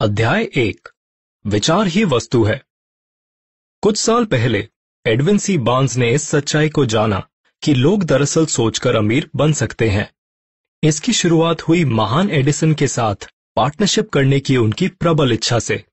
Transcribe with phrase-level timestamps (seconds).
[0.00, 0.88] अध्याय एक।
[1.46, 2.62] विचार ही वस्तु है।
[3.82, 4.68] कुछ साल पहले,
[5.06, 7.28] एडविन सी बाँस ने इस सच्चाई को जाना
[7.62, 10.10] कि लोग दरअसल सोचकर अमीर बन सकते हैं।
[10.82, 15.84] इसकी शुरुआत हुई महान एडिसन के साथ, पार्टनरशिप करने की उनकी प्रबल इच्छा से।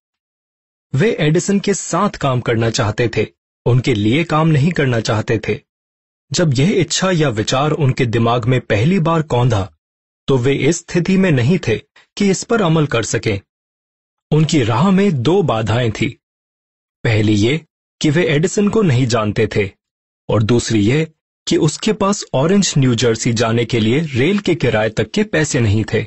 [0.96, 3.28] वे एडिसन के साथ काम करना चाहते थे,
[3.66, 5.60] उनके लिए काम नहीं करना चाहते थे।
[6.32, 9.74] जब यह इच्छा या विचार उनके दिमाग में पहली बार कौंधा
[10.28, 11.78] तो वे इस स्थिति में नहीं थे
[12.18, 13.40] कि इस पर अमल कर सकें।
[14.32, 16.08] उनकी राह में दो बाधाएँ थी।
[17.04, 17.60] पहली ये
[18.02, 19.70] कि वे एडिसन को नहीं जानते थे,
[20.30, 21.08] और दूसरी ये
[21.48, 25.60] कि उसके पास ऑरेंज न्यू जर्सी जाने के लिए रेल के किराए तक के पैसे
[25.60, 26.02] नहीं थे।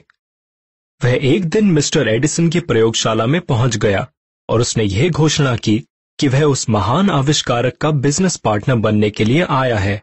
[1.00, 4.06] वह एक दिन मिस्टर एडिसन की प्रयोगशाला में पहुँच गया,
[4.48, 5.78] और उसने यह घोषणा की
[6.18, 10.02] कि वह उस महान आविष्कारक का बिज़नेस पार्टनर बनने के लिए आया है।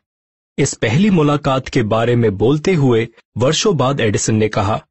[0.57, 4.81] इस पहली मुलाकात के बारे में बोलते हुए वर्षों बाद एडिसन ने कहा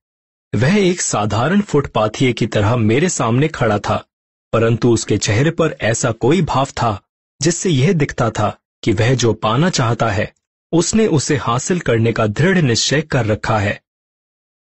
[0.57, 4.05] वह एक साधारण फुटपाथिये की तरह मेरे सामने खड़ा था,
[4.53, 7.03] परंतु उसके चेहरे पर ऐसा कोई भाव था,
[7.43, 10.35] जिससे यह दिखता था कि वह जो पाना चाहता है,
[10.73, 13.83] उसने उसे हासिल करने का दृढ़ निश्चय कर रखा है।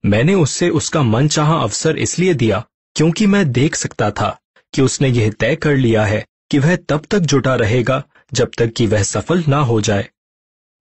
[0.05, 4.39] मैंने उससे उसका मन मनचाहा अवसर इसलिए दिया, क्योंकि मैं देख सकता था
[4.73, 8.73] कि उसने यह तय कर लिया है कि वह तब तक जुटा रहेगा, जब तक
[8.73, 10.09] कि वह सफल ना हो जाए।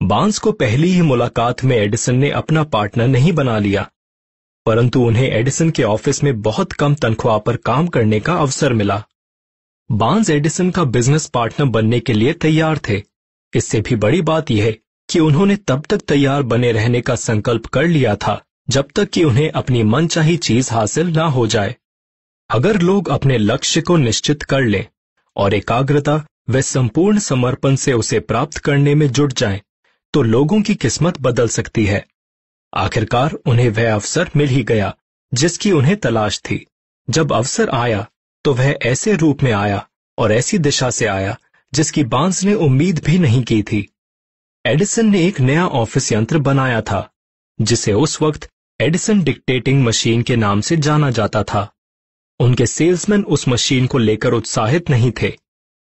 [0.03, 3.91] बाँस को पहली ही मुलाकात में एडिसन ने अपना पार्टनर नहीं बना लिया।
[4.67, 9.03] परंतु उन्हें एडिसन के ऑफ़िस में बहुत कम तनख्वाह पर काम करने का अवसर मिला।
[9.91, 13.03] बाँस एडिसन का बिज़नेस पार्टनर बनने के लिए तैयार थे।
[13.53, 14.77] इससे भी बड़ी बात यह
[15.09, 19.25] कि उन्होंने तब तक तैयार बने रहने का संकल्प कर लिया था जब तक कि
[19.25, 21.75] उन्हें अपनी मनचाही चीज़ हासिल ना हो जाए।
[22.51, 24.85] अगर लोग अपने लक्ष्य को निश्चित कर लें
[25.37, 29.61] और एकाग्रता व संपूर्ण समर्पण से उसे प्राप्त करने में जुट जाएँ,
[30.15, 32.05] तो लोगों की किस्मत बदल सकती है।
[32.73, 34.95] आखिरकार उन्हें वह अवसर मिल ही गया,
[35.35, 36.65] जिसकी उन्हें तलाश थी।
[37.11, 38.07] जब अवसर आया
[38.45, 39.87] तो वह ऐसे रूप में आया
[40.19, 41.39] और ऐसी दिशा से आया,
[41.73, 43.89] जिसकी बाँस ने उम्मीद भी नहीं की थी।
[44.67, 47.09] एडिसन ने एक नया ऑफ़िस यंत्र बनाया था,
[47.61, 48.49] जिसे उस वक्त
[48.81, 51.69] एडिसन डिक्टेटिंग मशीन के नाम से जाना जाता था।
[52.41, 55.37] उनके सेल्समैन उस मशीन को लेकर उत्साहित नहीं थे।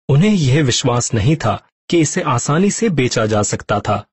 [0.08, 4.04] उन्हें यह विश्वास नहीं था कि इसे आसानी से बेचा जा सकता था।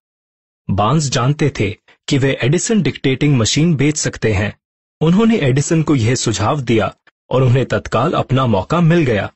[0.70, 1.76] बाँस जानते थे
[2.12, 4.60] कि वे एडिसन डिक्टेटिंग मशीन बेच सकते हैं।
[5.02, 6.96] उन्होंने एडिसन को यह सुझाव दिया
[7.30, 9.32] और उन्हें तत्काल अपना मौका मिल गया।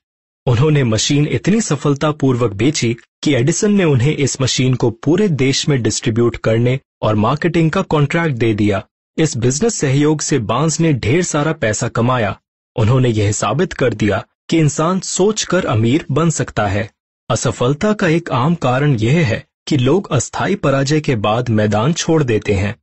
[0.46, 5.84] उन्होंने मशीन इतनी सफलतापूर्वक बेची कि एडिसन ने उन्हें इस मशीन को पूरे देश में
[5.84, 8.84] डिस्ट्रीब्यूट करने और मार्केटिंग का कॉन्ट्रैक्ट दे दिया।
[9.18, 12.40] इस बिज़नेस सहयोग से बाँस ने ढेर सारा पैसा कमाया।
[12.75, 16.90] उन्होंने यह साबित कर दिया कि इंसान सोचकर अमीर बन सकता है।
[17.30, 22.24] असफलता का एक आम कारण यह है कि लोग अस्थायी पराजय के बाद मैदान छोड़
[22.24, 22.76] देते हैं।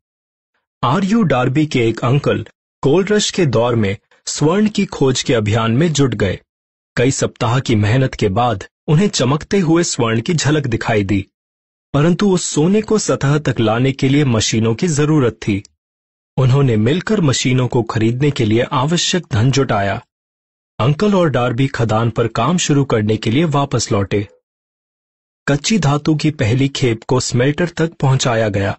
[0.83, 2.47] आर यू डार्बी के एक अंकल
[2.83, 6.41] गोल्ड रश के दौर में स्वर्ण की खोज के अभियान में जुट गए।
[6.97, 11.27] कई सप्ताह की मेहनत के बाद उन्हें चमकते हुए स्वर्ण की झलक दिखाई दी।
[11.95, 15.63] परंतु उस सोने को सतह तक लाने के लिए मशीनों की ज़रूरत थी।
[16.37, 20.03] उन्होंने मिलकर मशीनों को खरीदने के लिए आवश्यक धन जुटाया।
[20.79, 24.29] अंकल और डार्बी खदान पर काम शुरू करने के लिए वापस लौटे।
[25.49, 28.79] कच्ची धातु की पहली खेप को स्मेल्टर तक पहुँचाया गया।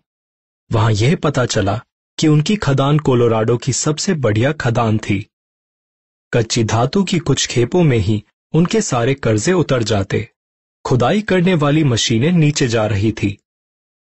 [0.72, 1.81] वहाँ यह पता चला
[2.19, 5.28] कि उनकी खदान कोलोराडो की सबसे बढ़िया खदान थी।
[6.34, 10.29] कच्ची धातु की कुछ खेपों में ही उनके सारे कर्जे उतर जाते।
[10.85, 13.38] खुदाई करने वाली मशीनें नीचे जा रही थी।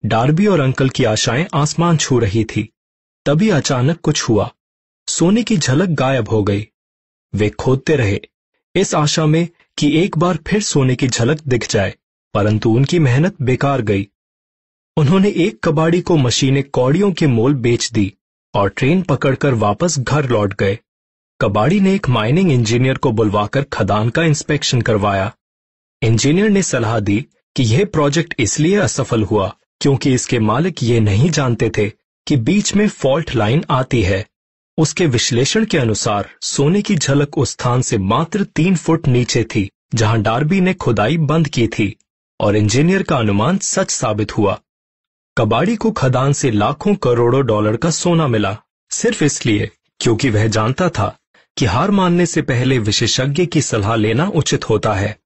[0.04, 2.68] डार्बी और अंकल की आशाएँ आसमान छू रही थी।
[3.26, 4.50] तभी अचानक कुछ हुआ।
[5.08, 6.68] सोने की झलक गायब हो गई।
[7.34, 8.20] वे खोदते रहे,
[8.74, 11.94] इस आशा में कि एक बार फिर सोने की झलक दिख जाए।
[12.34, 14.08] परंतु उनकी मेहनत बेकार गई।
[14.96, 18.12] उन्होंने एक कबाड़ी को मशीनें कौड़ियों के मोल बेच दी
[18.54, 20.78] और ट्रेन पकड़कर वापस घर लौट गए।
[21.40, 25.32] कबाड़ी ने एक माइनिंग इंजीनियर को बुलवाकर खदान का इंस्पेक्शन करवाया।
[26.02, 27.24] इंजीनियर ने सलाह दी
[27.56, 31.88] कि यह प्रोजेक्ट इसलिए असफल हुआ क्योंकि इसके मालिक ये नहीं जानते थे
[32.26, 34.24] कि बीच में फॉल्ट लाइन आती है।
[34.78, 39.68] उसके विश्लेषण के अनुसार सोने की झलक उस स्थान से मात्र तीन फुट नीचे थी,
[39.94, 41.96] जहाँ डार्बी ने खुदाई बंद की थी।
[42.40, 44.60] और इंजीनियर का अनुमान सच साबित हुआ।
[45.38, 48.56] कबाड़ी को खदान से लाखों करोड़ों डॉलर का सोना मिला,
[48.90, 49.70] सिर्फ़ इसलिए
[50.00, 51.18] क्योंकि वह जानता था
[51.56, 55.18] कि हार मानने से पहले विशेषज्ञ की सलाह लेना उचित होता है।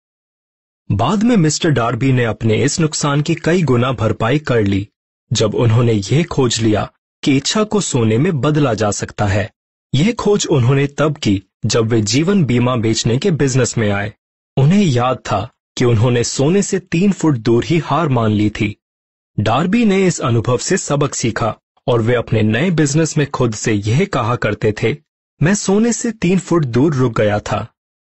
[0.93, 4.89] बाद में मिस्टर डार्बी ने अपने इस नुकसान की कई गुना भरपाई कर ली,
[5.33, 6.91] जब उन्होंने यह खोज लिया
[7.23, 9.51] कि इच्छा को सोने में बदला जा सकता है।
[9.95, 14.15] यह खोज उन्होंने तब की जब वे जीवन बीमा बेचने के बिज़नेस में आए।
[14.57, 18.75] उन्हें याद था कि उन्होंने सोने से तीन फुट दूर ही हार मान ली थी।
[19.39, 21.55] डार्बी ने इस अनुभव से सबक सीखा
[21.87, 24.97] और वे अपने नए बिज़नेस में खुद से यह कहा करते थे,
[25.41, 27.67] मैं सोने से तीन फुट दूर रुक गया था,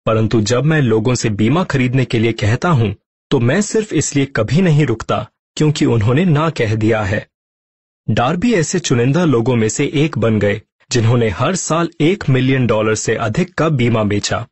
[0.06, 2.94] परंतु जब मैं लोगों से बीमा खरीदने के लिए कहता हूँ
[3.31, 5.26] तो मैं सिर्फ़ इसलिए कभी नहीं रुकता,
[5.56, 7.26] क्योंकि उन्होंने ना कह दिया है।
[8.08, 12.94] डार्बी ऐसे चुनिंदा लोगों में से एक बन गए, जिन्होंने हर साल एक मिलियन डॉलर
[12.94, 14.46] से अधिक का बीमा बेचा।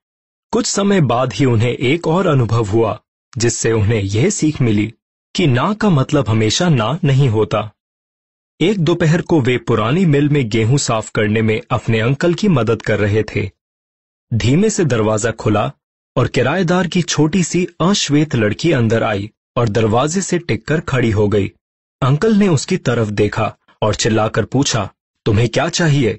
[0.52, 3.00] कुछ समय बाद ही उन्हें एक और अनुभव हुआ,
[3.38, 4.94] जिससे उन्हें यह सीख मिली
[5.34, 7.70] कि ना का मतलब हमेशा ना नहीं होता।
[8.60, 12.82] एक दोपहर को वे पुरानी मिल में गेहूँ साफ़ करने में अपने अंकल की मदद
[12.82, 13.50] कर रहे थे।
[14.34, 15.72] धीमे से दरवाज़ा खुला
[16.16, 21.28] और किराएदार की छोटी सी अश्वेत लड़की अंदर आई और दरवाजे से टिककर खड़ी हो
[21.28, 21.52] गई।
[22.02, 24.90] अंकल ने उसकी तरफ़ देखा और चिल्लाकर पूछा,
[25.26, 26.18] तुम्हें क्या चाहिए?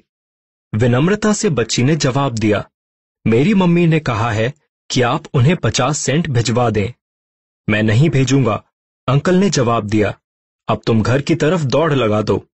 [0.74, 2.68] विनम्रता से बच्ची ने जवाब दिया
[3.26, 4.52] मेरी मम्मी ने कहा है
[4.90, 6.92] कि आप उन्हें पचास सेंट भिजवा दें।
[7.68, 8.54] मैं नहीं भेजूँगा।
[9.08, 10.12] अंकल ने जवाब दिया,
[10.68, 12.46] अब तुम घर की तरफ़ दौड़ लगा दो।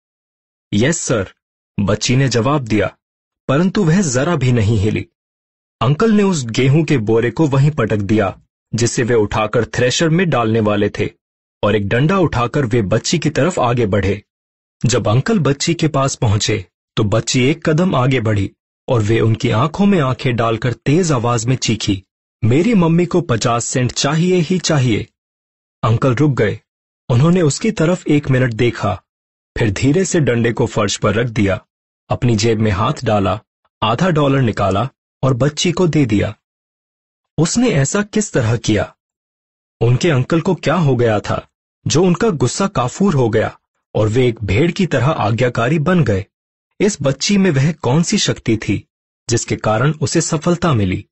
[0.73, 1.33] यस, सर,
[1.79, 2.93] बच्ची ने जवाब दिया,
[3.49, 5.07] परंतु वह जरा भी नहीं हिली।
[5.81, 8.37] अंकल ने उस गेहूँ के बोरे को वहीं पटक दिया,
[8.75, 11.11] जिसे वे उठाकर थ्रेशर में डालने वाले थे,
[11.63, 14.23] और एक डंडा उठाकर वे बच्ची की तरफ़ आगे बढ़े।
[14.87, 16.65] जब अंकल बच्ची के पास पहुँचे
[16.97, 18.51] तो बच्ची एक कदम आगे बढ़ी।
[18.91, 22.05] और वे उनकी आँखों में आँखें डालकर तेज आवाज़ में चीखी,
[22.45, 25.07] मेरी मम्मी को पचास सेंट चाहिए ही चाहिए।
[25.83, 26.61] अंकल रुक गए।
[27.09, 29.03] उन्होंने उसकी तरफ़ एक मिनट देखा,
[29.59, 31.65] फिर धीरे से डंडे को फर्श पर रख दिया,
[32.09, 33.41] अपनी जेब में हाथ डाला,
[33.83, 34.89] आधा डॉलर निकाला
[35.23, 36.35] और बच्ची को दे दिया।
[37.39, 38.97] उसने ऐसा किस तरह किया?
[39.81, 41.49] उनके अंकल को क्या हो गया था,
[41.87, 43.59] जो उनका गुस्सा काफूर हो गया
[43.95, 46.27] और वे एक भेड़ की तरह आज्ञाकारी बन गए?
[46.81, 48.85] इस बच्ची में वह कौन सी शक्ति थी,
[49.29, 51.05] जिसके कारण उसे सफलता मिली?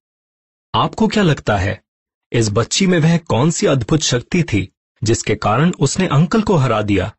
[0.75, 1.81] आपको क्या लगता है,
[2.33, 4.69] इस बच्ची में वह कौन सी अद्भुत शक्ति थी,
[5.03, 7.13] जिसके कारण उसने अंकल को हरा दिया?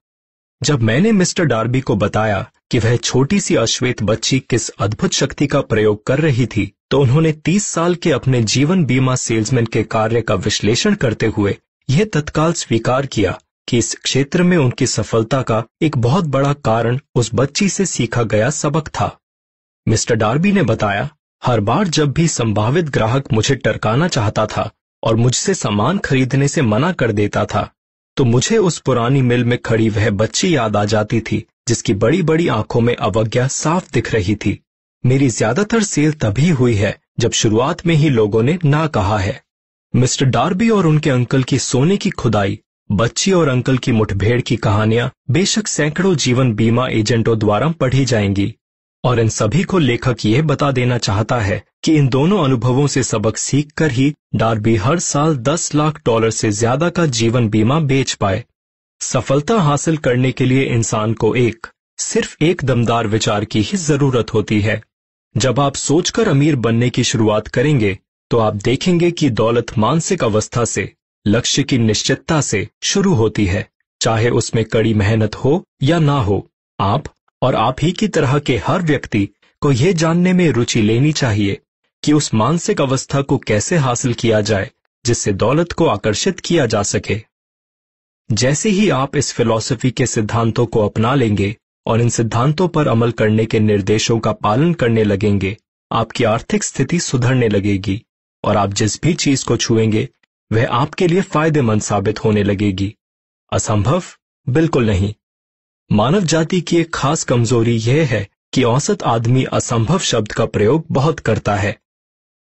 [0.62, 5.48] जब मैंने मिस्टर डार्बी को बताया कि वह छोटी सी अश्वेत बच्ची किस अद्भुत शक्ति
[5.48, 9.84] का प्रयोग कर रही थी तो उन्होंने तीस साल के अपने जीवन बीमा सेल्समैन के
[9.84, 11.58] कार्य का विश्लेषण करते हुए
[11.90, 13.40] यह तत्काल स्वीकार किया।
[13.70, 18.24] कि इस क्षेत्र में उनकी सफलता का एक बहुत बड़ा कारण उस बच्ची से सीखा
[18.26, 19.16] गया सबक था।
[19.88, 21.10] मिस्टर डार्बी ने बताया,
[21.44, 24.70] हर बार जब भी संभावित ग्राहक मुझे टरकाना चाहता था
[25.04, 27.70] और मुझसे सामान खरीदने से मना कर देता था
[28.18, 32.22] तो मुझे उस पुरानी मिल में खड़ी वह बच्ची याद आ जाती थी, जिसकी बड़ी
[32.22, 34.58] बड़ी आँखों में अवज्ञा साफ़ दिख रही थी।
[35.04, 39.42] मेरी ज़्यादातर सेल तभी हुई है जब शुरुआत में ही लोगों ने ना कहा है।
[39.94, 44.56] मिस्टर डार्बी और उनके अंकल की सोने की खुदाई बच्ची और अंकल की मुठभेड़ की
[44.56, 48.54] कहानियाँ बेशक सैकड़ों जीवन बीमा एजेंटों द्वारा पढ़ी जाएँगी,
[49.04, 53.04] और इन सभी को लेखक यह बता देना चाहता है कि इन दोनों अनुभवों से
[53.04, 58.14] सबक सीखकर ही डार्बी हर साल 10 लाख डॉलर से ज़्यादा का जीवन बीमा बेच
[58.14, 58.44] पाए।
[59.02, 61.68] सफलता हासिल करने के लिए इंसान को एक,
[62.00, 64.82] सिर्फ़ एक दमदार विचार की ही ज़रूरत होती है।
[65.36, 67.98] जब आप सोचकर अमीर बनने की शुरुआत करेंगे
[68.32, 70.94] तो आप देखेंगे कि दौलत मानसिक अवस्था से
[71.30, 73.68] लक्ष्य की निश्चितता से शुरू होती है,
[74.02, 76.50] चाहे उसमें कड़ी मेहनत हो या ना हो।
[76.80, 77.04] आप
[77.42, 79.30] और आप ही की तरह के हर व्यक्ति
[79.62, 81.62] को यह जानने में रुचि लेनी चाहिए
[82.04, 84.72] कि उस मानसिक अवस्था को कैसे हासिल किया जाए,
[85.06, 87.22] जिससे दौलत को आकर्षित किया जा सके।
[88.32, 93.12] जैसे ही आप इस फिलॉसफी के सिद्धांतों को अपना लेंगे और इन सिद्धांतों पर अमल
[93.12, 95.58] करने के निर्देशों का पालन करने लगेंगे,
[95.92, 98.04] आपकी आर्थिक स्थिति सुधरने लगेगी
[98.44, 100.10] और आप जिस भी चीज़ को छुएँगे
[100.52, 102.96] वह आपके लिए फ़ायदेमंद साबित होने लगेगी।
[103.54, 104.04] असंभव?
[104.50, 105.14] बिल्कुल नहीं।
[105.92, 110.86] मानव जाति की एक खास कमज़ोरी यह है कि औसत आदमी असंभव शब्द का प्रयोग
[110.92, 111.80] बहुत करता है।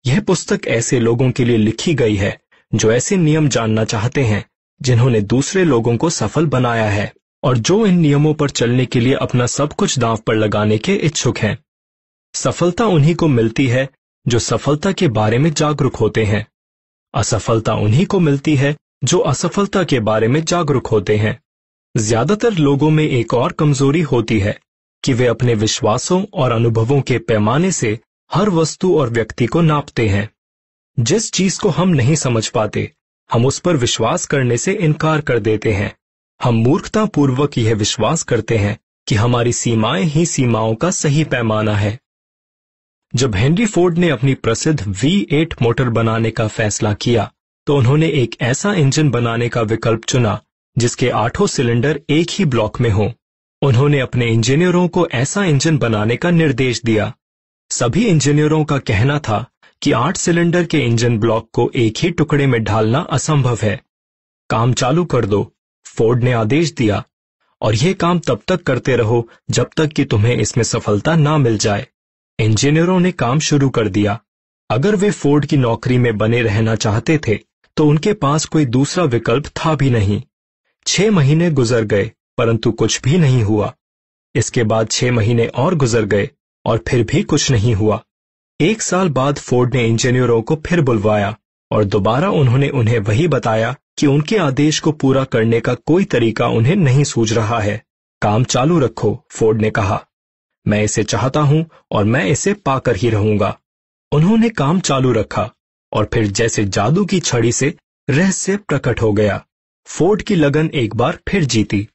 [0.05, 2.41] यह पुस्तक ऐसे लोगों के लिए लिखी गई है,
[2.75, 4.49] जो ऐसे नियम जानना चाहते हैं,
[4.81, 9.13] जिन्होंने दूसरे लोगों को सफल बनाया है, और जो इन नियमों पर चलने के लिए
[9.13, 11.57] अपना सब कुछ दांव पर लगाने के इच्छुक हैं।
[12.33, 13.89] सफलता उन्हीं को मिलती है,
[14.27, 16.47] जो सफलता के बारे में जागरूक होते हैं।
[17.17, 21.39] असफलता उन्हीं को मिलती है, जो असफलता के बारे में जागरूक होते हैं।
[21.97, 24.59] ज़्यादातर लोगों में एक और कमज़ोरी होती है,
[25.03, 27.99] कि वे अपने विश्वासों और अनुभवों के पैमाने से
[28.33, 30.29] हर वस्तु और व्यक्ति को नापते हैं।
[30.99, 32.91] जिस चीज़ को हम नहीं समझ पाते,
[33.31, 35.95] हम उस पर विश्वास करने से इनकार कर देते हैं।
[36.43, 41.99] हम मूर्खतापूर्वक यह विश्वास करते हैं कि हमारी सीमाएँ ही सीमाओं का सही पैमाना है।
[43.13, 47.31] जब हेनरी फोर्ड ने अपनी प्रसिद्ध V8 मोटर बनाने का फैसला किया
[47.67, 50.39] तो उन्होंने एक ऐसा इंजन बनाने का विकल्प चुना,
[50.77, 53.09] जिसके आठों सिलेंडर एक ही ब्लॉक में हों।
[53.61, 57.11] उन्होंने अपने इंजीनियरों को ऐसा इंजन बनाने का निर्देश दिया।
[57.71, 59.45] सभी इंजीनियरों का कहना था
[59.81, 63.81] कि आठ सिलेंडर के इंजन ब्लॉक को एक ही टुकड़े में ढालना असंभव है।
[64.49, 65.53] काम चालू कर दो,
[65.85, 67.03] फोर्ड ने आदेश दिया,
[67.61, 71.57] और यह काम तब तक करते रहो जब तक कि तुम्हें इसमें सफलता ना मिल
[71.57, 71.87] जाए।
[72.39, 74.19] इंजीनियरों ने काम शुरू कर दिया।
[74.69, 77.39] अगर वे फोर्ड की नौकरी में बने रहना चाहते थे
[77.77, 80.21] तो उनके पास कोई दूसरा विकल्प था भी नहीं।
[80.87, 83.73] छह महीने गुजर गए, परंतु कुछ भी नहीं हुआ।
[84.35, 86.29] इसके बाद छह महीने और गुजर गए,
[86.65, 88.01] और फिर भी कुछ नहीं हुआ।
[88.59, 91.35] एक साल बाद फोर्ड ने इंजीनियरों को फिर बुलवाया,
[91.71, 96.47] और दोबारा उन्होंने उन्हें वही बताया कि उनके आदेश को पूरा करने का कोई तरीका
[96.47, 97.81] उन्हें नहीं सूझ रहा है।
[98.21, 100.03] काम चालू रखो, फोर्ड ने कहा।
[100.67, 103.57] मैं इसे चाहता हूँ और मैं इसे पाकर ही रहूँगा।
[104.11, 105.49] उन्होंने काम चालू रखा
[105.91, 107.73] और फिर जैसे जादू की छड़ी से
[108.07, 109.43] रहस्य प्रकट हो गया,
[109.87, 111.87] फोर्ड की लगन एक बार फिर जीती।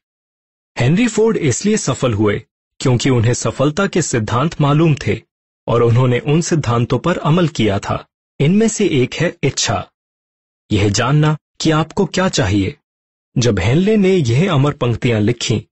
[0.77, 2.41] हेनरी फोर्ड इसलिए सफल हुए
[2.79, 5.21] क्योंकि उन्हें सफलता के सिद्धांत मालूम थे
[5.67, 8.05] और उन्होंने उन सिद्धांतों पर अमल किया था।
[8.39, 9.83] इनमें से एक है इच्छा।
[10.71, 12.75] यह जानना कि आपको क्या चाहिए।
[13.35, 15.65] जब हेनले ने यह अमर पंक्तियाँ लिखी,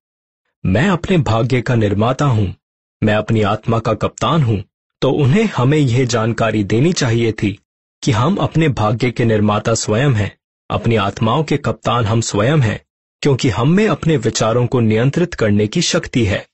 [0.63, 2.53] मैं अपने भाग्य का निर्माता हूँ।
[3.01, 4.63] मैं अपनी आत्मा का कप्तान हूँ
[5.01, 7.59] तो उन्हें हमें यह जानकारी देनी चाहिए थी
[8.03, 10.31] कि हम अपने भाग्य के निर्माता स्वयं हैं,
[10.69, 12.79] अपनी आत्माओं के कप्तान हम स्वयं हैं,
[13.21, 16.45] क्योंकि हम में अपने विचारों को नियंत्रित करने की शक्ति है।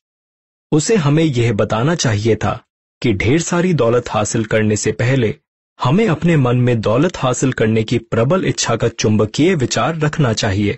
[0.72, 2.54] उसे हमें यह बताना चाहिए था
[3.02, 5.34] कि ढेर सारी दौलत हासिल करने से पहले
[5.80, 10.78] हमें अपने मन में दौलत हासिल करने की प्रबल इच्छा का चुंबकीय विचार रखना चाहिए।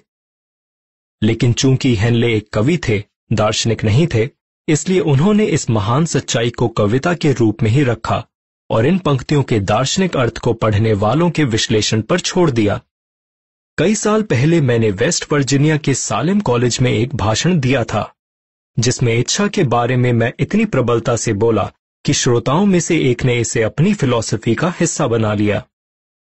[1.22, 4.39] लेकिन चूँकि हेनले एक कवि थे, दार्शनिक नहीं थे
[4.70, 8.24] इसलिए उन्होंने इस महान सच्चाई को कविता के रूप में ही रखा
[8.70, 12.80] और इन पंक्तियों के दार्शनिक अर्थ को पढ़ने वालों के विश्लेषण पर छोड़ दिया।
[13.78, 18.14] कई साल पहले मैंने वेस्ट वर्जीनिया के सालेम कॉलेज में एक भाषण दिया था,
[18.78, 21.72] जिसमें इच्छा के बारे में मैं इतनी प्रबलता से बोला
[22.06, 25.64] कि श्रोताओं में से एक ने इसे अपनी फिलॉसफी का हिस्सा बना लिया।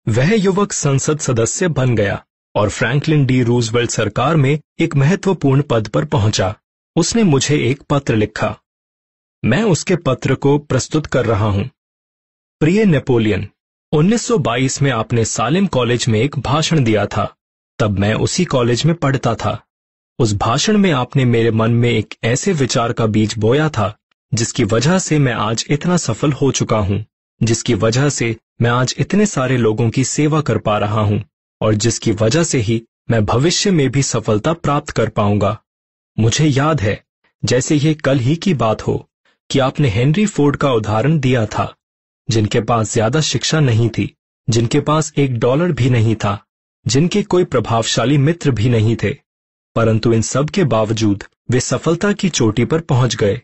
[0.06, 2.22] वह युवक संसद सदस्य बन गया
[2.54, 6.54] और फ्रैंकलिन डी रूजवेल्ट सरकार में एक महत्वपूर्ण पद पर पहुँचा।
[6.96, 8.56] उसने मुझे एक पत्र लिखा।
[9.44, 11.70] मैं उसके पत्र को प्रस्तुत कर रहा हूँ।
[12.60, 13.48] प्रिय नेपोलियन
[13.92, 17.34] 1922 में आपने सालिम कॉलेज में एक भाषण दिया था।
[17.78, 19.62] तब मैं उसी कॉलेज में पढ़ता था।
[20.18, 23.98] उस भाषण में आपने मेरे मन में एक ऐसे विचार का बीज बोया था,
[24.34, 27.04] जिसकी वजह से मैं आज इतना सफल हो चुका हूँ,
[27.42, 31.24] जिसकी वजह से मैं आज इतने सारे लोगों की सेवा कर पा रहा हूँ,
[31.60, 35.62] और जिसकी वजह से ही मैं भविष्य में भी सफलता प्राप्त कर पाऊँगा।
[36.18, 37.04] मुझे याद है,
[37.42, 39.08] जैसे ये कल ही की बात हो,
[39.50, 41.74] कि आपने हेनरी फोर्ड का उदाहरण दिया था,
[42.28, 44.14] जिनके पास ज़्यादा शिक्षा नहीं थी,
[44.48, 46.38] जिनके पास एक डॉलर भी नहीं था,
[46.86, 49.10] जिनके कोई प्रभावशाली मित्र भी नहीं थे,
[49.76, 53.40] परंतु इन सब के बावजूद वे सफलता की चोटी पर पहुँच गए।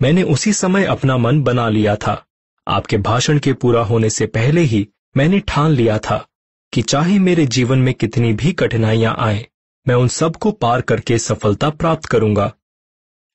[0.00, 2.24] मैंने उसी समय अपना मन बना लिया था।
[2.66, 6.26] आपके भाषण के पूरा होने से पहले ही मैंने ठान लिया था
[6.72, 9.46] कि चाहे मेरे जीवन में कितनी भी कठिनाइयाँ आए
[9.86, 12.52] मैं उन सबको पार करके सफलता प्राप्त करूँगा।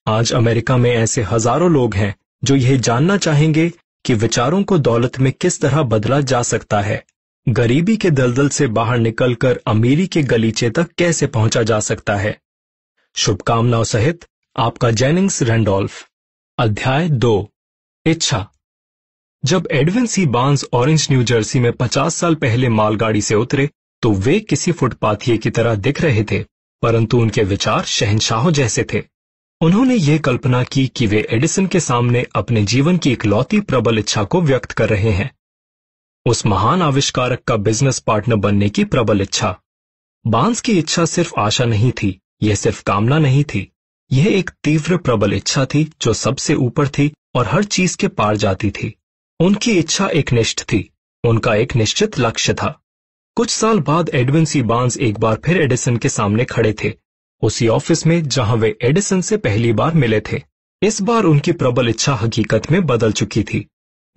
[0.08, 3.72] आज अमेरिका में ऐसे हज़ारों लोग हैं, जो यह जानना चाहेंगे
[4.06, 7.04] कि विचारों को दौलत में किस तरह बदला जा सकता है।
[7.50, 12.42] गरीबी के दलदल से बाहर निकलकर अमीरी के गलीचे तक कैसे पहुँचा जा सकता है?
[13.16, 14.26] शुभकामनाओं सहित,
[14.58, 16.08] आपका जेनिंग्स रेंडोल्फ।
[16.60, 17.50] अध्याय दो।
[18.06, 18.50] इच्छा।
[19.46, 23.70] जब एडविन सी बाँस ऑरेंज न्यू जर्सी में पचास साल पहले मालगाड़ी से उतरे
[24.02, 26.44] तो वे किसी फुटपाथिये की तरह दिख रहे थे,
[26.82, 29.04] परंतु उनके विचार शहनशाहों जैसे थे।
[29.62, 34.24] उन्होंने ये कल्पना की कि वे एडिसन के सामने अपने जीवन की इकलौती प्रबल इच्छा
[34.24, 35.32] को व्यक्त कर रहे हैं।
[36.26, 39.60] उस महान आविष्कारक का बिज़नेस पार्टनर बनने की प्रबल इच्छा।
[40.28, 43.72] बाँस की इच्छा सिर्फ़ आशा नहीं थी, यह सिर्फ़ कामना नहीं थी।
[44.12, 48.38] यह एक तीव्र प्रबल इच्छा थी जो सबसे ऊपर थी और हर चीज़ के पार
[48.38, 48.94] जाती थी।
[49.40, 50.90] उनकी इच्छा एक निष्ठ थी,
[51.24, 52.82] उनका एक निश्चित लक्ष्य था।
[53.38, 56.94] कुछ साल बाद एडविन सी बाँस एक बार फिर एडिसन के सामने खड़े थे।
[57.42, 60.42] उसी ऑफ़िस में जहाँ वे एडिसन से पहली बार मिले थे।
[60.82, 63.66] इस बार उनकी प्रबल इच्छा हकीकत में बदल चुकी थी।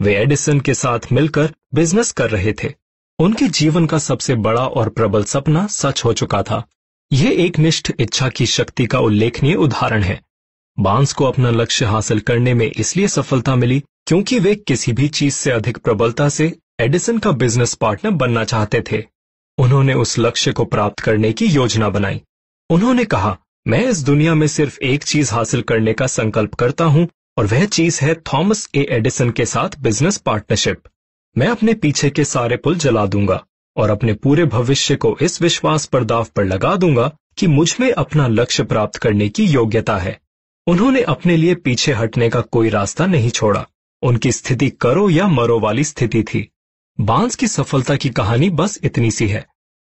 [0.00, 2.74] वे एडिसन के साथ मिलकर बिज़नेस कर रहे थे।
[3.18, 6.62] उनके जीवन का सबसे बड़ा और प्रबल सपना सच हो चुका था।
[7.12, 10.20] यह एक निष्ठ इच्छा की शक्ति का उल्लेखनीय उदाहरण है।
[10.80, 15.34] बाँस को अपना लक्ष्य हासिल करने में इसलिए सफलता मिली क्योंकि वे किसी भी चीज़
[15.34, 19.04] से अधिक प्रबलता से एडिसन का बिज़नेस पार्टनर बनना चाहते थे।
[19.58, 22.22] उन्होंने उस लक्ष्य को प्राप्त करने की योजना बनाई।
[22.70, 27.08] उन्होंने कहा, मैं इस दुनिया में सिर्फ़ एक चीज़ हासिल करने का संकल्प करता हूँ,
[27.38, 28.86] और वह चीज़ है थॉमस ए.
[28.90, 30.82] एडिसन के साथ बिज़नेस पार्टनरशिप।
[31.38, 33.44] मैं अपने पीछे के सारे पुल जला दूँगा,
[33.76, 38.26] और अपने पूरे भविष्य को इस विश्वास पर दाव पर लगा दूँगा कि मुझमें अपना
[38.26, 40.20] लक्ष्य प्राप्त करने की योग्यता है।
[40.66, 43.66] उन्होंने अपने लिए पीछे हटने का कोई रास्ता नहीं छोड़ा।
[44.02, 46.50] उनकी स्थिति करो या मरो वाली स्थिति थी।
[46.98, 49.44] बाँस की सफलता की कहानी बस इतनी सी है।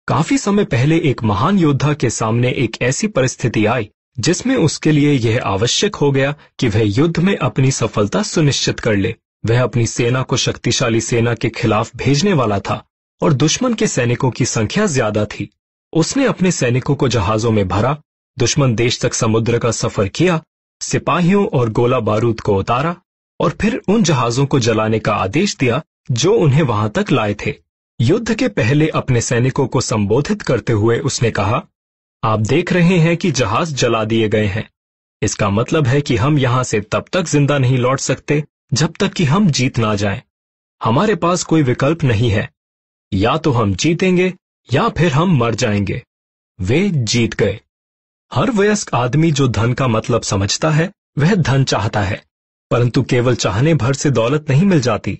[0.08, 5.12] काफ़ी समय पहले एक महान योद्धा के सामने एक ऐसी परिस्थिति आई, जिसमें उसके लिए
[5.12, 9.14] यह आवश्यक हो गया कि वह युद्ध में अपनी सफलता सुनिश्चित कर ले।
[9.46, 12.82] वह अपनी सेना को शक्तिशाली सेना के खिलाफ भेजने वाला था,
[13.22, 15.50] और दुश्मन के सैनिकों की संख्या ज़्यादा थी।
[15.92, 17.96] उसने अपने सैनिकों को जहाजों में भरा,
[18.38, 20.42] दुश्मन देश तक समुद्र का सफ़र किया,
[20.80, 22.96] सिपाहियों और गोला बारूद को उतारा,
[23.40, 27.54] और फिर उन जहाजों को जलाने का आदेश दिया जो उन्हें वहाँ तक लाए थे।
[28.00, 31.62] युद्ध के पहले अपने सैनिकों को संबोधित करते हुए उसने कहा,
[32.24, 34.70] आप देख रहे हैं कि जहाज़ जला दिए गए हैं।
[35.22, 39.12] इसका मतलब है कि हम यहाँ से तब तक ज़िंदा नहीं लौट सकते, जब तक
[39.12, 40.22] कि हम जीत ना जाए।
[40.82, 42.50] हमारे पास कोई विकल्प नहीं है।
[43.12, 44.34] या तो हम जीतेंगे,
[44.72, 46.02] या फिर हम मर जाएँगे।
[46.60, 47.60] वे जीत गए।
[48.34, 52.24] हर वयस्क आदमी जो धन का मतलब समझता है, वह धन चाहता है,
[52.70, 55.18] परंतु केवल चाहने भर से दौलत नहीं मिल जाती।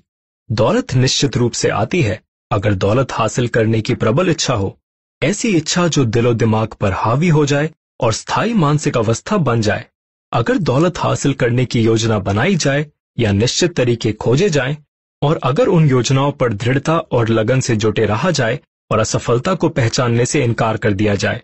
[0.53, 4.79] दौलत निश्चित रूप से आती है, अगर दौलत हासिल करने की प्रबल इच्छा हो।
[5.23, 9.87] ऐसी इच्छा जो दिलो दिमाग पर हावी हो जाए और स्थायी मानसिक अवस्था बन जाए।
[10.33, 12.87] अगर दौलत हासिल करने की योजना बनाई जाए
[13.19, 14.77] या निश्चित तरीके खोजे जाएँ,
[15.23, 19.69] और अगर उन योजनाओं पर दृढ़ता और लगन से जुटे रहा जाए और असफलता को
[19.69, 21.43] पहचानने से इनकार कर दिया जाए।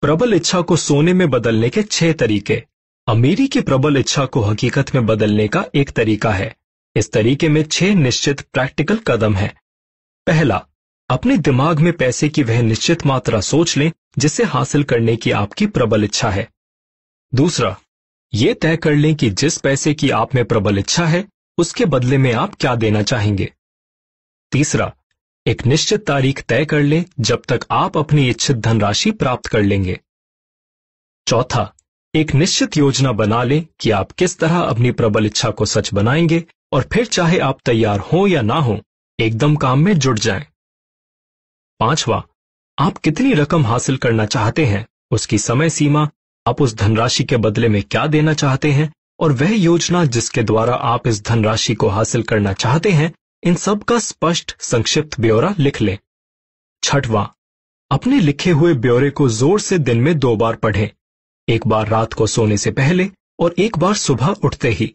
[0.00, 2.62] प्रबल इच्छा को सोने में बदलने के छह तरीके।
[3.08, 6.56] अमीरी की प्रबल इच्छा को हकीकत में बदलने का एक तरीका है।
[6.96, 9.60] इस तरीके में छह निश्चित प्रैक्टिकल कदम हैं।
[10.26, 10.66] पहला,
[11.10, 15.66] अपने दिमाग में पैसे की वह निश्चित मात्रा सोच लें, जिसे हासिल करने की आपकी
[15.66, 16.50] प्रबल इच्छा है।
[17.34, 17.80] दूसरा,
[18.34, 21.28] ये तय कर लें कि जिस पैसे की आप में प्रबल इच्छा है,
[21.58, 23.52] उसके बदले में आप क्या देना चाहेंगे।
[24.52, 24.94] तीसरा,
[25.46, 30.00] एक निश्चित तारीख तय कर लें, जब तक आप अपनी इच्छित धनराशि प्राप्त कर लेंगे।
[31.28, 31.74] चौथा,
[32.14, 36.44] एक निश्चित योजना बना लें कि आप किस तरह अपनी प्रबल इच्छा को सच बनाएँगे
[36.72, 38.78] और फिर चाहे आप तैयार हो या ना हो,
[39.18, 40.46] एकदम काम में जुट जाएँ।
[41.80, 42.22] पांचवा,
[42.78, 46.08] आप कितनी रकम हासिल करना चाहते हैं, उसकी समय सीमा,
[46.46, 50.74] आप उस धनराशि के बदले में क्या देना चाहते हैं, और वह योजना जिसके द्वारा
[50.74, 55.80] आप इस धनराशि को हासिल करना चाहते हैं, इन सब का स्पष्ट, संक्षिप्त ब्यौरा लिख
[55.80, 55.98] लें
[56.82, 57.26] छठवां,
[57.90, 60.90] अपने लिखे हुए ब्यौरे को ज़ोर से दिन में दो बार पढ़ें,
[61.48, 64.94] एक बार रात को सोने से पहले और एक बार सुबह उठते ही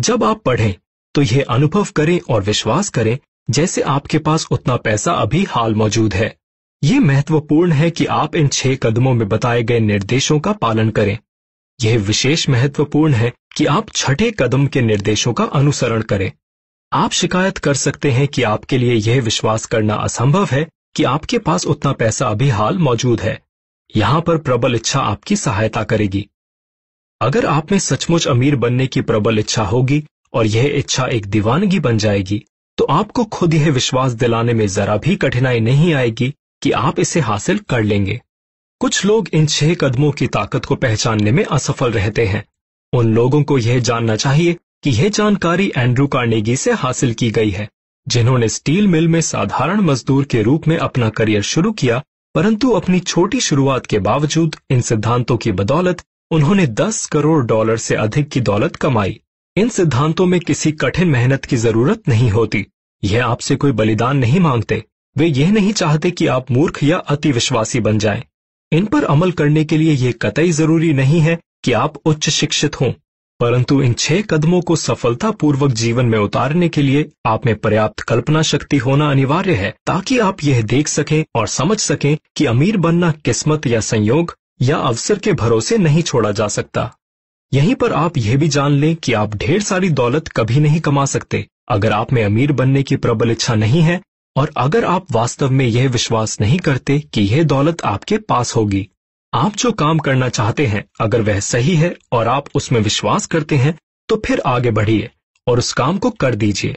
[0.00, 0.74] जब आप पढ़ें
[1.14, 3.18] तो यह अनुभव करें और विश्वास करें,
[3.50, 6.36] जैसे आपके पास उतना पैसा अभी हाल मौजूद है।
[6.82, 11.18] यह महत्वपूर्ण है कि आप इन छह कदमों में बताए गए निर्देशों का पालन करें।
[11.80, 16.32] यह विशेष महत्वपूर्ण है कि आप छठे कदम के निर्देशों का अनुसरण करें।
[16.92, 21.38] आप शिकायत कर सकते हैं कि आपके लिए यह विश्वास करना असंभव है कि आपके
[21.38, 23.40] पास उतना पैसा अभी हाल मौजूद है।
[23.96, 26.28] यहाँ पर प्रबल इच्छा आपकी सहायता करेगी।
[27.20, 30.02] अगर आप में सचमुच अमीर बनने की प्रबल इच्छा होगी
[30.34, 32.42] और यह इच्छा एक दीवानगी बन जाएगी
[32.78, 37.20] तो आपको खुद यह विश्वास दिलाने में जरा भी कठिनाई नहीं आएगी कि आप इसे
[37.20, 38.20] हासिल कर लेंगे।
[38.80, 42.44] कुछ लोग इन छह कदमों की ताकत को पहचानने में असफल रहते हैं।
[42.92, 47.50] उन लोगों को यह जानना चाहिए कि यह जानकारी एंड्रू कार्नेगी से हासिल की गई
[47.50, 47.68] है,
[48.06, 52.02] जिन्होंने स्टील मिल में साधारण मजदूर के रूप में अपना करियर शुरू किया,
[52.34, 57.94] परंतु अपनी छोटी शुरुआत के बावजूद इन सिद्धांतों की बदौलत उन्होंने 10 करोड़ डॉलर से
[57.94, 59.20] अधिक की दौलत कमाई।
[59.56, 62.66] इन सिद्धांतों में किसी कठिन मेहनत की ज़रूरत नहीं होती।
[63.04, 64.84] यह आपसे कोई बलिदान नहीं मांगते।
[65.18, 68.22] वे यह नहीं चाहते कि आप मूर्ख या अति विश्वासी बन जाएँ।
[68.72, 72.80] इन पर अमल करने के लिए यह कतई ज़रूरी नहीं है कि आप उच्च शिक्षित
[72.80, 72.92] हों।
[73.40, 78.42] परंतु इन छह कदमों को सफलतापूर्वक जीवन में उतारने के लिए आप में पर्याप्त कल्पना
[78.42, 83.10] शक्ति होना अनिवार्य है, ताकि आप यह देख सकें और समझ सकें कि अमीर बनना
[83.10, 86.90] किस्मत या संयोग या अवसर के भरोसे नहीं छोड़ा जा सकता।
[87.52, 91.04] यहीं पर आप यह भी जान लें कि आप ढेर सारी दौलत कभी नहीं कमा
[91.04, 94.00] सकते। अगर आप में अमीर बनने की प्रबल इच्छा नहीं है,
[94.36, 98.88] और अगर आप वास्तव में यह विश्वास नहीं करते कि यह दौलत आपके पास होगी।
[99.34, 103.56] आप जो काम करना चाहते हैं, अगर वह सही है और आप उसमें विश्वास करते
[103.56, 105.10] हैं तो फिर आगे बढ़िए
[105.46, 106.76] और उस काम को कर दीजिए।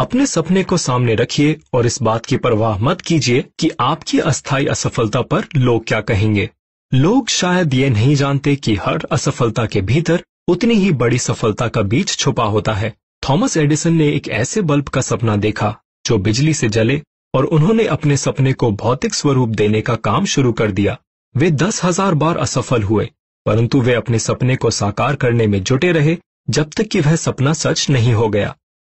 [0.00, 4.66] अपने सपने को सामने रखिए और इस बात की परवाह मत कीजिए कि आपकी अस्थायी
[4.66, 6.50] असफलता पर लोग क्या कहेंगे।
[6.92, 11.82] लोग शायद ये नहीं जानते कि हर असफलता के भीतर उतनी ही बड़ी सफलता का
[11.82, 15.74] बीज छुपा होता है। थॉमस एडिसन ने एक ऐसे बल्ब का सपना देखा,
[16.06, 17.00] जो बिजली से जले
[17.34, 20.96] और उन्होंने अपने सपने को भौतिक स्वरूप देने का काम शुरू कर दिया।
[21.34, 23.08] वे दस हज़ार बार असफल हुए,
[23.46, 26.16] परंतु वे अपने सपने को साकार करने में जुटे रहे,
[26.50, 28.54] जब तक कि वह सपना सच नहीं हो गया।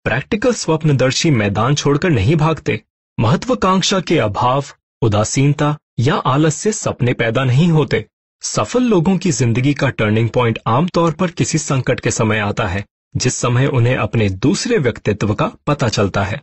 [0.06, 2.82] प्रैक्टिकल स्वप्नदर्शी मैदान छोड़कर नहीं भागते।
[3.18, 4.64] महत्वाकांक्षा के अभाव,
[5.02, 8.06] उदासीनता या आलस से सपने पैदा नहीं होते।
[8.42, 12.86] सफल लोगों की ज़िंदगी का टर्निंग पॉइंट आमतौर पर किसी संकट के समय आता है,
[13.18, 16.42] जिस समय उन्हें अपने दूसरे व्यक्तित्व का पता चलता है।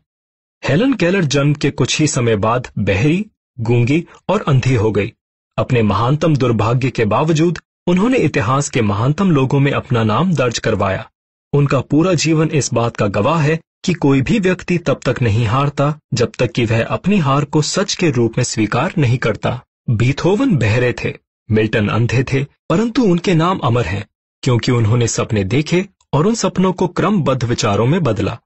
[0.63, 3.25] हेलन केलर जन्म के कुछ ही समय बाद बहरी,
[3.61, 5.13] गूँगी और अंधी हो गई।
[5.59, 11.09] अपने महानतम दुर्भाग्य के बावजूद, उन्होंने इतिहास के महानतम लोगों में अपना नाम दर्ज करवाया।
[11.53, 15.45] उनका पूरा जीवन इस बात का गवाह है कि कोई भी व्यक्ति तब तक नहीं
[15.47, 19.61] हारता, जब तक कि वह अपनी हार को सच के रूप में स्वीकार नहीं करता।
[19.91, 21.13] बीथोवन बहरे थे,
[21.49, 24.05] मिल्टन अंधे थे, परंतु उनके नाम अमर हैं,
[24.43, 28.39] क्योंकि उन्होंने सपने देखे और उन सपनों को क्रमबद्ध विचारों में बदला।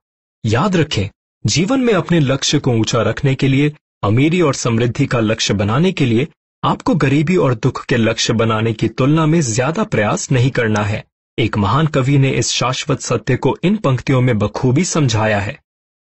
[0.45, 1.09] याद रखें,
[1.45, 3.73] जीवन में अपने लक्ष्य को ऊँचा रखने के लिए,
[4.03, 6.27] अमीरी और समृद्धि का लक्ष्य बनाने के लिए,
[6.63, 11.03] आपको गरीबी और दुख के लक्ष्य बनाने की तुलना में ज़्यादा प्रयास नहीं करना है।
[11.39, 15.55] एक महान कवि ने इस शाश्वत सत्य को इन पंक्तियों में बखूबी समझाया है।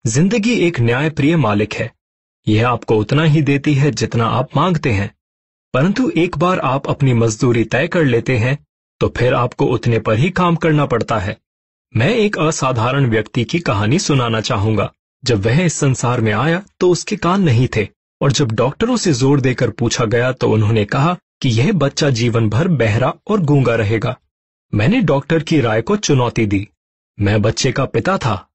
[0.04, 1.90] ज़िंदगी एक न्यायप्रिय मालिक है।
[2.46, 5.10] यह आपको उतना ही देती है जितना आप मांगते हैं।
[5.74, 8.56] परंतु एक बार आप अपनी मजदूरी तय कर लेते हैं
[9.00, 11.36] तो फिर आपको उतने पर ही काम करना पड़ता है।
[11.92, 14.90] मैं एक असाधारण व्यक्ति की कहानी सुनाना चाहूँगा।
[15.22, 17.86] जब वह इस संसार में आया तो उसके कान नहीं थे,
[18.20, 22.48] और जब डॉक्टरों से ज़ोर देकर पूछा गया तो उन्होंने कहा कि यह बच्चा जीवन
[22.50, 24.16] भर बहरा और गूँगा रहेगा।
[24.72, 26.68] मैंने डॉक्टर की राय को चुनौती दी।
[27.18, 28.48] मैं बच्चे का पिता था।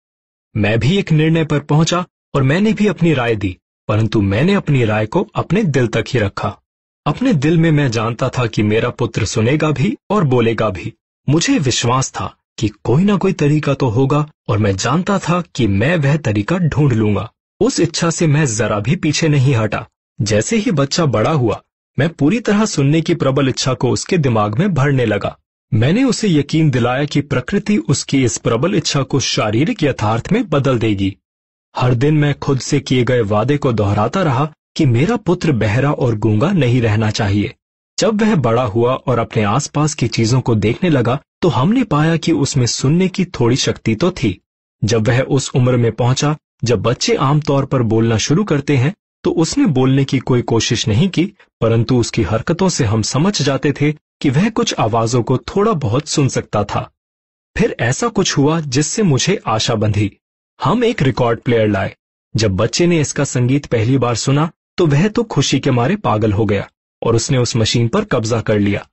[0.55, 4.83] मैं भी एक निर्णय पर पहुँचा और मैंने भी अपनी राय दी, परंतु मैंने अपनी
[4.85, 6.49] राय को अपने दिल तक ही रखा।
[7.05, 10.93] अपने दिल में मैं जानता था कि मेरा पुत्र सुनेगा भी और बोलेगा भी।
[11.27, 15.67] मुझे विश्वास था कि कोई ना कोई तरीका तो होगा और मैं जानता था कि
[15.67, 19.87] मैं वह तरीका ढूंढ लूँगा। उस इच्छा से मैं जरा भी पीछे नहीं हटा।
[20.19, 21.63] जैसे ही बच्चा बड़ा हुआ,
[21.97, 25.37] मैं पूरी तरह सुनने की प्रबल इच्छा को उसके दिमाग में भरने लगा।
[25.71, 30.77] मैंने उसे यकीन दिलाया कि प्रकृति उसकी इस प्रबल इच्छा को शारीरिक यथार्थ में बदल
[30.79, 31.15] देगी।
[31.75, 35.91] हर दिन मैं खुद से किए गए वादे को दोहराता रहा कि मेरा पुत्र बहरा
[35.91, 37.53] और गूँगा नहीं रहना चाहिए।
[37.97, 42.15] जब वह बड़ा हुआ और अपने आसपास की चीज़ों को देखने लगा तो हमने पाया
[42.17, 44.37] कि उसमें सुनने की थोड़ी शक्ति तो थी।
[44.81, 49.31] जब वह उस उम्र में पहुँचा, जब बच्चे आमतौर पर बोलना शुरू करते हैं तो
[49.33, 51.25] उसने बोलने की कोई कोशिश नहीं की,
[51.61, 56.07] परंतु उसकी हरकतों से हम समझ जाते थे कि वह कुछ आवाजों को थोड़ा बहुत
[56.07, 56.89] सुन सकता था।
[57.55, 60.11] फिर ऐसा कुछ हुआ जिससे मुझे आशा बंधी।
[60.59, 61.95] हम एक रिकॉर्ड प्लेयर लाए।
[62.35, 66.31] जब बच्चे ने इसका संगीत पहली बार सुना तो वह तो खुशी के मारे पागल
[66.31, 66.69] हो गया
[67.01, 68.87] और उसने उस मशीन पर कब्जा कर लिया।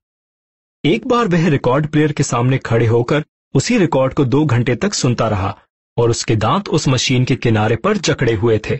[0.85, 4.95] एक बार वह रिकॉर्ड प्लेयर के सामने खड़े होकर उसी रिकॉर्ड को दो घंटे तक
[4.95, 5.57] सुनता रहा
[5.97, 8.79] और उसके दांत उस मशीन के किनारे पर जकड़े हुए थे।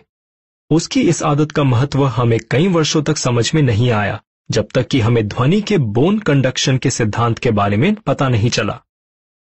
[0.71, 4.89] उसकी इस आदत का महत्व हमें कई वर्षों तक समझ में नहीं आया। जब तक
[4.89, 8.81] कि हमें ध्वनि के बोन कंडक्शन के सिद्धांत के बारे में पता नहीं चला।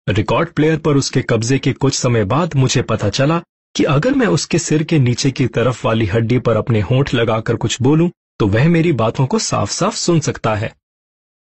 [0.07, 3.41] रिकॉर्ड प्लेयर पर उसके कब्जे के कुछ समय बाद मुझे पता चला
[3.75, 7.57] कि अगर मैं उसके सिर के नीचे की तरफ़ वाली हड्डी पर अपने होंठ लगाकर
[7.57, 10.73] कुछ बोलूँ तो वह मेरी बातों को साफ़ साफ़ सुन सकता है।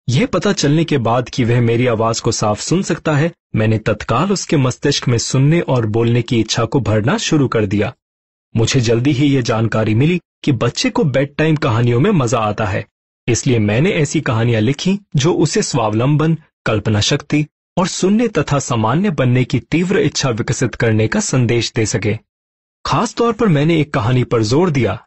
[0.07, 3.77] यह पता चलने के बाद कि वह मेरी आवाज़ को साफ़ सुन सकता है, मैंने
[3.77, 7.93] तत्काल उसके मस्तिष्क में सुनने और बोलने की इच्छा को भरना शुरू कर दिया।
[8.55, 12.65] मुझे जल्दी ही यह जानकारी मिली कि बच्चे को बेड टाइम कहानियों में मज़ा आता
[12.65, 12.85] है।
[13.29, 17.45] इसलिए मैंने ऐसी कहानियाँ लिखी जो उसे स्वावलंबन कल्पना शक्ति
[17.77, 22.17] और सुनने तथा सामान्य बनने की तीव्र इच्छा विकसित करने का संदेश दे सके।
[22.85, 24.97] खास तौर पर मैंने एक कहानी पर ज़ोर दिया,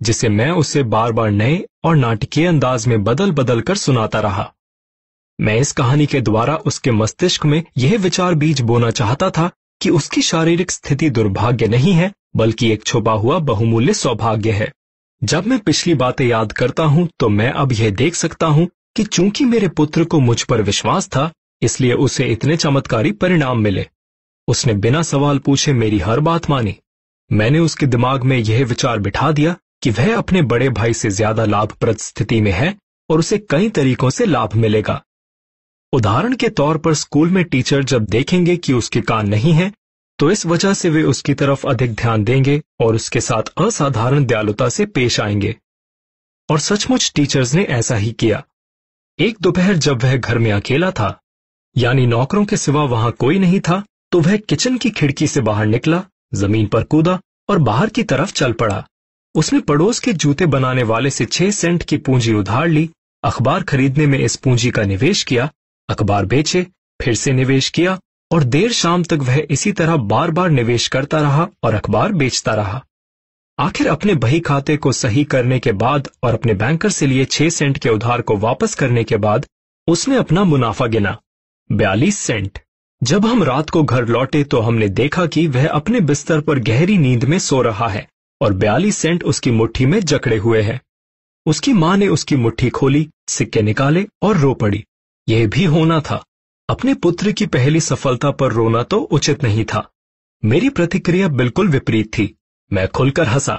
[0.00, 4.52] जिसे मैं उसे बार बार नए और नाटकीय अंदाज में बदल बदल कर सुनाता रहा।
[5.38, 9.90] मैं इस कहानी के द्वारा उसके मस्तिष्क में यह विचार बीज बोना चाहता था कि
[9.90, 14.72] उसकी शारीरिक स्थिति दुर्भाग्य नहीं है, बल्कि एक छुपा हुआ बहुमूल्य सौभाग्य है।
[15.22, 19.04] जब मैं पिछली बातें याद करता हूँ तो मैं अब यह देख सकता हूँ कि
[19.04, 21.30] चूँकि मेरे पुत्र को मुझ पर विश्वास था,
[21.62, 23.86] इसलिए उसे इतने चमत्कारी परिणाम मिले।
[24.48, 26.74] उसने बिना सवाल पूछे मेरी हर बात मानी।
[27.30, 31.44] मैंने उसके दिमाग में यह विचार बिठा दिया कि वह अपने बड़े भाई से ज़्यादा
[31.44, 32.74] लाभप्रद स्थिति में है
[33.10, 35.02] और उसे कई तरीकों से लाभ मिलेगा।
[35.92, 39.72] उदाहरण के तौर पर स्कूल में टीचर जब देखेंगे कि उसके कान नहीं है
[40.22, 44.68] तो इस वजह से वे उसकी तरफ़ अधिक ध्यान देंगे और उसके साथ असाधारण दयालुता
[44.68, 45.54] से पेश आएँगे।
[46.48, 48.42] और सचमुच टीचर्स ने ऐसा ही किया।
[49.18, 51.20] एक दोपहर जब वह घर में अकेला था,
[51.76, 53.82] यानी नौकरों के सिवा वहाँ कोई नहीं था
[54.12, 56.02] तो वह किचन की खिड़की से बाहर निकला,
[56.34, 58.86] ज़मीन पर कूदा और बाहर की तरफ़ चल पड़ा।
[59.34, 62.90] उसने पड़ोस के जूते बनाने वाले से छह सेंट की पूंजी उधार ली,
[63.24, 65.50] अखबार खरीदने में इस पूंजी का निवेश किया,
[65.88, 66.66] अखबार बेचे,
[67.02, 67.98] फिर से निवेश किया
[68.32, 72.54] और देर शाम तक वह इसी तरह बार बार निवेश करता रहा और अखबार बेचता
[72.54, 72.84] रहा।
[73.58, 77.48] आखिर अपने बही खाते को सही करने के बाद और अपने बैंकर से लिए छह
[77.48, 79.46] सेंट के उधार को वापस करने के बाद
[79.88, 81.16] उसने अपना मुनाफा गिना।
[81.72, 82.58] बयालीस सेंट।
[83.02, 86.98] जब हम रात को घर लौटे तो हमने देखा कि वह अपने बिस्तर पर गहरी
[86.98, 88.06] नींद में सो रहा है
[88.40, 90.80] और बयालीस सेंट उसकी मुट्ठी में जकड़े हुए हैं।
[91.46, 94.84] उसकी माँ ने उसकी मुट्ठी खोली, सिक्के निकाले और रो पड़ी।
[95.28, 96.24] यह भी होना था।
[96.68, 99.88] अपने पुत्र की पहली सफलता पर रोना तो उचित नहीं था।
[100.42, 102.34] मेरी प्रतिक्रिया बिल्कुल विपरीत थी।
[102.70, 103.54] मैं खुलकर हंसा,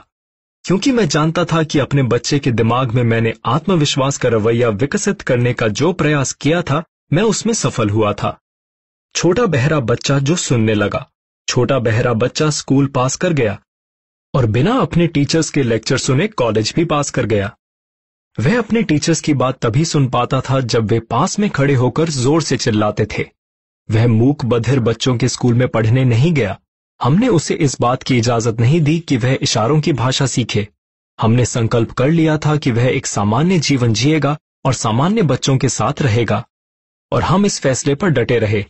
[0.66, 5.22] क्योंकि मैं जानता था कि अपने बच्चे के दिमाग में मैंने आत्मविश्वास का रवैया विकसित
[5.22, 8.38] करने का जो प्रयास किया था, मैं उसमें सफल हुआ था।
[9.16, 11.08] छोटा बहरा बच्चा जो सुनने लगा,
[11.48, 13.60] छोटा बहरा बच्चा स्कूल पास कर गया,
[14.34, 17.56] और बिना अपने टीचर्स के लेक्चर सुने कॉलेज भी पास कर गया।
[18.38, 22.10] वह अपने टीचर्स की बात तभी सुन पाता था जब वे पास में खड़े होकर
[22.10, 23.24] ज़ोर से चिल्लाते थे।
[23.90, 26.58] वह मूक बधिर बच्चों के स्कूल में पढ़ने नहीं गया।
[27.02, 30.68] हमने उसे इस बात की इजाज़त नहीं दी कि वह इशारों की भाषा सीखे।
[31.20, 35.70] हमने संकल्प कर लिया था कि वह एक सामान्य जीवन जिएगा और सामान्य बच्चों के
[35.70, 36.44] साथ रहेगा,
[37.12, 38.64] और हम इस फैसले पर डटे रहे।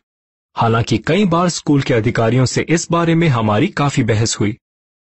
[0.55, 4.57] हालाँकि कई बार स्कूल के अधिकारियों से इस बारे में हमारी काफ़ी बहस हुई।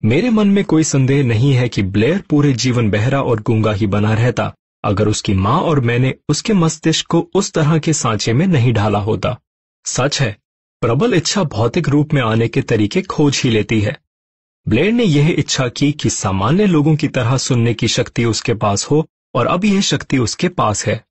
[0.04, 3.86] मेरे मन में कोई संदेह नहीं है कि ब्लेयर पूरे जीवन बहरा और गूँगा ही
[3.86, 8.46] बना रहता, अगर उसकी माँ और मैंने उसके मस्तिष्क को उस तरह के सांचे में
[8.46, 9.36] नहीं ढाला होता।
[9.84, 10.36] सच है,
[10.80, 13.96] प्रबल इच्छा भौतिक रूप में आने के तरीके खोज ही लेती है।
[14.68, 18.84] ब्लेयर ने यह इच्छा की कि सामान्य लोगों की तरह सुनने की शक्ति उसके पास
[18.84, 21.04] हो, और अब यह शक्ति उसके पास है।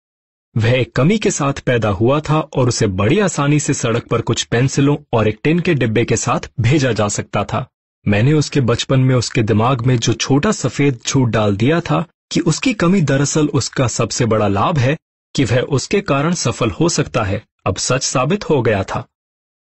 [0.57, 4.21] वह एक कमी के साथ पैदा हुआ था और उसे बड़ी आसानी से सड़क पर
[4.21, 7.69] कुछ पेंसिलों और एक टिन के डिब्बे के साथ भेजा जा सकता था।
[8.07, 12.39] मैंने उसके बचपन में उसके दिमाग में जो छोटा सफ़ेद छूट डाल दिया था कि
[12.39, 14.97] उसकी कमी दरअसल उसका सबसे बड़ा लाभ है
[15.35, 19.03] कि वह उसके कारण सफल हो सकता है, अब सच साबित हो गया था।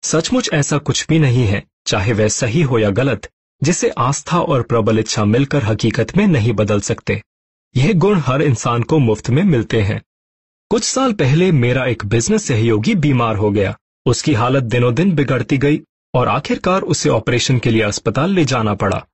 [0.02, 3.28] सचमुच ऐसा कुछ भी नहीं है, चाहे वह सही हो या गलत
[3.62, 7.22] जिसे आस्था और प्रबल इच्छा मिलकर हकीकत में नहीं बदल सकते।
[7.76, 10.02] यह गुण हर इंसान को मुफ़्त में मिलते हैं।
[10.70, 15.58] कुछ साल पहले मेरा एक बिज़नेस सहयोगी बीमार हो गया। उसकी हालत दिनों दिन बिगड़ती
[15.58, 15.80] गई
[16.14, 19.04] और आखिरकार उसे ऑपरेशन के लिए अस्पताल ले जाना पड़ा।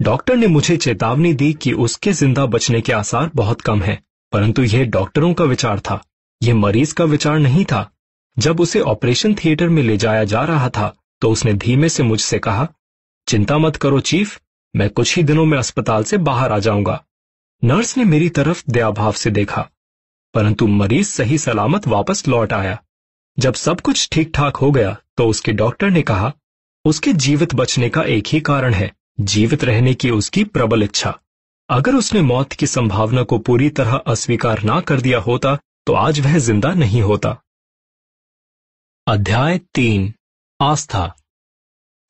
[0.00, 3.98] डॉक्टर ने मुझे चेतावनी दी कि उसके ज़िंदा बचने के आसार बहुत कम हैं,
[4.32, 6.00] परंतु यह डॉक्टरों का विचार था।
[6.40, 7.90] यह मरीज़ का विचार नहीं था।
[8.36, 10.92] जब उसे ऑपरेशन थिएटर में ले जाया जा रहा था
[11.22, 12.66] तो उसने धीमे से मुझसे कहा
[13.26, 14.38] चिंता मत करो चीफ
[14.74, 17.02] मैं कुछ ही दिनों में अस्पताल से बाहर आ जाऊँगा।
[17.62, 19.68] नर्स ने मेरी तरफ़ दयाभाव से देखा
[20.34, 22.78] परंतु मरीज़ सही सलामत वापस लौट आया।
[23.38, 26.32] जब सब कुछ ठीक ठाक हो गया तो उसके डॉक्टर ने कहा
[26.86, 28.90] उसके जीवित बचने का एक ही कारण है,
[29.22, 31.18] जीवित रहने की उसकी प्रबल इच्छा।
[31.68, 35.54] अगर उसने मौत की संभावना को पूरी तरह अस्वीकार ना कर दिया होता
[35.86, 37.36] तो आज वह ज़िंदा नहीं होता।
[39.06, 40.12] अध्याय तीन,
[40.60, 41.12] आस्था।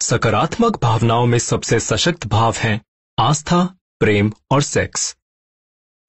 [0.00, 2.80] सकारात्मक भावनाओं में सबसे सशक्त भाव हैं
[3.18, 3.62] आस्था,
[4.00, 5.16] प्रेम और सेक्स।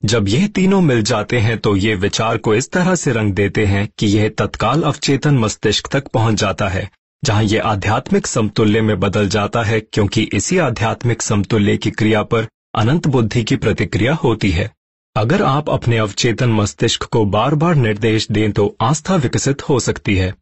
[0.04, 3.66] जब यह तीनों मिल जाते हैं तो ये विचार को इस तरह से रंग देते
[3.66, 6.90] हैं कि यह तत्काल अवचेतन मस्तिष्क तक पहुँच जाता है।
[7.24, 12.48] जहाँ ये आध्यात्मिक समतुल्य में बदल जाता है क्योंकि इसी आध्यात्मिक समतुल्य की क्रिया पर
[12.76, 14.72] अनंत बुद्धि की प्रतिक्रिया होती है
[15.16, 20.16] अगर आप अपने अवचेतन मस्तिष्क को बार बार निर्देश दें तो आस्था विकसित हो सकती
[20.16, 20.34] है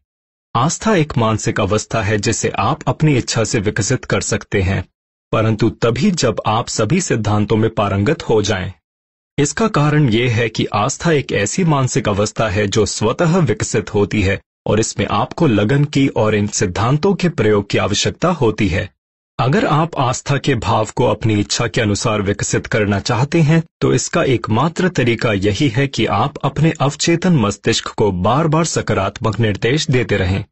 [0.54, 4.84] आस्था एक मानसिक अवस्था है जिसे आप अपनी इच्छा से विकसित कर सकते हैं,
[5.32, 8.72] परंतु तभी जब आप सभी सिद्धांतों में पारंगत हो जाएँ।
[9.38, 14.22] इसका कारण यह है कि आस्था एक ऐसी मानसिक अवस्था है जो स्वतः विकसित होती
[14.22, 18.88] है और इसमें आपको लगन की और इन सिद्धांतों के प्रयोग की आवश्यकता होती है।
[19.38, 23.92] अगर आप आस्था के भाव को अपनी इच्छा के अनुसार विकसित करना चाहते हैं तो
[23.94, 29.86] इसका एकमात्र तरीका यही है कि आप अपने अवचेतन मस्तिष्क को बार बार सकारात्मक निर्देश
[29.90, 30.44] देते रहें।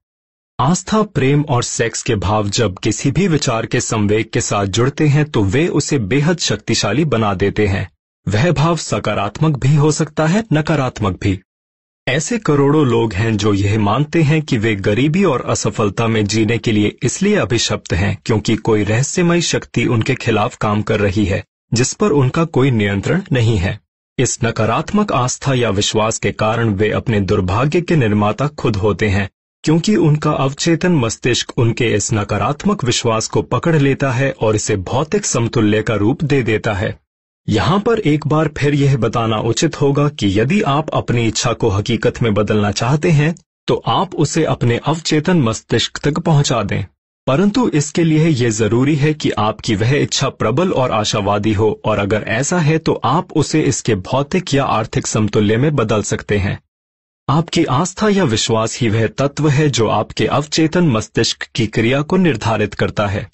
[0.59, 5.07] आस्था, प्रेम और सेक्स के भाव जब किसी भी विचार के संवेग के साथ जुड़ते
[5.07, 7.89] हैं तो वे उसे बेहद शक्तिशाली बना देते हैं।
[8.27, 11.39] वह भाव सकारात्मक भी हो सकता है, नकारात्मक भी।
[12.09, 16.59] ऐसे करोड़ों लोग हैं जो यह मानते हैं कि वे गरीबी और असफलता में जीने
[16.59, 21.43] के लिए इसलिए अभिशप्त हैं क्योंकि कोई रहस्यमय शक्ति उनके खिलाफ काम कर रही है,
[21.75, 23.79] जिस पर उनका कोई नियंत्रण नहीं है।
[24.19, 29.29] इस नकारात्मक आस्था या विश्वास के कारण वे अपने दुर्भाग्य के निर्माता खुद होते हैं,
[29.65, 35.27] क्योंकि उनका अवचेतन मस्तिष्क उनके इस नकारात्मक विश्वास को पकड़ लेता है और इसे भौतिक
[35.27, 36.99] समतुल्य का रूप दे देता है।
[37.49, 41.69] यहाँ पर एक बार फिर यह बताना उचित होगा कि यदि आप अपनी इच्छा को
[41.69, 43.35] हकीकत में बदलना चाहते हैं
[43.69, 46.85] तो आप उसे अपने अवचेतन मस्तिष्क तक पहुँचा दें।
[47.27, 51.99] परंतु इसके लिए यह ज़रूरी है कि आपकी वह इच्छा प्रबल और आशावादी हो, और
[51.99, 56.59] अगर ऐसा है तो आप उसे इसके भौतिक या आर्थिक समतुल्य में बदल सकते हैं।
[57.29, 62.17] आपकी आस्था या विश्वास ही वह तत्व है जो आपके अवचेतन मस्तिष्क की क्रिया को
[62.17, 63.29] निर्धारित करता है।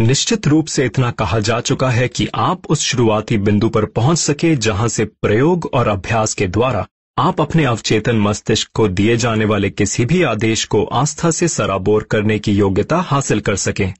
[0.00, 4.18] निश्चित रूप से इतना कहा जा चुका है कि आप उस शुरुआती बिंदु पर पहुँच
[4.18, 6.86] सके जहाँ से प्रयोग और अभ्यास के द्वारा
[7.18, 12.02] आप अपने अवचेतन मस्तिष्क को दिए जाने वाले किसी भी आदेश को आस्था से सराबोर
[12.02, 13.94] करने की योग्यता हासिल कर सकें।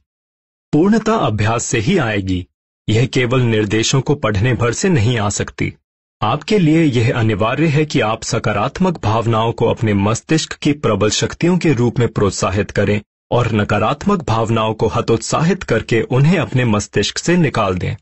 [0.72, 2.46] पूर्णता अभ्यास से ही आएगी।
[2.88, 5.74] यह केवल निर्देशों को पढ़ने भर से नहीं आ सकती।
[6.22, 11.58] आपके लिए यह अनिवार्य है कि आप सकारात्मक भावनाओं को अपने मस्तिष्क की प्रबल शक्तियों
[11.58, 13.00] के रूप में प्रोत्साहित करें।
[13.34, 17.96] और नकारात्मक भावनाओं को हतोत्साहित करके उन्हें अपने मस्तिष्क से निकाल दें।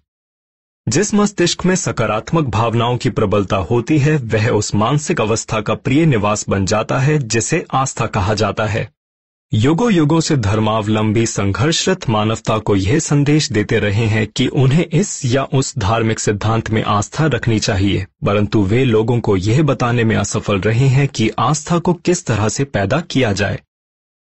[0.89, 6.07] जिस मस्तिष्क में सकारात्मक भावनाओं की प्रबलता होती है, वह उस मानसिक अवस्था का प्रिय
[6.07, 8.91] निवास बन जाता है, जिसे आस्था कहा जाता है।
[9.55, 15.25] युगो युगों से धर्मावलंबी संघर्षरत मानवता को यह संदेश देते रहे हैं कि उन्हें इस
[15.25, 20.17] या उस धार्मिक सिद्धांत में आस्था रखनी चाहिए, परंतु वे लोगों को यह बताने में
[20.17, 23.61] असफल रहे हैं कि आस्था को किस तरह से पैदा किया जाए।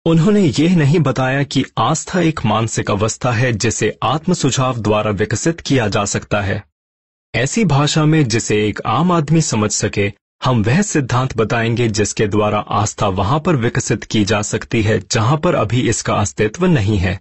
[0.06, 5.60] उन्होंने यह नहीं बताया कि आस्था एक मानसिक अवस्था है जिसे आत्म सुझाव द्वारा विकसित
[5.60, 6.64] किया जा सकता है।
[7.34, 10.12] ऐसी भाषा में जिसे एक आम आदमी समझ सके,
[10.44, 15.38] हम वह सिद्धांत बताएँगे जिसके द्वारा आस्था वहाँ पर विकसित की जा सकती है जहाँ
[15.38, 17.20] पर अभी इसका अस्तित्व नहीं है।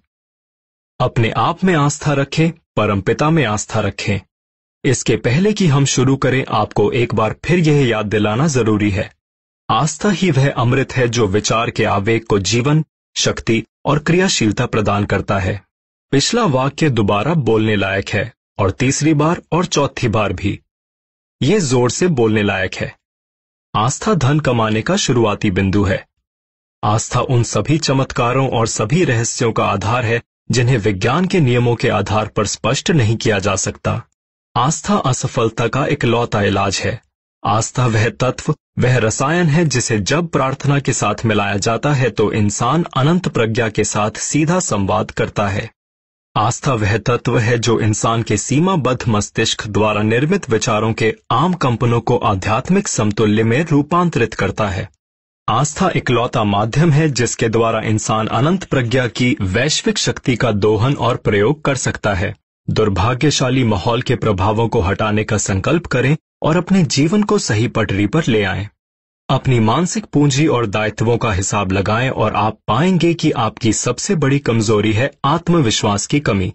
[1.00, 4.20] अपने आप में आस्था रखें परमपिता में आस्था रखें।
[4.86, 9.23] इसके पहले कि हम शुरू करें, आपको एक बार फिर यह याद दिलाना ज़रूरी है।
[9.74, 15.06] आस्था ही वह अमृत है जो विचार के आवेग को जीवन, शक्ति और क्रियाशीलता प्रदान
[15.06, 15.62] करता है।
[16.12, 20.60] पिछला वाक्य दोबारा बोलने लायक है, और तीसरी बार और चौथी बार भी।
[21.42, 22.98] यह ज़ोर से बोलने लायक है।
[23.76, 26.08] आस्था धन कमाने का शुरुआती बिंदु है।
[26.84, 31.90] आस्था उन सभी चमत्कारों और सभी रहस्यों का आधार है, जिन्हें विज्ञान के नियमों के
[31.90, 34.04] आधार पर स्पष्ट नहीं किया जा सकता।
[34.58, 37.02] आस्था असफलता का इकलौता इलाज है।
[37.46, 42.32] आस्था वह तत्व, वह रसायन है जिसे जब प्रार्थना के साथ मिलाया जाता है तो
[42.34, 45.70] इंसान अनंत प्रज्ञा के साथ सीधा संवाद करता है।
[46.36, 52.00] आस्था वह तत्व है जो इंसान के सीमाबद्ध मस्तिष्क द्वारा निर्मित विचारों के आम कंपनों
[52.02, 54.90] को आध्यात्मिक समतुल्य में रूपांतरित करता है।
[55.50, 61.16] आस्था इकलौता माध्यम है जिसके द्वारा इंसान अनंत प्रज्ञा की वैश्विक शक्ति का दोहन और
[61.16, 62.36] प्रयोग कर सकता है।
[62.68, 68.08] दुर्भाग्यशाली माहौल के प्रभावों को हटाने का संकल्प करें और अपने जीवन को सही पटरी
[68.08, 68.70] पर ले आएँ।
[69.30, 74.40] अपनी मानसिक पूंजी और दायित्वों का हिसाब लगाएँ और आप पाएँगे कि आपकी सबसे बड़ी
[74.40, 76.54] कमज़ोरी है आत्मविश्वास की कमी।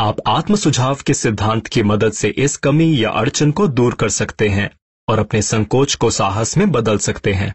[0.00, 4.08] आप आत्म सुझाव के सिद्धांत की मदद से इस कमी या अड़चन को दूर कर
[4.08, 4.70] सकते हैं
[5.08, 7.54] और अपने संकोच को साहस में बदल सकते हैं।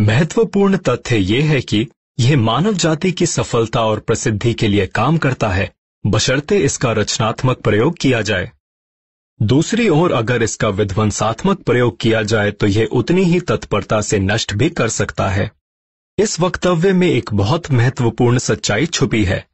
[0.00, 1.88] महत्वपूर्ण तथ्य यह है कि
[2.20, 5.72] यह मानव जाति की सफलता और प्रसिद्धि के लिए काम करता है।
[6.06, 8.52] बशर्ते इसका रचनात्मक प्रयोग किया जाए।
[9.40, 14.54] दूसरी ओर अगर इसका विध्वंसात्मक प्रयोग किया जाए तो यह उतनी ही तत्परता से नष्ट
[14.54, 15.50] भी कर सकता है।
[16.18, 19.46] इस वक्तव्य में एक बहुत महत्वपूर्ण सच्चाई छुपी है।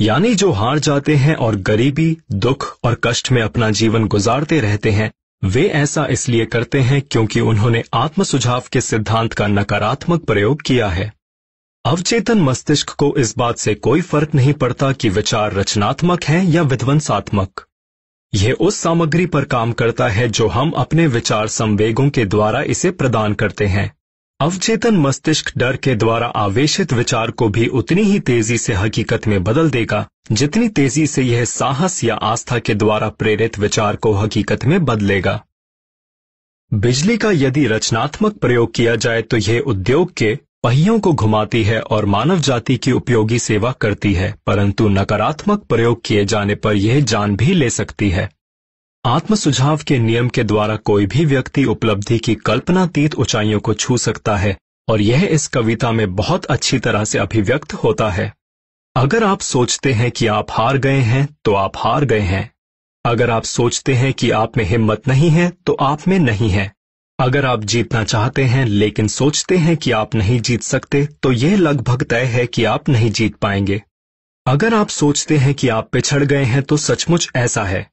[0.00, 4.90] यानी जो हार जाते हैं और गरीबी, दुख और कष्ट में अपना जीवन गुजारते रहते
[4.90, 5.12] हैं,
[5.44, 10.88] वे ऐसा इसलिए करते हैं क्योंकि उन्होंने आत्म सुझाव के सिद्धांत का नकारात्मक प्रयोग किया
[10.88, 11.12] है।
[11.84, 16.62] अवचेतन मस्तिष्क को इस बात से कोई फ़र्क नहीं पड़ता कि विचार रचनात्मक हैं या
[16.62, 17.66] विध्वंसात्मक।
[18.32, 22.90] यह उस सामग्री पर काम करता है जो हम अपने विचार संवेगों के द्वारा इसे
[22.90, 23.92] प्रदान करते हैं।
[24.40, 29.42] अवचेतन मस्तिष्क डर के द्वारा आवेशित विचार को भी उतनी ही तेज़ी से हकीकत में
[29.44, 34.64] बदल देगा, जितनी तेज़ी से यह साहस या आस्था के द्वारा प्रेरित विचार को हकीकत
[34.64, 35.44] में बदलेगा।
[36.72, 41.80] बिजली का यदि रचनात्मक प्रयोग किया जाए तो यह उद्योग के पहियों को घुमाती है
[41.80, 47.00] और मानव जाति की उपयोगी सेवा करती है, परंतु नकारात्मक प्रयोग किए जाने पर यह
[47.00, 48.28] जान भी ले सकती है।
[49.04, 53.96] आत्म सुझाव के नियम के द्वारा कोई भी व्यक्ति उपलब्धि की कल्पनातीत ऊंचाइयों को छू
[53.96, 54.56] सकता है,
[54.88, 58.32] और यह इस कविता में बहुत अच्छी तरह से अभिव्यक्त होता है।
[58.96, 62.50] अगर आप सोचते हैं कि आप हार गए हैं तो आप हार गए हैं।
[63.04, 66.70] अगर आप सोचते हैं कि आप में हिम्मत नहीं है तो आप में नहीं है।
[67.18, 71.56] अगर आप जीतना चाहते हैं, लेकिन सोचते हैं कि आप नहीं जीत सकते तो यह
[71.56, 73.82] लगभग तय है कि आप नहीं जीत पाएँगे।
[74.46, 77.90] अगर आप सोचते हैं कि आप पिछड़ गए हैं तो सचमुच ऐसा है।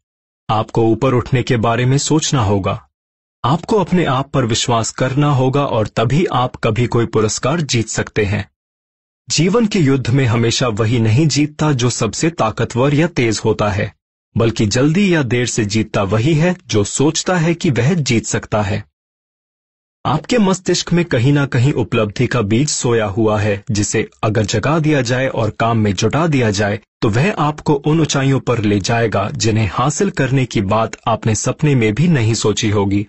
[0.50, 2.90] आपको ऊपर उठने के बारे में सोचना होगा।
[3.44, 8.26] आपको अपने आप पर विश्वास करना होगा, और तभी आप कभी कोई पुरस्कार जीत सकते
[8.26, 8.50] हैं।
[9.30, 13.94] जीवन के युद्ध में हमेशा वही नहीं जीतता जो सबसे ताकतवर या तेज होता है,
[14.36, 18.62] बल्कि जल्दी या देर से जीतता वही है जो सोचता है कि वह जीत सकता
[18.62, 18.84] है।
[20.06, 24.78] आपके मस्तिष्क में कहीं ना कहीं उपलब्धि का बीज सोया हुआ है, जिसे अगर जगा
[24.80, 28.80] दिया जाए और काम में जुटा दिया जाए तो वह आपको उन ऊंचाइयों पर ले
[28.80, 33.06] जाएगा जिन्हें हासिल करने की बात आपने सपने में भी नहीं सोची होगी।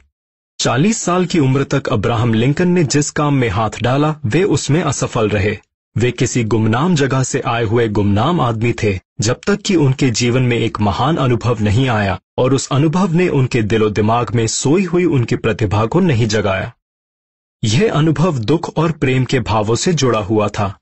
[0.59, 4.83] चालीस साल की उम्र तक अब्राहम लिंकन ने जिस काम में हाथ डाला, वे उसमें
[4.83, 5.57] असफल रहे।
[5.97, 10.43] वे किसी गुमनाम जगह से आए हुए गुमनाम आदमी थे, जब तक कि उनके जीवन
[10.43, 14.85] में एक महान अनुभव नहीं आया, और उस अनुभव ने उनके दिलो दिमाग में सोई
[14.85, 16.73] हुई उनकी प्रतिभा को नहीं जगाया।
[17.65, 20.79] यह अनुभव दुख और प्रेम के भावों से जुड़ा हुआ था।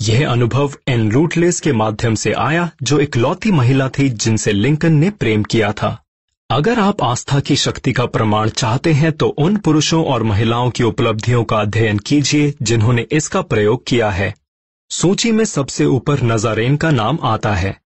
[0.00, 5.10] यह अनुभव एन रूटलेस के माध्यम से आया, जो इकलौती महिला थी जिनसे लिंकन ने
[5.10, 6.02] प्रेम किया था।
[6.50, 10.82] अगर आप आस्था की शक्ति का प्रमाण चाहते हैं तो उन पुरुषों और महिलाओं की
[10.82, 14.34] उपलब्धियों का अध्ययन कीजिए, जिन्होंने इसका प्रयोग किया है।
[14.90, 17.80] सूची में सबसे ऊपर नजारेन का नाम आता है।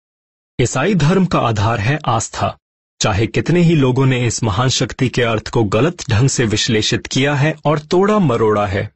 [0.62, 2.58] ईसाई धर्म का आधार है आस्था।
[3.04, 7.08] चाहे कितने ही लोगों ने इस महान शक्ति के अर्थ को गलत ढंग से विश्लेषित
[7.08, 8.90] किया है और तोड़ा मरोड़ा है।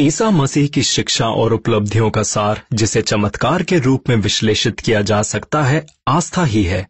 [0.00, 5.02] ईसा मसीह की शिक्षा और उपलब्धियों का सार, जिसे चमत्कार के रूप में विश्लेषित किया
[5.02, 6.88] जा सकता है, आस्था ही है।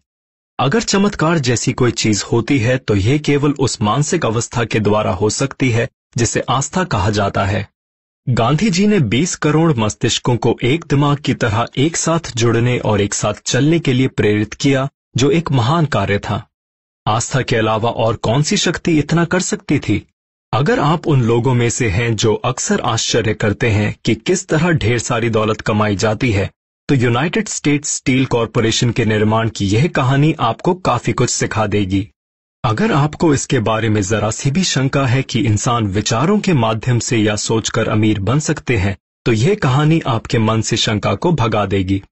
[0.60, 5.12] अगर चमत्कार जैसी कोई चीज़ होती है तो यह केवल उस मानसिक अवस्था के द्वारा
[5.12, 7.68] हो सकती है, जिसे आस्था कहा जाता है।
[8.28, 13.00] गांधी जी ने 20 करोड़ मस्तिष्कों को एक दिमाग की तरह एक साथ जुड़ने और
[13.00, 16.42] एक साथ चलने के लिए प्रेरित किया जो एक महान कार्य था।
[17.06, 20.06] आस्था के अलावा और कौन सी शक्ति इतना कर सकती थी?
[20.52, 24.70] अगर आप उन लोगों में से हैं जो अक्सर आश्चर्य करते हैं कि किस तरह
[24.70, 26.50] ढेर सारी दौलत कमाई जाती है
[26.88, 32.08] तो यूनाइटेड स्टेट्स स्टील कॉरपोरेशन के निर्माण की यह कहानी आपको काफ़ी कुछ सिखा देगी।
[32.64, 36.98] अगर आपको इसके बारे में जरा सी भी शंका है कि इंसान विचारों के माध्यम
[36.98, 38.96] से या सोचकर अमीर बन सकते हैं
[39.26, 42.02] तो यह कहानी आपके मन से शंका को भगा देगी।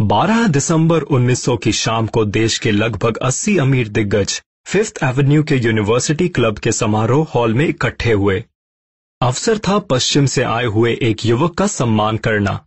[0.00, 5.56] 12 दिसंबर 1900 की शाम को देश के लगभग 80 अमीर दिग्गज फिफ्थ एवेन्यू के
[5.56, 8.44] यूनिवर्सिटी क्लब के समारोह हॉल में इकट्ठे हुए।
[9.22, 12.66] अवसर था पश्चिम से आए हुए एक युवक का सम्मान करना।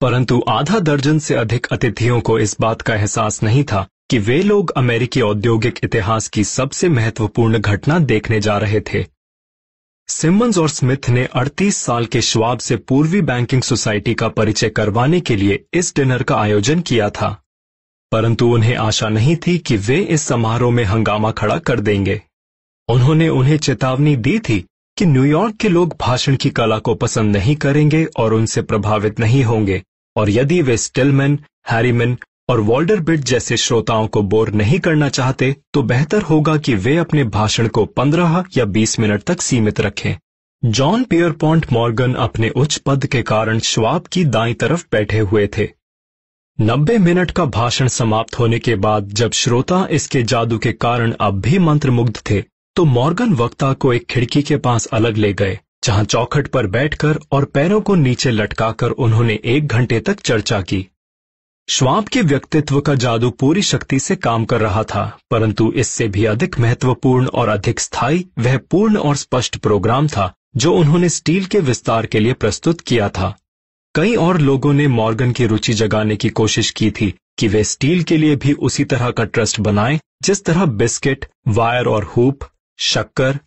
[0.00, 4.42] परंतु आधा दर्जन से अधिक अतिथियों को इस बात का एहसास नहीं था कि वे
[4.42, 9.17] लोग अमेरिकी औद्योगिक इतिहास की सबसे महत्वपूर्ण घटना देखने जा रहे थे।
[10.10, 15.20] सिमंस और स्मिथ ने 38 साल के श्वाब से पूर्वी बैंकिंग सोसाइटी का परिचय करवाने
[15.20, 17.42] के लिए इस डिनर का आयोजन किया था।
[18.12, 22.22] परंतु उन्हें आशा नहीं थी कि वे इस समारोह में हंगामा खड़ा कर देंगे।
[22.88, 24.64] उन्होंने उन्हें चेतावनी दी थी
[24.96, 29.44] कि न्यूयॉर्क के लोग भाषण की कला को पसंद नहीं करेंगे और उनसे प्रभावित नहीं
[29.44, 29.82] होंगे,
[30.16, 31.38] और यदि वे स्टिलमैन
[31.70, 32.18] हैरीमैन
[32.48, 36.96] और वॉल्डर बिट जैसे श्रोताओं को बोर नहीं करना चाहते तो बेहतर होगा कि वे
[36.96, 40.14] अपने भाषण को 15 या 20 मिनट तक सीमित रखें।
[40.62, 45.68] जॉन पियरपॉन्ट मॉर्गन अपने उच्च पद के कारण श्वाब की दाई तरफ़ बैठे हुए थे।
[46.58, 51.40] नब्बे मिनट का भाषण समाप्त होने के बाद जब श्रोता इसके जादू के कारण अब
[51.40, 52.42] भी मंत्रमुग्ध थे
[52.76, 57.18] तो मॉर्गन वक्ता को एक खिड़की के पास अलग ले गए, जहाँ चौखट पर बैठकर
[57.32, 60.86] और पैरों को नीचे लटकाकर उन्होंने एक घंटे तक चर्चा की।
[61.70, 66.24] श्वाब के व्यक्तित्व का जादू पूरी शक्ति से काम कर रहा था, परंतु इससे भी
[66.24, 71.60] अधिक महत्वपूर्ण और अधिक स्थायी वह पूर्ण और स्पष्ट प्रोग्राम था, जो उन्होंने स्टील के
[71.60, 73.36] विस्तार के लिए प्रस्तुत किया था।
[73.94, 78.02] कई और लोगों ने मॉर्गन की रुचि जगाने की कोशिश की थी कि वे स्टील
[78.02, 82.38] के लिए भी उसी तरह का ट्रस्ट बनाएँ, जिस तरह बिस्किट, वायर और हुप,
[82.78, 83.38] शक्कर,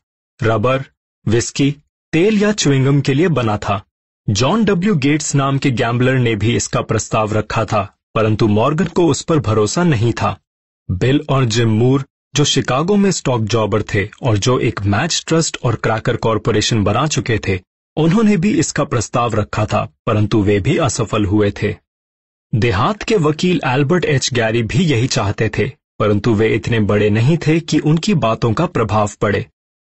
[0.43, 0.83] रबर,
[1.27, 1.71] विस्की,
[2.13, 3.81] तेल या च्विंगम के लिए बना था।
[4.29, 9.07] जॉन डब्ल्यू गेट्स नाम के गैम्बलर ने भी इसका प्रस्ताव रखा था। परंतु मॉर्गन को
[9.07, 10.37] उस पर भरोसा नहीं था।
[10.91, 12.05] बिल और जिम मूर,
[12.35, 17.07] जो शिकागो में स्टॉक जॉबर थे और जो एक मैच ट्रस्ट और क्रैकर कॉरपोरेशन बना
[17.07, 17.59] चुके थे,
[17.97, 21.75] उन्होंने भी इसका प्रस्ताव रखा था, परंतु वे भी असफल हुए थे।
[22.55, 24.33] देहात के वकील एल्बर्ट एच.
[24.33, 28.65] गैरी भी यही चाहते थे, परंतु वे इतने बड़े नहीं थे कि उनकी बातों का
[28.65, 29.45] प्रभाव पड़े।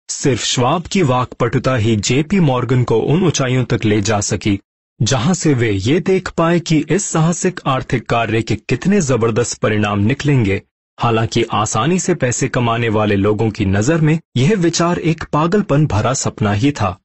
[0.10, 4.60] सिर्फ़ श्वाब की वाकपटुता ही जेपी मॉर्गन को उन ऊंचाइयों तक ले जा सकी
[5.02, 10.00] जहाँ से वे ये देख पाए कि इस साहसिक आर्थिक कार्य के कितने ज़बरदस्त परिणाम
[10.00, 10.62] निकलेंगे।
[10.98, 16.14] हालाँकि आसानी से पैसे कमाने वाले लोगों की नज़र में यह विचार एक पागलपन भरा
[16.14, 16.98] सपना ही था।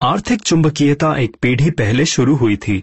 [0.00, 2.82] आर्थिक चुंबकीयता एक पीढ़ी पहले शुरू हुई थी,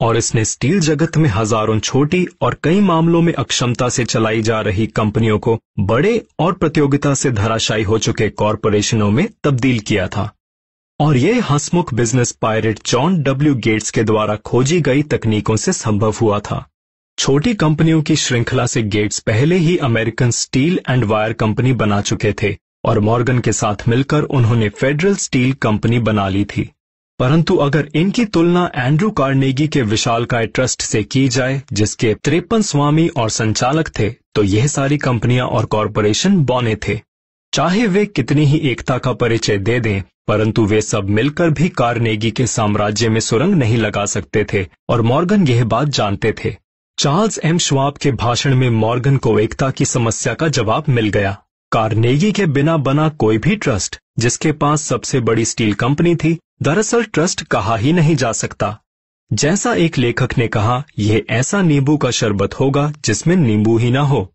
[0.00, 4.60] और इसने स्टील जगत में हज़ारों छोटी और कई मामलों में अक्षमता से चलाई जा
[4.60, 10.30] रही कंपनियों को बड़े और प्रतियोगिता से धराशायी हो चुके कॉरपोरेशनों में तब्दील किया था।
[11.00, 16.14] और ये हंसमुख business pirate John W Gates के द्वारा खोजी गई तकनीकों से संभव
[16.20, 16.64] हुआ था।
[17.18, 22.32] छोटी कंपनियों की श्रृंखला से गेट्स पहले ही American steel and wire company बना चुके
[22.32, 26.68] थे, और मॉर्गन के साथ मिलकर उन्होंने फेडरल स्टील कंपनी बना ली थी।
[27.20, 33.08] परंतु अगर इनकी तुलना एंड्रू कार्नेगी के विशालकाय ट्रस्ट से की जाए, जिसके त्रेपन स्वामी
[33.08, 37.00] और संचालक थे तो यह सारी कंपनियाँ और कॉरपोरेशन बौने थे।
[37.52, 42.30] चाहे वे कितनी ही एकता का परिचय दे दें परंतु वे सब मिलकर भी कार्नेगी
[42.30, 46.56] के साम्राज्य में सुरंग नहीं लगा सकते थे और मॉर्गन यह बात जानते थे।
[46.98, 51.42] चार्ल्स एम श्वाब के भाषण में मॉर्गन को एकता की समस्या का जवाब मिल गया।
[51.72, 57.04] कार्नेगी के बिना बना कोई भी ट्रस्ट, जिसके पास सबसे बड़ी स्टील कंपनी थी, दरअसल
[57.04, 58.78] ट्रस्ट कहा ही नहीं जा सकता।
[59.32, 64.00] जैसा एक लेखक ने कहा, यह ऐसा नींबू का शरबत होगा, जिसमें नींबू ही ना
[64.00, 64.32] हो।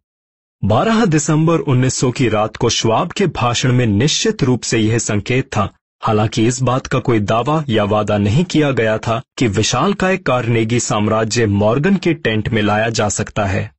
[0.66, 5.46] 12 दिसंबर 1900 की रात को श्वाब के भाषण में निश्चित रूप से यह संकेत
[5.46, 5.70] था।
[6.02, 10.10] हालाँकि इस बात का कोई दावा या वादा नहीं किया गया था कि विशाल का
[10.10, 13.70] एक कार्नेगी साम्राज्य मॉर्गन के टेंट में लाया जा सकता है।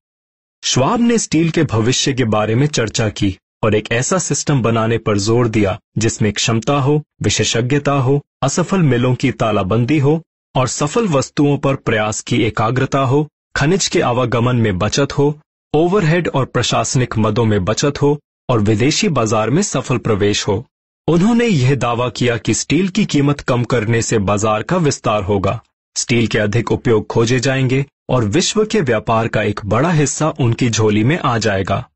[0.62, 4.98] श्वाब ने स्टील के भविष्य के बारे में चर्चा की और एक ऐसा सिस्टम बनाने
[4.98, 10.20] पर ज़ोर दिया, जिसमें क्षमता हो, विशेषज्ञता हो, असफल मिलों की तालाबंदी हो
[10.54, 15.34] और सफल वस्तुओं पर प्रयास की एकाग्रता हो, खनिज के आवागमन में बचत हो,
[15.74, 18.18] ओवरहेड और प्रशासनिक मदों में बचत हो
[18.48, 20.64] और विदेशी बाज़ार में सफल प्रवेश हो।
[21.08, 25.60] उन्होंने यह दावा किया कि स्टील की कीमत कम करने से बाज़ार का विस्तार होगा।
[25.96, 30.70] स्टील के अधिक उपयोग खोजे जाएँगे और विश्व के व्यापार का एक बड़ा हिस्सा उनकी
[30.70, 31.88] झोली में आ जाएगा।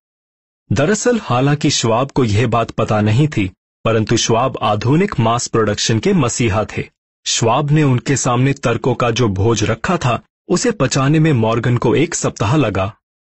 [0.72, 3.50] दरअसल, हालाँकि श्वाब को यह बात पता नहीं थी,
[3.84, 6.84] परंतु श्वाब आधुनिक मास प्रोडक्शन के मसीहा थे।
[7.26, 11.94] श्वाब ने उनके सामने तर्कों का जो भोज रखा था, उसे पचाने में मॉर्गन को
[11.94, 12.94] एक सप्ताह लगा।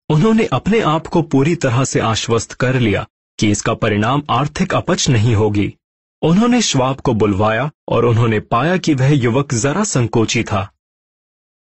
[0.10, 3.08] उन्होंने अपने आप को पूरी तरह से आश्वस्त कर लिया।
[3.40, 5.74] कि इसका परिणाम आर्थिक अपच नहीं होगी।
[6.22, 10.74] उन्होंने श्वाब को बुलवाया और उन्होंने पाया कि वह युवक जरा संकोची था।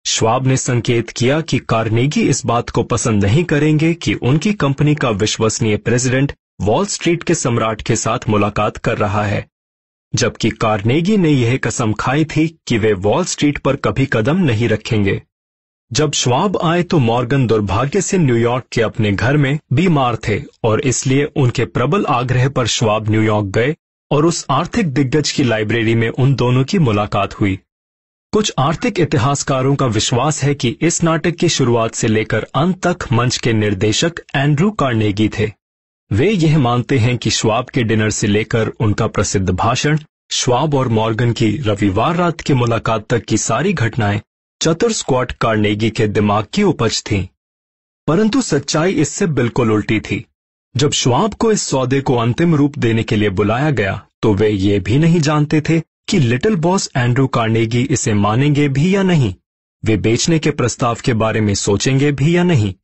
[0.06, 4.94] श्वाब ने संकेत किया कि कार्नेगी इस बात को पसंद नहीं करेंगे कि उनकी कंपनी
[4.94, 9.46] का विश्वसनीय प्रेसिडेंट वॉल स्ट्रीट के सम्राट के साथ मुलाकात कर रहा है।
[10.14, 14.68] जबकि कार्नेगी ने यह कसम खाई थी कि वे वॉल स्ट्रीट पर कभी कदम नहीं
[14.68, 15.22] रखेंगे।
[15.94, 20.80] जब श्वाब आए तो मॉर्गन दुर्भाग्य से न्यूयॉर्क के अपने घर में बीमार थे और
[20.80, 23.74] इसलिए उनके प्रबल आग्रह पर श्वाब न्यूयॉर्क गए
[24.10, 27.58] और उस आर्थिक दिग्गज की लाइब्रेरी में उन दोनों की मुलाकात हुई।
[28.32, 33.12] कुछ आर्थिक इतिहासकारों का विश्वास है कि इस नाटक की शुरुआत से लेकर अंत तक
[33.12, 35.50] मंच के निर्देशक एंड्रू कार्नेगी थे।
[36.10, 39.98] वे यह मानते हैं कि श्वाब के डिनर से लेकर उनका प्रसिद्ध भाषण,
[40.30, 44.20] श्वाब और मॉर्गन की रविवार रात की मुलाकात तक की सारी घटनाएँ
[44.64, 47.30] चतुर स्क्वाट कार्नेगी के दिमाग की उपज थी।
[48.06, 50.24] परंतु सच्चाई इससे बिल्कुल उल्टी थी।
[50.76, 54.48] जब श्वाब को इस सौदे को अंतिम रूप देने के लिए बुलाया गया तो वे
[54.48, 59.34] ये भी नहीं जानते थे कि लिटिल बॉस एंड्रू कार्नेगी इसे मानेंगे भी या नहीं।
[59.84, 62.74] वे बेचने के प्रस्ताव के बारे में सोचेंगे भी या नहीं।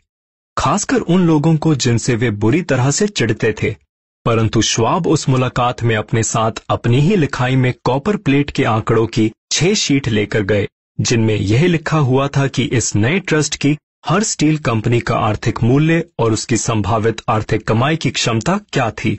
[0.56, 3.76] खासकर उन लोगों को जिनसे वे बुरी तरह से चिढ़ते थे।
[4.24, 9.06] परंतु श्वाब उस मुलाकात में अपने साथ अपनी ही लिखाई में कॉपर प्लेट के आंकड़ों
[9.06, 10.68] की छह शीट लेकर गए।
[10.98, 13.76] जिनमें यह लिखा हुआ था कि इस नए ट्रस्ट की
[14.06, 19.18] हर स्टील कंपनी का आर्थिक मूल्य और उसकी संभावित आर्थिक कमाई की क्षमता क्या थी।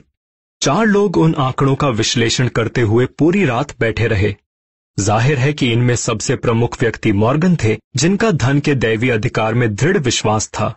[0.62, 4.34] चार लोग उन आंकड़ों का विश्लेषण करते हुए पूरी रात बैठे रहे।
[4.98, 9.74] ज़ाहिर है कि इनमें सबसे प्रमुख व्यक्ति मॉर्गन थे, जिनका धन के दैवी अधिकार में
[9.74, 10.74] दृढ़ विश्वास था।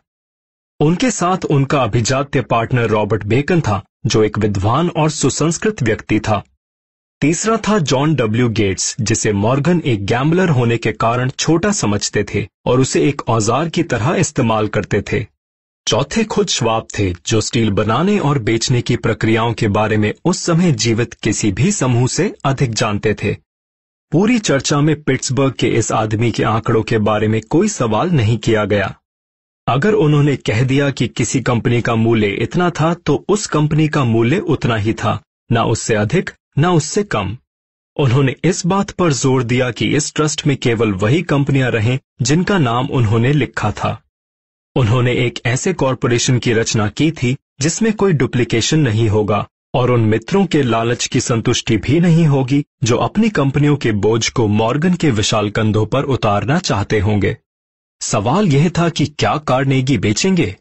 [0.79, 6.43] उनके साथ उनका अभिजात्य पार्टनर रॉबर्ट बेकन था, जो एक विद्वान और सुसंस्कृत व्यक्ति था।
[7.21, 12.45] तीसरा था जॉन डब्ल्यू गेट्स, जिसे मॉर्गन एक गैम्बलर होने के कारण छोटा समझते थे
[12.65, 15.25] और उसे एक औज़ार की तरह इस्तेमाल करते थे।
[15.87, 20.43] चौथे खुद श्वाब थे, जो स्टील बनाने और बेचने की प्रक्रियाओं के बारे में उस
[20.45, 23.33] समय जीवित किसी भी समूह से अधिक जानते थे।
[24.11, 28.37] पूरी चर्चा में पिट्सबर्ग के इस आदमी के आंकड़ों के बारे में कोई सवाल नहीं
[28.39, 28.95] किया गया।
[29.67, 34.03] अगर उन्होंने कह दिया कि किसी कंपनी का मूल्य इतना था तो उस कंपनी का
[34.05, 37.37] मूल्य उतना ही था, न उससे अधिक न उससे कम।
[37.97, 42.57] उन्होंने इस बात पर ज़ोर दिया कि इस ट्रस्ट में केवल वही कंपनियाँ रहें जिनका
[42.57, 43.97] नाम उन्होंने लिखा था।
[44.75, 50.01] उन्होंने एक ऐसे कॉरपोरेशन की रचना की थी जिसमें कोई डुप्लीकेशन नहीं होगा और उन
[50.01, 54.93] मित्रों के लालच की संतुष्टि भी नहीं होगी जो अपनी कंपनियों के बोझ को मॉर्गन
[54.93, 57.37] के विशाल कंधों पर उतारना चाहते होंगे।
[58.01, 60.55] सवाल यह था कि क्या कार्नेगी बेचेंगे?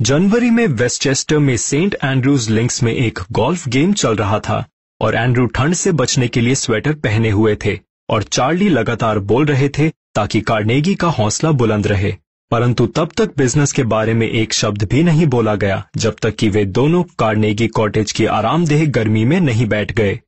[0.00, 4.64] जनवरी में वेस्टचेस्टर में सेंट एंड्रूज लिंक्स में एक गोल्फ गेम चल रहा था।
[5.00, 7.78] और एंड्रू ठंड से बचने के लिए स्वेटर पहने हुए थे
[8.10, 12.16] और चार्ली लगातार बोल रहे थे ताकि कार्नेगी का हौसला बुलंद रहे।
[12.50, 16.36] परंतु तब तक बिज़नेस के बारे में एक शब्द भी नहीं बोला गया, जब तक
[16.36, 20.20] कि वे दोनों कार्नेगी कॉटेज की आरामदेह गर्मी में नहीं बैठ गए।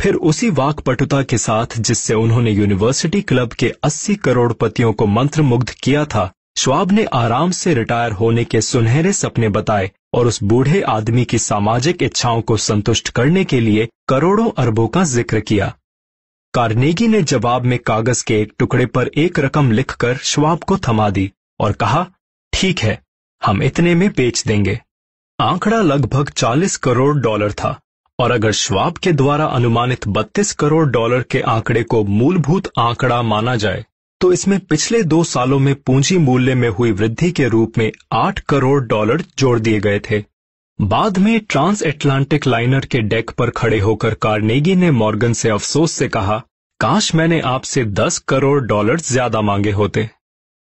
[0.00, 6.04] फिर उसी वाकपटुता के साथ, जिससे उन्होंने यूनिवर्सिटी क्लब के 80 करोड़पतियों को मंत्रमुग्ध किया
[6.04, 11.24] था, श्वाब ने आराम से रिटायर होने के सुनहरे सपने बताए और उस बूढ़े आदमी
[11.24, 15.74] की सामाजिक इच्छाओं को संतुष्ट करने के लिए करोड़ों अरबों का ज़िक्र किया।
[16.54, 21.10] कार्नेगी ने जवाब में कागज़ के एक टुकड़े पर एक रकम लिखकर श्वाब को थमा
[21.10, 21.30] दी
[21.60, 22.06] और कहा,
[22.52, 23.00] ठीक है,
[23.42, 24.80] हम इतने में बेच देंगे।
[25.40, 27.78] आंकड़ा लगभग 40 करोड़ डॉलर था
[28.18, 33.56] और अगर श्वाब के द्वारा अनुमानित 32 करोड़ डॉलर के आंकड़े को मूलभूत आंकड़ा माना
[33.56, 33.84] जाए
[34.20, 38.40] तो इसमें पिछले दो सालों में पूंजी मूल्य में हुई वृद्धि के रूप में 8
[38.48, 40.22] करोड़ डॉलर जोड़ दिए गए थे।
[40.78, 45.92] बाद में ट्रांस एटलांटिक लाइनर के डेक पर खड़े होकर कार्नेगी ने मॉर्गन से अफसोस
[45.92, 46.38] से कहा,
[46.80, 50.08] काश मैंने आपसे 10 करोड़ डॉलर ज़्यादा मांगे होते।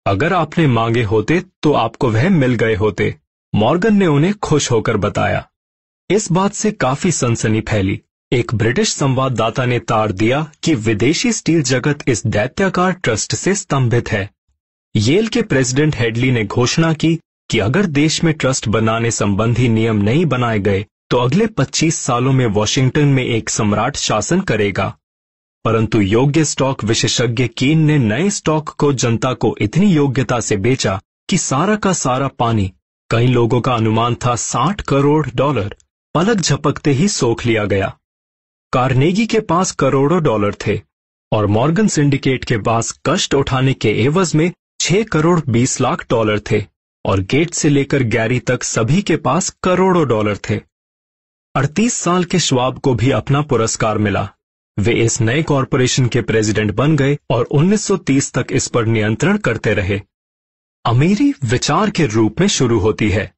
[0.07, 3.15] अगर आपने मांगे होते तो आपको वह मिल गए होते।
[3.53, 5.47] मॉर्गन ने उन्हें खुश होकर बताया।
[6.11, 8.01] इस बात से काफ़ी सनसनी फैली।
[8.35, 14.13] एक ब्रिटिश संवाददाता ने तार दिया कि विदेशी स्टील जगत इस दैत्याकार ट्रस्ट से स्तंभित
[14.13, 14.31] है।
[14.97, 17.21] येल के प्रेसिडेंट हेडली ने घोषणा की
[17.51, 22.33] कि अगर देश में ट्रस्ट बनाने संबंधी नियम नहीं बनाए गए तो अगले 25 सालों
[22.33, 24.97] में वॉशिंगटन में एक सम्राट शासन करेगा।
[25.65, 31.01] परंतु योग्य स्टॉक विशेषज्ञ कीन ने नए स्टॉक को जनता को इतनी योग्यता से बेचा
[31.31, 32.73] कि सारा का सारा पानी,
[33.11, 35.77] कई लोगों का अनुमान था साठ करोड़ डॉलर,
[36.15, 37.99] पलक झपकते ही सोख लिया गया।
[38.75, 40.81] कार्नेगी के पास करोड़ों डॉलर थे
[41.33, 46.41] और मॉर्गन सिंडिकेट के पास कष्ट उठाने के एवज में छह करोड़ बीस लाख डॉलर
[46.51, 46.65] थे
[47.05, 50.61] और गेट से लेकर गैरी तक सभी के पास करोड़ों डॉलर थे।
[51.55, 54.29] अड़तीस साल के श्वाब को भी अपना पुरस्कार मिला।
[54.79, 59.75] वे इस नए कॉरपोरेशन के प्रेसिडेंट बन गए और 1930 तक इस पर नियंत्रण करते
[59.75, 60.01] रहे।
[60.85, 63.33] अमीरी विचार के रूप में शुरू होती है।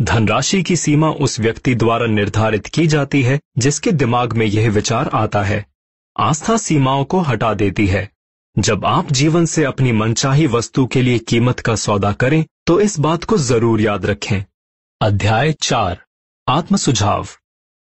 [0.00, 5.10] धनराशि की सीमा उस व्यक्ति द्वारा निर्धारित की जाती है, जिसके दिमाग में यह विचार
[5.14, 5.64] आता है।
[6.16, 8.08] आस्था सीमाओं को हटा देती है।
[8.56, 12.98] जब आप जीवन से अपनी मनचाही वस्तु के लिए कीमत का सौदा करें तो इस
[13.00, 14.44] बात को ज़रूर याद रखें।
[15.00, 15.98] अध्याय चार।
[16.46, 17.26] आत्म सुझाव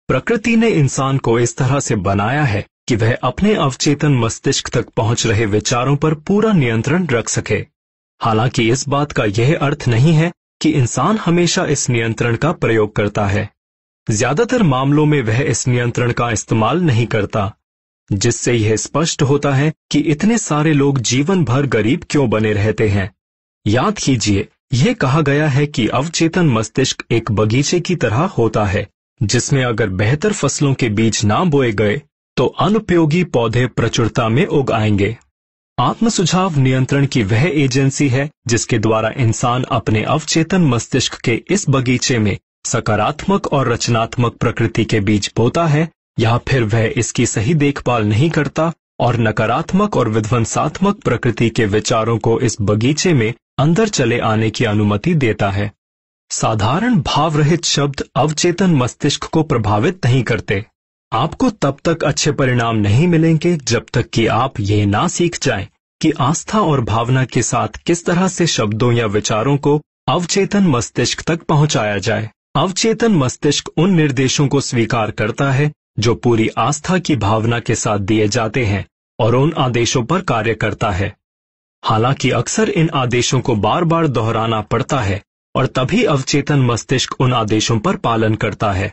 [0.09, 4.89] प्रकृति ने इंसान को इस तरह से बनाया है कि वह अपने अवचेतन मस्तिष्क तक
[4.89, 7.65] पहुँच रहे विचारों पर पूरा नियंत्रण रख सके।
[8.21, 12.95] हालाँकि इस बात का यह अर्थ नहीं है कि इंसान हमेशा इस नियंत्रण का प्रयोग
[12.97, 13.49] करता है।
[14.07, 17.53] ज़्यादातर मामलों में वह इस नियंत्रण का इस्तेमाल नहीं करता,
[18.11, 22.89] जिससे यह स्पष्ट होता है कि इतने सारे लोग जीवन भर गरीब क्यों बने रहते
[22.89, 23.11] हैं।
[23.67, 28.87] याद कीजिए, यह कहा गया है कि अवचेतन मस्तिष्क एक बगीचे की तरह होता है,
[29.21, 32.01] जिसमें अगर बेहतर फ़सलों के बीज ना बोए गए
[32.37, 35.17] तो अनुपयोगी पौधे प्रचुरता में उग आएँगे।
[35.81, 41.65] आत्म सुझाव नियंत्रण की वह एजेंसी है, जिसके द्वारा इंसान अपने अवचेतन मस्तिष्क के इस
[41.69, 47.55] बगीचे में सकारात्मक और रचनात्मक प्रकृति के बीज बोता है, या फिर वह इसकी सही
[47.55, 53.89] देखभाल नहीं करता, और नकारात्मक और विध्वंसात्मक प्रकृति के विचारों को इस बगीचे में अंदर
[53.89, 55.73] चले आने की अनुमति देता है।
[56.31, 60.67] साधारण भाव रहित शब्द अवचेतन मस्तिष्क को प्रभावित नहीं करते।
[61.13, 65.67] आपको तब तक अच्छे परिणाम नहीं मिलेंगे जब तक कि आप ये ना सीख जाएँ
[66.01, 71.23] कि आस्था और भावना के साथ किस तरह से शब्दों या विचारों को अवचेतन मस्तिष्क
[71.23, 77.17] तक पहुँचाया जाए। अवचेतन मस्तिष्क उन निर्देशों को स्वीकार करता है जो पूरी आस्था की
[77.17, 78.85] भावना के साथ दिए जाते हैं
[79.19, 81.15] और उन आदेशों पर कार्य करता है।
[81.85, 85.23] हालाँकि अक्सर इन आदेशों को बार बार दोहराना पड़ता है
[85.55, 88.93] और तभी अवचेतन मस्तिष्क उन आदेशों पर पालन करता है।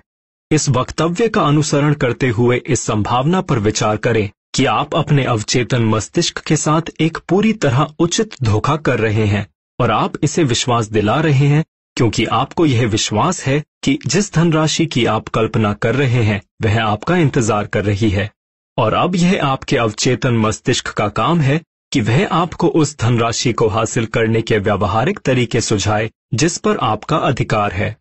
[0.51, 5.85] इस वक्तव्य का अनुसरण करते हुए इस संभावना पर विचार करें कि आप अपने अवचेतन
[5.85, 9.45] मस्तिष्क के साथ एक पूरी तरह उचित धोखा कर रहे हैं
[9.79, 11.63] और आप इसे विश्वास दिला रहे हैं,
[11.97, 16.81] क्योंकि आपको यह विश्वास है कि जिस धनराशि की आप कल्पना कर रहे हैं, वह
[16.83, 18.29] आपका इंतज़ार कर रही है।
[18.77, 23.67] और अब यह आपके अवचेतन मस्तिष्क का काम है कि वह आपको उस धनराशि को
[23.67, 27.95] हासिल करने के व्यावहारिक तरीके सुझाए, जिस पर आपका अधिकार है।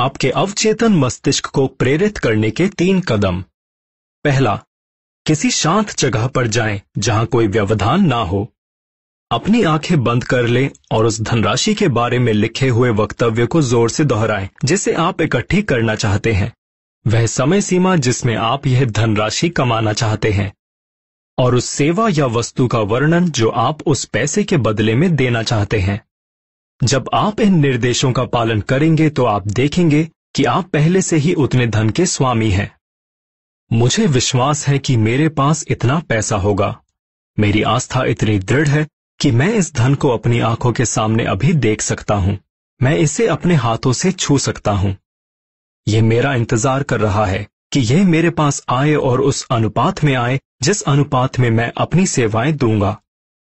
[0.00, 3.44] आपके अवचेतन मस्तिष्क को प्रेरित करने के तीन कदम।
[4.24, 4.64] पहला,
[5.26, 8.52] किसी शांत जगह पर जाएँ जहाँ कोई व्यवधान ना हो।
[9.30, 13.62] अपनी आँखें बंद कर लें और उस धनराशि के बारे में लिखे हुए वक्तव्य को
[13.62, 16.52] ज़ोर से दोहराएँ, जिसे आप इकट्ठी करना चाहते हैं।
[17.06, 20.52] वह समय सीमा जिसमें आप यह धनराशि कमाना चाहते हैं।
[21.38, 25.42] और उस सेवा या वस्तु का वर्णन जो आप उस पैसे के बदले में देना
[25.42, 26.06] चाहते हैं।
[26.80, 30.02] जब आप इन निर्देशों का पालन करेंगे तो आप देखेंगे
[30.34, 32.70] कि आप पहले से ही उतने धन के स्वामी हैं।
[33.70, 36.76] मुझे विश्वास है कि मेरे पास इतना पैसा होगा।
[37.38, 38.86] मेरी आस्था इतनी दृढ़ है
[39.20, 42.38] कि मैं इस धन को अपनी आँखों के सामने अभी देख सकता हूँ।
[42.80, 44.96] मैं इसे अपने हाथों से छू सकता हूँ।
[45.86, 50.14] यह मेरा इंतज़ार कर रहा है कि यह मेरे पास आए और उस अनुपात में
[50.14, 53.00] आए जिस अनुपात में मैं अपनी सेवाएँ दूँगा।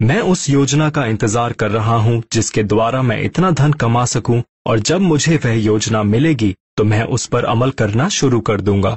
[0.00, 4.42] मैं उस योजना का इंतज़ार कर रहा हूँ, जिसके द्वारा मैं इतना धन कमा सकूँ,
[4.66, 8.96] और जब मुझे वह योजना मिलेगी तो मैं उस पर अमल करना शुरू कर दूँगा।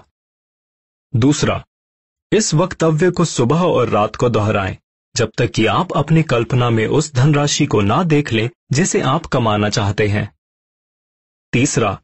[1.14, 1.64] दूसरा,
[2.32, 4.78] इस वक्तव्य को सुबह और रात को दोहराएँ,
[5.16, 9.26] जब तक कि आप अपनी कल्पना में उस धनराशि को ना देख लें, जिसे आप
[9.26, 10.30] कमाना चाहते हैं।
[11.54, 11.98] तीसरा,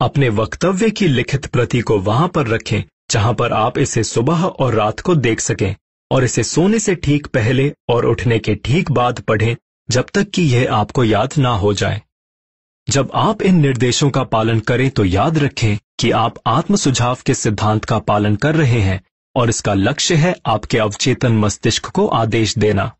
[0.00, 4.74] अपने वक्तव्य की लिखित प्रति को वहाँ पर रखें, जहाँ पर आप इसे सुबह और
[4.74, 5.74] रात को देख सकें।
[6.10, 9.56] और इसे सोने से ठीक पहले और उठने के ठीक बाद पढ़ें,
[9.88, 12.02] जब तक कि यह आपको याद ना हो जाए।
[12.88, 17.34] जब आप इन निर्देशों का पालन करें तो याद रखें कि आप आत्म सुझाव के
[17.34, 19.00] सिद्धांत का पालन कर रहे हैं
[19.36, 22.90] और इसका लक्ष्य है आपके अवचेतन मस्तिष्क को आदेश देना।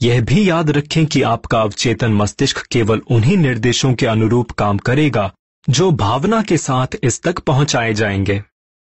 [0.00, 5.32] यह भी याद रखें कि आपका अवचेतन मस्तिष्क केवल उन्हीं निर्देशों के अनुरूप काम करेगा,
[5.68, 8.42] जो भावना के साथ इस तक पहुँचाए जाएँगे।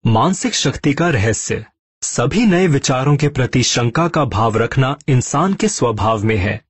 [0.05, 1.65] मानसिक शक्ति का रहस्य।
[2.03, 6.61] सभी नए विचारों के प्रति शंका का भाव रखना इंसान के स्वभाव में है।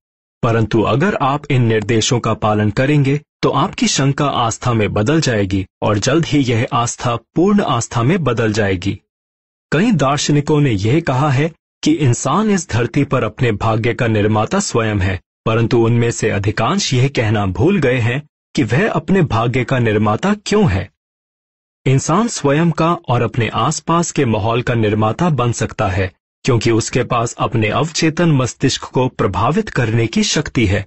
[0.44, 5.66] परंतु अगर आप इन निर्देशों का पालन करेंगे तो आपकी शंका आस्था में बदल जाएगी
[5.82, 9.00] और जल्द ही यह आस्था, पूर्ण आस्था में बदल जाएगी।
[9.72, 11.52] कई दार्शनिकों ने यह कहा है
[11.84, 16.94] कि इंसान इस धरती पर अपने भाग्य का निर्माता स्वयं है, परंतु उनमें से अधिकांश
[16.94, 18.22] यह कहना भूल गए हैं
[18.56, 20.90] कि वह अपने भाग्य का निर्माता क्यों है।
[21.86, 26.12] इंसान स्वयं का और अपने आसपास के माहौल का निर्माता बन सकता है,
[26.46, 30.86] क्योंकि उसके पास अपने अवचेतन मस्तिष्क को प्रभावित करने की शक्ति है।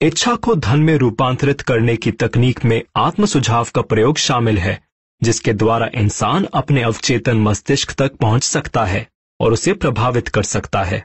[0.00, 4.78] इच्छा को धन में रूपांतरित करने की तकनीक में आत्म सुझाव का प्रयोग शामिल है,
[5.22, 9.06] जिसके द्वारा इंसान अपने अवचेतन मस्तिष्क तक पहुँच सकता है
[9.40, 11.04] और उसे प्रभावित कर सकता है।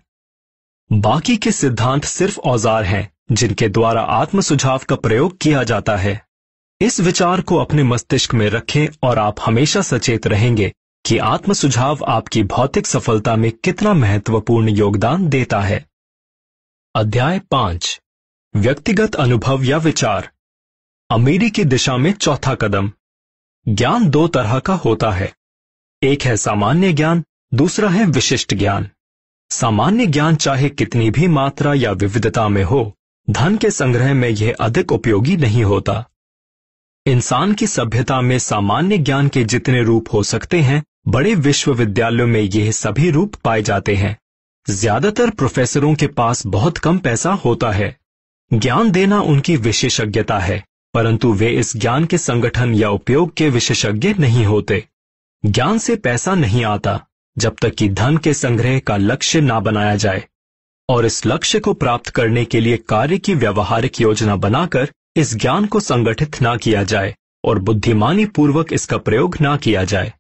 [0.90, 6.22] बाकी के सिद्धांत सिर्फ़ औज़ार हैं, जिनके द्वारा आत्म सुझाव का प्रयोग किया जाता है।
[6.84, 10.74] इस विचार को अपने मस्तिष्क में रखें और आप हमेशा सचेत रहेंगे
[11.06, 15.86] कि आत्म सुझाव आपकी भौतिक सफलता में कितना महत्वपूर्ण योगदान देता है।
[16.96, 18.02] अध्याय पाँच।
[18.56, 20.30] व्यक्तिगत अनुभव या विचार।
[21.10, 22.92] अमीरी की दिशा में चौथा कदम।
[23.68, 25.34] ज्ञान दो तरह का होता है।
[26.04, 27.24] एक है सामान्य ज्ञान,
[27.54, 28.90] दूसरा है विशिष्ट ज्ञान।
[29.50, 32.98] सामान्य ज्ञान चाहे कितनी भी मात्रा या विविधता में हो,
[33.30, 36.10] धन के संग्रह में यह अधिक उपयोगी नहीं होता।
[37.06, 42.42] इंसान की सभ्यता में सामान्य ज्ञान के जितने रूप हो सकते हैं, बड़े विश्वविद्यालयों में
[42.42, 44.18] यह सभी रूप पाए जाते हैं।
[44.70, 47.98] ज़्यादातर प्रोफेसरों के पास बहुत कम पैसा होता है।
[48.54, 54.14] ज्ञान देना उनकी विशेषज्ञता है, परंतु वे इस ज्ञान के संगठन या उपयोग के विशेषज्ञ
[54.20, 54.88] नहीं होते।
[55.46, 59.96] ज्ञान से पैसा नहीं आता, जब तक कि धन के संग्रह का लक्ष्य ना बनाया
[59.96, 60.28] जाए।
[60.90, 65.66] और इस लक्ष्य को प्राप्त करने के लिए कार्य की व्यवहारिक योजना बनाकर इस ज्ञान
[65.66, 70.14] को संगठित ना किया जाए और बुद्धिमानी पूर्वक इसका प्रयोग ना किया जाए।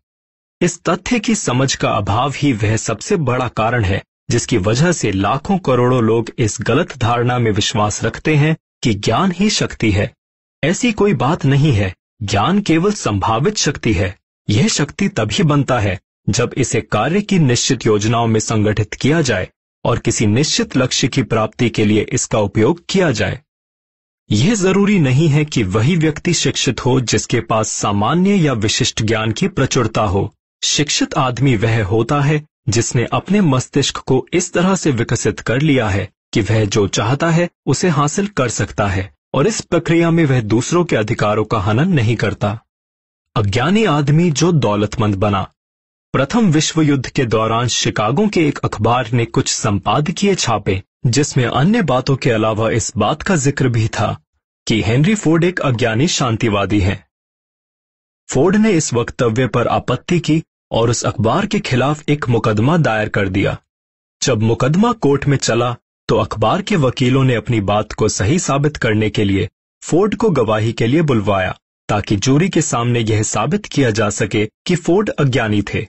[0.62, 5.12] इस तथ्य की समझ का अभाव ही वह सबसे बड़ा कारण है, जिसकी वजह से
[5.12, 10.14] लाखों करोड़ों लोग इस गलत धारणा में विश्वास रखते हैं कि ज्ञान ही शक्ति है।
[10.64, 14.18] ऐसी कोई बात नहीं है, ज्ञान केवल संभावित शक्ति है।
[14.50, 19.50] यह शक्ति तभी बनता है, जब इसे कार्य की निश्चित योजनाओं में संगठित किया जाए
[19.86, 23.43] और किसी निश्चित लक्ष्य की प्राप्ति के लिए इसका उपयोग किया जाए।
[24.32, 29.32] यह ज़रूरी नहीं है कि वही व्यक्ति शिक्षित हो जिसके पास सामान्य या विशिष्ट ज्ञान
[29.32, 34.92] की प्रचुरता हो। शिक्षित आदमी वह होता है जिसने अपने मस्तिष्क को इस तरह से
[34.92, 39.48] विकसित कर लिया है कि वह जो चाहता है, उसे हासिल कर सकता है, और
[39.48, 42.60] इस प्रक्रिया में वह दूसरों के अधिकारों का हनन नहीं करता।
[43.36, 45.48] अज्ञानी आदमी जो दौलतमंद बना।
[46.14, 51.82] प्रथम विश्व युद्ध के दौरान शिकागो के एक अखबार ने कुछ संपादकीय छापे जिसमें अन्य
[51.82, 54.16] बातों के अलावा इस बात का ज़िक्र भी था
[54.68, 56.96] कि हेनरी फोर्ड एक अज्ञानी शांतिवादी है।
[58.30, 60.42] फोर्ड ने इस वक्तव्य पर आपत्ति की
[60.72, 63.58] और उस अखबार के खिलाफ एक मुकदमा दायर कर दिया।
[64.22, 65.76] जब मुकदमा कोर्ट में चला
[66.10, 69.50] तो अखबार के वकीलों ने अपनी बात को सही साबित करने के लिए
[69.84, 71.56] फोर्ड को गवाही के लिए बुलवाया,
[71.90, 75.86] ताकि जूरी के सामने यह साबित किया जा सके कि फोर्ड अज्ञानी थे।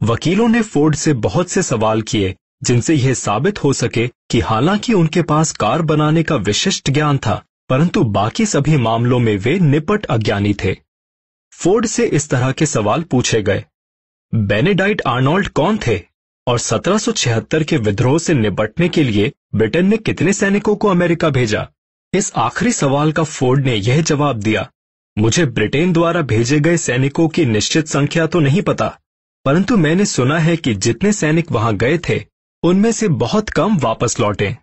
[0.00, 4.92] वकीलों ने फोर्ड से बहुत से सवाल किए जिनसे यह साबित हो सके कि हालाँकि
[4.92, 10.04] उनके पास कार बनाने का विशिष्ट ज्ञान था, परंतु बाकी सभी मामलों में वे निपट
[10.04, 10.76] अज्ञानी थे।
[11.52, 13.64] फोर्ड से इस तरह के सवाल पूछे गए।
[14.32, 16.00] बेनेडाइट आर्नोल्ड कौन थे?
[16.46, 21.66] और 1776 के विद्रोह से निपटने के लिए ब्रिटेन ने कितने सैनिकों को अमेरिका भेजा?
[22.12, 24.70] इस आखिरी सवाल का फोर्ड ने यह जवाब दिया,
[25.16, 28.88] मुझे ब्रिटेन द्वारा भेजे गए सैनिकों की निश्चित संख्या तो नहीं पता,
[29.44, 32.18] परंतु मैंने सुना है कि जितने सैनिक वहाँ गए थे
[32.62, 34.56] उनमें से बहुत कम वापस लौटे।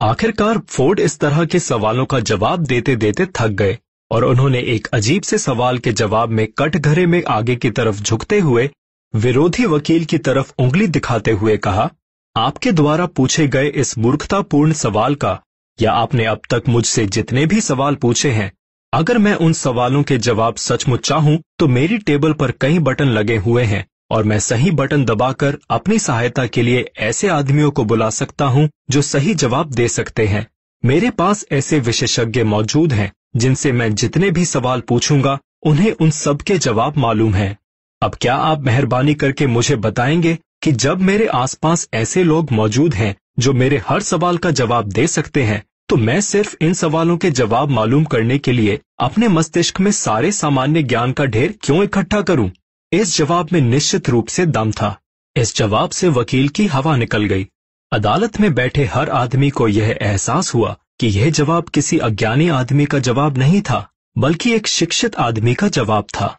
[0.00, 3.78] आखिरकार फोर्ड इस तरह के सवालों का जवाब देते देते थक गए
[4.10, 8.40] और उन्होंने एक अजीब से सवाल के जवाब में कटघरे में आगे की तरफ़ झुकते
[8.40, 8.68] हुए
[9.14, 11.90] विरोधी वकील की तरफ़ उंगली दिखाते हुए कहा,
[12.36, 15.40] आपके द्वारा पूछे गए इस मूर्खतापूर्ण सवाल का,
[15.78, 18.52] या आपने अब तक मुझसे जितने भी सवाल पूछे हैं,
[18.92, 23.36] अगर मैं उन सवालों के जवाब सचमुच चाहूँ तो मेरी टेबल पर कई बटन लगे
[23.38, 28.10] हुए हैं। और मैं सही बटन दबाकर अपनी सहायता के लिए ऐसे आदमियों को बुला
[28.10, 30.46] सकता हूँ जो सही जवाब दे सकते हैं
[30.84, 36.42] मेरे पास ऐसे विशेषज्ञ मौजूद हैं, जिनसे मैं जितने भी सवाल पूछूँगा, उन्हें उन सब
[36.42, 37.56] के जवाब मालूम है
[38.02, 43.14] अब क्या आप मेहरबानी करके मुझे बताएँगे कि जब मेरे आसपास ऐसे लोग मौजूद हैं,
[43.38, 47.30] जो मेरे हर सवाल का जवाब दे सकते हैं तो मैं सिर्फ़ इन सवालों के
[47.30, 52.20] जवाब मालूम करने के लिए अपने मस्तिष्क में सारे सामान्य ज्ञान का ढेर क्यों इकट्ठा
[52.22, 52.50] करूँ?
[52.92, 55.00] इस जवाब में निश्चित रूप से दम था।
[55.36, 57.48] इस जवाब से वकील की हवा निकल गई।
[57.92, 62.84] अदालत में बैठे हर आदमी को यह एहसास हुआ कि यह जवाब किसी अज्ञानी आदमी
[62.84, 66.38] का जवाब नहीं था, बल्कि एक शिक्षित आदमी का जवाब था।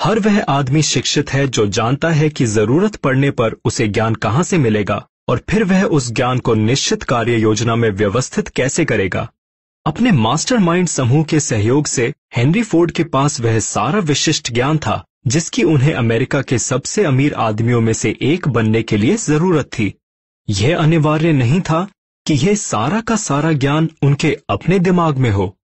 [0.00, 4.42] हर वह आदमी शिक्षित है जो जानता है कि ज़रूरत पड़ने पर उसे ज्ञान कहाँ
[4.42, 9.30] से मिलेगा, और फिर वह उस ज्ञान को निश्चित कार्य योजना में व्यवस्थित कैसे करेगा।
[9.86, 15.04] अपने मास्टरमाइंड समूह के सहयोग से हेनरी फोर्ड के पास वह सारा विशिष्ट ज्ञान था।
[15.26, 19.94] जिसकी उन्हें अमेरिका के सबसे अमीर आदमियों में से एक बनने के लिए ज़रूरत थी।
[20.50, 21.88] यह अनिवार्य नहीं था
[22.26, 25.56] कि यह सारा का सारा ज्ञान उनके अपने दिमाग में हो।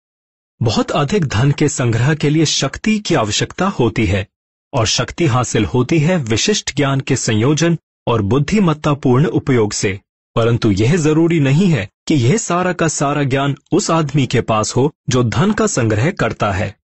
[0.62, 4.28] बहुत अधिक धन के संग्रह के लिए शक्ति की आवश्यकता होती है,
[4.74, 7.78] और शक्ति हासिल होती है विशिष्ट ज्ञान के संयोजन
[8.08, 10.00] और बुद्धिमत्तापूर्ण उपयोग से।
[10.36, 14.76] परंतु यह ज़रूरी नहीं है कि यह सारा का सारा ज्ञान उस आदमी के पास
[14.76, 16.76] हो जो धन का संग्रह करता है।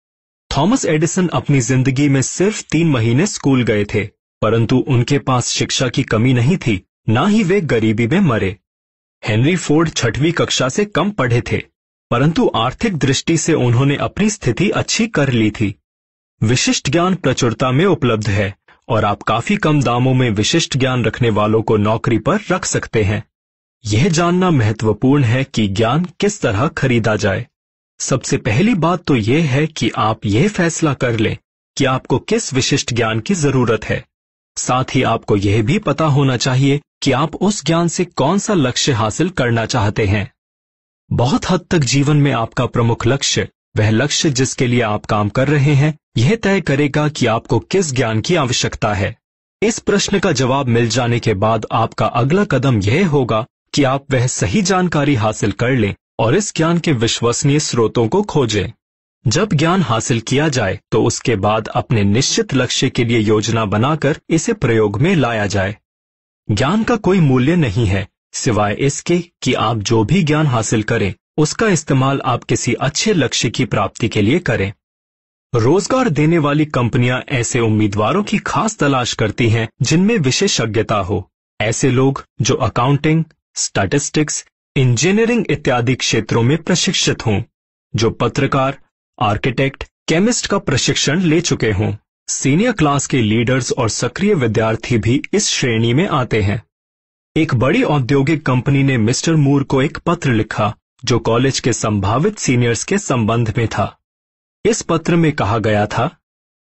[0.58, 4.02] थॉमस एडिसन अपनी ज़िंदगी में सिर्फ़ तीन महीने स्कूल गए थे,
[4.42, 8.56] परंतु उनके पास शिक्षा की कमी नहीं थी, ना ही वे गरीबी में मरे।
[9.22, 11.58] हेनरी फोर्ड छठवीं कक्षा से कम पढ़े थे,
[12.10, 15.74] परंतु आर्थिक दृष्टि से उन्होंने अपनी स्थिति अच्छी कर ली थी।
[16.40, 18.54] विशिष्ट ज्ञान प्रचुरता में उपलब्ध है,
[18.88, 23.02] और आप काफ़ी कम दामों में विशिष्ट ज्ञान रखने वालों को नौकरी पर रख सकते
[23.02, 23.22] हैं।
[23.84, 27.46] यह जानना महत्वपूर्ण है कि ज्ञान किस तरह खरीदा जाए।
[28.00, 31.36] सबसे पहली बात तो यह है कि आप यह फैसला कर लें
[31.76, 34.04] कि आपको किस विशिष्ट ज्ञान की ज़रूरत है।
[34.56, 38.54] साथ ही आपको यह भी पता होना चाहिए कि आप उस ज्ञान से कौन सा
[38.54, 40.32] लक्ष्य हासिल करना चाहते हैं।
[41.12, 45.48] बहुत हद तक जीवन में आपका प्रमुख लक्ष्य, वह लक्ष्य जिसके लिए आप काम कर
[45.48, 49.16] रहे हैं, यह तय करेगा कि आपको किस ज्ञान की आवश्यकता है।
[49.62, 54.12] इस प्रश्न का जवाब मिल जाने के बाद आपका अगला कदम यह होगा कि आप
[54.12, 58.70] वह सही जानकारी हासिल कर लें और इस ज्ञान के विश्वसनीय स्रोतों को खोजें।
[59.24, 64.20] जब ज्ञान हासिल किया जाए तो उसके बाद अपने निश्चित लक्ष्य के लिए योजना बनाकर
[64.30, 65.76] इसे प्रयोग में लाया जाए।
[66.48, 71.14] ज्ञान का कोई मूल्य नहीं है, सिवाय इसके कि आप जो भी ज्ञान हासिल करें,
[71.38, 74.72] उसका इस्तेमाल आप किसी अच्छे लक्ष्य की प्राप्ति के लिए करें।
[75.52, 81.28] रोज़गार देने वाली कंपनियाँ ऐसे उम्मीदवारों की खास तलाश करती हैं जिनमें विशेषज्ञता हो।
[81.60, 84.44] ऐसे लोग जो अकाउंटिंग स्टैटिस्टिक्स
[84.76, 87.42] इंजीनियरिंग इत्यादि क्षेत्रों में प्रशिक्षित हों,
[87.96, 88.78] जो पत्रकार,
[89.18, 91.92] आर्किटेक्ट, केमिस्ट का प्रशिक्षण ले चुके हों।
[92.28, 96.62] सीनियर क्लास के लीडर्स और सक्रिय विद्यार्थी भी इस श्रेणी में आते हैं।
[97.36, 102.38] एक बड़ी औद्योगिक कंपनी ने मिस्टर मूर को एक पत्र लिखा, जो कॉलेज के संभावित
[102.38, 103.96] सीनियर्स के संबंध में था।
[104.64, 106.10] इस पत्र में कहा गया था,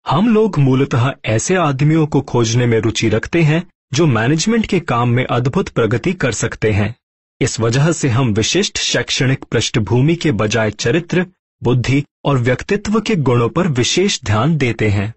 [0.05, 5.09] हम लोग मूलतः ऐसे आदमियों को खोजने में रुचि रखते हैं, जो मैनेजमेंट के काम
[5.09, 6.95] में अद्भुत प्रगति कर सकते हैं।
[7.41, 11.25] इस वजह से हम विशिष्ट शैक्षणिक पृष्ठभूमि के बजाय चरित्र,
[11.63, 15.13] बुद्धि और व्यक्तित्व के गुणों पर विशेष ध्यान देते हैं।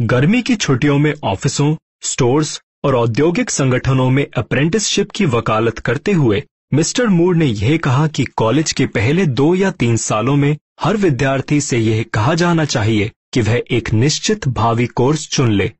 [0.00, 6.42] गर्मी की छुट्टियों में ऑफिसों, स्टोर्स और औद्योगिक संगठनों में अप्रेंटिसशिप की वकालत करते हुए
[6.74, 10.96] मिस्टर मूर ने यह कहा कि कॉलेज के पहले दो या तीन सालों में हर
[10.96, 15.70] विद्यार्थी से यह कहा जाना चाहिए कि वह एक निश्चित भावी कोर्स चुन ले।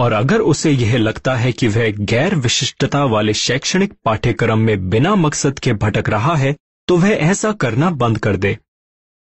[0.00, 5.14] और अगर उसे यह लगता है कि वह गैर विशिष्टता वाले शैक्षणिक पाठ्यक्रम में बिना
[5.16, 6.54] मकसद के भटक रहा है
[6.88, 8.56] तो वह ऐसा करना बंद कर दे।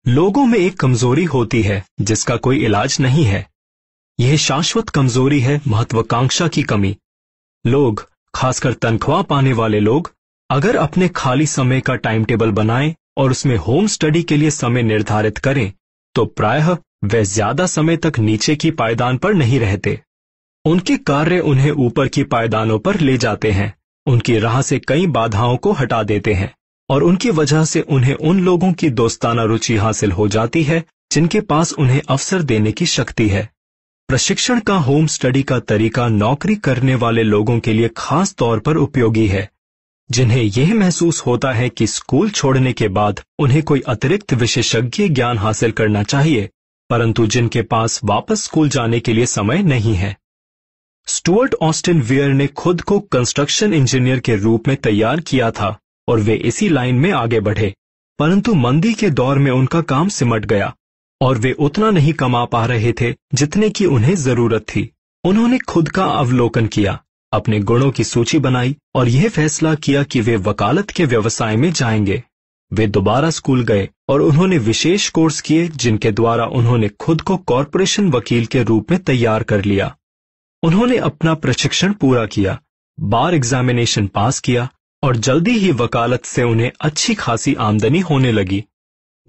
[0.06, 3.46] लोगों में एक कमज़ोरी होती है, जिसका कोई इलाज नहीं है।
[4.20, 6.96] यह शाश्वत कमज़ोरी है, महत्वाकांक्षा की कमी।
[7.66, 10.12] लोग, खासकर तनख्वाह पाने वाले लोग,
[10.50, 14.84] अगर अपने खाली समय का टाइम टेबल बनाएँ और उसमें होम स्टडी के लिए समय
[14.84, 15.72] निर्धारित करें
[16.16, 20.00] तो प्रायः वे ज़्यादा समय तक नीचे की पायदान पर नहीं रहते।
[20.68, 23.74] उनके कार्य उन्हें ऊपर की पायदानों पर ले जाते हैं।
[24.08, 26.52] उनकी राह से कई बाधाओं को हटा देते हैं
[26.90, 31.42] और उनकी वजह से उन्हें उन लोगों की दोस्ताना रुचि हासिल हो जाती है, जिनके
[31.42, 33.50] पास उन्हें अवसर देने की शक्ति है।
[34.10, 38.78] प्रशिक्षण का होम स्टडी का तरीका नौकरी करने वाले लोगों के लिए खास तौर पर
[38.78, 39.50] उपयोगी है।
[40.12, 45.38] जिन्हें यह महसूस होता है कि स्कूल छोड़ने के बाद उन्हें कोई अतिरिक्त विशेषज्ञ ज्ञान
[45.38, 46.50] हासिल करना चाहिए,
[46.90, 50.16] परंतु जिनके पास वापस स्कूल जाने के लिए समय नहीं है।
[51.08, 55.78] स्टुअर्ट ऑस्टिन वियर ने खुद को कंस्ट्रक्शन इंजीनियर के रूप में तैयार किया था
[56.08, 57.74] और वे इसी लाइन में आगे बढ़े।
[58.20, 60.76] परंतु मंदी के दौर में उनका काम सिमट गया
[61.22, 64.90] और वे उतना नहीं कमा पा रहे थे जितने की उन्हें ज़रूरत थी।
[65.24, 67.00] उन्होंने खुद का अवलोकन किया,
[67.34, 71.72] अपने गुणों की सूची बनाई और यह फैसला किया कि वे वकालत के व्यवसाय में
[71.72, 72.24] जाएँगे।
[72.74, 78.10] वे दोबारा स्कूल गए और उन्होंने विशेष कोर्स किए जिनके द्वारा उन्होंने खुद को कॉरपोरेशन
[78.12, 79.97] वकील के रूप में तैयार कर लिया।
[80.64, 82.60] उन्होंने अपना प्रशिक्षण पूरा किया,
[83.00, 84.68] बार एग्जामिनेशन पास किया
[85.04, 88.64] और जल्दी ही वकालत से उन्हें अच्छी खासी आमदनी होने लगी।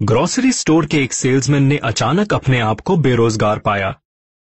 [0.01, 3.93] ग्रोसरी स्टोर के एक सेल्समैन ने अचानक अपने आप को बेरोजगार पाया।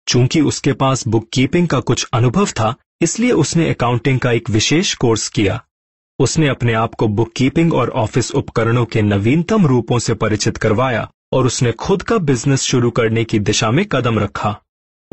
[0.07, 4.93] चूँकि उसके पास बुक कीपिंग का कुछ अनुभव था, इसलिए उसने अकाउंटिंग का एक विशेष
[4.95, 5.59] कोर्स किया।
[6.19, 11.09] उसने अपने आप को बुक कीपिंग और ऑफ़िस उपकरणों के नवीनतम रूपों से परिचित करवाया
[11.33, 14.59] और उसने खुद का बिज़नेस शुरू करने की दिशा में कदम रखा।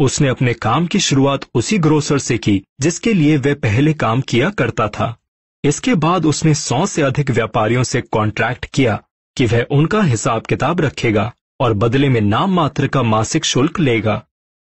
[0.01, 4.51] उसने अपने काम की शुरुआत उसी ग्रोसर से की, जिसके लिए वह पहले काम किया
[4.51, 5.17] करता था।
[5.65, 9.03] इसके बाद उसने सौ से अधिक व्यापारियों से कॉन्ट्रैक्ट किया
[9.37, 14.23] कि वह उनका हिसाब किताब रखेगा और बदले में नाम मात्र का मासिक शुल्क लेगा।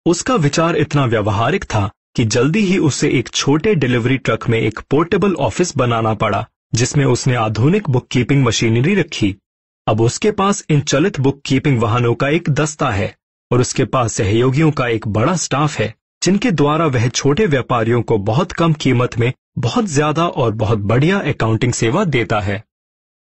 [0.06, 4.80] उसका विचार इतना व्यवहारिक था कि जल्दी ही उसे एक छोटे डिलीवरी ट्रक में एक
[4.90, 9.36] पोर्टेबल ऑफ़िस बनाना पड़ा, जिसमें उसने आधुनिक बुक कीपिंग मशीनरी रखी।
[9.88, 13.16] अब उसके पास इन चलित बुक कीपिंग वाहनों का एक दस्ता है।
[13.50, 18.18] और उसके पास सहयोगियों का एक बड़ा स्टाफ है, जिनके द्वारा वह छोटे व्यापारियों को
[18.18, 22.62] बहुत कम कीमत में बहुत ज़्यादा और बहुत बढ़िया अकाउंटिंग सेवा देता है।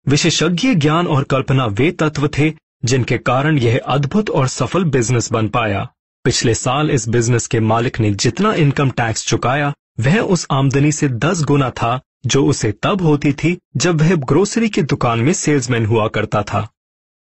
[0.08, 2.54] विशेषज्ञ ज्ञान और कल्पना वे तत्व थे,
[2.86, 5.88] जिनके कारण यह अद्भुत और सफल बिज़नेस बन पाया।
[6.26, 11.08] पिछले साल इस बिज़नेस के मालिक ने जितना इनकम टैक्स चुकाया, वह उस आमदनी से
[11.10, 15.86] दस गुना था, जो उसे तब होती थी, जब वह ग्रोसरी की दुकान में सेल्समैन
[15.86, 16.68] हुआ करता था।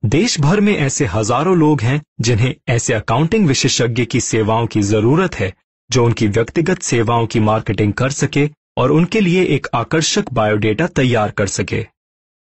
[0.04, 5.36] देश भर में ऐसे हज़ारों लोग हैं जिन्हें ऐसे अकाउंटिंग विशेषज्ञ की सेवाओं की ज़रूरत
[5.36, 5.54] है,
[5.90, 11.32] जो उनकी व्यक्तिगत सेवाओं की मार्केटिंग कर सके और उनके लिए एक आकर्षक बायोडेटा तैयार
[11.32, 11.86] कर सके।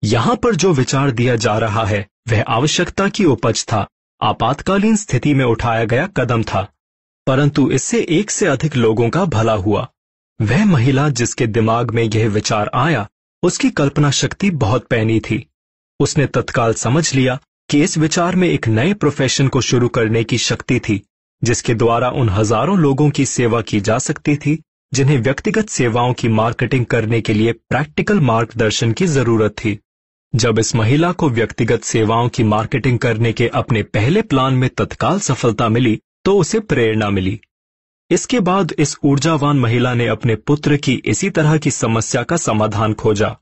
[0.02, 3.86] यहाँ पर जो विचार दिया जा रहा है, वह आवश्यकता की उपज था,
[4.22, 6.66] आपातकालीन स्थिति में उठाया गया कदम था।
[7.26, 9.88] परंतु इससे एक से अधिक लोगों का भला हुआ।
[10.40, 13.08] वह महिला जिसके दिमाग में यह विचार आया,
[13.42, 15.46] उसकी कल्पना शक्ति बहुत पैनी थी।
[16.02, 17.38] उसने तत्काल समझ लिया
[17.70, 21.00] कि इस विचार में एक नए प्रोफेशन को शुरू करने की शक्ति थी,
[21.42, 24.58] जिसके द्वारा उन हज़ारों लोगों की सेवा की जा सकती थी,
[24.92, 29.78] जिन्हें व्यक्तिगत सेवाओं की मार्केटिंग करने के लिए प्रैक्टिकल मार्गदर्शन की ज़रूरत थी।
[30.34, 35.18] जब इस महिला को व्यक्तिगत सेवाओं की मार्केटिंग करने के अपने पहले प्लान में तत्काल
[35.20, 37.38] सफलता मिली तो उसे प्रेरणा मिली।
[38.10, 42.94] इसके बाद इस ऊर्जावान महिला ने अपने पुत्र की इसी तरह की समस्या का समाधान
[42.94, 43.36] खोजा।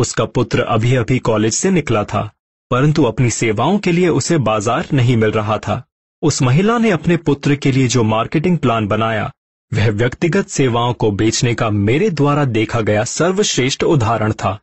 [0.00, 2.30] उसका पुत्र अभी अभी कॉलेज से निकला था,
[2.70, 5.82] परंतु अपनी सेवाओं के लिए उसे बाज़ार नहीं मिल रहा था।
[6.22, 9.30] उस महिला ने अपने पुत्र के लिए जो मार्केटिंग प्लान बनाया,
[9.72, 14.58] वह व्यक्तिगत सेवाओं को बेचने का मेरे द्वारा देखा गया सर्वश्रेष्ठ उदाहरण था।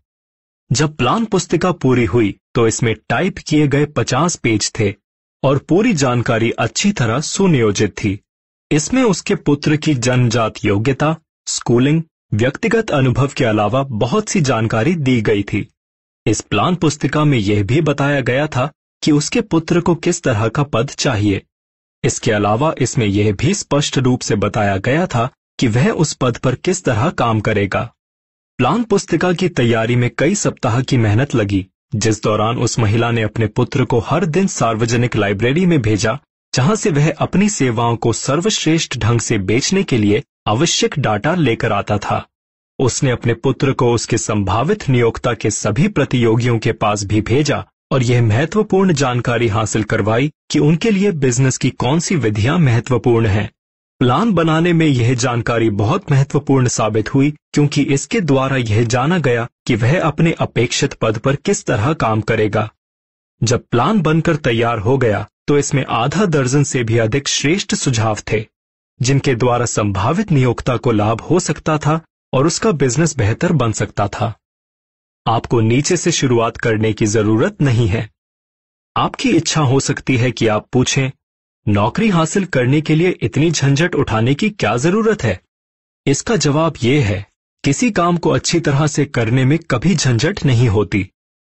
[0.71, 4.93] जब प्लान पुस्तिका पूरी हुई तो इसमें टाइप किए गए पचास पेज थे,
[5.43, 8.19] और पूरी जानकारी अच्छी तरह सुनियोजित थी।
[8.71, 11.15] इसमें उसके पुत्र की जन्मजात योग्यता,
[11.47, 12.01] स्कूलिंग
[12.33, 15.67] व्यक्तिगत अनुभव के अलावा बहुत सी जानकारी दी गई थी।
[16.25, 18.71] इस प्लान पुस्तिका में यह भी बताया गया था
[19.03, 21.41] कि उसके पुत्र को किस तरह का पद चाहिए।
[22.03, 26.37] इसके अलावा इसमें यह भी स्पष्ट रूप से बताया गया था कि वह उस पद
[26.37, 27.93] पर किस तरह काम करेगा।
[28.57, 31.65] प्लान पुस्तिका की तैयारी में कई सप्ताह की मेहनत लगी,
[31.95, 36.19] जिस दौरान उस महिला ने अपने पुत्र को हर दिन सार्वजनिक लाइब्रेरी में भेजा,
[36.53, 41.71] जहाँ से वह अपनी सेवाओं को सर्वश्रेष्ठ ढंग से बेचने के लिए आवश्यक डाटा लेकर
[41.71, 42.25] आता था।
[42.79, 48.03] उसने अपने पुत्र को उसके संभावित नियोक्ता के सभी प्रतियोगियों के पास भी भेजा और
[48.03, 53.49] यह महत्वपूर्ण जानकारी हासिल करवाई कि उनके लिए बिज़नेस की कौन सी विधियाँ महत्वपूर्ण हैं।
[54.01, 59.47] प्लान बनाने में यह जानकारी बहुत महत्वपूर्ण साबित हुई क्योंकि इसके द्वारा यह जाना गया
[59.67, 62.69] कि वह अपने अपेक्षित पद पर किस तरह काम करेगा।
[63.41, 68.17] जब प्लान बनकर तैयार हो गया तो इसमें आधा दर्जन से भी अधिक श्रेष्ठ सुझाव
[68.31, 68.45] थे।
[69.01, 71.99] जिनके द्वारा संभावित नियोक्ता को लाभ हो सकता था
[72.33, 74.33] और उसका बिज़नेस बेहतर बन सकता था।
[75.27, 78.09] आपको नीचे से शुरुआत करने की ज़रूरत नहीं है।
[78.97, 81.11] आपकी इच्छा हो सकती है कि आप पूछें,
[81.67, 85.41] नौकरी हासिल करने के लिए इतनी झंझट उठाने की क्या ज़रूरत है?
[86.05, 87.25] इसका जवाब यह है,
[87.63, 91.09] किसी काम को अच्छी तरह से करने में कभी झंझट नहीं होती।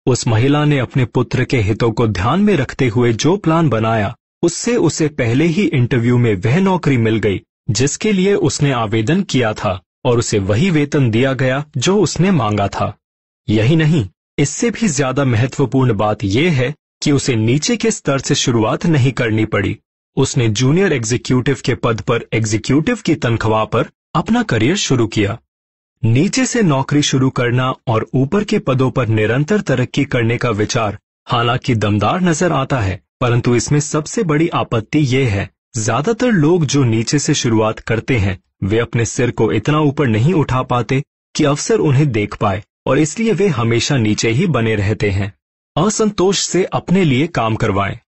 [0.06, 4.16] उस महिला ने अपने पुत्र के हितों को ध्यान में रखते हुए जो प्लान बनाया
[4.42, 9.52] उससे उसे पहले ही इंटरव्यू में वह नौकरी मिल गई, जिसके लिए उसने आवेदन किया
[9.54, 12.92] था और उसे वही वेतन दिया गया जो उसने मांगा था।
[13.48, 14.04] यही नहीं,
[14.38, 19.12] इससे भी ज़्यादा महत्वपूर्ण बात यह है कि उसे नीचे के स्तर से शुरुआत नहीं
[19.12, 19.76] करनी पड़ी।
[20.16, 25.38] उसने जूनियर एग्जीक्यूटिव के पद पर एग्जीक्यूटिव की तनख्वाह पर अपना करियर शुरू किया।
[26.02, 30.98] नीचे से नौकरी शुरू करना और ऊपर के पदों पर निरंतर तरक्की करने का विचार
[31.26, 36.82] हालाँकि दमदार नज़र आता है परंतु इसमें सबसे बड़ी आपत्ति ये है, ज़्यादातर लोग जो
[36.84, 41.02] नीचे से शुरुआत करते हैं, वे अपने सिर को इतना ऊपर नहीं उठा पाते
[41.34, 45.32] कि अवसर उन्हें देख पाए, और इसलिए वे हमेशा नीचे ही बने रहते हैं।
[45.76, 47.98] असंतोष से अपने लिए काम करवाएँ।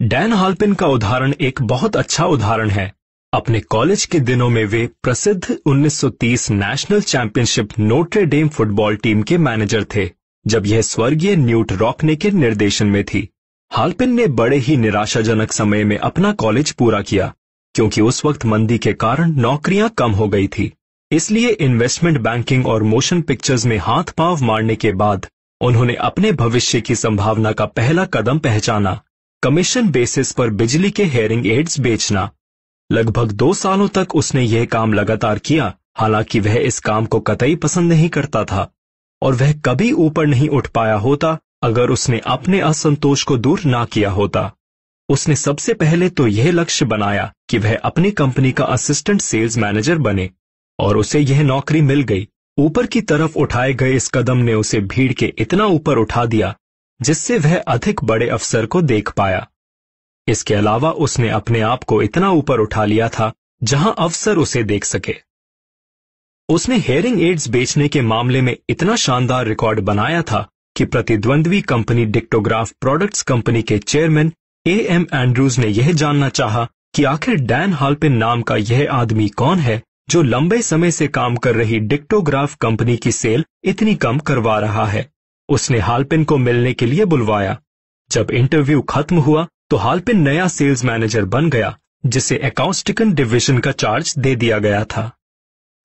[0.00, 2.92] डैन हाल्पिन का उदाहरण एक बहुत अच्छा उदाहरण है।
[3.32, 9.38] अपने कॉलेज के दिनों में वे प्रसिद्ध 1930 national championship Notre Dame football team के
[9.38, 10.08] मैनेजर थे,
[10.44, 13.28] जब यह स्वर्गीय न्यूट रॉकने के निर्देशन में थी।
[13.70, 17.32] हाल्पिन ने बड़े ही निराशाजनक समय में अपना कॉलेज पूरा किया,
[17.74, 20.72] क्योंकि उस वक्त मंदी के कारण नौकरियाँ कम हो गई थी।
[21.10, 25.26] इसलिए इन्वेस्टमेंट बैंकिंग और मोशन पिक्चर्स में हाथ पाव मारने के बाद,
[25.60, 29.00] उन्होंने अपने भविष्य की संभावना का पहला कदम पहचाना।
[29.42, 32.30] कमीशन बेसिस पर बिजली के हेयरिंग एड्स बेचना।
[32.90, 37.56] लगभग दो सालों तक उसने यह काम लगातार किया, हालाँकि वह इस काम को कतई
[37.56, 38.70] पसंद नहीं करता था,
[39.22, 43.84] और वह कभी ऊपर नहीं उठ पाया होता अगर उसने अपने असंतोष को दूर ना
[43.84, 44.52] किया होता,
[45.08, 49.98] उसने सबसे पहले तो यह लक्ष्य बनाया कि वह अपनी कंपनी का असिस्टेंट सेल्स मैनेजर
[49.98, 50.30] बने
[50.78, 52.28] और उसे यह नौकरी मिल गई।
[52.58, 56.54] ऊपर की तरफ़ उठाए गए इस कदम ने उसे भीड़ के इतना ऊपर उठा दिया,
[57.00, 59.46] जिससे वह अधिक बड़े अफसर को देख पाया।
[60.26, 63.32] इसके अलावा उसने अपने आप को इतना ऊपर उठा लिया था,
[63.62, 65.14] जहाँ अफसर उसे देख सके।
[66.48, 70.48] उसने हेयरिंग एड्स बेचने के मामले में इतना शानदार रिकॉर्ड बनाया था
[70.78, 74.32] कि प्रतिद्वंद्वी कंपनी डिक्टोग्राफ प्रोडक्ट्स कंपनी के चेयरमैन
[74.66, 79.28] ए एम एंड्रूज ने यह जानना चाहा कि आखिर डैन हाल्पिन नाम का यह आदमी
[79.28, 84.18] कौन है जो लंबे समय से काम कर रही डिक्टोग्राफ कंपनी की सेल इतनी कम
[84.18, 85.06] करवा रहा है।
[85.48, 87.58] उसने हाल्पिन को मिलने के लिए बुलवाया।
[88.10, 91.76] जब इंटरव्यू खत्म हुआ तो हाल्पिन नया सेल्स मैनेजर बन गया,
[92.06, 95.10] जिसे अकाउस्टिकन डिवीज़न का चार्ज दे दिया गया था।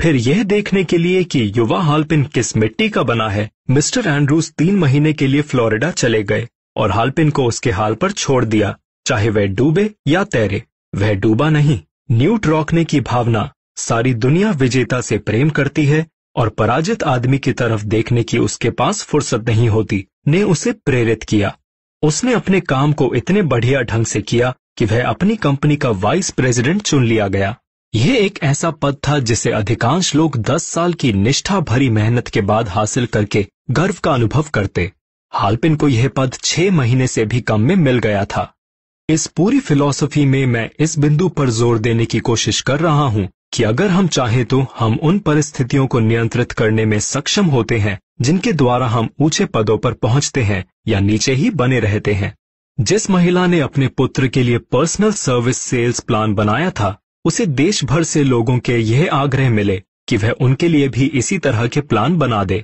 [0.03, 4.51] फिर यह देखने के लिए कि युवा हालपिन किस मिट्टी का बना है। मिस्टर एंड्रूज
[4.51, 8.75] तीन महीने के लिए फ्लोरिडा चले गए और हालपिन को उसके हाल पर छोड़ दिया,
[9.05, 10.63] चाहे वह डूबे या तैरे।
[10.95, 11.79] वह डूबा नहीं।
[12.11, 17.51] न्यूट रोकने की भावना सारी दुनिया विजेता से प्रेम करती है और पराजित आदमी की
[17.53, 21.57] तरफ़ देखने की उसके पास फुर्सत नहीं होती, ने उसे प्रेरित किया।
[22.03, 26.31] उसने अपने काम को इतने बढ़िया ढंग से किया कि वह अपनी कंपनी का वाइस
[26.31, 27.55] प्रेसिडेंट चुन लिया गया।
[27.93, 32.41] यह एक ऐसा पद था जिसे अधिकांश लोग 10 साल की निष्ठा भरी मेहनत के
[32.41, 34.91] बाद हासिल करके गर्व का अनुभव करते।
[35.33, 38.53] हालपिन को यह पद छह महीने से भी कम में मिल गया था।
[39.09, 43.27] इस पूरी फिलॉसफी में मैं इस बिंदु पर ज़ोर देने की कोशिश कर रहा हूँ
[43.53, 47.99] कि अगर हम चाहें तो हम उन परिस्थितियों को नियंत्रित करने में सक्षम होते हैं,
[48.21, 52.33] जिनके द्वारा हम ऊँचे पदों पर पहुँचते हैं या नीचे ही बने रहते हैं।
[52.77, 57.83] जिस महिला ने अपने पुत्र के लिए पर्सनल सर्विस सेल्स प्लान बनाया था उसे देश
[57.83, 61.81] भर से लोगों के यह आग्रह मिले कि वह उनके लिए भी इसी तरह के
[61.81, 62.63] प्लान बना दे।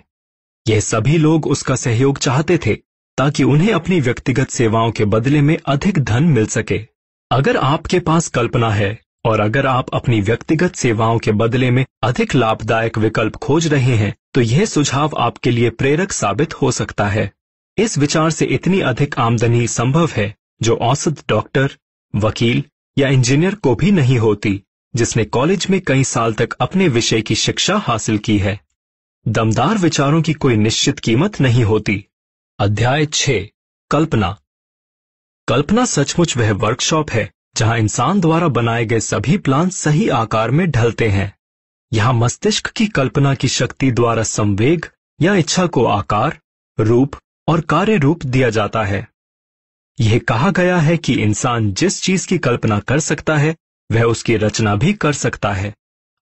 [0.66, 2.76] यह सभी लोग उसका सहयोग चाहते थे,
[3.18, 6.80] ताकि उन्हें अपनी व्यक्तिगत सेवाओं के बदले में अधिक धन मिल सके।
[7.32, 12.36] अगर आपके पास कल्पना है, और अगर आप अपनी व्यक्तिगत सेवाओं के बदले में अधिक
[12.36, 17.32] लाभदायक विकल्प खोज रहे हैं तो यह सुझाव आपके लिए प्रेरक साबित हो सकता है।
[17.78, 21.76] इस विचार से इतनी अधिक आमदनी संभव है, जो औसत डॉक्टर,
[22.14, 22.64] वकील
[22.99, 24.63] या इंजीनियर को भी नहीं होती,
[24.95, 28.59] जिसने कॉलेज में कई साल तक अपने विषय की शिक्षा हासिल की है।
[29.27, 32.05] दमदार विचारों की कोई निश्चित कीमत नहीं होती।
[32.59, 33.29] अध्याय छ,
[33.91, 34.37] कल्पना।
[35.47, 40.71] कल्पना सचमुच वह वर्कशॉप है, जहाँ इंसान द्वारा बनाए गए सभी प्लान सही आकार में
[40.71, 41.37] ढलते हैं।
[41.93, 44.85] यहाँ मस्तिष्क की कल्पना की शक्ति द्वारा संवेग
[45.21, 46.39] या इच्छा को आकार,
[46.79, 47.15] रूप
[47.47, 49.07] और कार्य रूप दिया जाता है।
[50.01, 53.55] यह कहा गया है कि इंसान जिस चीज़ की कल्पना कर सकता है,
[53.91, 55.73] वह उसकी रचना भी कर सकता है।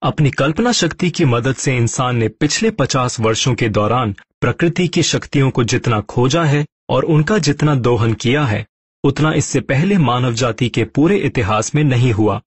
[0.04, 5.04] अपनी कल्पना शक्ति की मदद से इंसान ने पिछले पचास वर्षों के दौरान प्रकृति की
[5.04, 8.66] शक्तियों को जितना खोजा है और उनका जितना दोहन किया है,
[9.04, 12.42] उतना इससे पहले मानव जाति के पूरे इतिहास में नहीं हुआ।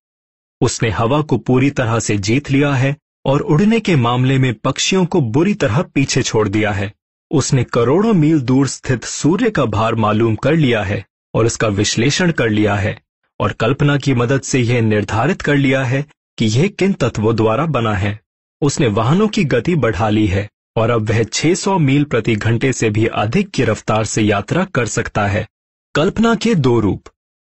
[0.60, 5.04] उसने हवा को पूरी तरह से जीत लिया है और उड़ने के मामले में पक्षियों
[5.06, 6.92] को बुरी तरह पीछे छोड़ दिया है।
[7.30, 12.32] उसने करोड़ों मील दूर स्थित सूर्य का भार मालूम कर लिया है। और इसका विश्लेषण
[12.32, 13.02] कर लिया है
[13.40, 16.06] और कल्पना की मदद से यह निर्धारित कर लिया है
[16.38, 18.20] कि यह किन तत्वों द्वारा बना है।
[18.60, 22.90] उसने वाहनों की गति बढ़ा ली है और अब वह 600 मील प्रति घंटे से
[22.90, 25.48] भी अधिक की रफ्तार से यात्रा कर सकता है।
[25.94, 27.04] कल्पना के दो रूप।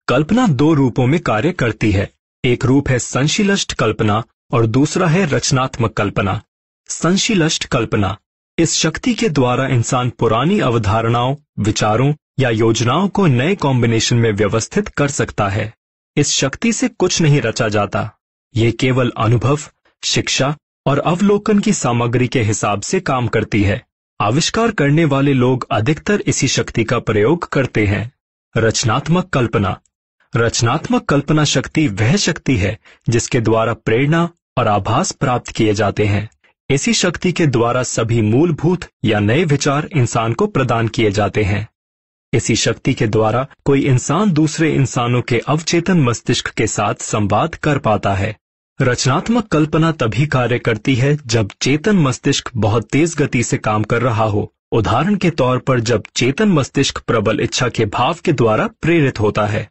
[0.08, 2.12] कल्पना दो रूपों में कार्य करती है।
[2.46, 6.42] एक रूप है संशिलष्ट कल्पना और दूसरा है रचनात्मक कल्पना।
[6.88, 8.18] संशिलष्ट कल्पना।
[8.58, 14.88] इस शक्ति के द्वारा इंसान पुरानी अवधारणाओं, विचारों या योजनाओं को नए कॉम्बिनेशन में व्यवस्थित
[14.88, 15.74] कर सकता है।
[16.18, 18.12] इस शक्ति से कुछ नहीं रचा जाता।
[18.56, 19.60] ये केवल अनुभव,
[20.04, 20.56] शिक्षा
[20.86, 23.86] और अवलोकन की सामग्री के हिसाब से काम करती है।
[24.22, 28.12] आविष्कार करने वाले लोग अधिकतर इसी शक्ति का प्रयोग करते हैं।
[28.58, 29.80] रचनात्मक कल्पना।
[30.36, 36.30] रचनात्मक कल्पना शक्ति वह शक्ति है जिसके द्वारा प्रेरणा और आभास प्राप्त किए जाते हैं।
[36.70, 41.68] इसी शक्ति के द्वारा सभी मूलभूत या नए विचार इंसान को प्रदान किए जाते हैं।
[42.34, 47.78] इसी शक्ति के द्वारा कोई इंसान दूसरे इंसानों के अवचेतन मस्तिष्क के साथ संवाद कर
[47.78, 48.36] पाता है।
[48.82, 54.02] रचनात्मक कल्पना तभी कार्य करती है जब चेतन मस्तिष्क बहुत तेज गति से काम कर
[54.02, 58.68] रहा हो। उदाहरण के तौर पर जब चेतन मस्तिष्क प्रबल इच्छा के भाव के द्वारा
[58.82, 59.70] प्रेरित होता है।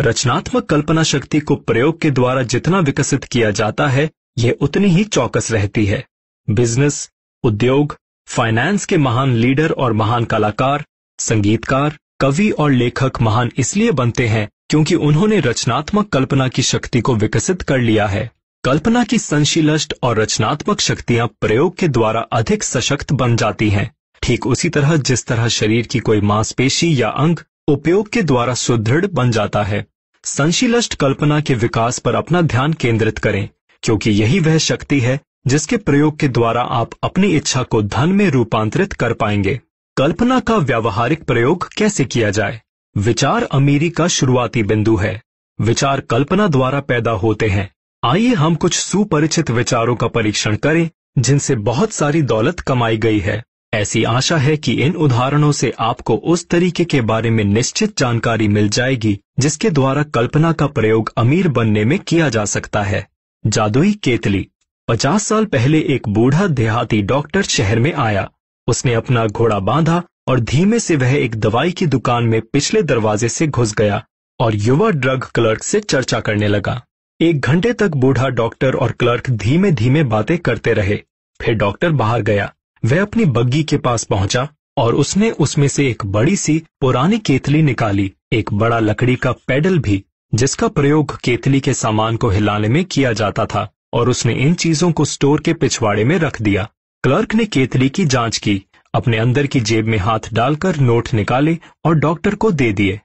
[0.00, 5.04] रचनात्मक कल्पना शक्ति को प्रयोग के द्वारा जितना विकसित किया जाता है, यह उतनी ही
[5.04, 6.04] चौकस रहती है।
[6.50, 7.10] बिज़नेस,
[7.44, 7.96] उद्योग,
[8.26, 10.84] फाइनेंस के महान लीडर और महान कलाकार
[11.20, 17.14] संगीतकार, कवि और लेखक महान इसलिए बनते हैं क्योंकि उन्होंने रचनात्मक कल्पना की शक्ति को
[17.14, 18.30] विकसित कर लिया है।
[18.64, 23.90] कल्पना की संशीलष्ट और रचनात्मक शक्तियाँ प्रयोग के द्वारा अधिक सशक्त बन जाती हैं।
[24.22, 27.38] ठीक उसी तरह जिस तरह शरीर की कोई मांसपेशी या अंग
[27.68, 29.84] उपयोग के द्वारा सुदृढ़ बन जाता है।
[30.24, 33.48] संशीलष्ट कल्पना के विकास पर अपना ध्यान केंद्रित करें,
[33.82, 38.28] क्योंकि यही वह शक्ति है जिसके प्रयोग के द्वारा आप अपनी इच्छा को धन में
[38.30, 39.60] रूपांतरित कर पाएँगे।
[40.00, 42.62] कल्पना का व्यावहारिक प्रयोग कैसे किया जाए?
[42.96, 45.22] विचार अमीरी का शुरुआती बिंदु है।
[45.60, 47.74] विचार कल्पना द्वारा पैदा होते हैं।
[48.04, 53.44] आइए हम कुछ सुपरिचित विचारों का परीक्षण करें, जिनसे बहुत सारी दौलत कमाई गई है।
[53.74, 58.48] ऐसी आशा है कि इन उदाहरणों से आपको उस तरीके के बारे में निश्चित जानकारी
[58.48, 63.08] मिल जाएगी, जिसके द्वारा कल्पना का प्रयोग अमीर बनने में किया जा सकता है।
[63.46, 64.48] जादुई केतली।
[64.88, 68.30] पचास साल पहले एक बूढ़ा देहाती डॉक्टर शहर में आया।
[68.70, 73.28] उसने अपना घोड़ा बांधा और धीमे से वह एक दवाई की दुकान में पिछले दरवाजे
[73.28, 74.02] से घुस गया
[74.40, 76.80] और युवा ड्रग क्लर्क से चर्चा करने लगा।
[77.20, 80.96] एक घंटे तक बूढ़ा डॉक्टर और क्लर्क धीमे धीमे बातें करते रहे।
[81.40, 82.52] फिर डॉक्टर बाहर गया।
[82.84, 87.62] वह अपनी बग्गी के पास पहुँचा और उसने उसमें से एक बड़ी सी पुरानी केतली
[87.62, 90.02] निकाली। एक बड़ा लकड़ी का पैडल भी,
[90.34, 94.90] जिसका प्रयोग केतली के सामान को हिलाने में किया जाता था और उसने इन चीज़ों
[94.92, 96.68] को स्टोर के पिछवाड़े में रख दिया।
[97.04, 98.64] क्लर्क ने केतली की जाँच की,
[98.94, 103.00] अपने अंदर की जेब में हाथ डालकर नोट निकाले और डॉक्टर को दे दिए।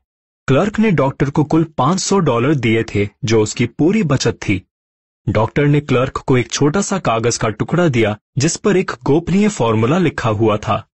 [0.48, 4.62] क्लर्क ने डॉक्टर को कुल 500 डॉलर दिए थे, जो उसकी पूरी बचत थी।
[5.30, 9.48] डॉक्टर ने क्लर्क को एक छोटा सा कागज़ का टुकड़ा दिया, जिस पर एक गोपनीय
[9.48, 10.88] फॉर्मूला लिखा हुआ था।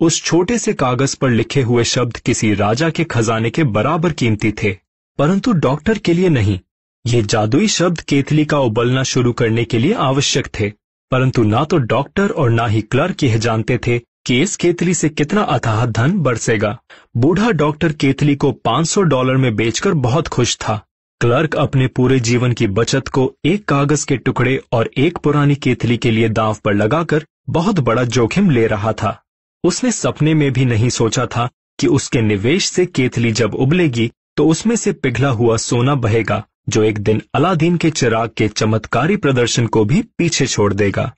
[0.00, 4.52] उस छोटे से कागज़ पर लिखे हुए शब्द किसी राजा के खजाने के बराबर कीमती
[4.52, 4.76] थे,
[5.18, 6.60] परंतु डॉक्टर के लिए नहीं।
[7.06, 10.72] ये जादुई शब्द केतली का उबलना शुरू करने के लिए आवश्यक थे।
[11.10, 15.08] परंतु ना तो डॉक्टर और ना ही क्लर्क यह जानते थे कि इस केतली से
[15.08, 16.76] कितना अथाह धन बरसेगा।
[17.16, 20.80] बूढ़ा डॉक्टर केतली को 500 डॉलर में बेचकर बहुत खुश था।
[21.20, 25.96] क्लर्क अपने पूरे जीवन की बचत को एक कागज़ के टुकड़े और एक पुरानी केतली
[25.96, 29.22] के लिए दांव पर लगाकर बहुत बड़ा जोखिम ले रहा था।
[29.64, 31.48] उसने सपने में भी नहीं सोचा था
[31.78, 36.82] कि उसके निवेश से केतली जब उबलेगी तो उसमें से पिघला हुआ सोना बहेगा। जो
[36.82, 41.14] एक दिन अलादीन के चिराग के चमत्कारी प्रदर्शन को भी पीछे छोड़ देगा।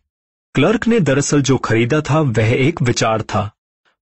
[0.54, 3.50] क्लर्क ने दरअसल जो खरीदा था, वह एक विचार था।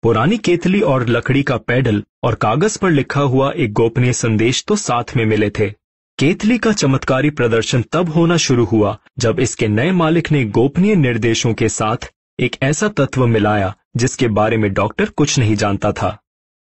[0.03, 4.75] पुरानी केतली और लकड़ी का पैडल और कागज़ पर लिखा हुआ एक गोपनीय संदेश तो
[4.75, 5.69] साथ में मिले थे।
[6.19, 11.53] केतली का चमत्कारी प्रदर्शन तब होना शुरू हुआ, जब इसके नए मालिक ने गोपनीय निर्देशों
[11.53, 16.17] के साथ एक ऐसा तत्व मिलाया, जिसके बारे में डॉक्टर कुछ नहीं जानता था।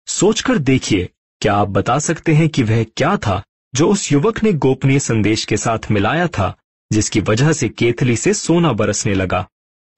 [0.07, 1.09] सोचकर देखिए,
[1.41, 3.43] क्या आप बता सकते हैं कि वह क्या था?
[3.77, 6.57] जो उस युवक ने गोपनीय संदेश के साथ मिलाया था,
[6.93, 9.49] जिसकी वजह से केतली से सोना बरसने लगा।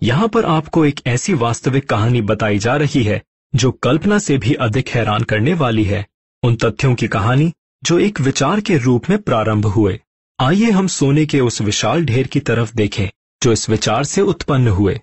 [0.03, 3.23] यहाँ पर आपको एक ऐसी वास्तविक कहानी बताई जा रही है,
[3.55, 6.07] जो कल्पना से भी अधिक हैरान करने वाली है।
[6.43, 7.53] उन तथ्यों की कहानी,
[7.85, 10.01] जो एक विचार के रूप में प्रारंभ हुए।
[10.41, 13.09] आइए हम सोने के उस विशाल ढेर की तरफ़ देखें,
[13.43, 15.01] जो इस विचार से उत्पन्न हुए।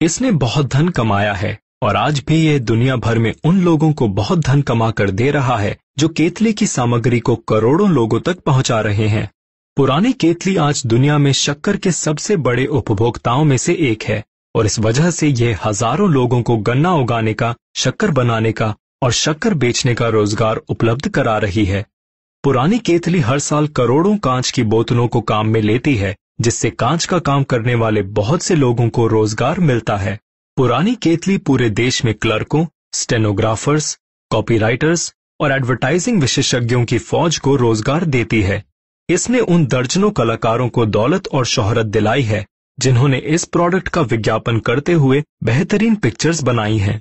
[0.00, 4.08] इसने बहुत धन कमाया है, और आज भी यह दुनिया भर में उन लोगों को
[4.08, 8.40] बहुत धन कमा कर दे रहा है जो केतली की सामग्री को करोड़ों लोगों तक
[8.40, 9.30] पहुँचा रहे हैं।
[9.76, 14.22] पुरानी केतली आज दुनिया में शक्कर के सबसे बड़े उपभोक्ताओं में से एक है,
[14.54, 19.12] और इस वजह से यह हज़ारों लोगों को गन्ना उगाने का, शक्कर बनाने का, और
[19.12, 21.84] शक्कर बेचने का रोज़गार उपलब्ध करा रही है।
[22.44, 27.04] पुरानी केतली हर साल करोड़ों कांच की बोतलों को काम में लेती है, जिससे कांच
[27.04, 30.18] का काम करने वाले बहुत से लोगों को रोज़गार मिलता है।
[30.56, 33.98] पुरानी केतली पूरे देश में क्लर्कों, स्टेनोग्राफर्स,
[34.30, 38.62] कॉपीराइटर्स और एडवर्टाइजिंग विशेषज्ञों की फौज को रोज़गार देती है।
[39.08, 42.44] इसने उन दर्जनों कलाकारों को दौलत और शोहरत दिलाई है,
[42.78, 47.00] जिन्होंने इस प्रोडक्ट का विज्ञापन करते हुए बेहतरीन पिक्चर्स बनाई हैं।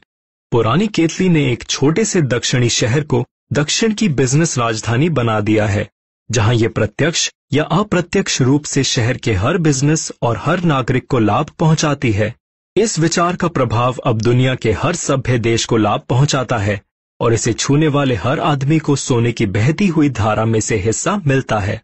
[0.52, 5.66] पुरानी केतली ने एक छोटे से दक्षिणी शहर को दक्षिण की बिज़नेस राजधानी बना दिया
[5.66, 5.90] है,
[6.30, 11.20] जहाँ ये प्रत्यक्ष या अप्रत्यक्ष रूप से शहर के हर बिज़नेस और हर नागरिक को
[11.20, 12.34] लाभ पहुंचाती है।
[12.76, 16.82] इस विचार का प्रभाव अब दुनिया के हर सभ्य देश को लाभ पहुंचाता है।
[17.20, 21.16] और इसे छूने वाले हर आदमी को सोने की बहती हुई धारा में से हिस्सा
[21.28, 21.82] मिलता है।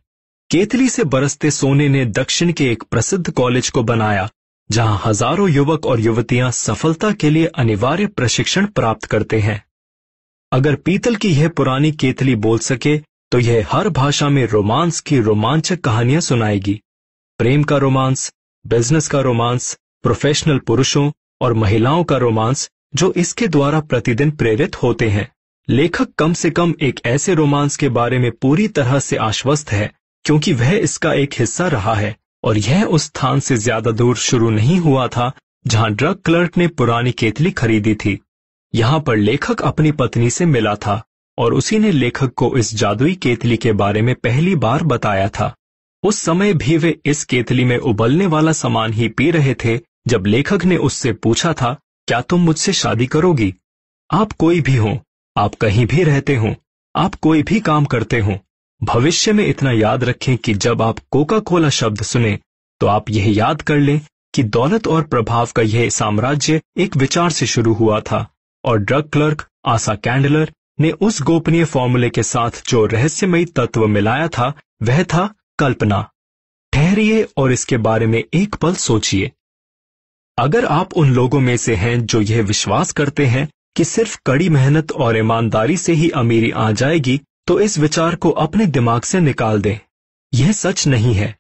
[0.52, 4.30] केतली से बरसते सोने ने दक्षिण के एक प्रसिद्ध कॉलेज को बनाया,
[4.70, 9.64] जहाँ हज़ारों युवक और युवतियाँ सफलता के लिए अनिवार्य प्रशिक्षण प्राप्त करते हैं।
[10.52, 12.98] अगर पीतल की यह पुरानी केतली बोल सके
[13.32, 16.80] तो यह हर भाषा में रोमांस की रोमांचक कहानियाँ सुनाएगी।
[17.40, 18.32] प्रेम का रोमांस,
[18.66, 25.10] बिज़नेस का रोमांस, प्रोफेशनल पुरुषों और महिलाओं का रोमांस जो इसके द्वारा प्रतिदिन प्रेरित होते
[25.10, 25.28] हैं।
[25.68, 29.92] लेखक कम से कम एक ऐसे रोमांस के बारे में पूरी तरह से आश्वस्त है,
[30.26, 34.50] क्योंकि वह इसका एक हिस्सा रहा है, और यह उस स्थान से ज़्यादा दूर शुरू
[34.50, 35.32] नहीं हुआ था,
[35.68, 38.20] जहाँ ड्रग क्लर्क ने पुरानी केतली खरीदी थी।
[38.74, 41.02] यहाँ पर लेखक अपनी पत्नी से मिला था,
[41.38, 45.54] और उसी ने लेखक को इस जादुई केतली के बारे में पहली बार बताया था।
[46.04, 50.26] उस समय भी वे इस केतली में उबलने वाला सामान ही पी रहे थे, जब
[50.26, 51.78] लेखक ने उससे पूछा था
[52.08, 53.54] क्या तुम मुझसे शादी करोगी?
[54.14, 54.98] आप कोई भी हो,
[55.38, 56.56] आप कहीं भी रहते हो,
[56.96, 58.40] आप कोई भी काम करते हो,
[58.82, 62.40] भविष्य में इतना याद रखें कि जब आप कोका कोला शब्द सुने
[62.82, 64.00] तो आप यह याद कर लें
[64.34, 68.26] कि दौलत और प्रभाव का यह साम्राज्य एक विचार से शुरू हुआ था
[68.66, 74.28] और ड्रग क्लर्क आशा कैंडलर ने उस गोपनीय फॉर्मूले के साथ जो रहस्यमयी तत्व मिलाया
[74.28, 74.54] था,
[74.84, 75.28] वह था
[75.60, 76.10] कल्पना।
[76.74, 79.32] ठहरिए और इसके बारे में एक पल सोचिए।
[80.38, 84.50] अगर आप उन लोगों में से हैं जो यह विश्वास करते हैं कि सिर्फ़ कड़ी
[84.50, 89.20] मेहनत और ईमानदारी से ही अमीरी आ जाएगी तो इस विचार को अपने दिमाग से
[89.20, 89.78] निकाल दें।
[90.34, 91.36] यह सच नहीं है।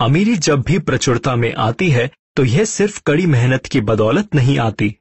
[0.00, 4.58] अमीरी जब भी प्रचुरता में आती है तो यह सिर्फ़ कड़ी मेहनत की बदौलत नहीं
[4.58, 4.94] आती।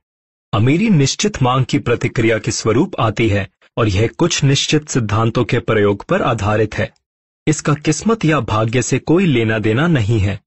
[0.54, 3.48] अमीरी निश्चित मांग की प्रतिक्रिया के स्वरूप आती है,
[3.78, 6.92] और यह कुछ निश्चित सिद्धांतों के प्रयोग पर आधारित है।
[7.48, 10.40] इसका किस्मत या भाग्य से कोई लेना देना नहीं है।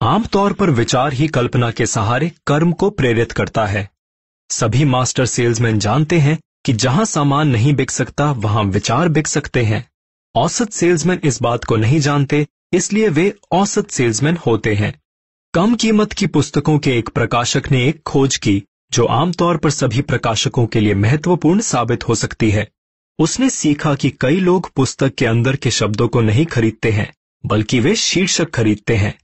[0.00, 3.90] आमतौर पर विचार ही कल्पना के सहारे कर्म को प्रेरित करता है।
[4.50, 9.62] सभी मास्टर सेल्समैन जानते हैं कि जहाँ सामान नहीं बिक सकता, वहाँ विचार बिक सकते
[9.62, 9.90] हैं।
[10.34, 15.00] औसत सेल्समैन इस बात को नहीं जानते, इसलिए वे औसत सेल्समैन होते हैं।
[15.54, 18.62] कम कीमत की पुस्तकों के एक प्रकाशक ने एक खोज की,
[18.92, 22.68] जो आमतौर पर सभी प्रकाशकों के लिए महत्वपूर्ण साबित हो सकती है।
[23.18, 27.12] उसने सीखा कि कई लोग पुस्तक के अंदर के शब्दों को नहीं खरीदते हैं,
[27.46, 29.18] बल्कि वे शीर्षक खरीदते हैं।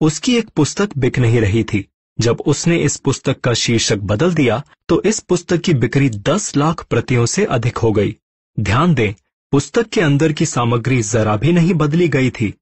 [0.00, 1.86] उसकी एक पुस्तक बिक नहीं रही थी।
[2.20, 6.84] जब उसने इस पुस्तक का शीर्षक बदल दिया तो इस पुस्तक की बिक्री दस लाख
[6.84, 8.16] प्रतियों से अधिक हो गई।
[8.60, 9.14] ध्यान दें,
[9.52, 12.54] पुस्तक के अंदर की सामग्री जरा भी नहीं बदली गई थी।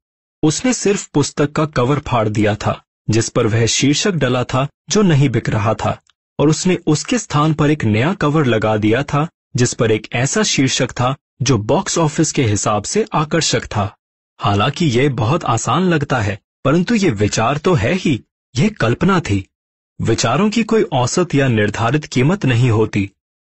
[0.43, 5.03] उसने सिर्फ़ पुस्तक का कवर फाड़ दिया था, जिस पर वह शीर्षक डला था, जो
[5.03, 6.01] नहीं बिक रहा था।
[6.39, 10.43] और उसने उसके स्थान पर एक नया कवर लगा दिया था, जिस पर एक ऐसा
[10.43, 13.97] शीर्षक था, जो बॉक्स ऑफ़िस के हिसाब से आकर्षक था।
[14.41, 18.21] हालाँकि यह बहुत आसान लगता है परंतु ये विचार तो है ही,
[18.55, 19.45] यह कल्पना थी।
[20.01, 23.11] विचारों की कोई औसत या निर्धारित कीमत नहीं होती।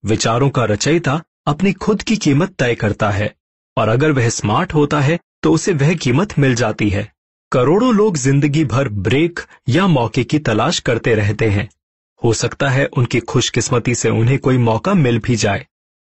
[0.04, 3.34] विचारों का रचयिता अपनी खुद की कीमत तय करता है,
[3.78, 7.12] और अगर वह स्मार्ट होता है तो उसे वह कीमत मिल जाती है।
[7.52, 9.40] करोड़ों लोग ज़िंदगी भर ब्रेक
[9.70, 11.68] या मौके की तलाश करते रहते हैं।
[12.22, 15.66] हो सकता है उनकी खुशकिस्मती से उन्हें कोई मौका मिल भी जाए।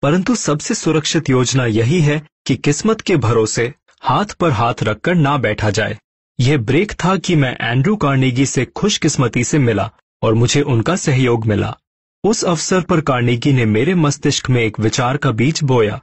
[0.03, 3.73] परंतु सबसे सुरक्षित योजना यही है कि किस्मत के भरोसे
[4.03, 5.97] हाथ पर हाथ रखकर ना बैठा जाए।
[6.39, 9.91] यह ब्रेक था कि मैं एंड्रू कार्नेगी से खुशकिस्मती से मिला
[10.21, 11.77] और मुझे उनका सहयोग मिला।
[12.23, 16.01] उस अवसर पर कार्नेगी ने मेरे मस्तिष्क में एक विचार का बीज बोया।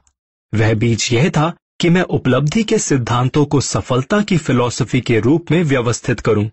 [0.55, 5.51] वह बीज यह था कि मैं उपलब्धि के सिद्धांतों को सफलता की फिलॉसफी के रूप
[5.51, 6.49] में व्यवस्थित करूँ।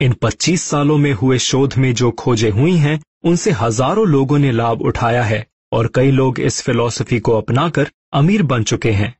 [0.00, 4.52] इन 25 सालों में हुए शोध में जो खोजें हुई हैं, उनसे हज़ारों लोगों ने
[4.52, 9.14] लाभ उठाया है और कई लोग इस फिलॉसफी को अपनाकर अमीर बन चुके हैं।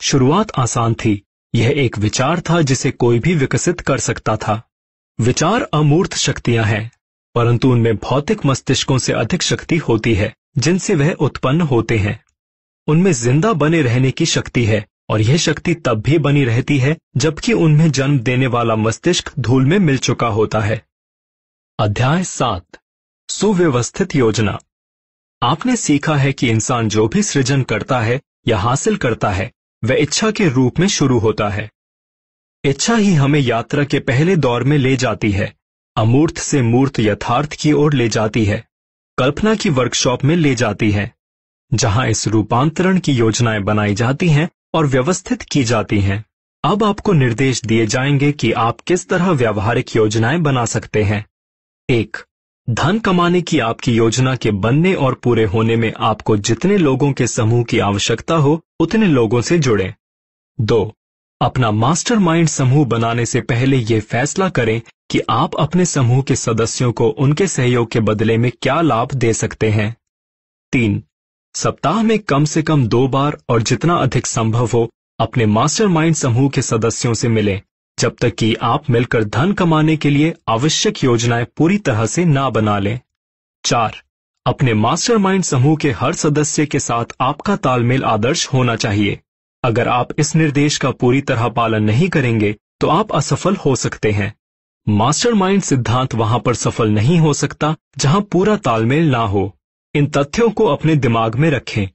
[0.00, 1.22] शुरुआत आसान थी।
[1.56, 4.62] यह एक विचार था जिसे कोई भी विकसित कर सकता था।
[5.20, 6.90] विचार अमूर्त शक्तियाँ हैं,
[7.34, 12.24] परंतु उनमें भौतिक मस्तिष्कों से अधिक शक्ति होती है, जिनसे वह उत्पन्न होते हैं।
[12.88, 16.96] उनमें ज़िंदा बने रहने की शक्ति है, और यह शक्ति तब भी बनी रहती है,
[17.16, 20.84] जबकि उनमें जन्म देने वाला मस्तिष्क धूल में मिल चुका होता है।
[21.78, 22.66] अध्याय सात,
[23.28, 24.58] सुव्यवस्थित योजना।
[25.42, 29.52] आपने सीखा है कि इंसान जो भी सृजन करता है, या हासिल करता है
[29.84, 31.70] वह इच्छा के रूप में शुरू होता है।
[32.64, 35.54] इच्छा ही हमें यात्रा के पहले दौर में ले जाती है।
[35.96, 38.68] अमूर्त से मूर्त यथार्थ की ओर ले जाती है।
[39.18, 41.14] कल्पना की वर्कशॉप में ले जाती है।
[41.74, 46.24] जहाँ इस रूपांतरण की योजनाएँ बनाई जाती हैं और व्यवस्थित की जाती हैं।
[46.64, 51.26] अब आपको निर्देश दिए जाएँगे कि आप किस तरह व्यावहारिक योजनाएँ बना सकते हैं।
[51.90, 52.16] एक
[52.70, 57.26] धन कमाने की आपकी योजना के बनने और पूरे होने में आपको जितने लोगों के
[57.26, 59.94] समूह की आवश्यकता हो, उतने लोगों से जुड़ें।
[60.60, 60.94] दो,
[61.40, 64.80] अपना मास्टरमाइंड समूह बनाने से पहले यह फैसला करें
[65.10, 69.32] कि आप अपने समूह के सदस्यों को उनके सहयोग के बदले में क्या लाभ दे
[69.32, 69.96] सकते हैं
[70.72, 71.02] तीन,
[71.54, 74.90] सप्ताह में कम से कम दो बार और जितना अधिक संभव हो,
[75.20, 77.60] अपने मास्टरमाइंड समूह के सदस्यों से मिलें
[77.98, 82.48] जब तक कि आप मिलकर धन कमाने के लिए आवश्यक योजनाएँ पूरी तरह से ना
[82.50, 82.98] बना लें।
[83.64, 84.02] चार,
[84.46, 89.20] अपने मास्टरमाइंड समूह के हर सदस्य के साथ आपका तालमेल आदर्श होना चाहिए।
[89.64, 94.10] अगर आप इस निर्देश का पूरी तरह पालन नहीं करेंगे तो आप असफल हो सकते
[94.10, 94.32] हैं।
[94.86, 99.52] मास्टरमाइंड सिद्धांत वहाँ पर सफल नहीं हो सकता, जहाँ पूरा तालमेल ना हो।
[99.94, 101.86] इन तथ्यों को अपने दिमाग में रखें।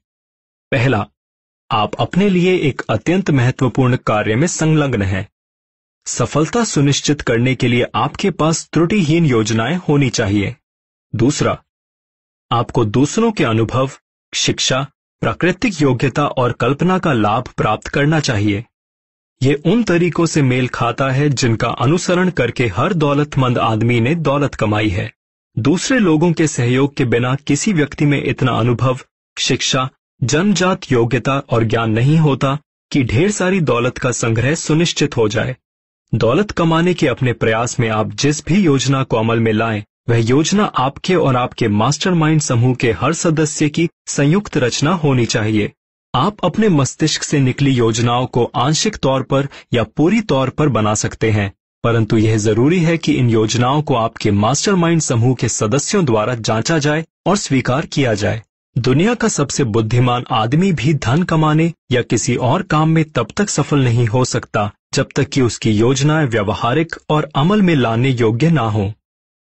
[0.71, 1.05] पहला,
[1.71, 5.27] आप अपने लिए एक अत्यंत महत्वपूर्ण कार्य में संलग्न हैं।
[6.05, 10.55] सफलता सुनिश्चित करने के लिए आपके पास त्रुटिहीन योजनाएँ होनी चाहिए।
[11.15, 11.57] दूसरा,
[12.51, 13.89] आपको दूसरों के अनुभव,
[14.33, 14.87] शिक्षा,
[15.21, 18.65] प्राकृतिक योग्यता और कल्पना का लाभ प्राप्त करना चाहिए।
[19.41, 24.55] ये उन तरीकों से मेल खाता है जिनका अनुसरण करके हर दौलतमंद आदमी ने दौलत
[24.55, 25.11] कमाई है।
[25.59, 28.99] दूसरे लोगों के सहयोग के बिना किसी व्यक्ति में इतना अनुभव,
[29.37, 29.89] शिक्षा
[30.23, 32.57] जन्मजात योग्यता और ज्ञान नहीं होता
[32.91, 35.57] कि ढेर सारी दौलत का संग्रह सुनिश्चित हो जाए।
[36.13, 40.17] दौलत कमाने के अपने प्रयास में आप जिस भी योजना को अमल में लाएँ, वह
[40.19, 45.71] योजना आपके और आपके मास्टरमाइंड समूह के हर सदस्य की संयुक्त रचना होनी चाहिए।
[46.13, 50.93] आप अपने मस्तिष्क से निकली योजनाओं को आंशिक तौर पर या पूरी तौर पर बना
[50.93, 51.51] सकते हैं
[51.83, 56.77] परंतु यह ज़रूरी है कि इन योजनाओं को आपके मास्टरमाइंड समूह के सदस्यों द्वारा जांचा
[56.79, 58.41] जाए और स्वीकार किया जाए।
[58.75, 63.49] दुनिया का सबसे बुद्धिमान आदमी भी धन कमाने या किसी और काम में तब तक
[63.49, 68.49] सफल नहीं हो सकता जब तक कि उसकी योजनाएँ व्यवहारिक और अमल में लाने योग्य
[68.51, 68.91] ना हो,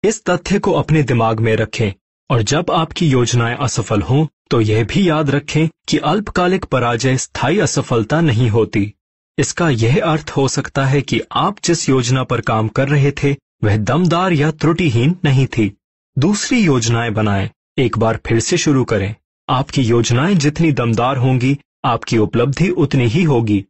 [0.03, 1.91] इस तथ्य को अपने दिमाग में रखें
[2.30, 7.60] और जब आपकी योजनाएँ असफल हों तो यह भी याद रखें कि अल्पकालिक पराजय स्थायी
[7.60, 8.94] असफलता नहीं होती।
[9.38, 13.36] इसका यह अर्थ हो सकता है कि आप जिस योजना पर काम कर रहे थे,
[13.64, 15.72] वह दमदार या त्रुटिहीन नहीं थी।
[16.18, 19.14] दूसरी योजनाएँ बनाएँ, एक बार फिर से शुरू करें।
[19.49, 23.64] आपकी योजनाएँ जितनी दमदार होंगी, आपकी उपलब्धि उतनी ही होगी।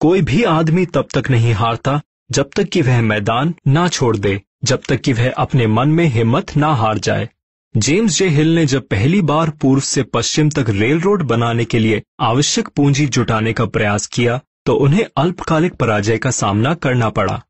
[0.00, 2.00] कोई भी आदमी तब तक नहीं हारता,
[2.30, 6.04] जब तक कि वह मैदान ना छोड़ दे, जब तक कि वह अपने मन में
[6.06, 7.28] हिम्मत ना हार जाए।
[7.74, 11.78] जेम्स जे हिल ने जब पहली बार पूर्व से पश्चिम तक रेल रोड बनाने के
[11.78, 17.42] लिए आवश्यक पूंजी जुटाने का प्रयास किया तो उन्हें अल्पकालिक पराजय का सामना करना पड़ा।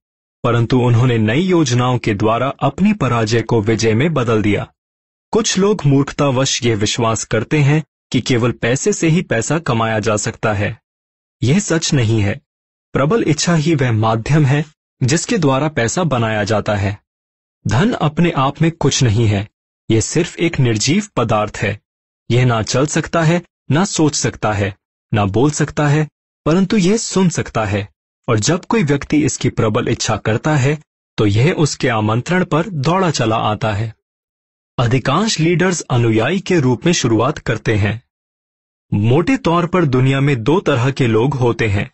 [0.45, 4.66] परंतु उन्होंने नई योजनाओं के द्वारा अपनी पराजय को विजय में बदल दिया।
[5.33, 10.16] कुछ लोग मूर्खतावश यह विश्वास करते हैं कि केवल पैसे से ही पैसा कमाया जा
[10.16, 10.77] सकता है।
[11.43, 12.40] यह सच नहीं है।
[12.93, 14.65] प्रबल इच्छा ही वह माध्यम है,
[15.02, 16.98] जिसके द्वारा पैसा बनाया जाता है।
[17.66, 19.48] धन अपने आप में कुछ नहीं है,
[19.90, 21.81] यह सिर्फ़ एक निर्जीव पदार्थ है।
[22.31, 24.74] यह ना चल सकता है, ना सोच सकता है,
[25.15, 26.09] ना बोल सकता है,
[26.47, 27.89] परंतु यह सुन सकता है।
[28.28, 30.78] और जब कोई व्यक्ति इसकी प्रबल इच्छा करता है
[31.19, 33.94] तो यह उसके आमंत्रण पर दौड़ा चला आता है।
[34.78, 38.02] अधिकांश लीडर्स अनुयायी के रूप में शुरुआत करते हैं।
[38.94, 41.90] मोटे तौर पर दुनिया में दो तरह के लोग होते हैं।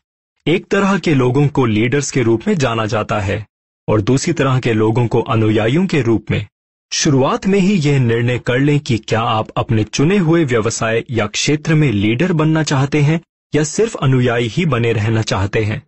[0.47, 3.47] एक तरह के लोगों को लीडर्स के रूप में जाना जाता है
[3.89, 6.47] और दूसरी तरह के लोगों को अनुयायियों के रूप में।
[6.93, 11.27] शुरुआत में ही यह निर्णय कर लें कि क्या आप अपने चुने हुए व्यवसाय या
[11.27, 13.21] क्षेत्र में लीडर बनना चाहते हैं
[13.55, 15.83] या सिर्फ़ अनुयायी ही बने रहना चाहते हैं।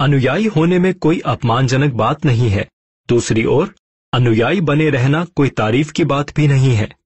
[0.00, 2.68] अनुयायी होने में कोई अपमानजनक बात नहीं है।
[3.08, 3.74] दूसरी ओर,
[4.12, 6.97] अनुयायी बने रहना कोई तारीफ़ की बात भी नहीं है।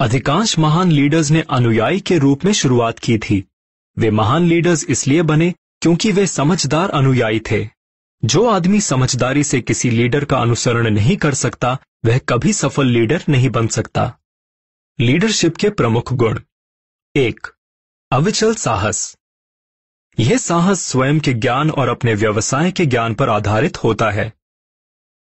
[0.00, 3.44] अधिकांश महान लीडर्स ने अनुयायी के रूप में शुरुआत की थी।
[3.98, 7.68] वे महान लीडर्स इसलिए बने क्योंकि वे समझदार अनुयायी थे।
[8.24, 13.24] जो आदमी समझदारी से किसी लीडर का अनुसरण नहीं कर सकता, वह कभी सफल लीडर
[13.28, 14.18] नहीं बन सकता।
[15.00, 16.40] लीडरशिप के प्रमुख गुण।
[17.16, 17.46] एक,
[18.10, 19.16] अविचल साहस।
[20.20, 24.32] यह साहस स्वयं के ज्ञान और अपने व्यवसाय के ज्ञान पर आधारित होता है।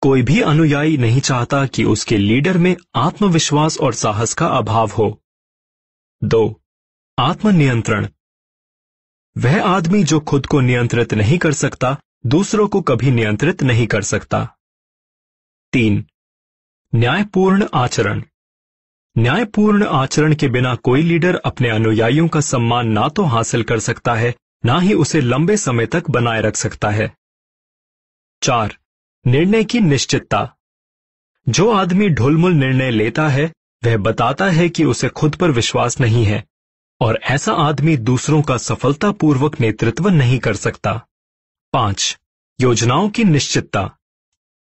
[0.07, 5.23] कोई भी अनुयायी नहीं चाहता कि उसके लीडर में आत्मविश्वास और साहस का अभाव हो।
[6.25, 6.63] दो,
[7.19, 8.09] आत्मनियंत्रण।
[9.39, 14.03] वह आदमी जो खुद को नियंत्रित नहीं कर सकता, दूसरों को कभी नियंत्रित नहीं कर
[14.03, 14.57] सकता।
[15.73, 16.07] तीन,
[16.95, 18.23] न्यायपूर्ण आचरण।
[19.19, 24.15] न्यायपूर्ण आचरण के बिना कोई लीडर अपने अनुयायियों का सम्मान ना तो हासिल कर सकता
[24.15, 24.35] है,
[24.65, 27.17] ना ही उसे लंबे समय तक बनाए रख सकता है।
[28.43, 28.77] चार
[29.27, 30.57] निर्णय की निश्चितता।
[31.47, 33.45] जो आदमी ढुलमुल निर्णय लेता है,
[33.83, 36.45] वह बताता है कि उसे खुद पर विश्वास नहीं है,
[37.01, 40.93] और ऐसा आदमी दूसरों का सफलतापूर्वक नेतृत्व नहीं कर सकता।
[41.73, 42.17] पाँच,
[42.59, 43.91] योजनाओं की निश्चितता।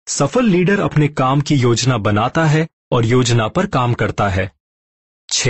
[0.06, 4.50] सफल लीडर अपने काम की योजना बनाता है और योजना पर काम करता है।
[5.28, 5.48] छ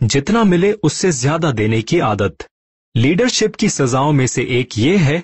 [0.00, 2.48] जितना मिले उससे ज़्यादा देने की आदत।
[2.94, 5.22] लीडरशिप की सजाओं में से एक ये है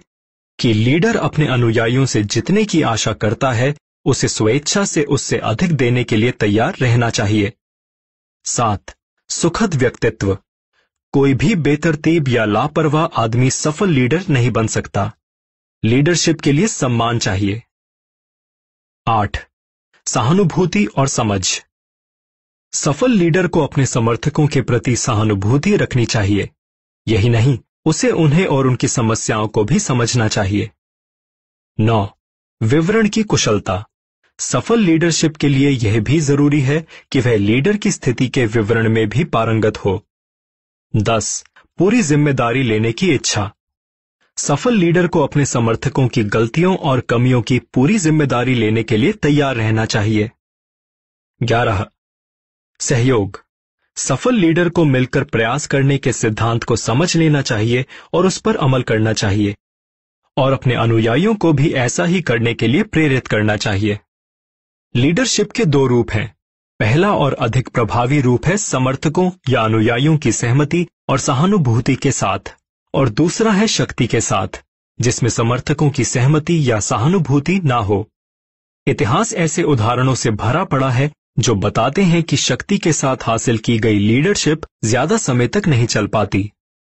[0.60, 3.74] कि लीडर अपने अनुयायियों से जितने की आशा करता है,
[4.04, 7.52] उसे स्वेच्छा से उससे अधिक देने के लिए तैयार रहना चाहिए।
[8.44, 8.84] सात,
[9.28, 10.38] सुखद व्यक्तित्व।
[11.12, 15.12] कोई भी बेतरतीब या लापरवाह आदमी सफल लीडर नहीं बन सकता।
[15.84, 17.62] लीडरशिप के लिए सम्मान चाहिए।
[19.08, 19.48] आठ,
[20.06, 21.62] सहानुभूति और समझ।
[22.72, 26.50] सफल लीडर को अपने समर्थकों के प्रति सहानुभूति रखनी चाहिए।
[27.08, 30.70] यही नहीं उसे उन्हें और उनकी समस्याओं को भी समझना चाहिए।
[31.78, 32.16] नौ,
[32.60, 33.84] विवरण की कुशलता।
[34.38, 38.88] सफल लीडरशिप के लिए यह भी ज़रूरी है कि वह लीडर की स्थिति के विवरण
[38.88, 40.06] में भी पारंगत हो।
[40.94, 41.44] दस,
[41.78, 43.50] पूरी ज़िम्मेदारी लेने की इच्छा।
[44.36, 49.12] सफल लीडर को अपने समर्थकों की गलतियों और कमियों की पूरी ज़िम्मेदारी लेने के लिए
[49.12, 50.30] तैयार रहना चाहिए।
[51.40, 51.86] ग्यारह,
[52.80, 53.44] सहयोग।
[54.00, 58.56] सफल लीडर को मिलकर प्रयास करने के सिद्धांत को समझ लेना चाहिए और उस पर
[58.56, 59.56] अमल करना चाहिए।
[60.36, 64.00] और अपने अनुयायियों को भी ऐसा ही करने के लिए प्रेरित करना चाहिए।
[64.96, 66.34] लीडरशिप के दो रूप हैं।
[66.80, 72.54] पहला और अधिक प्रभावी रूप है समर्थकों या अनुयायियों की सहमति और सहानुभूति के साथ।
[72.94, 74.62] और दूसरा है शक्ति के साथ,
[75.00, 78.08] जिसमें समर्थकों की सहमति या सहानुभूति ना हो।
[78.86, 83.58] इतिहास ऐसे उदाहरणों से भरा पड़ा है जो बताते हैं कि शक्ति के साथ हासिल
[83.58, 86.42] की गई लीडरशिप ज़्यादा समय तक नहीं चल पाती।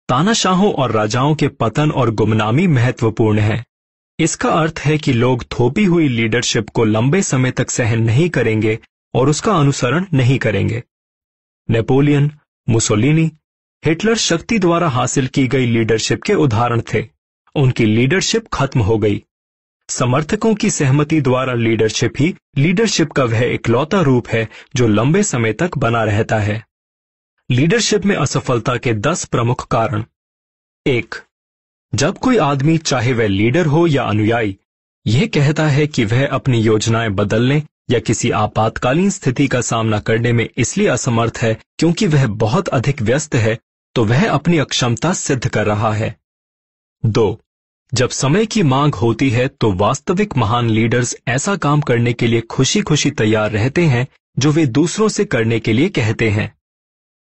[0.08, 3.64] तानाशाहों और राजाओं के पतन और गुमनामी महत्वपूर्ण है।
[4.18, 8.78] इसका अर्थ है कि लोग थोपी हुई लीडरशिप को लंबे समय तक सहन नहीं करेंगे
[9.14, 10.82] और उसका अनुसरण नहीं करेंगे।
[11.68, 12.30] नेपोलियन,
[12.68, 13.30] मुसोलिनी,
[13.82, 17.04] हिटलर शक्ति द्वारा हासिल की गई लीडरशिप के उदाहरण थे।
[17.54, 19.22] उनकी लीडरशिप खत्म हो गई।
[19.90, 25.52] समर्थकों की सहमति द्वारा लीडरशिप ही लीडरशिप का वह इकलौता रूप है जो लंबे समय
[25.52, 26.62] तक बना रहता है।
[27.50, 30.04] लीडरशिप में असफलता के दस प्रमुख कारण।
[30.86, 31.14] एक,
[31.92, 34.56] जब कोई आदमी चाहे वह लीडर हो या अनुयायी,
[35.06, 40.32] यह कहता है कि वह अपनी योजनाएँ बदलने या किसी आपातकालीन स्थिति का सामना करने
[40.32, 43.58] में इसलिए असमर्थ है क्योंकि वह बहुत अधिक व्यस्त है
[43.94, 46.16] तो वह अपनी अक्षमता सिद्ध कर रहा है।
[47.04, 47.40] दो
[47.94, 52.40] जब समय की मांग होती है तो वास्तविक महान लीडर्स ऐसा काम करने के लिए
[52.40, 54.06] खुशी खुशी तैयार रहते हैं,
[54.38, 56.52] जो वे दूसरों से करने के लिए कहते हैं।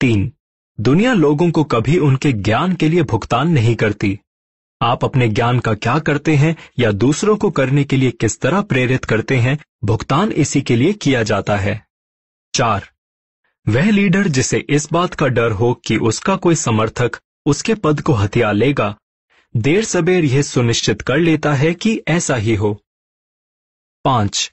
[0.02, 0.32] तीन,
[0.80, 4.20] दुनिया लोगों को कभी उनके ज्ञान के लिए भुगतान नहीं करती।
[4.82, 8.62] आप अपने ज्ञान का क्या करते हैं या दूसरों को करने के लिए किस तरह
[8.62, 11.86] प्रेरित करते हैं, भुगतान इसी के लिए किया जाता है।
[12.54, 12.90] चार,
[13.68, 18.14] वह लीडर जिसे इस बात का डर हो कि उसका कोई समर्थक उसके पद को
[18.14, 18.96] हथिया लेगा
[19.56, 22.82] देर सबेर यह सुनिश्चित कर लेता है कि ऐसा ही हो।
[24.06, 24.52] पाँच,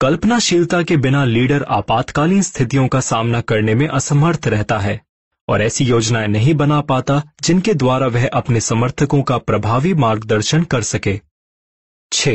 [0.00, 5.00] कल्पनाशीलता के बिना लीडर आपातकालीन स्थितियों का सामना करने में असमर्थ रहता है
[5.48, 10.82] और ऐसी योजनाएँ नहीं बना पाता जिनके द्वारा वह अपने समर्थकों का प्रभावी मार्गदर्शन कर
[10.82, 11.20] सके।
[12.12, 12.28] छ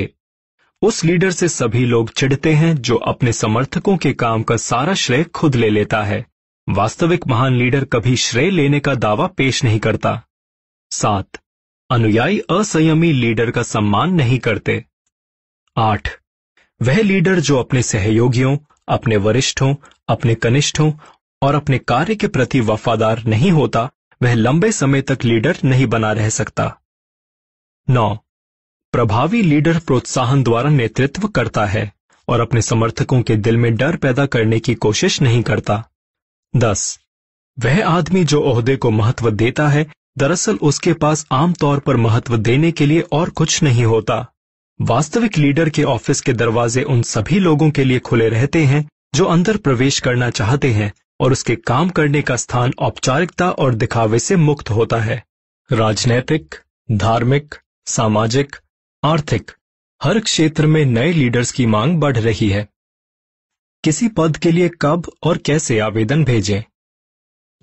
[0.81, 5.23] उस लीडर से सभी लोग चिढ़ते हैं जो अपने समर्थकों के काम का सारा श्रेय
[5.23, 6.25] खुद ले लेता है।
[6.69, 10.21] वास्तविक महान लीडर कभी श्रेय लेने का दावा पेश नहीं करता।
[10.91, 11.39] सात
[11.89, 14.85] अनुयायी असंयमी लीडर का सम्मान नहीं करते।
[15.77, 16.09] आठ,
[16.81, 18.57] वह लीडर जो अपने सहयोगियों,
[18.87, 19.75] अपने वरिष्ठों,
[20.07, 20.91] अपने कनिष्ठों
[21.41, 23.89] और अपने कार्य के प्रति वफादार नहीं होता,
[24.23, 26.77] वह लंबे समय तक लीडर नहीं बना रह सकता।
[27.89, 28.15] नौ,
[28.91, 31.91] प्रभावी लीडर प्रोत्साहन द्वारा नेतृत्व करता है
[32.27, 35.83] और अपने समर्थकों के दिल में डर पैदा करने की कोशिश नहीं करता।
[36.55, 36.99] दस,
[37.59, 42.71] वह आदमी जो ओहदे को महत्व देता है दरअसल उसके पास आमतौर पर महत्व देने
[42.71, 44.25] के लिए और कुछ नहीं होता।
[44.81, 49.25] वास्तविक लीडर के ऑफ़िस के दरवाजे उन सभी लोगों के लिए खुले रहते हैं, जो
[49.25, 54.35] अंदर प्रवेश करना चाहते हैं, और उसके काम करने का स्थान औपचारिकता और दिखावे से
[54.35, 55.23] मुक्त होता है।
[55.71, 56.55] राजनैतिक,
[56.91, 57.55] धार्मिक,
[57.85, 58.55] सामाजिक,
[59.03, 59.51] आर्थिक,
[60.03, 62.67] हर क्षेत्र में नए लीडर्स की मांग बढ़ रही है।
[63.83, 66.63] किसी पद के लिए कब और कैसे आवेदन भेजें?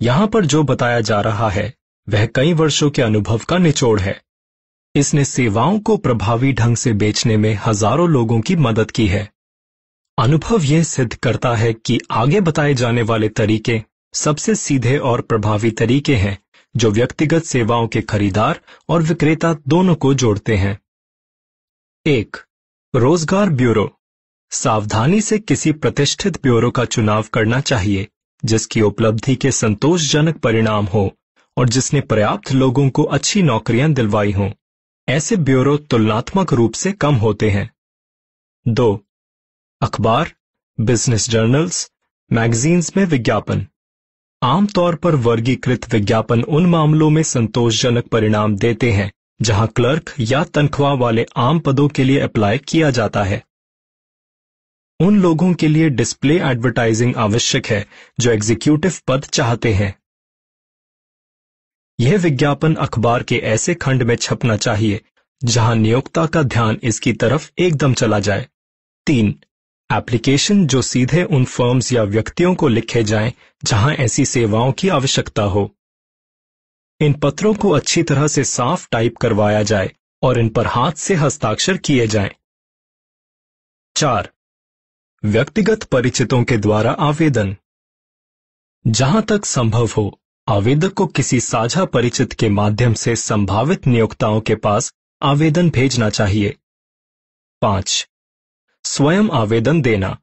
[0.01, 1.73] यहाँ पर जो बताया जा रहा है
[2.07, 4.21] वह कई वर्षों के अनुभव का निचोड़ है।
[4.95, 9.31] इसने सेवाओं को प्रभावी ढंग से बेचने में हज़ारों लोगों की मदद की है।
[10.17, 13.81] अनुभव यह सिद्ध करता है कि आगे बताए जाने वाले तरीके
[14.13, 16.37] सबसे सीधे और प्रभावी तरीके हैं,
[16.75, 18.59] जो व्यक्तिगत सेवाओं के खरीदार
[18.89, 20.77] और विक्रेता दोनों को जोड़ते हैं।
[22.05, 22.37] एक,
[22.93, 23.89] रोज़गार ब्यूरो।
[24.51, 28.07] सावधानी से किसी प्रतिष्ठित ब्यूरो का चुनाव करना चाहिए,
[28.43, 31.11] जिसकी उपलब्धि के संतोषजनक परिणाम हो।
[31.57, 34.51] और जिसने पर्याप्त लोगों को अच्छी नौकरियाँ दिलवाई हों,
[35.09, 37.69] ऐसे ब्यूरो तुलनात्मक रूप से कम होते हैं।
[38.67, 39.05] दो,
[39.81, 40.33] अखबार
[40.79, 41.91] बिज़नेस जर्नल्स
[42.31, 43.67] मैगजीन्स में विज्ञापन।
[44.43, 49.11] आमतौर पर वर्गीकृत विज्ञापन उन मामलों में संतोषजनक परिणाम देते हैं,
[49.41, 53.43] जहाँ क्लर्क या तनख्वाह वाले आम पदों के लिए अप्लाई किया जाता है।
[54.99, 57.87] उन लोगों के लिए डिस्प्ले एडवर्टाइजिंग आवश्यक है,
[58.19, 60.02] जो एग्जीक्यूटिव पद चाहते हैं।
[61.99, 65.01] यह विज्ञापन अखबार के ऐसे खंड में छपना चाहिए,
[65.43, 68.47] जहाँ नियोक्ता का ध्यान इसकी तरफ़ एकदम चला जाए।
[69.07, 69.39] तीन,
[69.93, 73.33] एप्लीकेशन जो सीधे उन फर्म्स या व्यक्तियों को लिखे जाएँ,
[73.63, 75.75] जहाँ ऐसी सेवाओं की आवश्यकता हो।
[76.99, 79.91] इन पत्रों को अच्छी तरह से साफ़ टाइप करवाया जाए
[80.21, 82.31] और इन पर हाथ से हस्ताक्षर किए जाएँ।
[83.95, 84.29] चार,
[85.23, 87.55] व्यक्तिगत परिचितों के द्वारा आवेदन।
[88.87, 94.55] जहाँ तक संभव हो आवेदक को किसी साझा परिचित के माध्यम से संभावित नियोक्ताओं के
[94.55, 96.57] पास आवेदन भेजना चाहिए।
[97.61, 98.09] पाँच,
[98.83, 100.17] स्वयं आवेदन देना।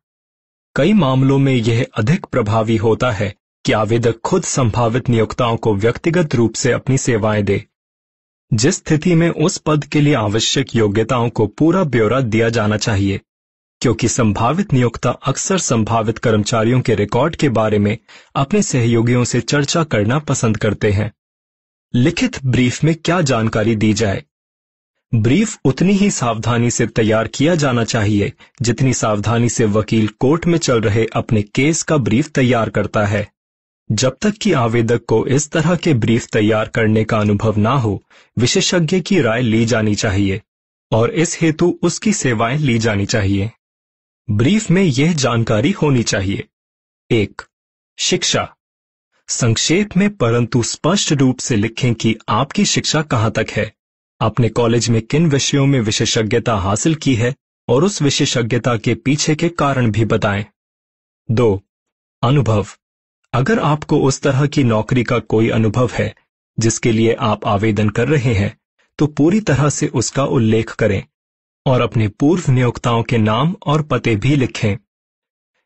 [0.76, 3.34] कई मामलों में यह अधिक प्रभावी होता है
[3.64, 7.66] कि आवेदक खुद संभावित नियोक्ताओं को व्यक्तिगत रूप से अपनी सेवाएँ दे।
[8.55, 13.20] जिस स्थिति में उस पद के लिए आवश्यक योग्यताओं को पूरा ब्यौरा दिया जाना चाहिए।
[13.81, 17.98] क्योंकि संभावित नियोक्ता अक्सर संभावित कर्मचारियों के रिकॉर्ड के बारे में
[18.36, 21.12] अपने सहयोगियों से चर्चा करना पसंद करते हैं।
[21.94, 24.24] लिखित ब्रीफ में क्या जानकारी दी जाए?
[25.15, 28.32] ब्रीफ उतनी ही सावधानी से तैयार किया जाना चाहिए,
[28.62, 33.32] जितनी सावधानी से वकील कोर्ट में चल रहे अपने केस का ब्रीफ तैयार करता है।
[33.93, 38.02] जब तक कि आवेदक को इस तरह के ब्रीफ तैयार करने का अनुभव ना हो,
[38.39, 40.43] विशेषज्ञ की राय ली जानी चाहिए,
[40.93, 43.51] और इस हेतु उसकी सेवाएँ ली जानी चाहिए।
[44.31, 46.48] ब्रीफ में यह जानकारी होनी चाहिए।
[47.11, 47.43] एक,
[47.98, 48.57] शिक्षा।
[49.28, 53.73] संक्षेप में परंतु स्पष्ट रूप से लिखें कि आपकी शिक्षा कहाँ तक है।
[54.20, 57.35] आपने कॉलेज में किन विषयों में विशेषज्ञता हासिल की है
[57.69, 60.47] और उस विशेषज्ञता के पीछे के कारण भी बताएँ।
[61.31, 61.62] दो,
[62.23, 62.66] अनुभव।
[63.32, 66.15] अगर आपको उस तरह की नौकरी का कोई अनुभव है,
[66.59, 68.59] जिसके लिए आप आवेदन कर रहे हैं
[68.98, 71.02] तो पूरी तरह से उसका उल्लेख करें।
[71.66, 74.77] और अपने पूर्व नियोक्ताओं के नाम और पते भी लिखें।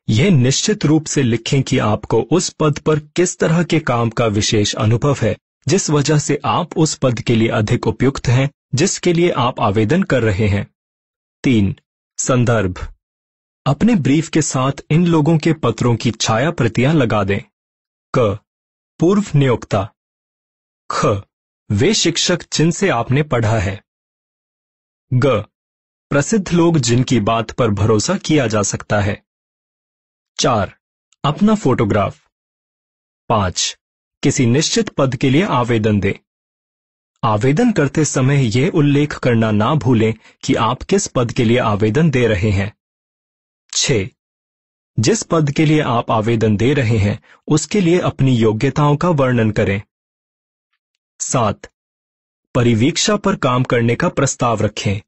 [0.09, 4.27] यह निश्चित रूप से लिखें कि आपको उस पद पर किस तरह के काम का
[4.27, 5.37] विशेष अनुभव है,
[5.69, 10.03] जिस वजह से आप उस पद के लिए अधिक उपयुक्त हैं, जिसके लिए आप आवेदन
[10.03, 10.75] कर रहे हैं।
[11.45, 11.77] तीन,
[12.19, 12.89] संदर्भ।
[13.67, 17.41] अपने ब्रीफ के साथ इन लोगों के पत्रों की छाया प्रतियाँ लगा दें।
[18.19, 18.39] क,
[19.01, 19.93] पूर्व नियोक्ता।
[20.91, 21.07] ख,
[21.71, 23.85] वे शिक्षक जिनसे आपने पढ़ा है।
[25.15, 25.45] ग
[26.11, 29.25] प्रसिद्ध लोग जिनकी बात पर भरोसा किया जा सकता है।
[30.41, 30.77] चार,
[31.25, 32.29] अपना फोटोग्राफ।
[33.29, 33.79] पाँच,
[34.23, 36.15] किसी निश्चित पद के लिए आवेदन दें।
[37.25, 40.15] आवेदन करते समय यह उल्लेख करना ना भूलें
[40.45, 42.77] कि आप किस पद के लिए आवेदन दे रहे हैं।
[43.77, 43.93] छ,
[44.99, 49.51] जिस पद के लिए आप आवेदन दे रहे हैं, उसके लिए अपनी योग्यताओं का वर्णन
[49.51, 49.83] करें।
[51.21, 51.61] सात,
[52.55, 55.01] परिवीक्षा पर काम करने का प्रस्ताव रखें।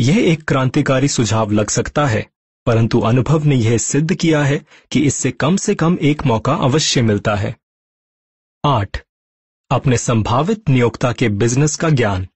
[0.00, 2.26] यह एक क्रांतिकारी सुझाव लग सकता है,
[2.66, 7.02] परंतु अनुभव ने यह सिद्ध किया है कि इससे कम से कम एक मौका अवश्य
[7.02, 7.56] मिलता है।
[8.64, 9.02] आठ।
[9.70, 12.26] अपने संभावित नियोक्ता के बिज़नेस का ज्ञान।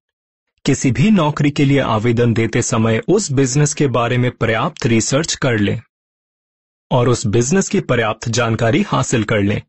[0.65, 5.35] किसी भी नौकरी के लिए आवेदन देते समय उस बिज़नेस के बारे में पर्याप्त रिसर्च
[5.35, 5.81] कर लें
[6.91, 9.63] और उस बिज़नेस की पर्याप्त जानकारी हासिल कर लें।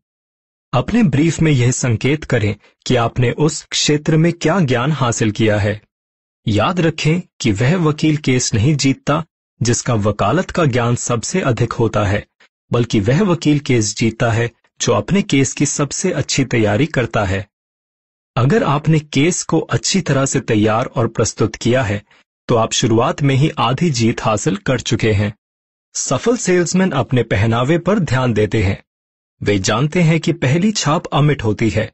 [0.72, 2.56] अपने ब्रीफ में यह संकेत करें
[2.86, 5.80] कि आपने उस क्षेत्र में क्या ज्ञान हासिल किया है।
[6.46, 9.24] याद रखें कि वह वकील केस नहीं जीतता,
[9.60, 12.24] जिसका वकालत का ज्ञान सबसे अधिक होता है,
[12.72, 14.50] बल्कि वह वकील केस जीतता है,
[14.80, 17.46] जो अपने केस की सबसे अच्छी तैयारी करता है।
[18.36, 22.02] अगर आपने केस को अच्छी तरह से तैयार और प्रस्तुत किया है
[22.48, 25.32] तो आप शुरुआत में ही आधी जीत हासिल कर चुके हैं।
[25.94, 28.82] सफल सेल्समैन अपने पहनावे पर ध्यान देते हैं।
[29.42, 31.90] वे जानते हैं कि पहली छाप अमिट होती है।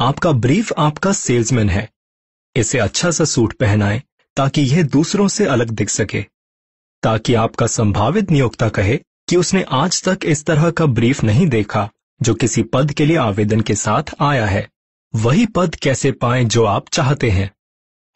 [0.00, 1.88] आपका ब्रीफ आपका सेल्समैन है।
[2.56, 4.02] इसे अच्छा सा सूट पहनाएँ,
[4.36, 6.24] ताकि यह दूसरों से अलग दिख सके।
[7.02, 11.90] ताकि आपका संभावित नियोक्ता कहे कि उसने आज तक इस तरह का ब्रीफ नहीं देखा,
[12.22, 14.68] जो किसी पद के लिए आवेदन के साथ आया है।
[15.14, 17.50] वही पद कैसे पाएँ जो आप चाहते हैं।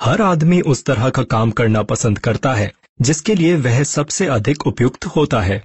[0.02, 4.66] हर आदमी उस तरह का काम करना पसंद करता है, जिसके लिए वह सबसे अधिक
[4.66, 5.64] उपयुक्त होता है।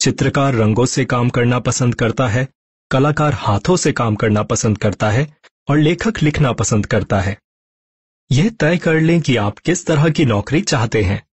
[0.00, 2.48] चित्रकार रंगों से काम करना पसंद करता है,
[2.90, 5.36] कलाकार हाथों से काम करना पसंद करता है,
[5.68, 7.38] और लेखक लिखना पसंद करता है।
[8.32, 11.26] यह तय कर लें कि आप किस तरह की नौकरी चाहते हैं।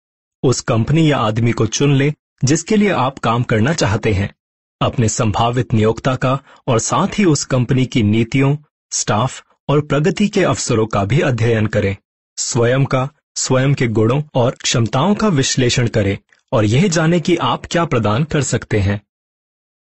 [0.43, 2.13] उस कंपनी या आदमी को चुन लें
[2.43, 4.35] जिसके लिए आप काम करना चाहते हैं।
[4.81, 8.57] अपने संभावित नियोक्ता का और साथ ही उस कंपनी की नीतियों,
[8.91, 11.97] स्टाफ और प्रगति के अवसरों का भी अध्ययन करें।
[12.37, 16.17] स्वयं का, स्वयं के गुणों और क्षमताओं का विश्लेषण करें
[16.51, 19.01] और यह जाने कि आप क्या प्रदान कर सकते हैं।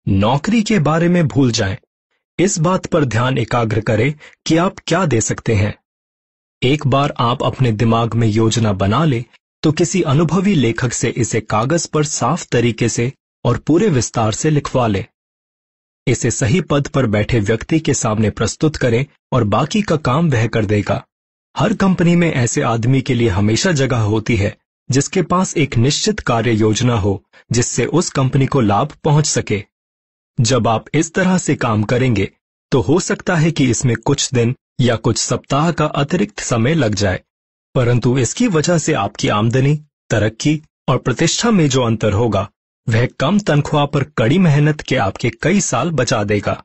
[0.08, 1.78] नौकरी के बारे में भूल जाएँ।
[2.40, 4.14] इस बात पर ध्यान एकाग्र करें
[4.46, 5.85] कि आप क्या दे सकते हैं।
[6.66, 9.24] एक बार आप अपने दिमाग में योजना बना ले
[9.64, 13.12] तो किसी अनुभवी लेखक से इसे कागज़ पर साफ़ तरीके से
[13.46, 15.06] और पूरे विस्तार से लिखवा ले।
[16.08, 20.48] इसे सही पद पर बैठे व्यक्ति के सामने प्रस्तुत करें और बाकी का काम वह
[20.48, 21.06] कर देगा।
[21.56, 24.58] हर कंपनी में ऐसे आदमी के लिए हमेशा जगह होती है,
[24.90, 29.64] जिसके पास एक निश्चित कार्य योजना हो, जिससे उस कंपनी को लाभ पहुँच सके।
[30.42, 32.32] जब आप इस तरह से काम करेंगे
[32.72, 36.96] तो हो सकता है कि इसमें कुछ दिन या कुछ सप्ताह का अतिरिक्त समय लग
[36.96, 37.22] जाए।
[37.76, 42.50] परंतु इसकी वजह से आपकी आमदनी, तरक्की और प्रतिष्ठा में जो अंतर होगा,
[42.90, 46.64] वह कम तनख्वाह पर कड़ी मेहनत के आपके कई साल बचा देगा।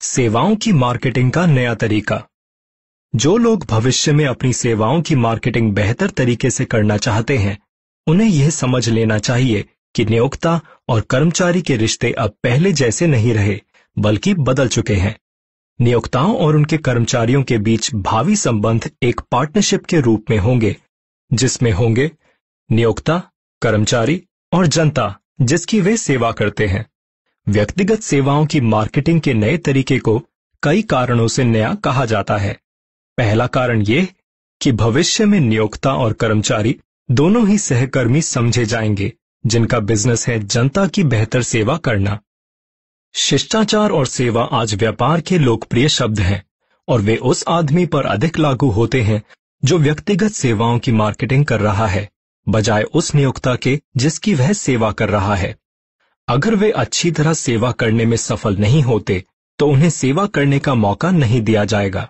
[0.00, 2.24] सेवाओं की मार्केटिंग का नया तरीका।
[3.16, 7.58] जो लोग भविष्य में अपनी सेवाओं की मार्केटिंग बेहतर तरीके से करना चाहते हैं,
[8.06, 13.34] उन्हें यह समझ लेना चाहिए कि नियोक्ता और कर्मचारी के रिश्ते अब पहले जैसे नहीं
[13.34, 13.60] रहे,
[13.98, 15.18] बल्कि बदल चुके हैं।
[15.80, 20.76] नियोक्ताओं और उनके कर्मचारियों के बीच भावी संबंध एक पार्टनरशिप के रूप में होंगे,
[21.32, 22.10] जिसमें होंगे
[22.72, 23.22] नियोक्ता,
[23.62, 24.22] कर्मचारी
[24.52, 26.86] और जनता, जिसकी वे सेवा करते हैं।
[27.48, 30.22] व्यक्तिगत सेवाओं की मार्केटिंग के नए तरीके को
[30.62, 32.58] कई कारणों से नया कहा जाता है।
[33.18, 34.08] पहला कारण यह
[34.60, 36.80] कि भविष्य में नियोक्ता और कर्मचारी
[37.10, 39.12] दोनों ही सहकर्मी समझे जाएँगे,
[39.46, 42.20] जिनका बिज़नेस है जनता की बेहतर सेवा करना।
[43.14, 46.42] शिष्टाचार और सेवा आज व्यापार के लोकप्रिय शब्द हैं,
[46.88, 49.22] और वे उस आदमी पर अधिक लागू होते हैं,
[49.62, 52.08] जो व्यक्तिगत सेवाओं की मार्केटिंग कर रहा है,
[52.46, 55.54] बजाय उस नियोक्ता के, जिसकी वह सेवा कर रहा है।
[56.28, 59.24] अगर वे अच्छी तरह सेवा करने में सफल नहीं होते
[59.58, 62.08] तो उन्हें सेवा करने का मौका नहीं दिया जाएगा।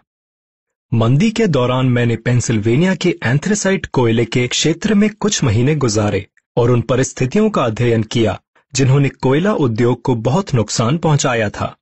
[0.93, 6.27] मंदी के दौरान मैंने पेंसिल्वेनिया के एंथ्रेसाइट कोयले के क्षेत्र में कुछ महीने गुजारे,
[6.57, 8.39] और उन परिस्थितियों का अध्ययन किया
[8.75, 11.77] जिन्होंने कोयला उद्योग को बहुत नुकसान पहुँचाया था।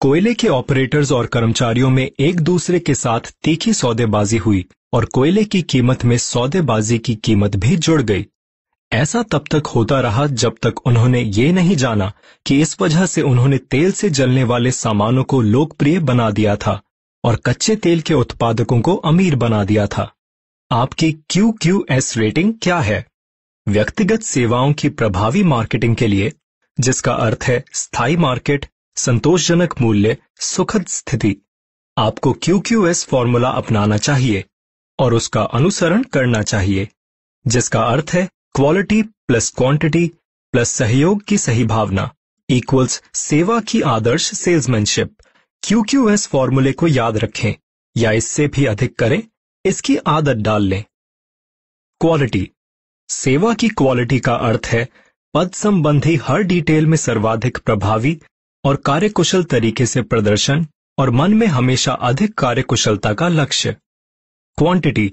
[0.00, 5.44] कोयले के ऑपरेटर्स और कर्मचारियों में एक दूसरे के साथ तीखी सौदेबाजी हुई और कोयले
[5.44, 8.26] की कीमत में सौदेबाजी की कीमत भी जुड़ गई।
[8.92, 12.12] ऐसा तब तक होता रहा जब तक उन्होंने ये नहीं जाना
[12.46, 16.80] कि इस वजह से उन्होंने तेल से जलने वाले सामानों को लोकप्रिय बना दिया था
[17.24, 20.12] और कच्चे तेल के उत्पादकों को अमीर बना दिया था।
[20.72, 23.06] आपकी क्यू क्यू एस रेटिंग क्या है?
[23.66, 26.32] व्यक्तिगत सेवाओं की प्रभावी मार्केटिंग के लिए,
[26.78, 28.66] जिसका अर्थ है स्थायी मार्केट,
[28.96, 31.34] संतोषजनक मूल्य, सुखद स्थिति।
[31.96, 34.44] आपको क्यू क्यू एस फॉर्मूला अपनाना चाहिए
[34.98, 36.88] और उसका अनुसरण करना चाहिए,
[37.46, 40.06] जिसका अर्थ है क्वालिटी प्लस क्वांटिटी
[40.54, 42.10] प्लस सहयोग की सही भावना
[42.48, 45.14] इक्वल्स सेवा की आदर्श सेल्समैनशिप
[45.62, 47.54] क्यू क्यू एस फॉर्मूले को याद रखें
[47.96, 49.22] या इससे भी अधिक करें,
[49.64, 50.84] इसकी आदत डाल लें।
[52.00, 52.50] क्वालिटी
[53.12, 54.88] सेवा की क्वालिटी का अर्थ है
[55.34, 58.20] पद संबंधी हर डिटेल में सर्वाधिक प्रभावी
[58.64, 60.66] और कार्यकुशल तरीके से प्रदर्शन
[60.98, 63.76] और मन में हमेशा अधिक कार्यकुशलता का लक्ष्य।
[64.58, 65.12] क्वांटिटी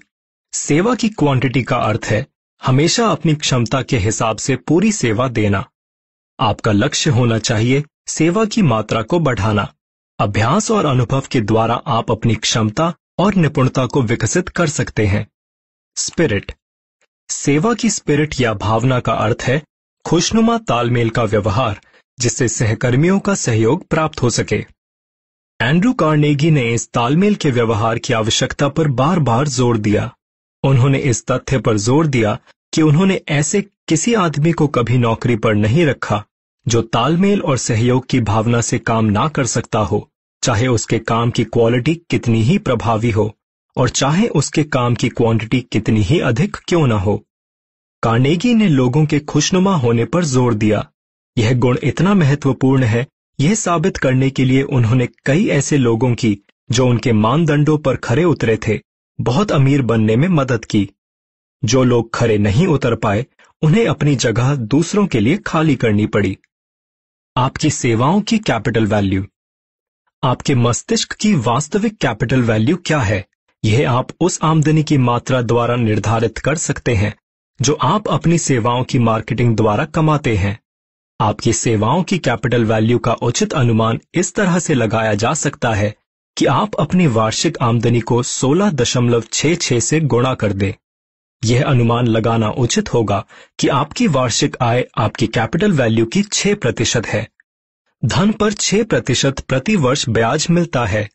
[0.53, 2.25] सेवा की क्वांटिटी का अर्थ है
[2.61, 5.63] हमेशा अपनी क्षमता के हिसाब से पूरी सेवा देना।
[6.39, 9.73] आपका लक्ष्य होना चाहिए सेवा की मात्रा को बढ़ाना।
[10.19, 15.27] अभ्यास और अनुभव के द्वारा आप अपनी क्षमता और निपुणता को विकसित कर सकते हैं।
[15.95, 16.51] स्पिरिट
[17.29, 19.61] सेवा की स्पिरिट या भावना का अर्थ है
[20.05, 21.79] खुशनुमा तालमेल का व्यवहार,
[22.17, 24.65] जिससे सहकर्मियों का सहयोग प्राप्त हो सके।
[25.59, 30.09] एंड्रू कार्नेगी ने इस तालमेल के व्यवहार की आवश्यकता पर बार बार ज़ोर दिया।
[30.63, 32.37] उन्होंने इस तथ्य पर ज़ोर दिया
[32.73, 36.23] कि उन्होंने ऐसे किसी आदमी को कभी नौकरी पर नहीं रखा,
[36.65, 40.07] जो तालमेल और सहयोग की भावना से काम ना कर सकता हो,
[40.43, 43.33] चाहे उसके काम की क्वालिटी कितनी ही प्रभावी हो।
[43.77, 47.25] और चाहे उसके काम की क्वांटिटी कितनी ही अधिक क्यों ना हो।
[48.03, 50.91] कार्नेगी ने लोगों के खुशनुमा होने पर ज़ोर दिया।
[51.37, 53.07] यह गुण इतना महत्वपूर्ण है,
[53.39, 56.37] यह साबित करने के लिए उन्होंने कई ऐसे लोगों की,
[56.71, 58.79] जो उनके मानदंडों पर खरे उतरे थे,
[59.21, 60.89] बहुत अमीर बनने में मदद की।
[61.65, 63.25] जो लोग खरे नहीं उतर पाए,
[63.61, 66.37] उन्हें अपनी जगह दूसरों के लिए खाली करनी पड़ी।
[67.37, 69.25] आपकी सेवाओं की कैपिटल वैल्यू
[70.23, 73.25] आपके मस्तिष्क की वास्तविक कैपिटल वैल्यू क्या है?
[73.65, 77.15] यह आप उस आमदनी की मात्रा द्वारा निर्धारित कर सकते हैं,
[77.61, 80.59] जो आप अपनी सेवाओं की मार्केटिंग द्वारा कमाते हैं।
[81.21, 85.95] आपकी सेवाओं की कैपिटल वैल्यू का उचित अनुमान इस तरह से लगाया जा सकता है
[86.37, 90.73] कि आप अपनी वार्षिक आमदनी को 16.66 से गुणा कर दें।
[91.45, 93.25] यह अनुमान लगाना उचित होगा
[93.59, 97.29] कि आपकी वार्षिक आय आपकी कैपिटल वैल्यू की 6 प्रतिशत है।
[98.05, 101.09] धन पर 6 प्रतिशत प्रति वर्ष ब्याज मिलता है।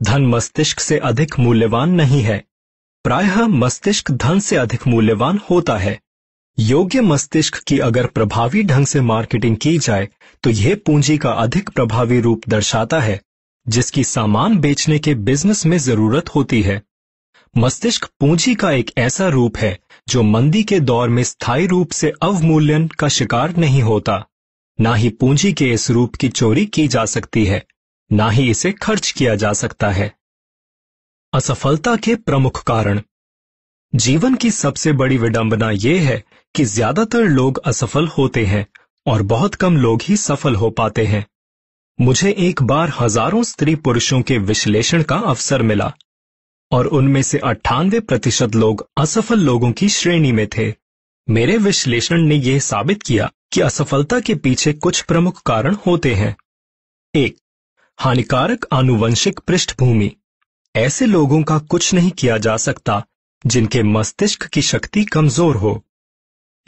[0.00, 2.42] धन मस्तिष्क से अधिक मूल्यवान नहीं है।
[3.04, 5.98] प्रायः मस्तिष्क धन से अधिक मूल्यवान होता है।
[6.58, 10.08] योग्य मस्तिष्क की अगर प्रभावी ढंग से मार्केटिंग की जाए
[10.44, 13.20] तो यह पूंजी का अधिक प्रभावी रूप दर्शाता है,
[13.66, 16.82] जिसकी सामान बेचने के बिज़नेस में ज़रूरत होती है।
[17.54, 19.78] मस्तिष्क पूंजी का एक ऐसा रूप है,
[20.08, 24.24] जो मंदी के दौर में स्थायी रूप से अवमूल्यन का शिकार नहीं होता।
[24.78, 27.64] ना ही पूंजी के इस रूप की चोरी की जा सकती है।
[28.10, 30.12] ना ही इसे खर्च किया जा सकता है।
[31.32, 33.00] असफलता के प्रमुख कारण।
[33.92, 36.22] जीवन की सबसे बड़ी विडंबना यह है
[36.54, 38.66] कि ज़्यादातर लोग असफल होते हैं
[39.06, 41.24] और बहुत कम लोग ही सफल हो पाते हैं।
[41.98, 45.92] मुझे एक बार हज़ारों स्त्री पुरुषों के विश्लेषण का अवसर मिला
[46.72, 50.72] और उनमें से अट्ठानवे प्रतिशत लोग असफल लोगों की श्रेणी में थे।
[51.28, 56.34] मेरे विश्लेषण ने यह साबित किया कि असफलता के पीछे कुछ प्रमुख कारण होते हैं।
[57.14, 57.36] एक
[57.98, 60.16] हानिकारक आनुवंशिक पृष्ठभूमि।
[60.76, 63.04] ऐसे लोगों का कुछ नहीं किया जा सकता,
[63.46, 65.84] जिनके मस्तिष्क की शक्ति कमज़ोर हो।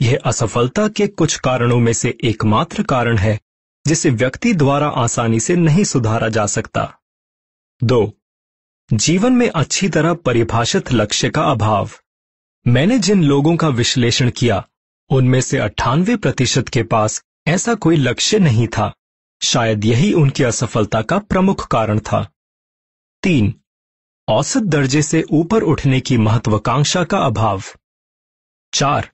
[0.01, 3.39] यह असफलता के कुछ कारणों में से एकमात्र कारण है,
[3.87, 6.97] जिसे व्यक्ति द्वारा आसानी से नहीं सुधारा जा सकता।
[7.83, 8.13] दो,
[8.93, 11.89] जीवन में अच्छी तरह परिभाषित लक्ष्य का अभाव।
[12.67, 14.67] मैंने जिन लोगों का विश्लेषण किया,
[15.09, 18.93] उनमें से अट्ठानवे प्रतिशत के पास ऐसा कोई लक्ष्य नहीं था।
[19.41, 22.31] शायद यही उनकी असफलता का प्रमुख कारण था।
[23.23, 23.53] तीन,
[24.27, 27.61] औसत दर्जे से ऊपर उठने की महत्वाकांक्षा का अभाव।
[28.73, 29.11] चार,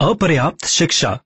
[0.00, 1.20] अपर्याप्त शिक्षा।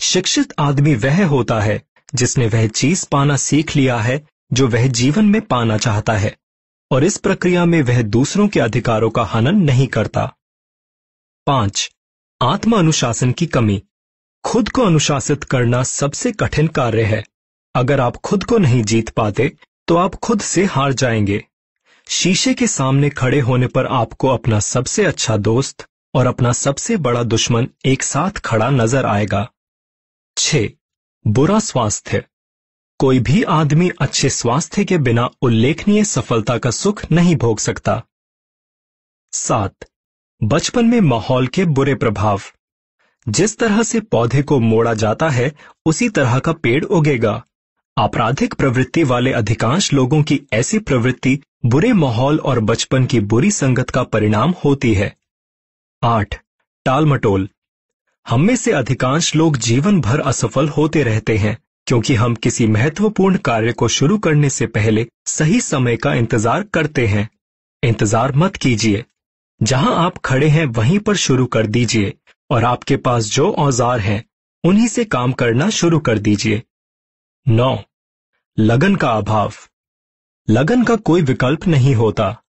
[0.00, 1.82] शिक्षित आदमी वह होता है
[2.14, 6.38] जिसने वह चीज़ पाना सीख लिया है, जो वह जीवन में पाना चाहता है,
[6.90, 10.36] और इस प्रक्रिया में वह दूसरों के अधिकारों का हनन नहीं करता।
[11.46, 11.90] पाँच
[12.42, 13.82] आत्म अनुशासन की कमी।
[14.44, 17.24] खुद को अनुशासित करना सबसे कठिन कार्य है।
[17.74, 19.56] अगर आप खुद को नहीं जीत पाते
[19.88, 21.44] तो आप खुद से हार जाएँगे।
[22.06, 27.22] शीशे के सामने खड़े होने पर आपको अपना सबसे अच्छा दोस्त और अपना सबसे बड़ा
[27.22, 29.48] दुश्मन एक साथ खड़ा नज़र आएगा।
[30.36, 30.56] छ,
[31.26, 32.24] बुरा स्वास्थ्य।
[33.00, 38.02] कोई भी आदमी अच्छे स्वास्थ्य के बिना उल्लेखनीय सफलता का सुख नहीं भोग सकता।
[39.32, 39.74] सात,
[40.40, 42.40] बचपन में माहौल के बुरे प्रभाव।
[43.28, 45.52] जिस तरह से पौधे को मोड़ा जाता है,
[45.86, 47.44] उसी तरह का पेड़ उगेगा।
[47.96, 53.90] आपराधिक प्रवृत्ति वाले अधिकांश लोगों की ऐसी प्रवृत्ति बुरे माहौल और बचपन की बुरी संगत
[53.90, 55.12] का परिणाम होती है।
[56.02, 56.38] आठ,
[56.86, 57.48] टालमटोल।
[58.26, 61.56] हम में से अधिकांश लोग जीवन भर असफल होते रहते हैं,
[61.86, 67.06] क्योंकि हम किसी महत्वपूर्ण कार्य को शुरू करने से पहले सही समय का इंतज़ार करते
[67.06, 67.28] हैं।
[67.82, 69.04] इंतज़ार मत कीजिए।
[69.60, 72.12] जहाँ आप खड़े हैं, वहीं पर शुरू कर दीजिए,
[72.50, 74.22] और आपके पास जो औज़ार हैं,
[74.64, 76.62] उन्हीं से काम करना शुरू कर दीजिए।
[77.48, 77.82] नौ।
[78.58, 79.52] लगन का अभाव।
[80.50, 82.42] लगन का कोई विकल्प नहीं होता।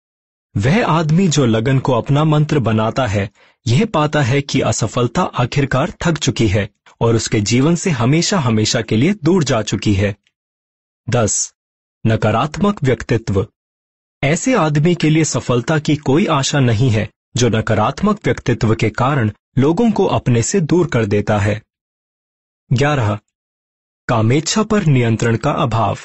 [0.58, 3.32] वह आदमी जो लगन को अपना मंत्र बनाता है,
[3.68, 6.70] यह पाता है कि असफलता आखिरकार थक चुकी है
[7.02, 10.16] और उसके जीवन से हमेशा हमेशा के लिए दूर जा चुकी है।
[11.10, 11.54] दस।
[12.08, 13.48] नकारात्मक व्यक्तित्व।
[14.24, 19.32] ऐसे आदमी के लिए सफलता की कोई आशा नहीं है, जो नकारात्मक व्यक्तित्व के कारण
[19.58, 21.62] लोगों को अपने से दूर कर देता है।
[22.74, 23.20] ग्यारह।
[24.14, 25.98] कामेच्छा पर नियंत्रण का अभाव।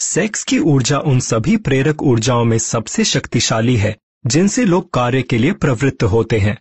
[0.00, 3.96] सेक्स की ऊर्जा उन सभी प्रेरक ऊर्जाओं में सबसे शक्तिशाली है,
[4.26, 6.58] जिनसे लोग कार्य के लिए प्रवृत्त होते हैं।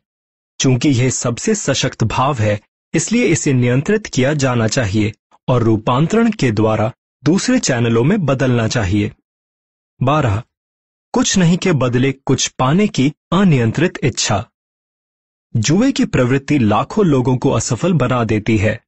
[0.59, 2.61] चूँकि यह सबसे सशक्त भाव है,
[2.93, 5.13] इसलिए इसे नियंत्रित किया जाना चाहिए
[5.47, 6.91] और रूपांतरण के द्वारा
[7.23, 9.11] दूसरे चैनलों में बदलना चाहिए।
[10.03, 10.43] बारह।
[11.13, 14.49] कुछ नहीं के बदले कुछ पाने की अनियंत्रित इच्छा।
[15.55, 18.84] जुए की प्रवृत्ति लाखों लोगों को असफल बना देती है।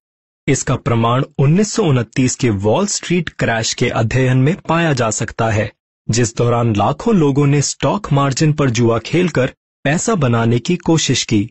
[0.47, 5.49] इसका प्रमाण उन्नीस सौ उनतीस के वॉल स्ट्रीट क्रैश के अध्ययन में पाया जा सकता
[5.49, 5.71] है,
[6.09, 9.53] जिस दौरान लाखों लोगों ने स्टॉक मार्जिन पर जुआ खेलकर
[9.85, 11.49] पैसा बनाने की कोशिश की।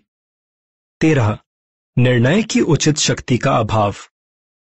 [1.01, 1.39] तेरह,
[1.97, 3.95] निर्णय की उचित शक्ति का अभाव।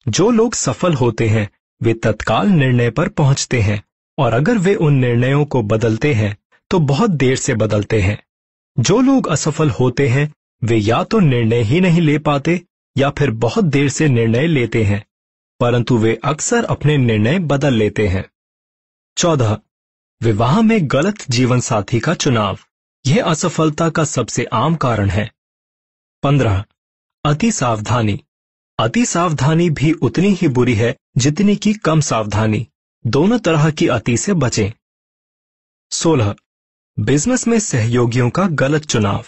[0.07, 1.49] जो लोग सफल होते हैं,
[1.81, 3.83] वे तत्काल निर्णय पर पहुँचते हैं,
[4.19, 6.37] और अगर वे उन निर्णयों को बदलते हैं
[6.71, 8.23] तो बहुत देर से बदलते हैं।
[8.79, 10.33] जो लोग असफल होते हैं,
[10.65, 12.61] वे या तो निर्णय ही नहीं ले पाते
[12.97, 15.05] या फिर बहुत देर से निर्णय लेते हैं,
[15.61, 18.25] परंतु वे अक्सर अपने निर्णय बदल लेते हैं।
[19.17, 19.59] चौदह,
[20.23, 22.59] विवाह में गलत जीवन साथी का चुनाव।
[23.07, 25.31] यह असफलता का सबसे आम कारण है।
[26.23, 26.65] पंद्रह,
[27.25, 28.21] अति सावधानी।
[28.79, 32.67] अति सावधानी भी उतनी ही बुरी है जितनी की कम सावधानी।
[33.07, 34.71] दोनों तरह की अति से बचें।
[35.91, 36.35] सोलह,
[36.99, 39.25] बिज़नेस में सहयोगियों का गलत चुनाव।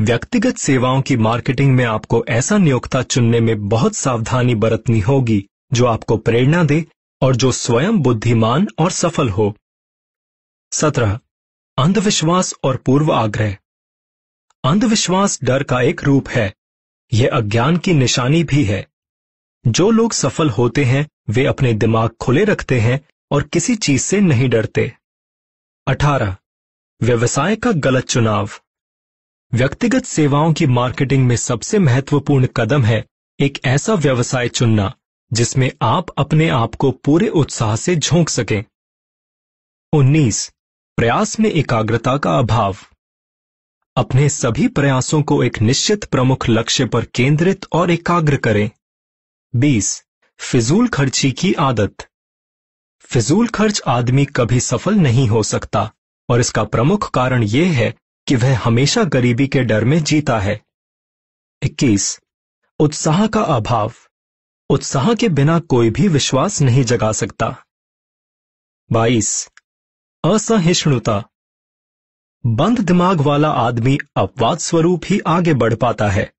[0.00, 5.86] व्यक्तिगत सेवाओं की मार्केटिंग में आपको ऐसा नियोक्ता चुनने में बहुत सावधानी बरतनी होगी, जो
[5.86, 6.86] आपको प्रेरणा दे
[7.20, 9.56] और जो स्वयं बुद्धिमान और सफल हो।
[10.72, 11.18] सत्रह,
[11.78, 13.56] अंधविश्वास और पूर्व आग्रह।
[14.64, 16.54] अंधविश्वास डर का एक रूप है।
[17.12, 18.88] यह अज्ञान की निशानी भी है।
[19.66, 23.00] जो लोग सफल होते हैं, वे अपने दिमाग खुले रखते हैं
[23.30, 24.92] और किसी चीज़ से नहीं डरते।
[25.86, 26.36] अठारह,
[27.02, 28.50] व्यवसाय का गलत चुनाव।
[29.54, 33.04] व्यक्तिगत सेवाओं की मार्केटिंग में सबसे महत्वपूर्ण कदम है
[33.40, 34.94] एक ऐसा व्यवसाय चुनना,
[35.32, 38.64] जिसमें आप अपने आप को पूरे उत्साह से झोंक सकें।
[39.92, 40.52] 19
[40.96, 42.76] प्रयास में एकाग्रता का अभाव।
[43.96, 48.70] अपने सभी प्रयासों को एक निश्चित प्रमुख लक्ष्य पर केंद्रित और एकाग्र करें।
[49.56, 50.04] 20
[50.38, 51.94] फिजूल खर्ची की आदत।
[53.00, 55.92] फिजूल खर्च आदमी कभी सफल नहीं हो सकता,
[56.28, 60.60] और इसका प्रमुख कारण यह है कि वह हमेशा गरीबी के डर में जीता है।
[61.62, 62.20] 21.
[62.78, 63.92] उत्साह का अभाव।
[64.70, 67.64] उत्साह के बिना कोई भी विश्वास नहीं जगा सकता।
[68.92, 69.48] 22.
[70.24, 71.24] असहिष्णुता।
[72.46, 76.32] बंद दिमाग वाला आदमी अपवाद स्वरूप ही आगे बढ़ पाता है।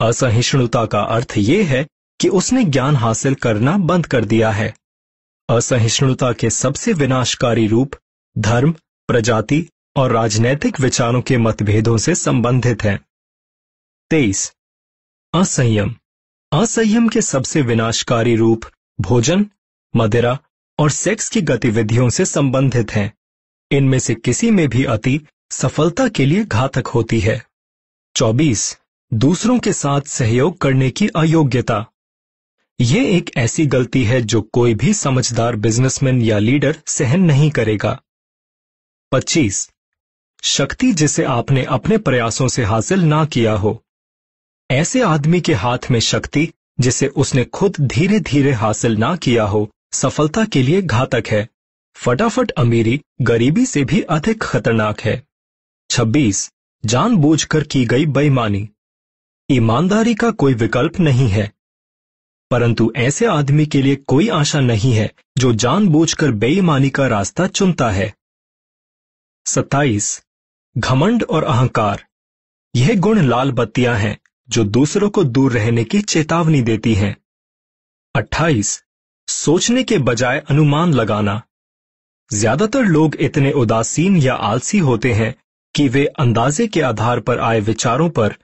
[0.00, 1.86] असहिष्णुता का अर्थ यह है
[2.20, 4.74] कि उसने ज्ञान हासिल करना बंद कर दिया है।
[5.48, 7.90] असहिष्णुता के सबसे विनाशकारी रूप
[8.38, 8.72] धर्म,
[9.08, 13.00] प्रजाति और राजनैतिक विचारों के मतभेदों से संबंधित है।
[14.10, 14.52] तेईस।
[15.34, 15.94] असंयम।
[16.52, 18.60] असंयम के सबसे विनाशकारी रूप
[19.00, 19.46] भोजन,
[19.96, 20.38] मदिरा
[20.78, 23.12] और सेक्स की गतिविधियों से संबंधित हैं।
[23.70, 25.20] इनमें से किसी में भी अति
[25.50, 27.46] सफलता के लिए घातक होती है।
[28.16, 28.78] 24.
[29.14, 31.86] दूसरों के साथ सहयोग करने की अयोग्यता।
[32.80, 38.02] ये एक ऐसी गलती है जो कोई भी समझदार बिजनेसमैन या लीडर सहन नहीं करेगा।
[39.12, 39.70] 25.
[40.42, 43.82] शक्ति जिसे आपने अपने प्रयासों से हासिल ना किया हो
[44.70, 46.48] ऐसे आदमी के हाथ में शक्ति,
[46.80, 51.48] जिसे उसने खुद धीरे धीरे हासिल ना किया हो, सफलता के लिए घातक है
[51.96, 55.22] फटाफट अमीरी, गरीबी से भी अधिक खतरनाक है
[55.90, 56.48] 26.
[56.84, 58.68] जानबूझकर की गई बेईमानी
[59.48, 61.50] ईमानदारी का कोई विकल्प नहीं है
[62.50, 67.90] परंतु ऐसे आदमी के लिए कोई आशा नहीं है, जो जानबूझकर बेईमानी का रास्ता चुनता
[67.90, 68.12] है
[69.46, 70.22] 27.
[70.76, 72.04] घमंड और अहंकार,
[72.74, 74.16] यह गुण लाल बत्तियाँ हैं,
[74.48, 77.16] जो दूसरों को दूर रहने की चेतावनी देती हैं।
[78.14, 78.82] 28.
[79.28, 81.40] सोचने के बजाय अनुमान लगाना।
[82.30, 85.34] ज़्यादातर लोग इतने उदासीन या आलसी होते हैं
[85.74, 88.36] कि वे अंदाजे के आधार पर आए विचारों पर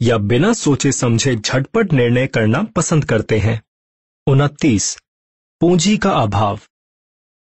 [0.00, 3.60] या बिना सोचे समझे झटपट निर्णय करना पसंद करते हैं।
[4.26, 4.96] उनतीस,
[5.60, 6.60] पूंजी का अभाव।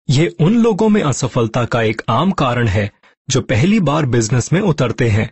[0.09, 2.91] यह उन लोगों में असफलता का एक आम कारण है
[3.31, 5.29] जो पहली बार बिज़नेस में उतरते हैं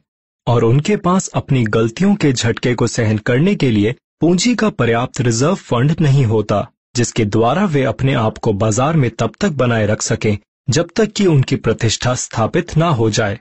[0.47, 5.21] और उनके पास अपनी गलतियों के झटके को सहन करने के लिए पूंजी का पर्याप्त
[5.21, 9.85] रिज़र्व फंड नहीं होता, जिसके द्वारा वे अपने आप को बाज़ार में तब तक बनाए
[9.85, 10.37] रख सकें,
[10.69, 13.39] जब तक कि उनकी प्रतिष्ठा स्थापित ना हो जाए।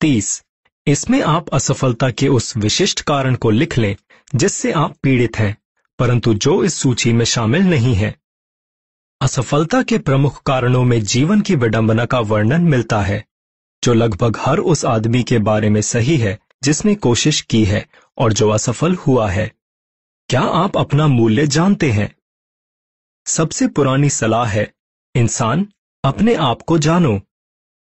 [0.00, 0.42] तीस,
[0.86, 3.96] इसमें आप असफलता के उस विशिष्ट कारण को लिख लें,
[4.34, 5.56] जिससे आप पीड़ित हैं,
[5.98, 8.14] परंतु जो इस सूची में शामिल नहीं है।
[9.20, 13.24] असफलता के प्रमुख कारणों में जीवन की विडंबना का वर्णन मिलता है।
[13.82, 17.86] जो लगभग हर उस आदमी के बारे में सही है, जिसने कोशिश की है
[18.18, 19.50] और जो असफल हुआ है।
[20.28, 22.14] क्या आप अपना मूल्य जानते हैं?
[23.26, 24.72] सबसे पुरानी सलाह है,
[25.14, 25.66] इंसान
[26.04, 27.20] अपने आप को जानो।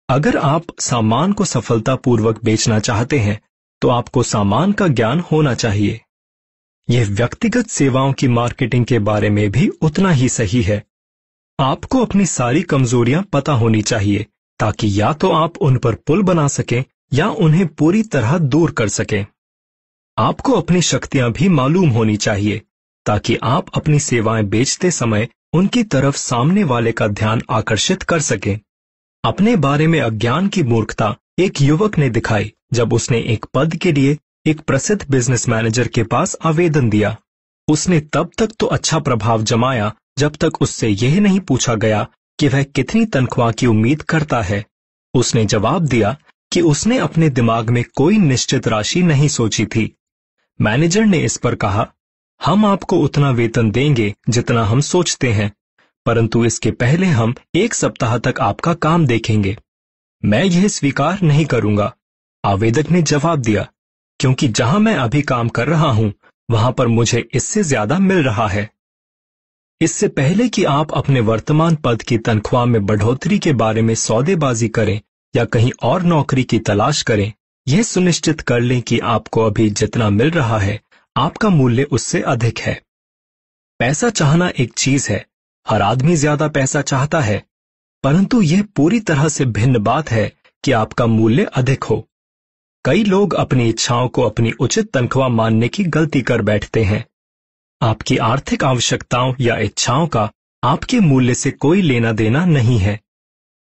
[0.09, 3.41] अगर आप सामान को सफलतापूर्वक बेचना चाहते हैं
[3.83, 6.01] तो आपको सामान का ज्ञान होना चाहिए।
[6.89, 10.83] यह व्यक्तिगत सेवाओं की मार्केटिंग के बारे में भी उतना ही सही है।
[11.59, 14.27] आपको अपनी सारी कमजोरियाँ पता होनी चाहिए।
[14.61, 16.83] ताकि या तो आप उन पर पुल बना सकें
[17.13, 19.25] या उन्हें पूरी तरह दूर कर सकें।
[20.17, 22.63] आपको अपनी शक्तियाँ भी मालूम होनी चाहिए,
[23.07, 28.59] ताकि आप अपनी सेवाएँ बेचते समय उनकी तरफ़ सामने वाले का ध्यान आकर्षित कर सकें।
[29.25, 33.93] अपने बारे में अज्ञान की मूर्खता एक युवक ने दिखाई, जब उसने एक पद के
[33.93, 37.17] लिए एक प्रसिद्ध बिज़नेस मैनेजर के पास आवेदन दिया।
[37.69, 42.07] उसने तब तक तो अच्छा प्रभाव जमाया, जब तक उससे यह नहीं पूछा गया
[42.39, 44.65] कि वह कितनी तनख्वाह की उम्मीद करता है।
[45.15, 46.17] उसने जवाब दिया
[46.53, 49.91] कि उसने अपने दिमाग में कोई निश्चित राशि नहीं सोची थी।
[50.61, 51.87] मैनेजर ने इस पर कहा,
[52.41, 55.51] हम आपको उतना वेतन देंगे जितना हम सोचते हैं,
[56.07, 59.57] परंतु इसके पहले हम एक सप्ताह तक आपका काम देखेंगे।
[60.23, 61.93] मैं यह स्वीकार नहीं करूँगा।
[62.45, 63.67] आवेदक ने जवाब दिया,
[64.21, 66.13] क्योंकि जहाँ मैं अभी काम कर रहा हूँ,
[66.49, 68.69] वहाँ पर मुझे इससे ज़्यादा मिल रहा है।
[69.85, 74.69] इससे पहले कि आप अपने वर्तमान पद की तनख्वाह में बढ़ोतरी के बारे में सौदेबाजी
[74.69, 75.01] करें
[75.35, 77.33] या कहीं और नौकरी की तलाश करें,
[77.67, 80.81] यह सुनिश्चित कर लें कि आपको अभी जितना मिल रहा है,
[81.17, 82.81] आपका मूल्य उससे अधिक है।
[83.81, 85.25] पैसा चाहना एक चीज़ है,
[85.67, 87.43] हर आदमी ज़्यादा पैसा चाहता है,
[88.05, 90.31] परंतु यह पूरी तरह से भिन्न बात है
[90.65, 92.07] कि आपका मूल्य अधिक हो।
[92.85, 97.05] कई लोग अपनी इच्छाओं को अपनी उचित तनख्वाह मानने की गलती कर बैठते हैं
[97.85, 100.31] आपकी आर्थिक आवश्यकताओं या इच्छाओं का
[100.65, 103.01] आपके मूल्य से कोई लेना देना नहीं है।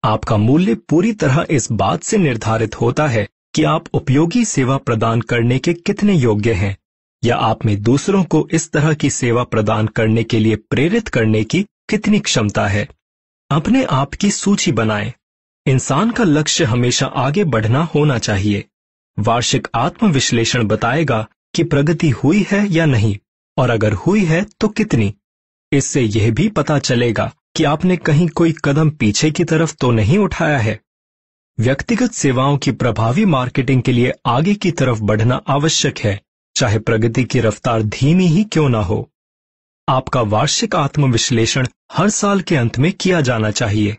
[0.04, 5.20] आपका मूल्य पूरी तरह इस बात से निर्धारित होता है कि आप उपयोगी सेवा प्रदान
[5.20, 6.76] करने के कितने योग्य हैं,
[7.24, 11.44] या आप में दूसरों को इस तरह की सेवा प्रदान करने के लिए प्रेरित करने
[11.44, 12.88] की कितनी क्षमता है।
[13.50, 15.12] अपने आप की सूची बनाएँ।
[15.66, 18.64] इंसान का लक्ष्य हमेशा आगे बढ़ना होना चाहिए।
[19.18, 23.18] वार्षिक आत्मविश्लेषण बताएगा कि प्रगति हुई है या नहीं।
[23.56, 25.14] और अगर हुई है तो कितनी?
[25.72, 30.18] इससे यह भी पता चलेगा कि आपने कहीं कोई कदम पीछे की तरफ़ तो नहीं
[30.18, 30.80] उठाया है।
[31.58, 36.20] व्यक्तिगत सेवाओं की प्रभावी मार्केटिंग के लिए आगे की तरफ़ बढ़ना आवश्यक है,
[36.56, 39.08] चाहे प्रगति की रफ्तार धीमी ही क्यों ना हो।
[39.88, 43.96] आपका वार्षिक आत्मविश्लेषण हर साल के अंत में किया जाना चाहिए,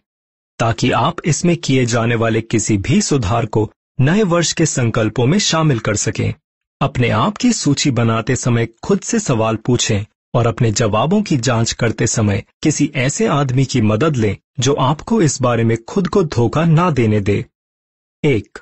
[0.59, 5.37] ताकि आप इसमें किए जाने वाले किसी भी सुधार को नए वर्ष के संकल्पों में
[5.39, 6.33] शामिल कर सकें।
[6.81, 11.71] अपने आप की सूची बनाते समय खुद से सवाल पूछें और अपने जवाबों की जाँच
[11.71, 16.23] करते समय किसी ऐसे आदमी की मदद लें जो आपको इस बारे में खुद को
[16.23, 17.45] धोखा ना देने दे।
[18.23, 18.59] एक,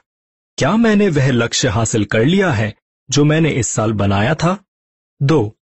[0.58, 2.76] क्या मैंने वह लक्ष्य हासिल कर लिया है
[3.10, 4.66] जो मैंने इस साल बनाया था?
[5.22, 5.56] दो,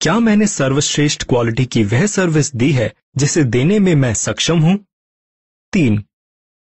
[0.00, 4.78] क्या मैंने सर्वश्रेष्ठ क्वालिटी की वह सर्विस दी है जिसे देने में मैं सक्षम हूँ?
[5.72, 6.04] तीन,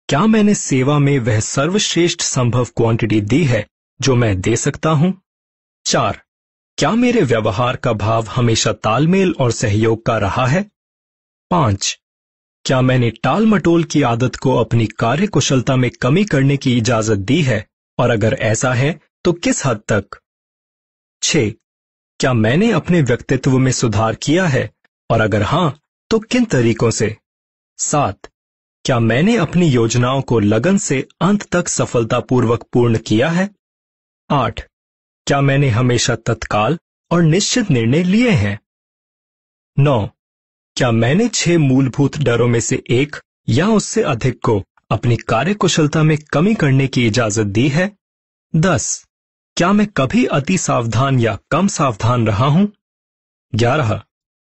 [0.09, 3.67] क्या मैंने सेवा में वह सर्वश्रेष्ठ संभव क्वांटिटी दी है
[4.01, 5.23] जो मैं दे सकता हूँ?
[5.87, 6.23] चार,
[6.79, 10.71] क्या मेरे व्यवहार का भाव हमेशा तालमेल और सहयोग का रहा है?
[11.51, 11.99] पाँच,
[12.65, 17.17] क्या मैंने टाल मटोल की आदत को अपनी कार्य कुशलता में कमी करने की इजाज़त
[17.17, 17.67] दी है?
[17.99, 20.21] और अगर ऐसा है तो किस हद तक?
[21.23, 21.37] छ
[22.21, 24.71] क्या मैंने अपने व्यक्तित्व में सुधार किया है?
[25.11, 27.17] और अगर हाँ तो किन तरीकों से?
[27.79, 28.19] सात,
[28.85, 33.51] क्या मैंने अपनी योजनाओं को लगन से अंत तक सफलतापूर्वक पूर्ण किया है?
[34.31, 34.61] आठ।
[35.27, 36.79] क्या मैंने हमेशा तत्काल
[37.11, 38.59] और निश्चित निर्णय लिए हैं?
[39.79, 40.11] नौ।
[40.77, 43.17] क्या मैंने छह मूलभूत डरों में से एक
[43.49, 47.97] या उससे अधिक को अपनी कार्यकुशलता में कमी करने की इजाज़त दी है?
[48.57, 49.07] दस।
[49.57, 52.73] क्या मैं कभी अति सावधान या कम सावधान रहा हूँ?
[53.55, 54.03] ग्यारह।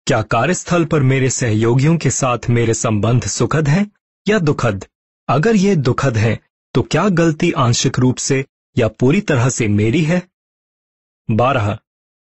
[0.07, 3.91] क्या कार्यस्थल पर मेरे सहयोगियों के साथ मेरे संबंध सुखद हैं
[4.29, 4.87] या दुखद?
[5.29, 6.39] अगर ये दुखद है
[6.75, 8.45] तो क्या गलती आंशिक रूप से
[8.79, 10.29] या पूरी तरह से मेरी है?
[11.31, 11.79] बारह,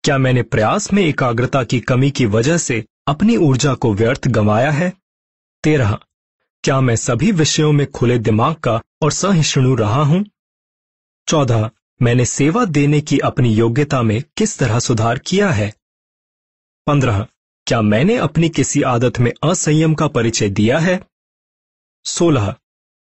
[0.03, 4.71] क्या मैंने प्रयास में एकाग्रता की कमी की वजह से अपनी ऊर्जा को व्यर्थ गंवाया
[4.71, 4.93] है?
[5.63, 5.99] तेरह,
[6.63, 10.25] क्या मैं सभी विषयों में खुले दिमाग का और सहिष्णु रहा हूँ?
[11.27, 15.73] चौदह, मैंने सेवा देने की अपनी योग्यता में किस तरह सुधार किया है?
[16.87, 17.27] पंद्रह,
[17.67, 21.07] क्या मैंने अपनी किसी आदत में असंयम का परिचय दिया है?
[22.05, 22.55] सोलह,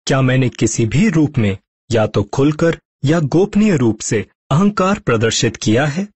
[0.08, 1.58] क्या मैंने किसी भी रूप में
[1.92, 6.08] या तो खुलकर या गोपनीय रूप से अहंकार प्रदर्शित किया है?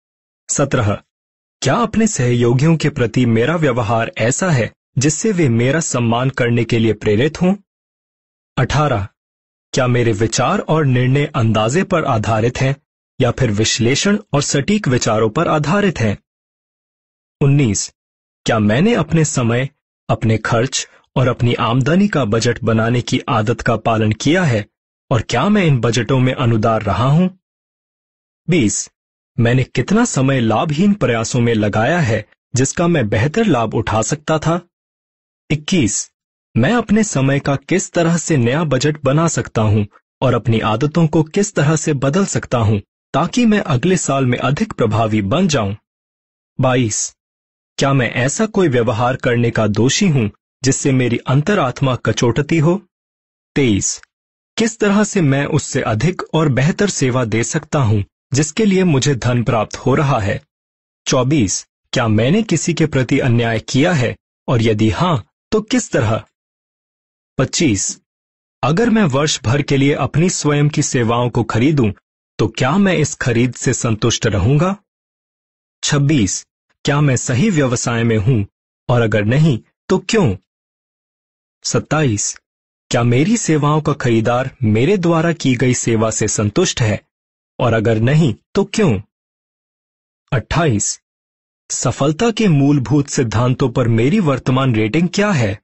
[0.49, 0.99] सत्रह,
[1.63, 6.79] क्या अपने सहयोगियों के प्रति मेरा व्यवहार ऐसा है जिससे वे मेरा सम्मान करने के
[6.79, 7.55] लिए प्रेरित हों?
[8.59, 9.09] अठारह,
[9.73, 12.77] क्या मेरे विचार और निर्णय अंदाजे पर आधारित हैं
[13.21, 16.19] या फिर विश्लेषण और सटीक विचारों पर आधारित हैं?
[17.41, 17.93] उन्नीस,
[18.45, 19.69] क्या मैंने अपने समय,
[20.09, 24.67] अपने खर्च और अपनी आमदनी का बजट बनाने की आदत का पालन किया है
[25.11, 27.39] और क्या मैं इन बजटों में अनुदार रहा हूँ?
[28.49, 28.91] बीस,
[29.39, 32.25] मैंने कितना समय लाभहीन प्रयासों में लगाया है
[32.55, 34.61] जिसका मैं बेहतर लाभ उठा सकता था?
[35.51, 36.11] इक्कीस,
[36.57, 39.87] मैं अपने समय का किस तरह से नया बजट बना सकता हूँ
[40.23, 42.81] और अपनी आदतों को किस तरह से बदल सकता हूँ
[43.15, 45.77] ताकि मैं अगले साल में अधिक प्रभावी बन जाऊँ?
[46.61, 47.17] बाईस,
[47.79, 50.31] क्या मैं ऐसा कोई व्यवहार करने का दोषी हूँ
[50.65, 52.83] जिससे मेरी अंतरात्मा कचोटती हो?
[53.57, 54.01] तेईस
[54.59, 58.05] किस तरह से मैं उससे अधिक और बेहतर सेवा दे सकता हूँ,
[58.35, 60.41] जिसके लिए मुझे धन प्राप्त हो रहा है?
[61.07, 64.15] चौबीस, क्या मैंने किसी के प्रति अन्याय किया है,
[64.49, 66.23] और यदि हाँ तो किस तरह?
[67.39, 68.01] पच्चीस,
[68.63, 71.91] अगर मैं वर्ष भर के लिए अपनी स्वयं की सेवाओं को खरीदूं
[72.39, 74.75] तो क्या मैं इस खरीद से संतुष्ट रहूँगा?
[75.83, 76.45] छब्बीस,
[76.85, 78.45] क्या मैं सही व्यवसाय में हूँ,
[78.89, 79.59] और अगर नहीं
[79.89, 80.35] तो क्यों?
[81.65, 82.37] सत्ताईस
[82.91, 87.01] क्या मेरी सेवाओं का खरीदार मेरे द्वारा की गई सेवा से संतुष्ट है?
[87.59, 89.01] और अगर नहीं तो क्यों?
[90.33, 91.01] अट्ठाईस।
[91.71, 95.61] सफलता के मूलभूत सिद्धांतों पर मेरी वर्तमान रेटिंग क्या है?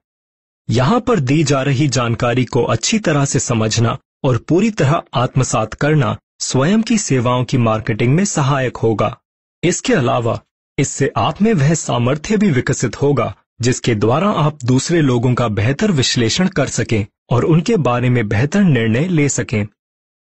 [0.69, 5.73] यहाँ पर दी जा रही जानकारी को अच्छी तरह से समझना और पूरी तरह आत्मसात
[5.73, 9.17] करना स्वयं की सेवाओं की मार्केटिंग में सहायक होगा।
[9.63, 10.41] इसके अलावा,
[10.79, 15.91] इससे आप में वह सामर्थ्य भी विकसित होगा जिसके द्वारा आप दूसरे लोगों का बेहतर
[15.91, 19.65] विश्लेषण कर सकें। और उनके बारे में बेहतर निर्णय ले सकें।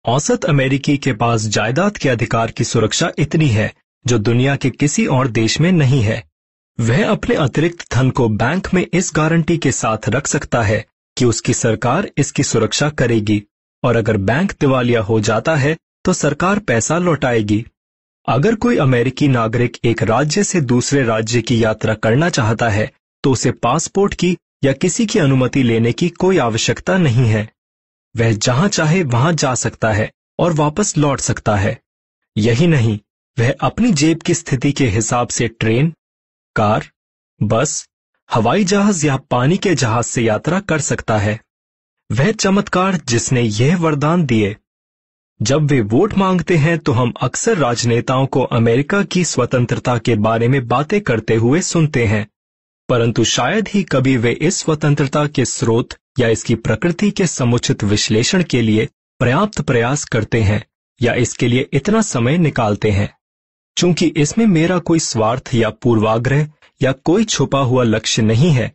[0.04, 3.72] औसत अमेरिकी के पास जायदाद के अधिकार की सुरक्षा इतनी है,
[4.04, 6.22] जो दुनिया के किसी और देश में नहीं है।
[6.78, 10.84] वह अपने अतिरिक्त धन को बैंक में इस गारंटी के साथ रख सकता है
[11.16, 13.42] कि उसकी सरकार इसकी सुरक्षा करेगी,
[13.82, 17.64] और अगर बैंक दिवालिया हो जाता है तो सरकार पैसा लौटाएगी।
[18.28, 22.90] अगर कोई अमेरिकी नागरिक एक राज्य से दूसरे राज्य की यात्रा करना चाहता है
[23.24, 27.52] तो उसे पासपोर्ट की या किसी की अनुमति लेने की कोई आवश्यकता नहीं है।
[28.16, 31.80] वह जहाँ चाहे वहाँ जा सकता है और वापस लौट सकता है।
[32.36, 32.98] यही नहीं,
[33.38, 35.94] वह अपनी जेब की स्थिति के हिसाब से ट्रेन,
[36.56, 36.90] कार,
[37.42, 37.88] बस,
[38.32, 41.40] हवाई जहाज़ या पानी के जहाज़ से यात्रा कर सकता है।
[42.12, 44.56] वह चमत्कार जिसने यह वरदान दिए।
[45.42, 50.48] जब वे वोट मांगते हैं तो हम अक्सर राजनेताओं को अमेरिका की स्वतंत्रता के बारे
[50.48, 52.26] में बातें करते हुए सुनते हैं।
[52.88, 58.42] परंतु शायद ही कभी वे इस स्वतंत्रता के स्रोत या इसकी प्रकृति के समुचित विश्लेषण
[58.42, 58.88] के लिए
[59.20, 60.62] पर्याप्त प्रयास करते हैं
[61.00, 63.08] या इसके लिए इतना समय निकालते हैं।
[63.76, 66.48] चूँकि इसमें मेरा कोई स्वार्थ या पूर्वाग्रह
[66.82, 68.72] या कोई छुपा हुआ लक्ष्य नहीं है,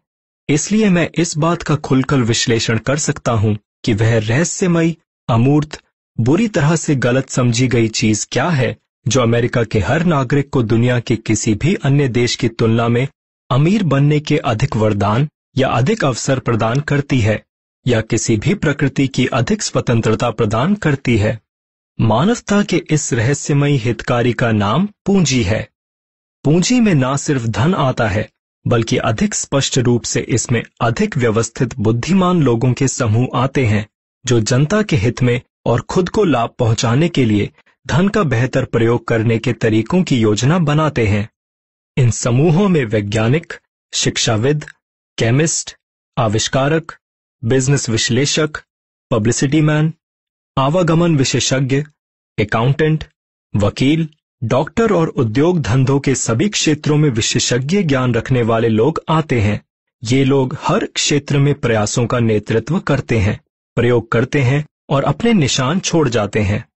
[0.50, 4.96] इसलिए मैं इस बात का खुलकर विश्लेषण कर सकता हूँ कि वह रहस्यमयी,
[5.30, 5.80] अमूर्त,
[6.18, 8.76] बुरी तरह से गलत समझी गई चीज़ क्या है
[9.06, 13.08] जो अमेरिका के हर नागरिक को दुनिया के किसी भी अन्य देश की तुलना में
[13.50, 17.44] अमीर बनने के अधिक वरदान या अधिक अवसर प्रदान करती है,
[17.88, 21.40] या किसी भी प्रकृति की अधिक स्वतंत्रता प्रदान करती है।
[22.00, 25.68] मानवता के इस रहस्यमयी हितकारी का नाम पूंजी है।
[26.46, 28.30] पूंजी में ना सिर्फ़ धन आता है,
[28.68, 33.88] बल्कि अधिक स्पष्ट रूप से इसमें अधिक व्यवस्थित बुद्धिमान लोगों के समूह आते हैं,
[34.26, 37.52] जो जनता के हित में और खुद को लाभ पहुँचाने के लिए
[37.88, 41.30] धन का बेहतर प्रयोग करने के तरीकों की योजना बनाते हैं।
[41.98, 43.54] इन समूहों में वैज्ञानिक,
[43.94, 44.66] शिक्षाविद,
[45.18, 45.76] केमिस्ट,
[46.18, 46.98] आविष्कारक,
[47.44, 48.50] बिज़नेस विश्लेषक,
[49.12, 49.94] पब्लिसिटी मैन,
[50.58, 51.84] आवागमन विशेषज्ञ
[52.40, 53.04] अकाउंटेंट
[53.56, 54.10] वकील,
[54.44, 59.66] डॉक्टर और उद्योग धंधों के सभी क्षेत्रों में विशेषज्ञ ज्ञान रखने वाले लोग आते हैं।
[60.04, 63.40] ये लोग हर क्षेत्र में प्रयासों का नेतृत्व करते हैं,
[63.76, 66.70] प्रयोग करते हैं और अपने निशान छोड़ जाते हैं।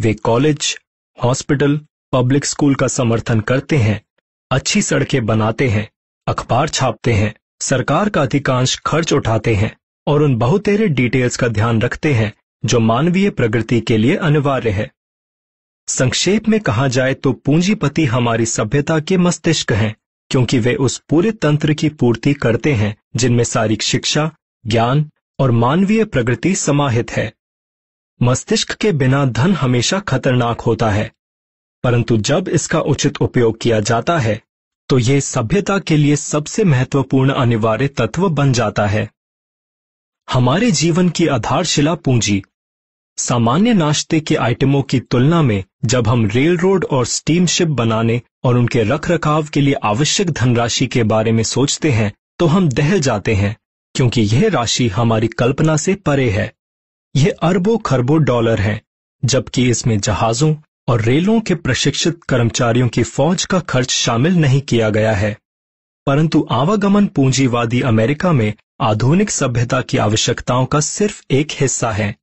[0.00, 0.78] वे कॉलेज,
[1.24, 1.80] हॉस्पिटल,
[2.12, 4.04] पब्लिक स्कूल का समर्थन करते हैं।
[4.50, 5.88] अच्छी सड़कें बनाते हैं,
[6.26, 11.80] अखबार छापते हैं, सरकार का अधिकांश खर्च उठाते हैं और उन बहुतेरे डिटेल्स का ध्यान
[11.80, 12.32] रखते हैं
[12.64, 14.90] जो मानवीय प्रगति के लिए अनिवार्य है।
[15.88, 19.94] संक्षेप में कहा जाए तो पूंजीपति हमारी सभ्यता के मस्तिष्क हैं,
[20.30, 24.30] क्योंकि वे उस पूरे तंत्र की पूर्ति करते हैं, जिनमें सारी शिक्षा,
[24.64, 27.32] ज्ञान और मानवीय प्रगति समाहित है।
[28.20, 31.10] मस्तिष्क के बिना धन हमेशा खतरनाक होता है।
[31.84, 34.40] परंतु जब इसका उचित उपयोग किया जाता है
[34.88, 39.08] तो यह सभ्यता के लिए सबसे महत्वपूर्ण अनिवार्य तत्व बन जाता है।
[40.28, 42.42] हमारे जीवन की आधारशिला पूंजी।
[43.18, 48.56] सामान्य नाश्ते के आइटमों की तुलना में, जब हम रेल रोड और स्टीमशिप बनाने और
[48.56, 53.00] उनके रख रखाव के लिए आवश्यक धनराशि के बारे में सोचते हैं तो हम दहल
[53.00, 53.56] जाते हैं,
[53.94, 56.52] क्योंकि यह राशि हमारी कल्पना से परे है।
[57.14, 58.80] यह अरबों खरबों डॉलर है,
[59.22, 60.54] जबकि इसमें जहाजों
[60.90, 65.38] और रेलों के प्रशिक्षित कर्मचारियों की फौज का खर्च शामिल नहीं किया गया है।
[66.06, 72.16] परंतु आवागमन पूंजीवादी अमेरिका में आधुनिक सभ्यता की आवश्यकताओं का सिर्फ़ एक हिस्सा है।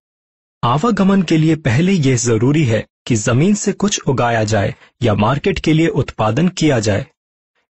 [0.64, 5.60] आवागमन के लिए पहले यह ज़रूरी है कि ज़मीन से कुछ उगाया जाए या मार्केट
[5.60, 7.06] के लिए उत्पादन किया जाए।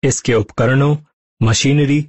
[0.02, 0.96] इसके उपकरणों,
[1.42, 2.02] मशीनरी,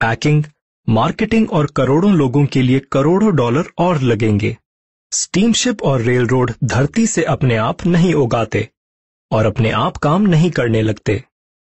[0.00, 0.44] पैकिंग,
[0.88, 4.56] मार्केटिंग और करोड़ों लोगों के लिए करोड़ों डॉलर और लगेंगे।
[5.12, 8.68] स्टीमशिप और रेल रोड धरती से अपने आप नहीं उगाते
[9.30, 11.24] और अपने आप काम नहीं करने लगते।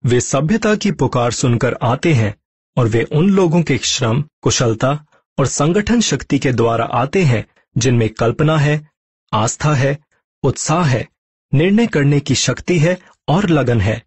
[0.05, 2.35] वे सभ्यता की पुकार सुनकर आते हैं
[2.77, 5.05] और वे उन लोगों के श्रम, कुशलता
[5.39, 7.45] और संगठन शक्ति के द्वारा आते हैं
[7.77, 8.89] जिनमें कल्पना है,
[9.33, 9.97] आस्था है,
[10.43, 11.07] उत्साह है,
[11.53, 12.97] निर्णय करने की शक्ति है
[13.27, 14.03] और लगन है।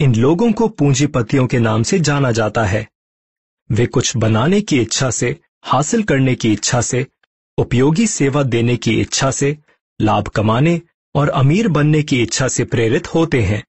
[0.00, 2.88] इन लोगों को पूंजीपतियों के नाम से जाना जाता है।
[3.70, 7.06] वे कुछ बनाने की इच्छा से, हासिल करने की इच्छा से
[7.60, 9.58] उपयोगी सेवा देने की इच्छा से,
[10.00, 10.80] लाभ कमाने
[11.14, 13.64] और अमीर बनने की इच्छा से प्रेरित होते हैं,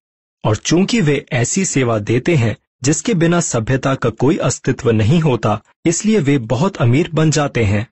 [0.45, 5.61] और चूँकि वे ऐसी सेवा देते हैं, जिसके बिना सभ्यता का कोई अस्तित्व नहीं होता,
[5.85, 7.87] इसलिए वे बहुत अमीर बन जाते हैं।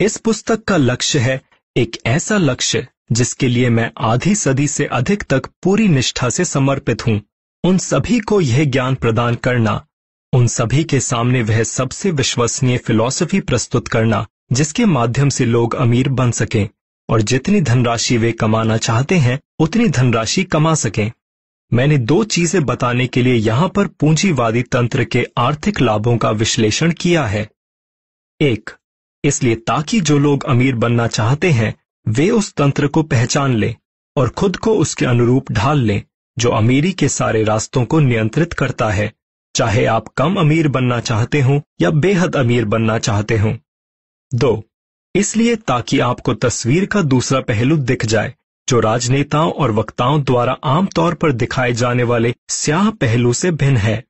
[0.00, 1.40] इस पुस्तक का लक्ष्य है
[1.76, 7.06] एक ऐसा लक्ष्य, जिसके लिए मैं आधी सदी से अधिक तक पूरी निष्ठा से समर्पित
[7.06, 7.20] हूँ।
[7.64, 9.86] उन सभी को यह ज्ञान प्रदान करना,
[10.32, 16.08] उन सभी के सामने वह सबसे विश्वसनीय फिलॉसफी प्रस्तुत करना जिसके माध्यम से लोग अमीर
[16.08, 16.68] बन सकें
[17.08, 21.10] और जितनी धनराशि वे कमाना चाहते हैं, उतनी धनराशि कमा सकें।
[21.72, 26.92] मैंने दो चीज़ें बताने के लिए यहाँ पर पूंजीवादी तंत्र के आर्थिक लाभों का विश्लेषण
[26.92, 27.48] किया है।
[28.40, 28.70] एक,
[29.24, 31.74] इसलिए ताकि जो लोग अमीर बनना चाहते हैं,
[32.08, 33.74] वे उस तंत्र को पहचान लें
[34.16, 36.02] और खुद को उसके अनुरूप ढाल लें,
[36.38, 39.12] जो अमीरी के सारे रास्तों को नियंत्रित करता है।
[39.54, 43.56] चाहे आप कम अमीर बनना चाहते हो या बेहद अमीर बनना चाहते हो।
[44.32, 44.62] दो।
[45.14, 48.34] इसलिए ताकि आपको तस्वीर का दूसरा पहलू दिख जाए,
[48.68, 54.04] जो राजनेताओं और वक्ताओं द्वारा आमतौर पर दिखाए जाने वाले स्याह पहलू से भिन्न है।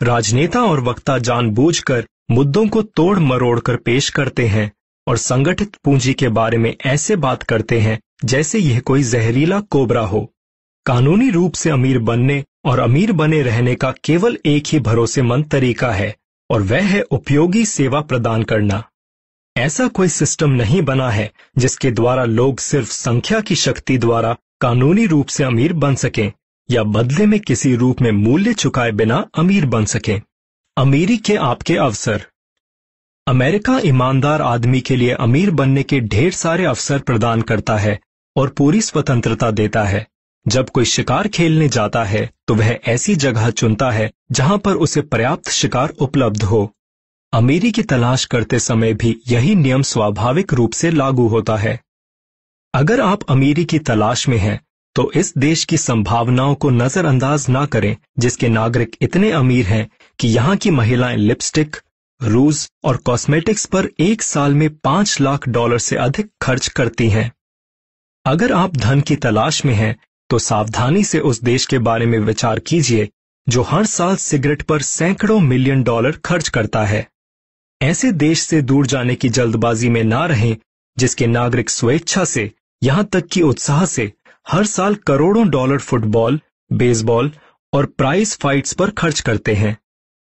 [0.00, 4.70] राजनेता और वक्ता जानबूझकर मुद्दों को तोड़ मरोड़ कर पेश करते हैं
[5.06, 10.00] और संगठित पूंजी के बारे में ऐसे बात करते हैं, जैसे यह कोई जहरीला कोबरा
[10.00, 10.28] हो।
[10.86, 15.90] कानूनी रूप से अमीर बनने और अमीर बने रहने का केवल एक ही भरोसेमंद तरीका
[15.92, 16.14] है,
[16.50, 18.82] और वह है उपयोगी सेवा प्रदान करना।
[19.56, 25.06] ऐसा कोई सिस्टम नहीं बना है जिसके द्वारा लोग सिर्फ़ संख्या की शक्ति द्वारा कानूनी
[25.06, 26.32] रूप से अमीर बन सकें,
[26.68, 30.20] या बदले में किसी रूप में मूल्य चुकाए बिना अमीर बन सकें।
[30.76, 32.24] अमीरी के आपके अवसर।
[33.26, 37.98] अमेरिका ईमानदार आदमी के लिए अमीर बनने के ढेर सारे अवसर प्रदान करता है
[38.36, 40.06] और पूरी स्वतंत्रता देता है।
[40.46, 45.00] जब कोई शिकार खेलने जाता है तो वह ऐसी जगह चुनता है जहाँ पर उसे
[45.02, 46.70] पर्याप्त शिकार उपलब्ध हो।
[47.32, 51.78] अमीरी की तलाश करते समय भी यही नियम स्वाभाविक रूप से लागू होता है।
[52.74, 54.60] अगर आप अमीरी की तलाश में हैं
[54.96, 59.88] तो इस देश की संभावनाओं को नजरअंदाज ना करें, जिसके नागरिक इतने अमीर हैं
[60.18, 61.76] कि यहाँ की महिलाएँ लिपस्टिक,
[62.20, 67.30] रूज और कॉस्मेटिक्स पर एक साल में पाँच लाख डॉलर से अधिक खर्च करती हैं।
[68.26, 69.96] अगर आप धन की तलाश में हैं
[70.30, 73.08] तो सावधानी से उस देश के बारे में विचार कीजिए,
[73.46, 77.06] जो हर साल सिगरेट पर सैकड़ों मिलियन डॉलर खर्च करता है।
[77.82, 80.56] ऐसे देश से दूर जाने की जल्दबाजी में ना रहें,
[80.98, 82.50] जिसके नागरिक स्वेच्छा से,
[82.82, 84.12] यहाँ तक कि उत्साह से,
[84.48, 86.40] हर साल करोड़ों डॉलर फुटबॉल,
[86.72, 87.32] बेसबॉल
[87.72, 89.78] और प्राइज फाइट्स पर खर्च करते हैं।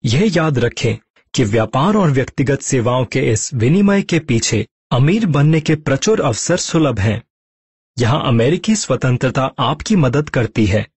[0.05, 0.97] यह याद रखें
[1.33, 6.57] कि व्यापार और व्यक्तिगत सेवाओं के इस विनिमय के पीछे अमीर बनने के प्रचुर अवसर
[6.57, 7.23] सुलभ हैं।
[7.99, 10.87] यहाँ अमेरिकी स्वतंत्रता आपकी मदद करती है।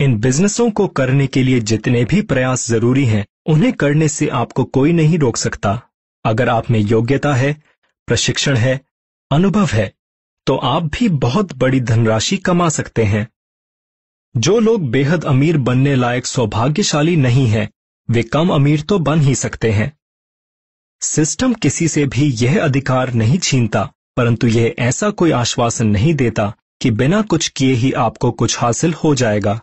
[0.00, 4.64] इन बिजनेसों को करने के लिए जितने भी प्रयास ज़रूरी हैं, उन्हें करने से आपको
[4.64, 5.82] कोई नहीं रोक सकता।
[6.24, 7.56] अगर आप में योग्यता है,
[8.08, 8.80] प्रशिक्षण है,
[9.30, 9.92] अनुभव है
[10.46, 13.26] तो आप भी बहुत बड़ी धनराशि कमा सकते हैं।
[14.34, 17.68] जो लोग बेहद अमीर बनने लायक सौभाग्यशाली नहीं हैं,
[18.08, 19.90] वे कम अमीर तो बन ही सकते हैं।
[21.02, 23.82] सिस्टम किसी से भी यह अधिकार नहीं छीनता,
[24.16, 28.92] परंतु यह ऐसा कोई आश्वासन नहीं देता कि बिना कुछ किए ही आपको कुछ हासिल
[28.94, 29.60] हो जाएगा,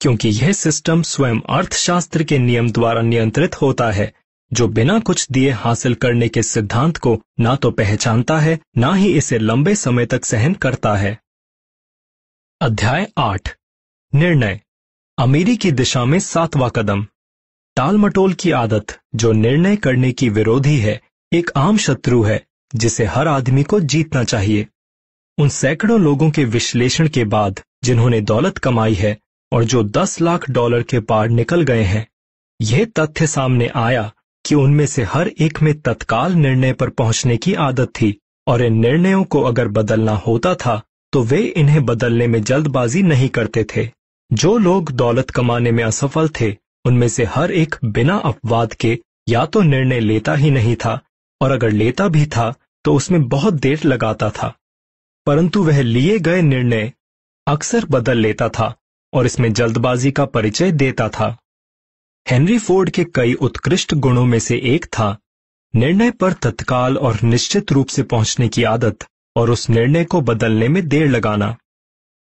[0.00, 4.12] क्योंकि यह सिस्टम स्वयं अर्थशास्त्र के नियम द्वारा नियंत्रित होता है।
[4.52, 9.12] जो बिना कुछ दिए हासिल करने के सिद्धांत को ना तो पहचानता है, ना ही
[9.12, 11.20] इसे लंबे समय तक सहन करता है।
[12.60, 13.56] अध्याय आठ।
[14.14, 14.60] निर्णय।
[15.18, 17.06] अमीरी की दिशा में सातवां कदम।
[17.76, 21.00] टालमटोल की आदत, जो निर्णय करने की विरोधी है,
[21.32, 24.66] एक आम शत्रु है, जिसे हर आदमी को जीतना चाहिए।
[25.38, 29.18] उन सैकड़ों लोगों के विश्लेषण के बाद, जिन्होंने दौलत कमाई है,
[29.52, 32.08] और जो दस लाख डॉलर के पार निकल गए हैं,
[32.62, 34.12] यह तथ्य सामने आया
[34.44, 38.14] कि उनमें से हर एक में तत्काल निर्णय पर पहुँचने की आदत थी,
[38.46, 40.80] और इन निर्णयों को अगर बदलना होता था
[41.12, 43.88] तो वे इन्हें बदलने में जल्दबाजी नहीं करते थे।
[44.30, 46.50] जो लोग दौलत कमाने में असफल थे,
[46.84, 48.98] उनमें से हर एक बिना अपवाद के
[49.28, 51.00] या तो निर्णय लेता ही नहीं था,
[51.40, 52.52] और अगर लेता भी था
[52.84, 54.52] तो उसमें बहुत देर लगाता था।
[55.26, 56.92] परंतु वह लिए गए निर्णय
[57.46, 58.74] अक्सर बदल लेता था,
[59.12, 61.36] और इसमें जल्दबाजी का परिचय देता था।
[62.30, 65.16] हेनरी फोर्ड के कई उत्कृष्ट गुणों में से एक था।
[65.76, 69.04] निर्णय पर तत्काल और निश्चित रूप से पहुँचने की आदत
[69.36, 71.56] और उस निर्णय को बदलने में देर लगाना।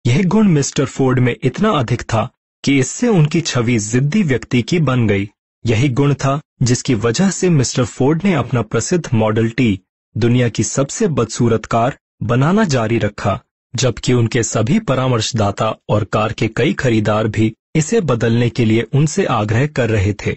[0.07, 2.29] यह गुण मिस्टर फोर्ड में इतना अधिक था
[2.63, 5.29] कि इससे उनकी छवि जिद्दी व्यक्ति की बन गई।
[5.65, 9.79] यही गुण था जिसकी वजह से मिस्टर फोर्ड ने अपना प्रसिद्ध मॉडल टी,
[10.17, 13.39] दुनिया की सबसे बदसूरत कार बनाना जारी रखा,
[13.75, 19.25] जबकि उनके सभी परामर्शदाता और कार के कई खरीदार भी इसे बदलने के लिए उनसे
[19.25, 20.35] आग्रह कर रहे थे।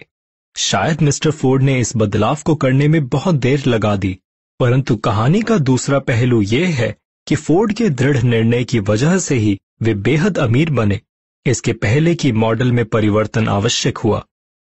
[0.57, 4.19] शायद मिस्टर फोर्ड ने इस बदलाव को करने में बहुत देर लगा दी,
[4.61, 6.95] परंतु कहानी का दूसरा पहलू यह है
[7.27, 11.01] कि फोर्ड के दृढ़ निर्णय की वजह से ही वे बेहद अमीर बने।
[11.47, 14.23] इसके पहले की मॉडल में परिवर्तन आवश्यक हुआ,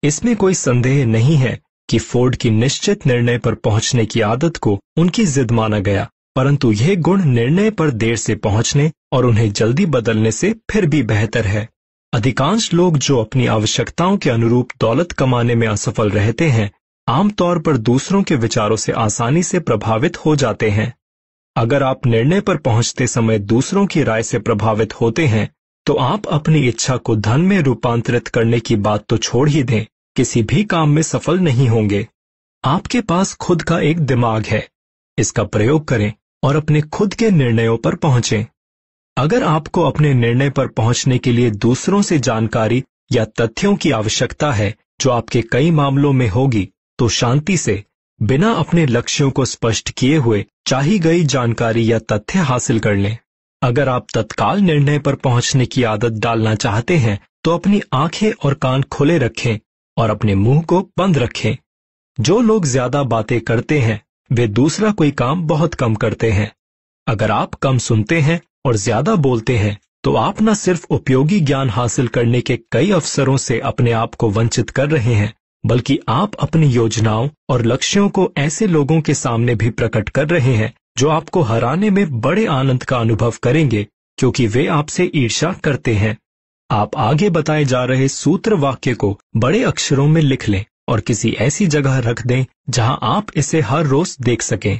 [0.02, 1.58] इसमें कोई संदेह नहीं है
[1.88, 6.72] कि फोर्ड की निश्चित निर्णय पर पहुँचने की आदत को उनकी जिद माना गया, परंतु
[6.72, 11.46] यह गुण निर्णय पर देर से पहुँचने और उन्हें जल्दी बदलने से फिर भी बेहतर
[11.46, 11.68] है।
[12.12, 16.70] अधिकांश लोग जो अपनी आवश्यकताओं के अनुरूप दौलत कमाने में असफल रहते हैं
[17.06, 20.92] आमतौर पर दूसरों के विचारों से आसानी से प्रभावित हो जाते हैं।
[21.56, 25.48] अगर आप निर्णय पर पहुँचते समय दूसरों की राय से प्रभावित होते हैं
[25.86, 29.84] तो आप अपनी इच्छा को धन में रूपांतरित करने की बात तो छोड़ ही दें,
[30.16, 32.06] किसी भी काम में सफल नहीं होंगे।
[32.64, 34.66] आपके पास खुद का एक दिमाग है,
[35.18, 36.12] इसका प्रयोग करें
[36.42, 38.44] और अपने खुद के निर्णयों पर पहुंचें।
[39.16, 42.82] अगर आपको अपने निर्णय पर पहुँचने के लिए दूसरों से जानकारी
[43.12, 46.68] या तथ्यों की आवश्यकता है जो आपके कई मामलों में होगी
[46.98, 47.82] तो शांति से,
[48.20, 53.16] बिना अपने लक्ष्यों को स्पष्ट किए हुए चाही गई जानकारी या तथ्य हासिल कर लें।
[53.62, 58.54] अगर आप तत्काल निर्णय पर पहुँचने की आदत डालना चाहते हैं तो अपनी आँखें और
[58.54, 59.58] कान खुले रखें
[59.96, 61.56] और अपने मुँह को बंद रखें।
[62.18, 64.00] जो लोग ज़्यादा बातें करते हैं,
[64.30, 66.52] वे दूसरा कोई काम बहुत कम करते हैं।
[67.06, 71.70] अगर आप कम सुनते हैं और ज़्यादा बोलते हैं तो आप न सिर्फ़ उपयोगी ज्ञान
[71.70, 75.32] हासिल करने के कई अवसरों से अपने आप को वंचित कर रहे हैं,
[75.64, 80.54] बल्कि आप अपनी योजनाओं और लक्ष्यों को ऐसे लोगों के सामने भी प्रकट कर रहे
[80.54, 83.86] हैं, जो आपको हराने में बड़े आनंद का अनुभव करेंगे,
[84.18, 86.16] क्योंकि वे आपसे ईर्षा करते हैं।
[86.70, 91.30] आप आगे बताए जा रहे सूत्र वाक्य को बड़े अक्षरों में लिख लें और किसी
[91.40, 94.78] ऐसी जगह रख दें जहाँ आप इसे हर रोज देख सकें।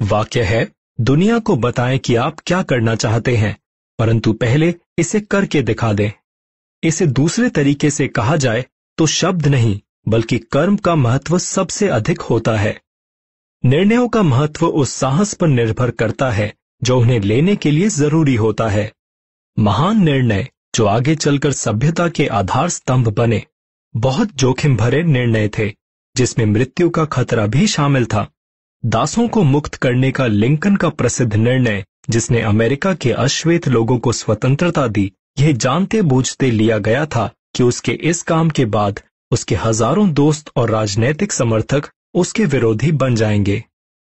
[0.00, 0.68] वाक्य है
[1.02, 3.56] दुनिया को बताएँ कि आप क्या करना चाहते हैं,
[3.98, 6.10] परंतु पहले इसे करके दिखा दें।
[6.82, 8.64] इसे दूसरे तरीके से कहा जाए
[8.98, 12.80] तो शब्द नहीं, बल्कि कर्म का महत्व सबसे अधिक होता है।
[13.64, 16.52] निर्णयों का महत्व उस साहस पर निर्भर करता है,
[16.82, 18.92] जो उन्हें लेने के लिए ज़रूरी होता है।
[19.56, 23.42] महान निर्णय, जो आगे चलकर सभ्यता के आधार स्तंभ बने।
[23.94, 25.68] बहुत जोखिम भरे निर्णय थे,
[26.16, 28.26] जिसमें मृत्यु का खतरा भी शामिल था।
[28.86, 34.12] दासों को मुक्त करने का लिंकन का प्रसिद्ध निर्णय, जिसने अमेरिका के अश्वेत लोगों को
[34.12, 39.00] स्वतंत्रता दी। यह जानते बूझते लिया गया था कि उसके इस काम के बाद
[39.30, 43.64] उसके हज़ारों दोस्त और राजनैतिक समर्थक उसके विरोधी बन जाएँगे।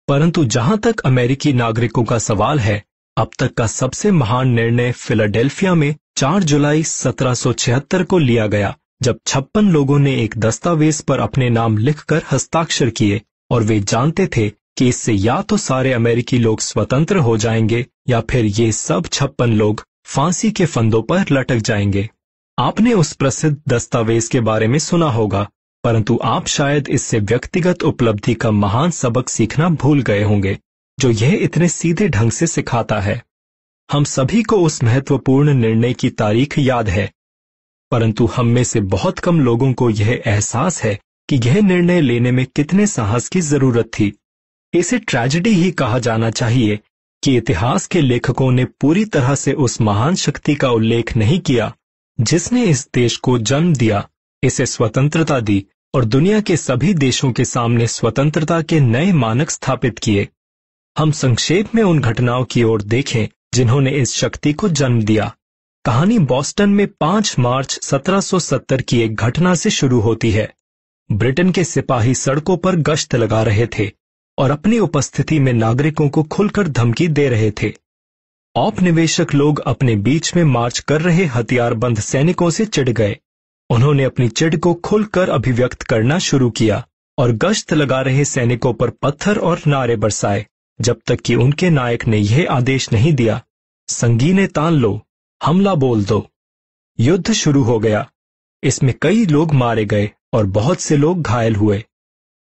[0.08, 2.84] परंतु जहाँ तक अमेरिकी नागरिकों का सवाल है,
[3.18, 9.20] अब तक का सबसे महान निर्णय फिलाडेल्फिया में 4 जुलाई 1776 को लिया गया, जब
[9.28, 13.22] छप्पन लोगों ने एक दस्तावेज़ पर अपने नाम लिखकर हस्ताक्षर किए,
[13.52, 18.22] और वे जानते थे कि इससे या तो सारे अमेरिकी लोग स्वतंत्र हो जाएँगे, या
[18.22, 22.10] फिर ये सब छप्पन लोग फांसी के फंदों पर लटक जाएँगे।
[22.58, 25.48] आपने उस प्रसिद्ध दस्तावेज़ के बारे में सुना होगा,
[25.84, 30.58] परंतु आप शायद इससे व्यक्तिगत उपलब्धि का महान सबक सीखना भूल गए होंगे,
[30.98, 33.22] जो यह इतने सीधे ढंग से सिखाता है।
[33.90, 37.10] हम सभी को उस महत्वपूर्ण निर्णय की तारीख याद है,
[37.92, 40.98] परंतु हम में से बहुत कम लोगों को यह एहसास है
[41.30, 44.12] कि यह निर्णय लेने में कितने साहस की ज़रूरत थी।
[44.74, 46.80] इसे ट्रेजेडी ही कहा जाना चाहिए
[47.24, 51.74] कि इतिहास के लेखकों ने पूरी तरह से उस महान शक्ति का उल्लेख नहीं किया,
[52.22, 54.10] जिसने इस देश को जन्म दिया,
[54.44, 60.00] इसे स्वतंत्रता दी और दुनिया के सभी देशों के सामने स्वतंत्रता के नए मानक स्थापित
[60.00, 60.28] किए।
[60.98, 65.36] हम संक्षेप में उन घटनाओं की ओर देखें जिन्होंने इस शक्ति को जन्म दिया।
[65.86, 70.54] कहानी बॉस्टन में 5 मार्च 1770 की एक घटना से शुरू होती है।
[71.12, 73.92] ब्रिटेन के सिपाही सड़कों पर गश्त लगा रहे थे।
[74.38, 77.74] और अपनी उपस्थिति में नागरिकों को खुलकर धमकी दे रहे थे।
[78.56, 83.18] औपनिवेशक लोग अपने बीच में मार्च कर रहे हथियारबंद सैनिकों से चिढ़ गए।
[83.70, 86.88] उन्होंने अपनी चिढ़ को खुलकर अभिव्यक्त करना शुरू किया
[87.18, 90.46] और गश्त लगा रहे सैनिकों पर पत्थर और नारे बरसाए।
[90.82, 93.44] जब तक कि उनके नायक ने यह आदेश नहीं दिया
[93.88, 95.02] संगीने तान लो,
[95.44, 96.30] हमला बोल दो।
[97.00, 98.10] युद्ध शुरू हो गया।
[98.64, 101.84] इसमें कई लोग मारे गए और बहुत से लोग घायल हुए।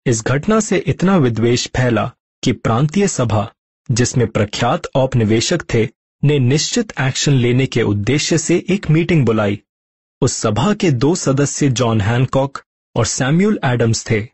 [0.07, 2.13] इस घटना से इतना विद्वेश फैला
[2.45, 3.53] कि प्रांतीय सभा,
[3.91, 5.89] जिसमें प्रख्यात औपनिवेशक थे,
[6.25, 9.61] ने निश्चित एक्शन लेने के उद्देश्य से एक मीटिंग बुलाई।
[10.21, 12.59] उस सभा के दो सदस्य जॉन हैनकॉक
[12.97, 14.29] और सैम्यूल एडम्स थे।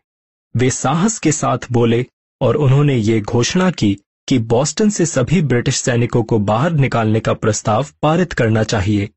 [0.55, 2.05] वे साहस के साथ बोले
[2.41, 7.33] और उन्होंने ये घोषणा की कि बॉस्टन से सभी ब्रिटिश सैनिकों को बाहर निकालने का
[7.33, 9.09] प्रस्ताव पारित करना चाहिए।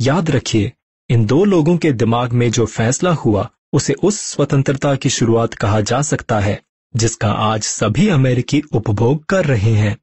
[0.00, 0.72] याद रखिए,
[1.10, 5.80] इन दो लोगों के दिमाग में जो फैसला हुआ उसे उस स्वतंत्रता की शुरुआत कहा
[5.80, 6.60] जा सकता है,
[6.94, 9.96] जिसका आज सभी अमेरिकी उपभोग कर रहे हैं।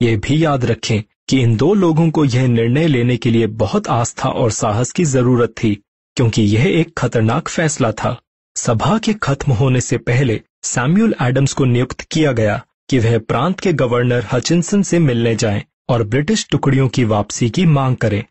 [0.00, 3.88] ये भी याद रखें कि इन दो लोगों को यह निर्णय लेने के लिए बहुत
[3.88, 5.74] आस्था और साहस की ज़रूरत थी,
[6.16, 8.16] क्योंकि यह एक खतरनाक फैसला था।
[8.56, 13.60] सभा के खत्म होने से पहले सैम्यूल एडम्स को नियुक्त किया गया कि वह प्रांत
[13.60, 18.24] के गवर्नर हचिनसन से मिलने जाएँ और ब्रिटिश टुकड़ियों की वापसी की मांग करें।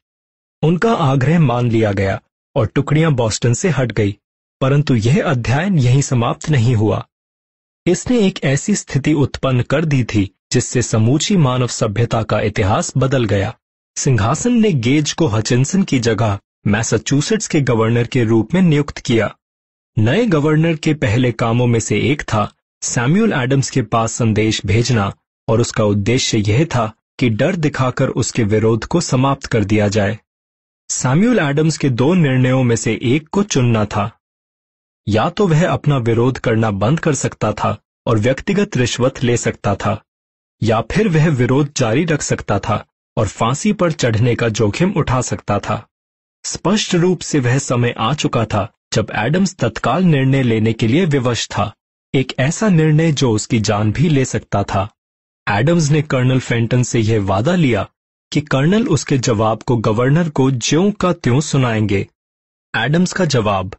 [0.63, 2.19] उनका आग्रह मान लिया गया
[2.55, 4.15] और टुकड़ियाँ बॉस्टन से हट गई।
[4.63, 7.07] परंतु यह अध्ययन यहीं समाप्त नहीं हुआ।
[7.87, 13.25] इसने एक ऐसी स्थिति उत्पन्न कर दी थी, जिससे समूची मानव सभ्यता का इतिहास बदल
[13.25, 13.55] गया।
[13.95, 19.35] सिंहासन ने गेज को हचिनसन की जगह, मैसाचुसेट्स के गवर्नर के रूप में नियुक्त किया।
[19.99, 25.13] नए गवर्नर के पहले कामों में से एक था सैम्यूल एडम्स के पास संदेश भेजना,
[25.47, 30.19] और उसका उद्देश्य यह था कि डर दिखाकर उसके विरोध को समाप्त कर दिया जाए।
[30.89, 34.19] सैम्यूल एडम्स के दो निर्णयों में से एक को चुनना था।
[35.07, 37.77] या तो वह अपना विरोध करना बंद कर सकता था
[38.07, 40.01] और व्यक्तिगत रिश्वत ले सकता था,
[40.63, 42.85] या फिर वह विरोध जारी रख सकता था
[43.17, 45.87] और फांसी पर चढ़ने का जोखिम उठा सकता था।
[46.43, 51.05] स्पष्ट रूप से वह समय आ चुका था जब एडम्स तत्काल निर्णय लेने के लिए
[51.05, 51.71] विवश था।
[52.13, 54.87] एक ऐसा निर्णय जो उसकी जान भी ले सकता था।
[55.47, 57.87] एडम्स ने कर्नल फेंटन से यह वादा लिया
[58.31, 62.07] कि कर्नल उसके जवाब को गवर्नर को ज्यों का त्यों सुनाएँगे।
[62.73, 63.75] एडम्स का जवाब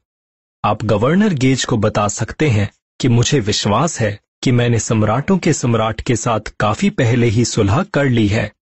[0.65, 2.71] आप गवर्नर गेज को बता सकते हैं
[3.01, 7.83] कि मुझे विश्वास है कि मैंने सम्राटों के सम्राट के साथ काफ़ी पहले ही सुलह
[7.83, 8.53] कर ली है।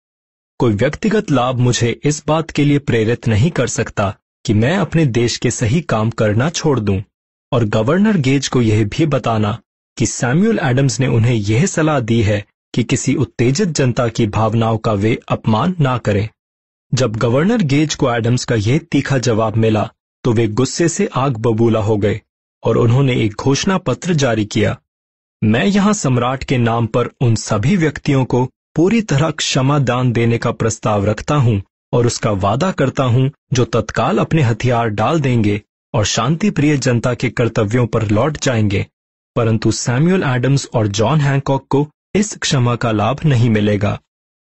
[0.58, 5.06] कोई व्यक्तिगत लाभ मुझे इस बात के लिए प्रेरित नहीं कर सकता कि मैं अपने
[5.06, 7.02] देश के सही काम करना छोड़ दूँ।
[7.52, 9.58] और गवर्नर गेज को यह भी बताना
[9.96, 14.78] कि सैम्यूल एडम्स ने उन्हें यह सलाह दी है कि किसी उत्तेजित जनता की भावनाओं
[14.78, 16.28] का वे अपमान ना करें।
[16.94, 19.90] जब गवर्नर गेज को एडम्स का यह तीखा जवाब मिला
[20.24, 22.20] तो वे गुस्से से आग बबूला हो गए
[22.62, 24.77] और उन्होंने एक घोषणा पत्र जारी किया।
[25.43, 28.44] मैं यहाँ सम्राट के नाम पर उन सभी व्यक्तियों को
[28.77, 31.61] पूरी तरह क्षमा दान देने का प्रस्ताव रखता हूँ
[31.93, 35.61] और उसका वादा करता हूँ जो तत्काल अपने हथियार डाल देंगे
[35.94, 38.86] और शांति प्रिय जनता के कर्तव्यों पर लौट जाएँगे।
[39.36, 43.99] परंतु सैम्यूल एडम्स और जॉन हैंकॉक को इस क्षमा का लाभ नहीं मिलेगा।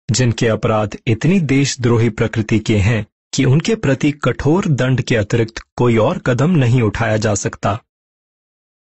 [0.08, 5.96] जिनके अपराध इतनी देशद्रोही प्रकृति के हैं कि उनके प्रति कठोर दंड के अतिरिक्त कोई
[5.96, 7.78] और कदम नहीं उठाया जा सकता।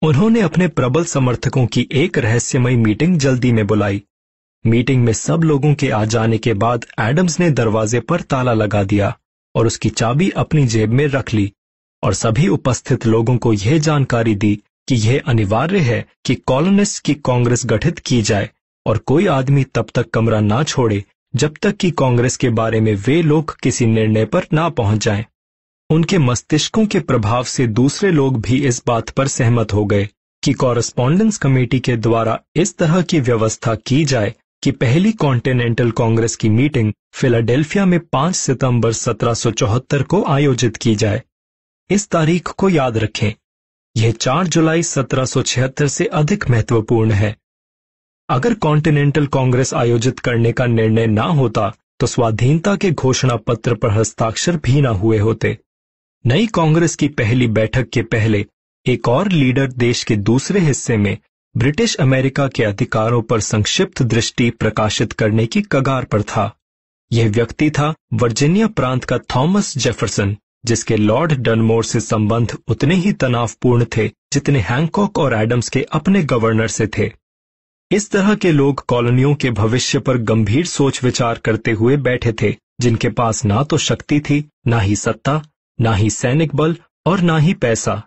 [0.02, 4.04] उन्होंने अपने प्रबल समर्थकों की एक रहस्यमय मीटिंग जल्दी में बुलाई।
[4.66, 8.84] मीटिंग में सब लोगों के आ जाने के बाद एडम्स ने दरवाजे पर ताला लगा
[8.84, 9.14] दिया
[9.56, 11.52] और उसकी चाबी अपनी जेब में रख ली
[12.04, 14.56] और सभी उपस्थित लोगों को यह जानकारी दी
[14.88, 18.50] कि यह अनिवार्य है कि कॉलोनिस्ट की कांग्रेस गठित की जाए
[18.86, 21.04] और कोई आदमी तब तक कमरा ना छोड़े
[21.36, 25.26] जब तक कि कांग्रेस के बारे में वे लोग किसी निर्णय पर ना पहुँच जाएँ।
[25.90, 30.10] उनके मस्तिष्कों के प्रभाव से दूसरे लोग भी इस बात पर सहमत हो गए
[30.44, 36.36] कि कॉरेस्पॉन्डेंस कमेटी के द्वारा इस तरह की व्यवस्था की जाए कि पहली कॉन्टिनेंटल कांग्रेस
[36.36, 41.24] की मीटिंग फिलाडेल्फिया में 5 सितंबर 1774 को आयोजित की जाए।
[41.90, 43.34] इस तारीख को याद रखें।
[43.98, 47.36] यह 4 जुलाई 1776 से अधिक महत्वपूर्ण है।
[48.30, 51.70] अगर कॉन्टिनेंटल कांग्रेस आयोजित करने का निर्णय ना होता
[52.00, 55.58] तो स्वाधीनता के घोषणा पत्र पर हस्ताक्षर भी ना हुए होते।
[56.26, 58.46] नई कांग्रेस की पहली बैठक के पहले,
[58.86, 61.18] एक और लीडर देश के दूसरे हिस्से में,
[61.56, 66.52] ब्रिटिश अमेरिका के अधिकारों पर संक्षिप्त दृष्टि प्रकाशित करने की कगार पर था।
[67.12, 70.36] यह व्यक्ति था वर्जीनिया प्रांत का थॉमस जेफरसन,
[70.66, 76.24] जिसके लॉर्ड डनमोर से संबंध उतने ही तनावपूर्ण थे जितने हैंकॉक और एडम्स के अपने
[76.24, 77.12] गवर्नर से थे।
[77.92, 82.52] इस तरह के लोग कॉलोनियों के भविष्य पर गंभीर सोच विचार करते हुए बैठे थे,
[82.82, 85.42] जिनके पास ना तो शक्ति थी, ना ही सत्ता,
[85.80, 86.76] ना ही सैनिक बल
[87.06, 88.02] और ना ही पैसा।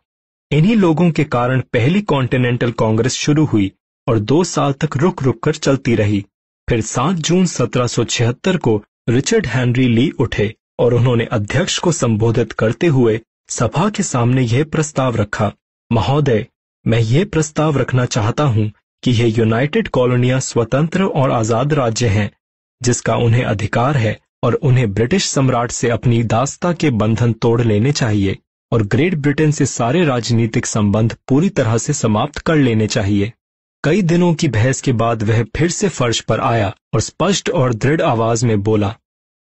[0.50, 3.70] इन्हीं लोगों के कारण पहली कॉन्टिनेंटल कांग्रेस शुरू हुई
[4.06, 6.24] और दो साल तक रुक रुक कर चलती रही।
[6.68, 8.76] फिर 7 जून 1776 को
[9.08, 14.64] रिचर्ड हेनरी ली उठे और उन्होंने अध्यक्ष को संबोधित करते हुए सभा के सामने यह
[14.64, 15.52] प्रस्ताव रखा,
[15.90, 16.46] महोदय,
[16.84, 18.70] मैं ये प्रस्ताव रखना चाहता हूँ
[19.02, 22.30] कि ये यूनाइटेड कॉलोनियाँ स्वतंत्र और आज़ाद राज्य हैं,
[22.80, 27.92] जिसका उन्हें अधिकार है और उन्हें ब्रिटिश सम्राट से अपनी दास्ता के बंधन तोड़ लेने
[27.92, 28.36] चाहिए
[28.72, 33.32] और ग्रेट ब्रिटेन से सारे राजनीतिक संबंध पूरी तरह से समाप्त कर लेने चाहिए।
[33.84, 37.74] कई दिनों की बहस के बाद वह फिर से फर्श पर आया और स्पष्ट और
[37.74, 38.94] दृढ़ आवाज़ में बोला,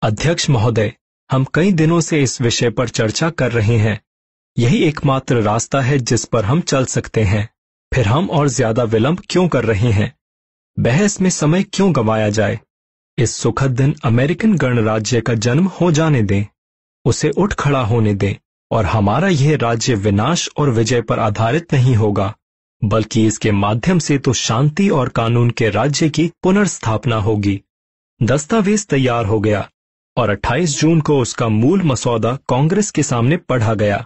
[0.03, 0.93] अध्यक्ष महोदय,
[1.31, 4.01] हम कई दिनों से इस विषय पर चर्चा कर रहे हैं।
[4.57, 7.49] यही एकमात्र रास्ता है जिस पर हम चल सकते हैं।
[7.93, 10.13] फिर हम और ज़्यादा विलंब क्यों कर रहे हैं?
[10.77, 12.61] बहस में समय क्यों गंवाया जाए?
[13.19, 16.45] इस सुखद दिन अमेरिकन गणराज्य का जन्म हो जाने दें।
[17.05, 18.35] उसे उठ खड़ा होने दें
[18.71, 22.35] और हमारा यह राज्य विनाश और विजय पर आधारित नहीं होगा,
[22.83, 27.61] बल्कि इसके माध्यम से तो शांति और कानून के राज्य की पुनर्स्थापना होगी।
[28.21, 29.69] दस्तावेज़ तैयार हो गया
[30.17, 34.05] और 28 जून को उसका मूल मसौदा कांग्रेस के सामने पढ़ा गया।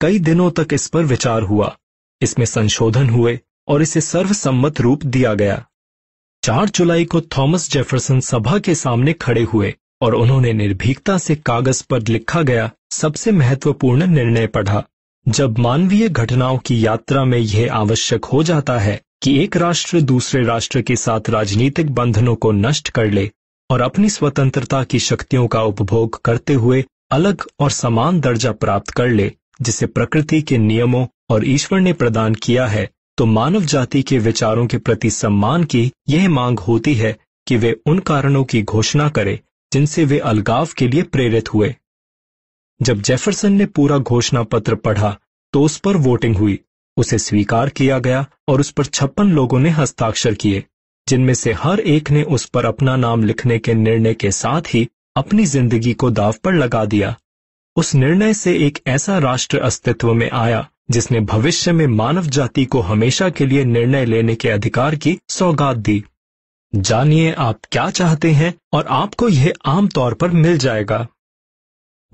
[0.00, 1.76] कई दिनों तक इस पर विचार हुआ।
[2.22, 3.38] इसमें संशोधन हुए
[3.68, 5.64] और इसे सर्वसम्मत रूप दिया गया।
[6.42, 11.82] चार जुलाई को थॉमस जेफरसन सभा के सामने खड़े हुए और उन्होंने निर्भीकता से कागज़
[11.90, 14.82] पर लिखा गया सबसे महत्वपूर्ण निर्णय पढ़ा।
[15.26, 20.42] जब मानवीय घटनाओं की यात्रा में यह आवश्यक हो जाता है कि एक राष्ट्र दूसरे
[20.44, 23.30] राष्ट्र के साथ राजनीतिक बंधनों को नष्ट कर ले
[23.70, 29.08] और अपनी स्वतंत्रता की शक्तियों का उपभोग करते हुए अलग और समान दर्जा प्राप्त कर
[29.08, 29.30] ले,
[29.62, 32.88] जिसे प्रकृति के नियमों और ईश्वर ने प्रदान किया है
[33.18, 37.16] तो मानव जाति के विचारों के प्रति सम्मान की यह मांग होती है
[37.46, 39.38] कि वे उन कारणों की घोषणा करें,
[39.72, 41.74] जिनसे वे अलगाव के लिए प्रेरित हुए।
[42.80, 45.16] जब जेफरसन ने पूरा घोषणा पत्र पढ़ा
[45.54, 46.58] तो उस पर वोटिंग हुई।
[46.96, 50.64] उसे स्वीकार किया गया और उस पर छप्पन लोगों ने हस्ताक्षर किए,
[51.06, 54.88] जिनमें से हर एक ने उस पर अपना नाम लिखने के निर्णय के साथ ही
[55.16, 57.14] अपनी ज़िंदगी को दाव पर लगा दिया।
[57.76, 62.80] उस निर्णय से एक ऐसा राष्ट्र अस्तित्व में आया जिसने भविष्य में मानव जाति को
[62.80, 66.04] हमेशा के लिए निर्णय लेने के अधिकार की सौगात दी।
[66.74, 71.08] जानिए आप क्या चाहते हैं और आपको यह आमतौर पर मिल जाएगा।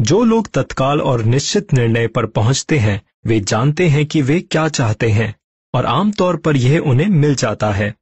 [0.00, 4.68] जो लोग तत्काल और निश्चित निर्णय पर पहुँचते हैं, वे जानते हैं कि वे क्या
[4.68, 5.36] चाहते हैं,
[5.74, 7.94] और आमतौर पर यह उन्हें मिल जाता है।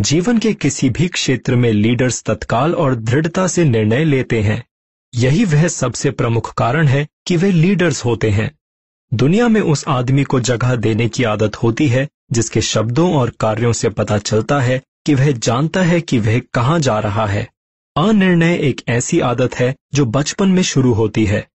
[0.00, 4.64] जीवन के किसी भी क्षेत्र में लीडर्स तत्काल और दृढ़ता से निर्णय लेते हैं।
[5.14, 8.58] यही वह सबसे प्रमुख कारण है कि वे लीडर्स होते हैं।
[9.14, 13.72] दुनिया में उस आदमी को जगह देने की आदत होती है, जिसके शब्दों और कार्यों
[13.72, 17.46] से पता चलता है कि वह जानता है कि वह कहाँ जा रहा है।
[17.96, 21.46] अनिर्णय एक ऐसी आदत है, जो बचपन में शुरू होती है।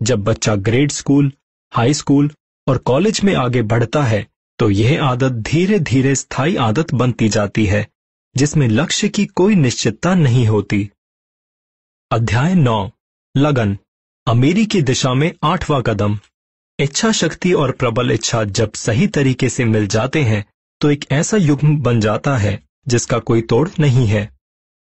[0.00, 1.32] जब बच्चा ग्रेड स्कूल
[1.72, 2.30] हाई स्कूल
[2.66, 4.26] और कॉलेज में आगे बढ़ता है
[4.58, 7.86] तो यह आदत धीरे धीरे स्थायी आदत बनती जाती है,
[8.36, 10.90] जिसमें लक्ष्य की कोई निश्चितता नहीं होती।
[12.10, 12.90] अध्याय नौ,
[13.36, 13.78] लगन।
[14.26, 16.18] अमीरी की दिशा में आठवां कदम।
[16.80, 20.44] इच्छा शक्ति और प्रबल इच्छा जब सही तरीके से मिल जाते हैं
[20.80, 24.30] तो एक ऐसा युग्म बन जाता है, जिसका कोई तोड़ नहीं है।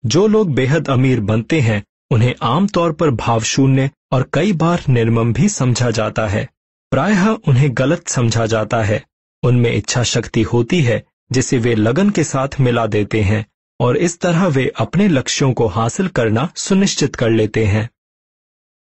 [0.06, 5.48] जो लोग बेहद अमीर बनते हैं, उन्हें आमतौर पर भावशून्य और कई बार निर्मम भी
[5.48, 6.48] समझा जाता है।
[6.90, 9.04] प्रायः उन्हें गलत समझा जाता है।
[9.42, 13.46] उनमें इच्छा शक्ति होती है, जिसे वे लगन के साथ मिला देते हैं,
[13.80, 17.90] और इस तरह वे अपने लक्ष्यों को हासिल करना सुनिश्चित कर लेते हैं।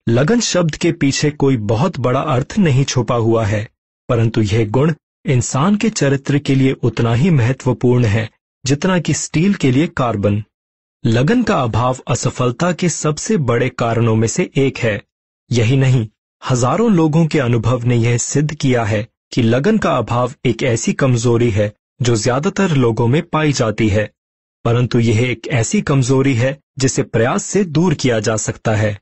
[0.06, 3.68] लगन शब्द के पीछे कोई बहुत बड़ा अर्थ नहीं छुपा हुआ है,
[4.08, 4.92] परंतु यह गुण
[5.26, 8.28] इंसान के चरित्र के लिए उतना ही महत्वपूर्ण है,
[8.64, 10.42] जितना कि स्टील के लिए कार्बन।
[11.04, 15.00] लगन का अभाव असफलता के सबसे बड़े कारणों में से एक है।
[15.50, 16.06] यही नहीं,
[16.42, 20.92] हज़ारों लोगों के अनुभव ने यह सिद्ध किया है कि लगन का अभाव एक ऐसी
[20.92, 21.72] कमज़ोरी है,
[22.02, 24.10] जो ज़्यादातर लोगों में पाई जाती है।
[24.64, 28.98] परंतु यह एक ऐसी कमज़ोरी है, जिसे प्रयास से दूर किया जा सकता है।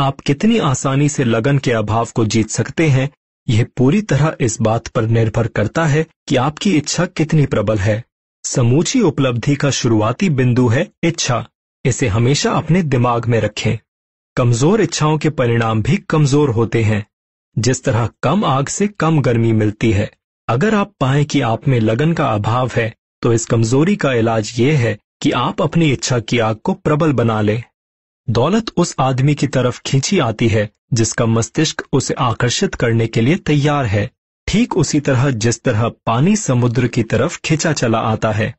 [0.00, 3.08] आप कितनी आसानी से लगन के अभाव को जीत सकते हैं,
[3.46, 8.02] यह पूरी तरह इस बात पर निर्भर करता है कि आपकी इच्छा कितनी प्रबल है।
[8.44, 11.44] समूची उपलब्धि का शुरुआती बिंदु है इच्छा।
[11.84, 13.78] इसे हमेशा अपने दिमाग में रखें।
[14.36, 17.04] कमज़ोर इच्छाओं के परिणाम भी कमज़ोर होते हैं।
[17.56, 20.10] जिस तरह कम आग से कम गर्मी मिलती है,
[20.48, 24.52] अगर आप पाए कि आप में लगन का अभाव है तो इस कमज़ोरी का इलाज
[24.58, 27.62] ये है कि आप अपनी इच्छा की आग को प्रबल बना लें।
[28.28, 33.36] दौलत उस आदमी की तरफ़ खींची आती है, जिसका मस्तिष्क उसे आकर्षित करने के लिए
[33.36, 34.10] तैयार है।
[34.46, 38.54] ठीक उसी तरह जिस तरह पानी समुद्र की तरफ़ खींचा चला आता है।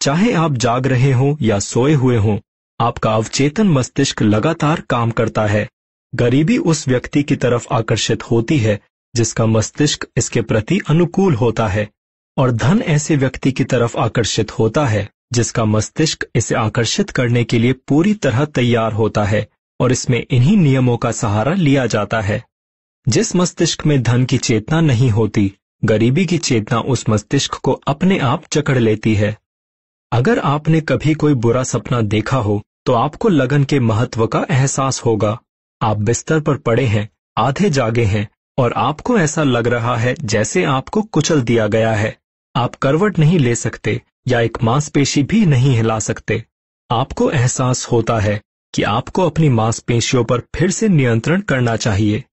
[0.00, 2.38] चाहे आप जाग रहे हो या सोए हुए हो,
[2.80, 5.68] आपका अवचेतन मस्तिष्क लगातार काम करता है।
[6.14, 8.80] गरीबी उस व्यक्ति की तरफ़ आकर्षित होती है,
[9.16, 11.88] जिसका मस्तिष्क इसके प्रति अनुकूल होता है,
[12.36, 17.58] और धन ऐसे व्यक्ति की तरफ़ आकर्षित होता है। जिसका मस्तिष्क इसे आकर्षित करने के
[17.58, 19.46] लिए पूरी तरह तैयार होता है
[19.80, 22.42] और इसमें इन्हीं नियमों का सहारा लिया जाता है।
[23.06, 25.52] जिस मस्तिष्क में धन की चेतना नहीं होती,
[25.84, 29.36] गरीबी की चेतना उस मस्तिष्क को अपने आप जकड़ लेती है।
[30.12, 35.00] अगर आपने कभी कोई बुरा सपना देखा हो तो आपको लगन के महत्व का एहसास
[35.00, 35.38] होगा।
[35.80, 38.28] आप बिस्तर पर पड़े हैं, आधे जागे हैं,
[38.58, 42.16] और आपको ऐसा लग रहा है जैसे आपको कुचल दिया गया है।
[42.54, 46.44] आप करवट नहीं ले सकते या एक मांसपेशी भी नहीं हिला सकते।
[46.90, 48.40] आपको एहसास होता है
[48.74, 52.24] कि आपको अपनी मांसपेशियों पर फिर से नियंत्रण करना चाहिए।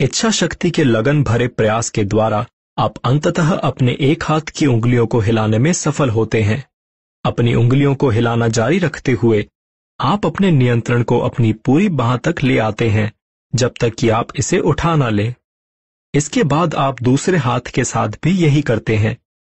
[0.00, 2.46] इच्छा शक्ति के लगन भरे प्रयास के द्वारा
[2.78, 6.64] आप अंततः अपने एक हाथ की उंगलियों को हिलाने में सफल होते हैं।
[7.24, 9.46] अपनी उंगलियों को हिलाना जारी रखते हुए
[10.00, 13.12] आप अपने नियंत्रण को अपनी पूरी बाह तक ले आते हैं,
[13.54, 15.34] जब तक कि आप इसे उठा ना लें।
[16.14, 19.16] इसके बाद आप दूसरे हाथ के साथ भी यही करते हैं।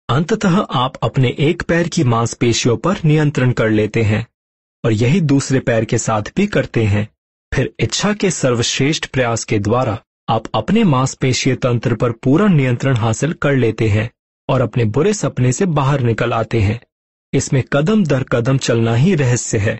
[0.09, 4.25] अंततः आप अपने एक पैर की मांसपेशियों पर नियंत्रण कर लेते हैं
[4.83, 7.07] और यही दूसरे पैर के साथ भी करते हैं।
[7.51, 9.97] फिर इच्छा के सर्वश्रेष्ठ प्रयास के द्वारा
[10.29, 14.09] आप अपने मांसपेशीय तंत्र पर पूरा नियंत्रण हासिल कर लेते हैं
[14.49, 16.79] और अपने बुरे सपने से बाहर निकल आते हैं।
[17.33, 19.79] इसमें कदम दर कदम चलना ही रहस्य है।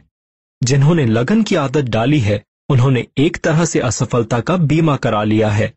[0.61, 5.49] जिन्होंने लगन की आदत डाली है उन्होंने एक तरह से असफलता का बीमा करा लिया
[5.49, 5.73] है।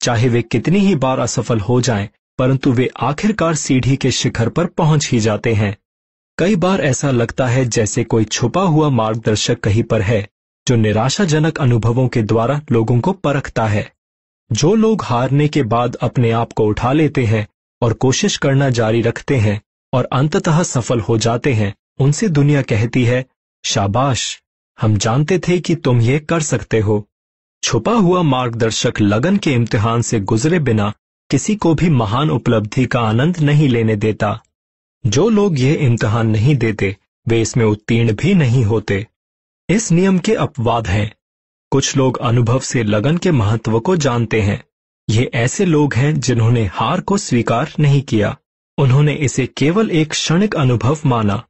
[0.00, 2.08] चाहे वे कितनी ही बार असफल हो जाएँ,
[2.38, 5.76] परंतु वे आखिरकार सीढ़ी के शिखर पर पहुँच ही जाते हैं।
[6.38, 10.28] कई बार ऐसा लगता है जैसे कोई छुपा हुआ मार्गदर्शक कहीं पर है,
[10.68, 13.92] जो निराशाजनक अनुभवों के द्वारा लोगों को परखता है।
[14.52, 17.48] जो लोग हारने के बाद अपने आप को उठा लेते हैं
[17.82, 19.60] और कोशिश करना जारी रखते हैं
[19.92, 23.26] और अंततः सफल हो जाते हैं, उनसे दुनिया कहती है,
[23.64, 24.42] शाबाश,
[24.80, 27.08] हम जानते थे कि तुम ये कर सकते हो।
[27.62, 30.92] छुपा हुआ मार्गदर्शक लगन के इम्तिहान से गुजरे बिना
[31.30, 34.42] किसी को भी महान उपलब्धि का आनंद नहीं लेने देता।
[35.06, 36.96] जो लोग यह इम्तहान नहीं देते,
[37.28, 39.06] वे इसमें उत्तीर्ण भी नहीं होते।
[39.68, 41.14] इस नियम के अपवाद हैं।
[41.70, 44.64] कुछ लोग अनुभव से लगन के महत्व को जानते हैं।
[45.10, 48.36] ये ऐसे लोग हैं जिन्होंने हार को स्वीकार नहीं किया।
[48.78, 51.42] उन्होंने इसे केवल एक क्षणिक अनुभव माना।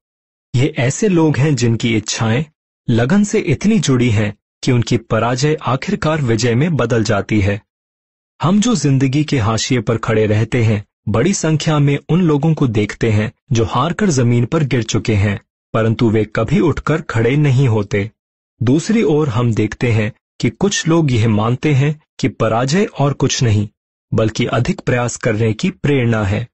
[0.54, 2.46] ये ऐसे लोग हैं जिनकी इच्छाएँ,
[2.90, 7.65] लगन से इतनी जुड़ी हैं कि उनकी पराजय आखिरकार विजय में बदल जाती है।
[8.40, 12.66] हम जो ज़िंदगी के हाशिए पर खड़े रहते हैं, बड़ी संख्या में उन लोगों को
[12.68, 15.38] देखते हैं, जो हार कर ज़मीन पर गिर चुके हैं,
[15.74, 18.10] परंतु वे कभी उठकर खड़े नहीं होते।
[18.60, 23.42] दूसरी ओर हम देखते हैं कि कुछ लोग यह मानते हैं कि पराजय और कुछ
[23.42, 23.68] नहीं,
[24.12, 26.46] बल्कि अधिक प्रयास करने की प्रेरणा है।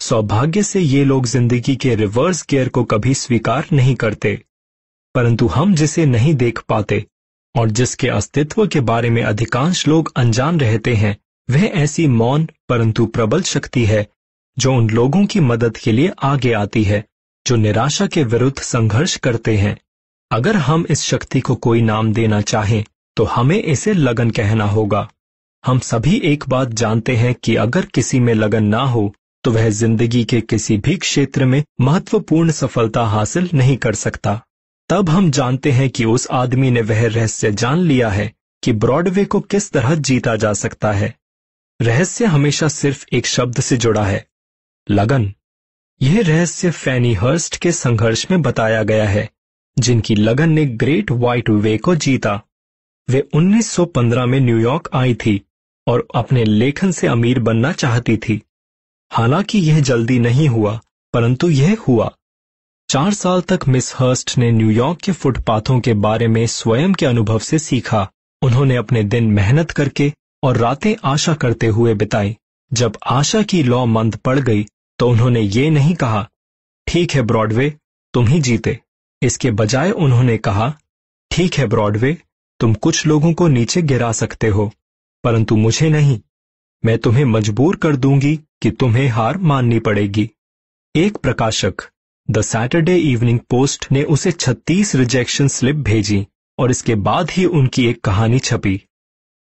[0.00, 4.38] सौभाग्य से ये लोग ज़िंदगी के रिवर्स गियर को कभी स्वीकार नहीं करते,
[5.14, 7.04] परंतु हम जिसे नहीं देख पाते
[7.56, 11.16] और जिसके अस्तित्व के बारे में अधिकांश लोग अनजान रहते हैं,
[11.48, 14.06] वह ऐसी मौन परंतु प्रबल शक्ति है,
[14.56, 17.04] जो उन लोगों की मदद के लिए आगे आती है,
[17.46, 19.76] जो निराशा के विरुद्ध संघर्ष करते हैं।
[20.30, 22.82] अगर हम इस शक्ति को कोई नाम देना चाहें
[23.16, 25.08] तो हमें इसे लगन कहना होगा।
[25.64, 29.12] हम सभी एक बात जानते हैं कि अगर किसी में लगन ना हो
[29.44, 34.40] तो वह ज़िंदगी के किसी भी क्षेत्र में महत्वपूर्ण सफलता हासिल नहीं कर सकता।
[34.88, 38.32] तब हम जानते हैं कि उस आदमी ने वह रहस्य जान लिया है
[38.62, 41.14] कि ब्रॉडवे को किस तरह जीता जा सकता है।
[41.82, 44.26] रहस्य हमेशा सिर्फ़ एक शब्द से जुड़ा है,
[44.90, 45.32] लगन।
[46.02, 49.28] यह रहस्य फैनी हर्स्ट के संघर्ष में बताया गया है,
[49.78, 52.40] जिनकी लगन ने ग्रेट व्हाइट वे को जीता।
[53.08, 55.40] वे 1915 में न्यूयॉर्क आई थी
[55.86, 58.42] और अपने लेखन से अमीर बनना चाहती थी।
[59.10, 60.80] हालाँकि यह जल्दी नहीं हुआ,
[61.14, 62.12] परंतु यह हुआ।
[62.88, 67.38] चार साल तक मिस हर्स्ट ने न्यूयॉर्क के फुटपाथों के बारे में स्वयं के अनुभव
[67.38, 68.02] से सीखा।
[68.42, 72.36] उन्होंने अपने दिन मेहनत करके और रातें आशा करते हुए बिताई।
[72.72, 74.64] जब आशा की लौ मंद पड़ गई
[74.98, 76.28] तो उन्होंने ये नहीं कहा,
[76.86, 77.72] ठीक है ब्रॉडवे,
[78.14, 78.78] तुम ही जीते।
[79.22, 80.72] इसके बजाय उन्होंने कहा,
[81.30, 82.16] ठीक है ब्रॉडवे,
[82.60, 84.70] तुम कुछ लोगों को नीचे गिरा सकते हो,
[85.24, 86.18] परंतु मुझे नहीं।
[86.84, 90.30] मैं तुम्हें मजबूर कर दूँगी कि तुम्हें हार माननी पड़ेगी।
[90.94, 91.88] एक प्रकाशक
[92.28, 96.26] द सैटरडे इवनिंग पोस्ट ने उसे 36 रिजेक्शन स्लिप भेजी
[96.58, 98.80] और इसके बाद ही उनकी एक कहानी छपी।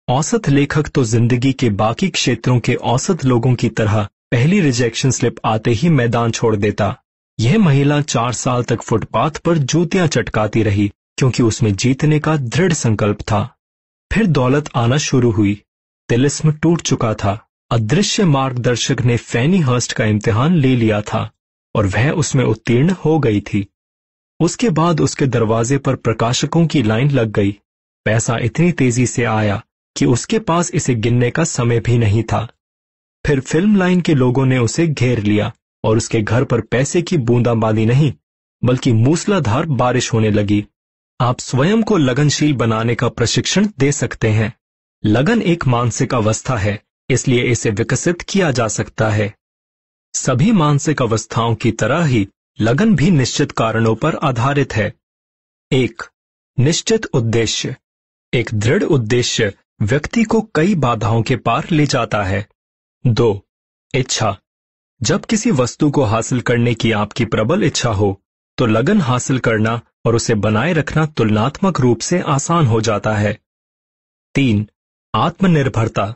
[0.08, 5.36] औसत लेखक तो ज़िंदगी के बाकी क्षेत्रों के औसत लोगों की तरह पहली रिजेक्शन स्लिप
[5.46, 6.96] आते ही मैदान छोड़ देता।
[7.40, 12.74] यह महिला चार साल तक फुटपाथ पर जूतियाँ चटकाती रही क्योंकि उसमें जीतने का दृढ़
[12.74, 13.44] संकल्प था।
[14.12, 15.62] फिर दौलत आना शुरू हुई।
[16.10, 17.40] तिलिस्म टूट चुका था।
[17.72, 21.30] अदृश्य मार्गदर्शक ने फैनी हर्स्ट का इम्तिहान ले लिया था।
[21.76, 23.68] और वह उसमें उत्तीर्ण हो गई थी।
[24.40, 27.52] उसके बाद उसके दरवाजे पर प्रकाशकों की लाइन लग गई।
[28.06, 29.64] पैसा इतनी तेज़ी से आया
[29.96, 32.48] कि उसके पास इसे गिनने का समय भी नहीं था।
[33.26, 35.52] फिर फ़िल्म लाइन के लोगों ने उसे घेर लिया
[35.84, 38.14] और उसके घर पर पैसे की बूंदाबांदी नहीं,
[38.64, 40.66] बल्कि मूसलाधार बारिश होने लगी।
[41.22, 44.54] आप स्वयं को लगनशील बनाने का प्रशिक्षण दे सकते हैं।
[45.06, 46.80] लगन एक मानसिक अवस्था है,
[47.10, 49.34] इसलिए इसे विकसित किया जा सकता है।
[50.16, 52.28] सभी मानसिक अवस्थाओं की तरह ही
[52.62, 54.94] लगन भी निश्चित कारणों पर आधारित है।
[55.72, 56.04] एक,
[56.60, 57.76] निश्चित उद्देश्य।
[58.34, 62.48] एक दृढ़ उद्देश्य व्यक्ति को कई बाधाओं के पार ले जाता है।
[63.08, 63.46] दो,
[63.94, 64.38] इच्छा।
[65.02, 68.22] जब किसी वस्तु को हासिल करने की आपकी प्रबल इच्छा हो
[68.58, 73.38] तो लगन हासिल करना और उसे बनाए रखना तुलनात्मक रूप से आसान हो जाता है।
[74.36, 74.70] तीन,
[75.16, 76.16] आत्मनिर्भरता।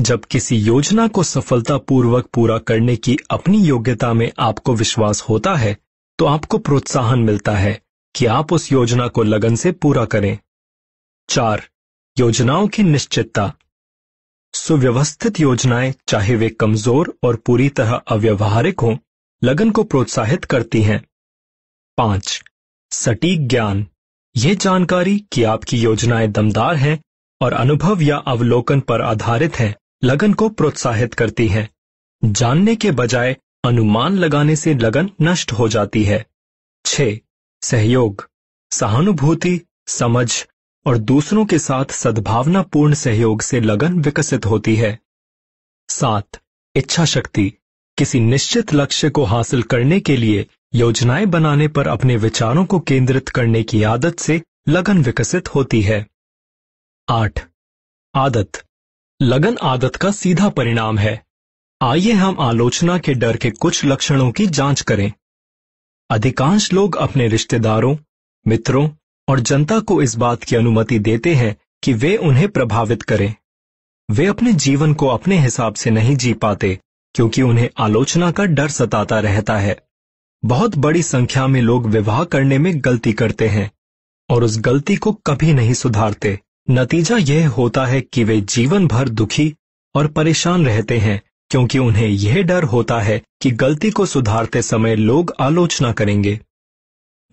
[0.00, 5.76] जब किसी योजना को सफलतापूर्वक पूरा करने की अपनी योग्यता में आपको विश्वास होता है
[6.18, 7.80] तो आपको प्रोत्साहन मिलता है
[8.14, 10.38] कि आप उस योजना को लगन से पूरा करें।
[11.28, 11.62] चार,
[12.16, 13.52] योजनाओं की निश्चितता।
[14.54, 18.96] सुव्यवस्थित योजनाएँ, चाहे वे कमज़ोर और पूरी तरह अव्यवहारिक हों,
[19.42, 21.04] लगन को प्रोत्साहित करती हैं।
[21.98, 22.42] पाँच,
[22.92, 23.86] सटीक ज्ञान।
[24.36, 27.00] यह जानकारी कि आपकी योजनाएँ दमदार हैं
[27.40, 31.68] और अनुभव या अवलोकन पर आधारित हैं। लगन को प्रोत्साहित करती है।
[32.24, 36.26] जानने के बजाय अनुमान लगाने से लगन नष्ट हो जाती है।
[36.84, 37.00] छ
[37.62, 38.28] सहयोग,
[38.70, 40.46] सहानुभूति, समझ
[40.86, 44.98] और दूसरों के साथ सद्भावनापूर्ण सहयोग से लगन विकसित होती है।
[45.88, 46.40] सात
[46.74, 47.52] इच्छा शक्ति
[47.98, 53.28] किसी निश्चित लक्ष्य को हासिल करने के लिए योजनाएँ बनाने पर अपने विचारों को केंद्रित
[53.28, 56.06] करने की आदत से लगन विकसित होती है।
[57.08, 57.48] आठ,
[58.14, 58.64] आदत
[59.22, 61.24] लगन आदत का सीधा परिणाम है।
[61.82, 65.12] आइए हम आलोचना के डर के कुछ लक्षणों की जाँच करें।
[66.10, 67.96] अधिकांश लोग अपने रिश्तेदारों,
[68.48, 68.90] मित्रों
[69.28, 73.34] और जनता को इस बात की अनुमति देते हैं कि वे उन्हें प्रभावित करें।
[74.10, 76.80] वे अपने जीवन को अपने हिसाब से नहीं जी पाते,
[77.14, 79.84] क्योंकि उन्हें आलोचना का डर सताता रहता है।
[80.44, 83.70] बहुत बड़ी संख्या में लोग विवाह करने में गलती करते हैं
[84.30, 86.40] और उस गलती को कभी नहीं सुधारते।
[86.70, 89.54] नतीजा यह होता है कि वे जीवन भर दुखी
[89.94, 94.96] और परेशान रहते हैं, क्योंकि उन्हें यह डर होता है कि गलती को सुधारते समय
[94.96, 96.40] लोग आलोचना करेंगे।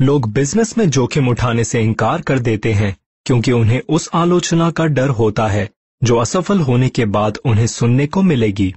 [0.01, 4.85] लोग बिज़नेस में जोखिम उठाने से इनकार कर देते हैं, क्योंकि उन्हें उस आलोचना का
[4.85, 5.69] डर होता है,
[6.03, 8.75] जो असफल होने के बाद उन्हें सुनने को मिलेगी।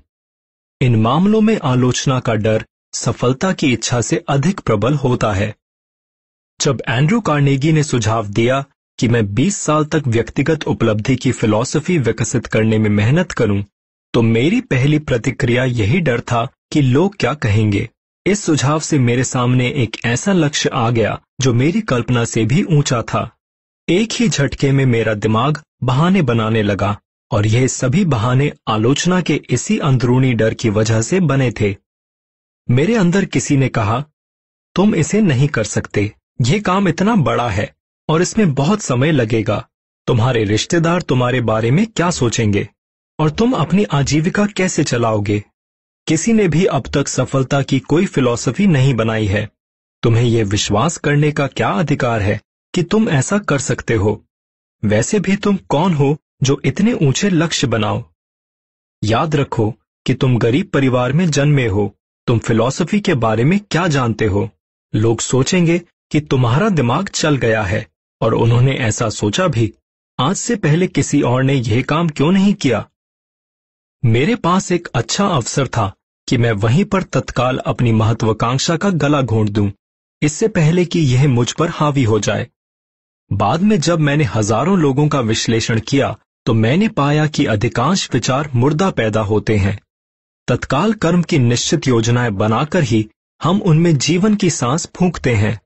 [0.80, 2.64] इन मामलों में आलोचना का डर
[2.94, 5.56] सफलता की इच्छा से अधिक प्रबल होता है।
[6.60, 8.64] जब एंड्रू कार्नेगी ने सुझाव दिया
[9.00, 13.64] कि मैं 20 साल तक व्यक्तिगत उपलब्धि की फिलॉसफी विकसित करने में मेहनत करूँ,
[14.14, 17.88] तो मेरी पहली प्रतिक्रिया यही डर था कि लोग क्या कहेंगे।
[18.26, 22.62] इस सुझाव से मेरे सामने एक ऐसा लक्ष्य आ गया जो मेरी कल्पना से भी
[22.62, 23.30] ऊँचा था।
[23.88, 26.98] एक ही झटके में मेरा दिमाग बहाने बनाने लगा
[27.30, 31.76] और यह सभी बहाने आलोचना के इसी अंदरूनी डर की वजह से बने थे।
[32.70, 34.04] मेरे अंदर किसी ने कहा
[34.76, 37.74] तुम इसे नहीं कर सकते यह काम इतना बड़ा है
[38.10, 39.68] और इसमें बहुत समय लगेगा।
[40.06, 42.68] तुम्हारे रिश्तेदार तुम्हारे बारे में क्या सोचेंगे?
[43.18, 45.44] और तुम अपनी आजीविका कैसे चलाओगे?
[46.06, 49.50] किसी ने भी अब तक सफलता की कोई फिलॉसफी नहीं बनाई है।
[50.02, 52.40] तुम्हें यह विश्वास करने का क्या अधिकार है
[52.74, 54.24] कि तुम ऐसा कर सकते हो?
[54.84, 58.10] वैसे भी तुम कौन हो जो इतने ऊँचे लक्ष्य बनाओ?
[59.04, 59.74] याद रखो
[60.06, 64.50] कि तुम गरीब परिवार में जन्मे हो। तुम फिलॉसफी के बारे में क्या जानते हो?
[64.94, 65.78] लोग सोचेंगे
[66.10, 67.89] कि तुम्हारा दिमाग चल गया है।
[68.20, 69.72] और उन्होंने ऐसा सोचा भी,
[70.18, 72.86] आज से पहले किसी और ने यह काम क्यों नहीं किया?
[74.02, 75.92] मेरे पास एक अच्छा अवसर था
[76.28, 79.70] कि मैं वहीं पर तत्काल अपनी महत्वाकांक्षा का गला घोंट दूँ।
[80.22, 82.46] इससे पहले कि यह मुझ पर हावी हो जाए।
[83.30, 86.16] बाद में जब मैंने हज़ारों लोगों का विश्लेषण किया
[86.46, 89.78] तो मैंने पाया कि अधिकांश विचार मुर्दा पैदा होते हैं।
[90.48, 93.04] तत्काल कर्म की निश्चित योजनाएँ बनाकर ही
[93.40, 95.58] हम उनमें जीवन की सांस फूंकते हैं।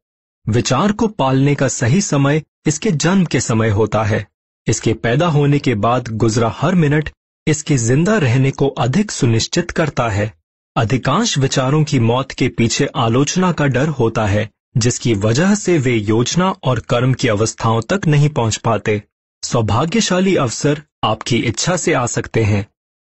[0.47, 4.26] विचार को पालने का सही समय इसके जन्म के समय होता है।
[4.66, 7.08] इसके पैदा होने के बाद गुजरा हर मिनट
[7.47, 10.32] इसके ज़िंदा रहने को अधिक सुनिश्चित करता है।
[10.76, 15.94] अधिकांश विचारों की मौत के पीछे आलोचना का डर होता है, जिसकी वजह से वे
[15.94, 19.02] योजना और कर्म की अवस्थाओं तक नहीं पहुँच पाते।
[19.42, 22.66] सौभाग्यशाली अवसर आपकी इच्छा से आ सकते हैं।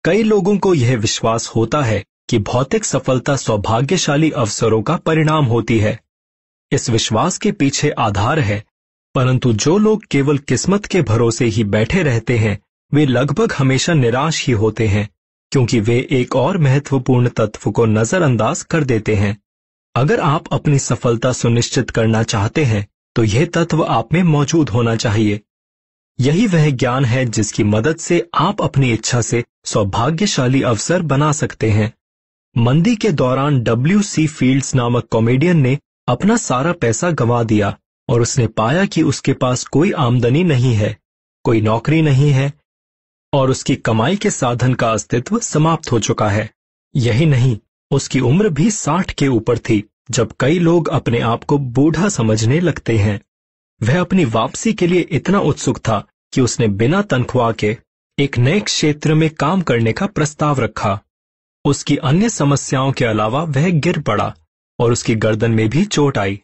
[0.06, 5.80] कई लोगों को यह विश्वास होता है कि भौतिक सफलता सौभाग्यशाली अवसरों का परिणाम होती
[5.80, 6.00] है।
[6.76, 8.64] इस विश्वास के पीछे आधार है।
[9.16, 12.58] परंतु जो लोग केवल किस्मत के भरोसे ही बैठे रहते हैं,
[12.92, 15.08] वे लगभग हमेशा निराश ही होते हैं,
[15.52, 19.38] क्योंकि वे एक और महत्वपूर्ण तत्व को नजरअंदाज कर देते हैं।
[19.96, 24.96] अगर आप अपनी सफलता सुनिश्चित करना चाहते हैं तो यह तत्व आप में मौजूद होना
[24.96, 25.40] चाहिए।
[26.20, 31.70] यही वह ज्ञान है जिसकी मदद से आप अपनी इच्छा से सौभाग्यशाली अवसर बना सकते
[31.72, 31.92] हैं।
[32.56, 37.78] मंदी के दौरान डब्ल्यू सी फील्ड्स नामक कॉमेडियन ने अपना सारा पैसा गंवा दिया
[38.10, 40.98] और उसने पाया कि उसके पास कोई आमदनी नहीं है,
[41.46, 42.52] कोई नौकरी नहीं है
[43.34, 46.50] और उसकी कमाई के साधन का अस्तित्व समाप्त हो चुका है।
[46.96, 47.58] यही नहीं,
[47.92, 52.60] उसकी उम्र भी साठ के ऊपर थी, जब कई लोग अपने आप को बूढ़ा समझने
[52.60, 53.20] लगते हैं।
[53.82, 56.04] वह अपनी वापसी के लिए इतना उत्सुक था
[56.34, 57.78] कि उसने बिना तनख्वाह के
[58.18, 61.00] एक नए क्षेत्र में काम करने का प्रस्ताव रखा।
[61.66, 64.34] उसकी अन्य समस्याओं के अलावा वह गिर पड़ा।
[64.80, 66.42] और उसकी गर्दन में भी चोट आई।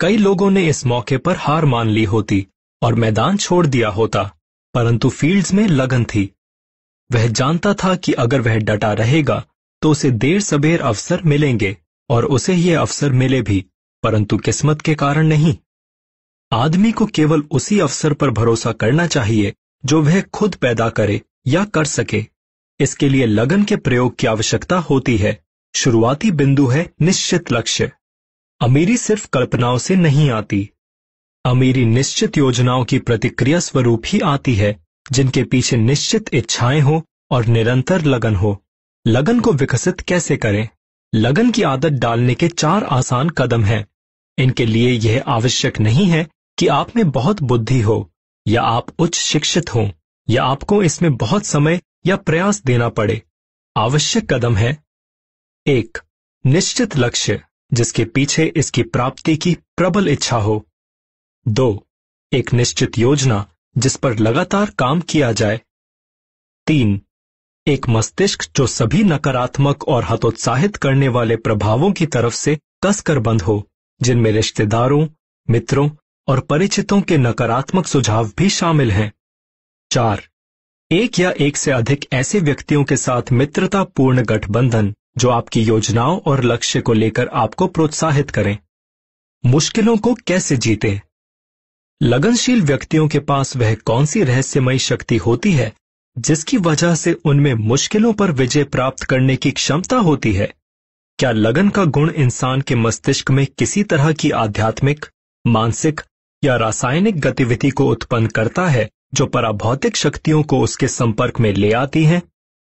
[0.00, 2.46] कई लोगों ने इस मौके पर हार मान ली होती
[2.82, 4.22] और मैदान छोड़ दिया होता,
[4.74, 6.30] परंतु फील्ड्स में लगन थी।
[7.10, 9.42] वह जानता था कि अगर वह डटा रहेगा
[9.82, 11.76] तो उसे देर सबेर अवसर मिलेंगे
[12.10, 13.64] और उसे ये अवसर मिले भी,
[14.02, 15.56] परंतु किस्मत के कारण नहीं।
[16.52, 19.52] आदमी को केवल उसी अवसर पर भरोसा करना चाहिए,
[19.84, 22.24] जो वह खुद पैदा करे या कर सके।
[22.80, 25.38] इसके लिए लगन के प्रयोग की आवश्यकता होती है।
[25.76, 27.92] शुरुआती बिंदु है निश्चित लक्ष्य।
[28.60, 30.70] अमीरी सिर्फ़ कल्पनाओं से नहीं आती।
[31.44, 37.46] अमीरी निश्चित योजनाओं की प्रतिक्रिया स्वरूप ही आती है, जिनके पीछे निश्चित इच्छाएँ हो और
[37.46, 38.64] निरंतर लगन हो।
[39.06, 40.68] लगन को विकसित कैसे करें?
[41.14, 43.86] लगन की आदत डालने के चार आसान कदम हैं।
[44.38, 46.28] इनके लिए यह आवश्यक नहीं है
[46.58, 48.10] कि आप में बहुत बुद्धि हो,
[48.48, 49.90] या आप उच्च शिक्षित हो,
[50.30, 53.22] या आपको इसमें बहुत समय या प्रयास देना पड़े।
[53.76, 54.83] आवश्यक कदम है
[55.66, 55.98] एक
[56.46, 60.66] निश्चित लक्ष्य जिसके पीछे इसकी प्राप्ति की प्रबल इच्छा हो।
[61.48, 61.86] दो,
[62.32, 63.46] एक निश्चित योजना
[63.78, 65.60] जिस पर लगातार काम किया जाए।
[66.66, 67.00] तीन,
[67.66, 73.42] एक मस्तिष्क जो सभी नकारात्मक और हतोत्साहित करने वाले प्रभावों की तरफ़ से कसकर बंद
[73.42, 73.68] हो,
[74.02, 75.08] जिनमें रिश्तेदारों,
[75.50, 75.90] मित्रों
[76.28, 79.12] और परिचितों के नकारात्मक सुझाव भी शामिल हैं।
[79.90, 80.28] चार,
[80.90, 86.44] एक या एक से अधिक ऐसे व्यक्तियों के साथ मित्रतापूर्ण गठबंधन जो आपकी योजनाओं और
[86.44, 88.58] लक्ष्य को लेकर आपको प्रोत्साहित करें।
[89.46, 91.02] मुश्किलों को कैसे जीते?
[92.02, 95.72] लगनशील व्यक्तियों के पास वह कौन सी रहस्यमयी शक्ति होती है,
[96.18, 100.54] जिसकी वजह से उनमें मुश्किलों पर विजय प्राप्त करने की क्षमता होती है?
[101.18, 105.06] क्या लगन का गुण इंसान के मस्तिष्क में किसी तरह की आध्यात्मिक,
[105.46, 106.00] मानसिक
[106.44, 111.72] या रासायनिक गतिविधि को उत्पन्न करता है, जो पराभौतिक शक्तियों को उसके संपर्क में ले
[111.72, 112.22] आती हैं?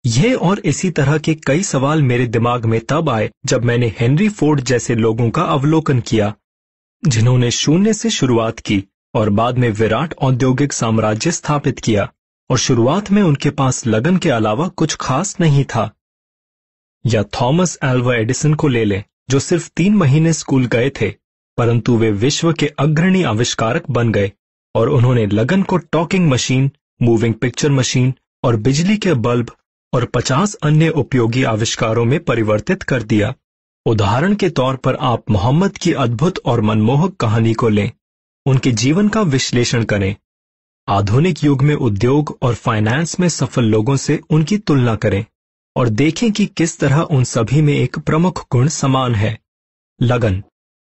[0.05, 4.29] यह और इसी तरह के कई सवाल मेरे दिमाग में तब आए जब मैंने हेनरी
[4.29, 6.33] फोर्ड जैसे लोगों का अवलोकन किया,
[7.03, 8.83] जिन्होंने शून्य से शुरुआत की
[9.15, 12.09] और बाद में विराट औद्योगिक साम्राज्य स्थापित किया
[12.49, 15.89] और शुरुआत में उनके पास लगन के अलावा कुछ खास नहीं था।
[17.05, 21.09] या थॉमस एल्वा एडिसन को ले लें, जो सिर्फ़ तीन महीने स्कूल गए थे,
[21.57, 24.31] परंतु वे विश्व के अग्रणी आविष्कारक बन गए
[24.75, 26.71] और उन्होंने लगन को talking machine,
[27.01, 28.13] moving picture machine
[28.43, 29.51] और बिजली के बल्ब
[29.93, 33.33] और पचास अन्य उपयोगी आविष्कारों में परिवर्तित कर दिया।
[33.85, 37.91] उदाहरण के तौर पर आप मोहम्मद की अद्भुत और मनमोहक कहानी को लें।
[38.45, 40.15] उनके जीवन का विश्लेषण करें।
[40.87, 45.25] आधुनिक युग में उद्योग और फाइनेंस में सफल लोगों से उनकी तुलना करें
[45.75, 49.37] और देखें कि किस तरह उन सभी में एक प्रमुख गुण समान है।
[50.01, 50.43] लगन।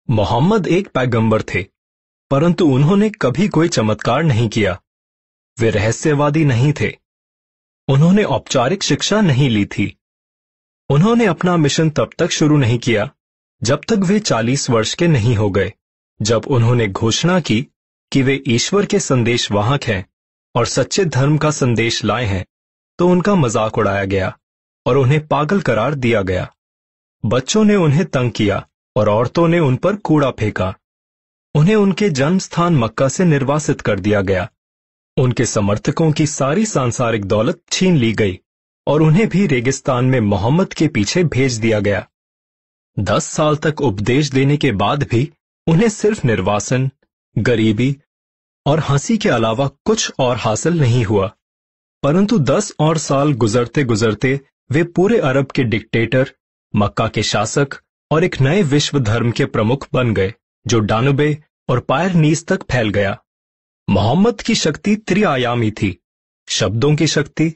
[0.08, 1.62] मोहम्मद एक पैगंबर थे,
[2.30, 4.80] परंतु उन्होंने कभी कोई चमत्कार नहीं किया।
[5.58, 6.90] वे रहस्यवादी नहीं थे।
[7.88, 9.96] उन्होंने औपचारिक शिक्षा नहीं ली थी।
[10.90, 13.08] उन्होंने अपना मिशन तब तक शुरू नहीं किया,
[13.62, 15.72] जब तक वे चालीस वर्ष के नहीं हो गए,
[16.20, 17.66] जब उन्होंने घोषणा की
[18.12, 20.04] कि वे ईश्वर के संदेश वाहक हैं
[20.54, 22.44] और सच्चे धर्म का संदेश लाए हैं
[22.98, 24.36] तो उनका मज़ाक उड़ाया गया
[24.86, 26.50] और उन्हें पागल करार दिया गया।
[27.24, 28.66] बच्चों ने उन्हें तंग किया
[28.96, 30.74] और औरतों ने उन पर कूड़ा फेंका।
[31.54, 34.48] उन्हें उनके जन्म स्थान मक्का से निर्वासित कर दिया गया।
[35.16, 38.38] उनके समर्थकों की सारी सांसारिक दौलत छीन ली गई
[38.86, 42.08] और उन्हें भी रेगिस्तान में मोहम्मद के पीछे भेज दिया गया।
[42.98, 45.32] दस साल तक उपदेश देने के बाद भी
[45.66, 46.90] उन्हें सिर्फ़ निर्वासन,
[47.38, 47.96] गरीबी
[48.66, 51.32] और हँसी के अलावा कुछ और हासिल नहीं हुआ।
[52.02, 56.32] परंतु दस और साल गुजरते गुजरते वे पूरे अरब के डिक्टेटर,
[56.76, 57.68] मक्का के शासक
[58.10, 60.34] और एक नए विश्व धर्म के प्रमुख बन गए,
[60.66, 61.38] जो डानुबे
[61.68, 63.22] और पायरनीस तक फैल गया।
[63.90, 65.98] मोहम्मद की शक्ति त्रिआयामी थी।
[66.48, 67.48] शब्दों की शक्ति,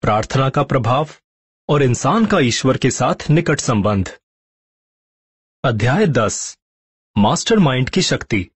[0.00, 1.08] प्रार्थना का प्रभाव
[1.68, 4.18] और इंसान का ईश्वर के साथ निकट संबंध।
[5.64, 6.58] अध्याय दस,
[7.18, 8.50] मास्टरमाइंड की शक्ति,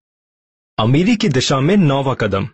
[0.78, 2.48] अमीरी की दिशा में नौवा कदम।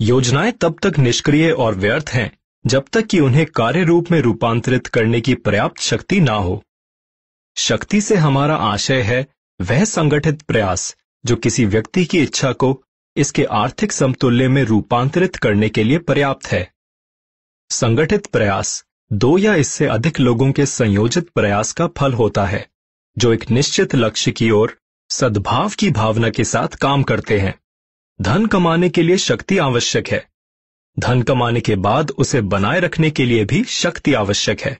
[0.00, 4.86] योजनाएँ तब तक निष्क्रिय और व्यर्थ हैं, जब तक कि उन्हें कार्य रूप में रूपांतरित
[4.86, 6.64] करने की पर्याप्त शक्ति ना हो।
[7.56, 9.26] शक्ति से हमारा आशय है,
[9.60, 10.96] वह संगठित प्रयास
[11.26, 12.84] जो किसी व्यक्ति की इच्छा को
[13.16, 16.72] इसके आर्थिक समतुल्य में रूपांतरित करने के लिए पर्याप्त है।
[17.70, 22.70] संगठित प्रयास दो या इससे अधिक लोगों के संयोजित प्रयास का फल होता है,
[23.18, 27.60] जो एक निश्चित लक्ष्य की ओर सद्भाव की भावना के साथ काम करते हैं।
[28.20, 30.30] धन कमाने के लिए शक्ति आवश्यक है।
[30.98, 34.78] धन कमाने के बाद उसे बनाए रखने के लिए भी शक्ति आवश्यक है।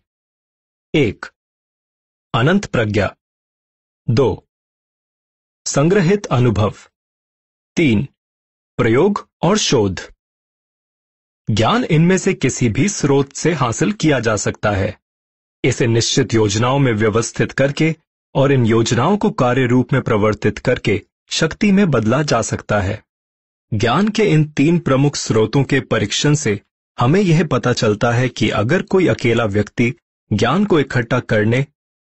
[0.94, 1.26] एक,
[2.34, 3.16] अनंत प्रज्ञा।
[4.10, 4.48] दो
[5.66, 6.74] संग्रहित अनुभव।
[7.76, 8.08] तीन,
[8.76, 10.00] प्रयोग और शोध।
[11.50, 15.00] ज्ञान इनमें से किसी भी स्रोत से हासिल किया जा सकता है।
[15.64, 17.96] इसे निश्चित योजनाओं में व्यवस्थित करके
[18.34, 23.04] और इन योजनाओं को कार्य रूप में प्रवर्तित करके शक्ति में बदला जा सकता है।
[23.74, 26.60] ज्ञान के इन तीन प्रमुख स्रोतों के परीक्षण से
[27.00, 29.94] हमें यह पता चलता है कि अगर कोई अकेला व्यक्ति
[30.32, 31.66] ज्ञान को इकट्ठा करने,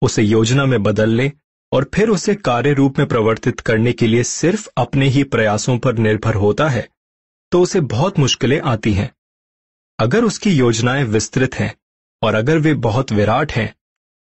[0.03, 1.33] उसे योजना में बदलने
[1.73, 5.99] और फिर उसे कार्य रूप में प्रवर्तित करने के लिए सिर्फ़ अपने ही प्रयासों पर
[5.99, 6.89] निर्भर होता है
[7.53, 9.11] तो उसे बहुत मुश्किलें आती हैं।
[9.99, 11.75] अगर उसकी योजनाएँ विस्तृत हैं
[12.23, 13.75] और अगर वे बहुत विराट हैं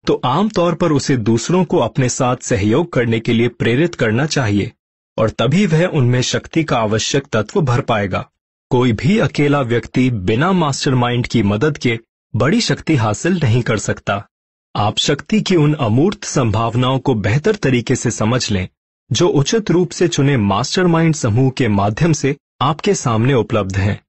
[0.06, 4.72] तो आमतौर पर उसे दूसरों को अपने साथ सहयोग करने के लिए प्रेरित करना चाहिए,
[5.18, 8.26] और तभी वह उनमें शक्ति का आवश्यक तत्व भर पाएगा।
[8.72, 11.98] कोई भी अकेला व्यक्ति बिना मास्टरमाइंड की मदद के
[12.34, 14.18] बड़ी शक्ति हासिल नहीं कर सकता।
[14.76, 18.68] आप शक्ति की उन अमूर्त संभावनाओं को बेहतर तरीके से समझ लें,
[19.12, 24.00] जो उचित रूप से चुने मास्टरमाइंड समूह के माध्यम से आपके सामने उपलब्ध हैं।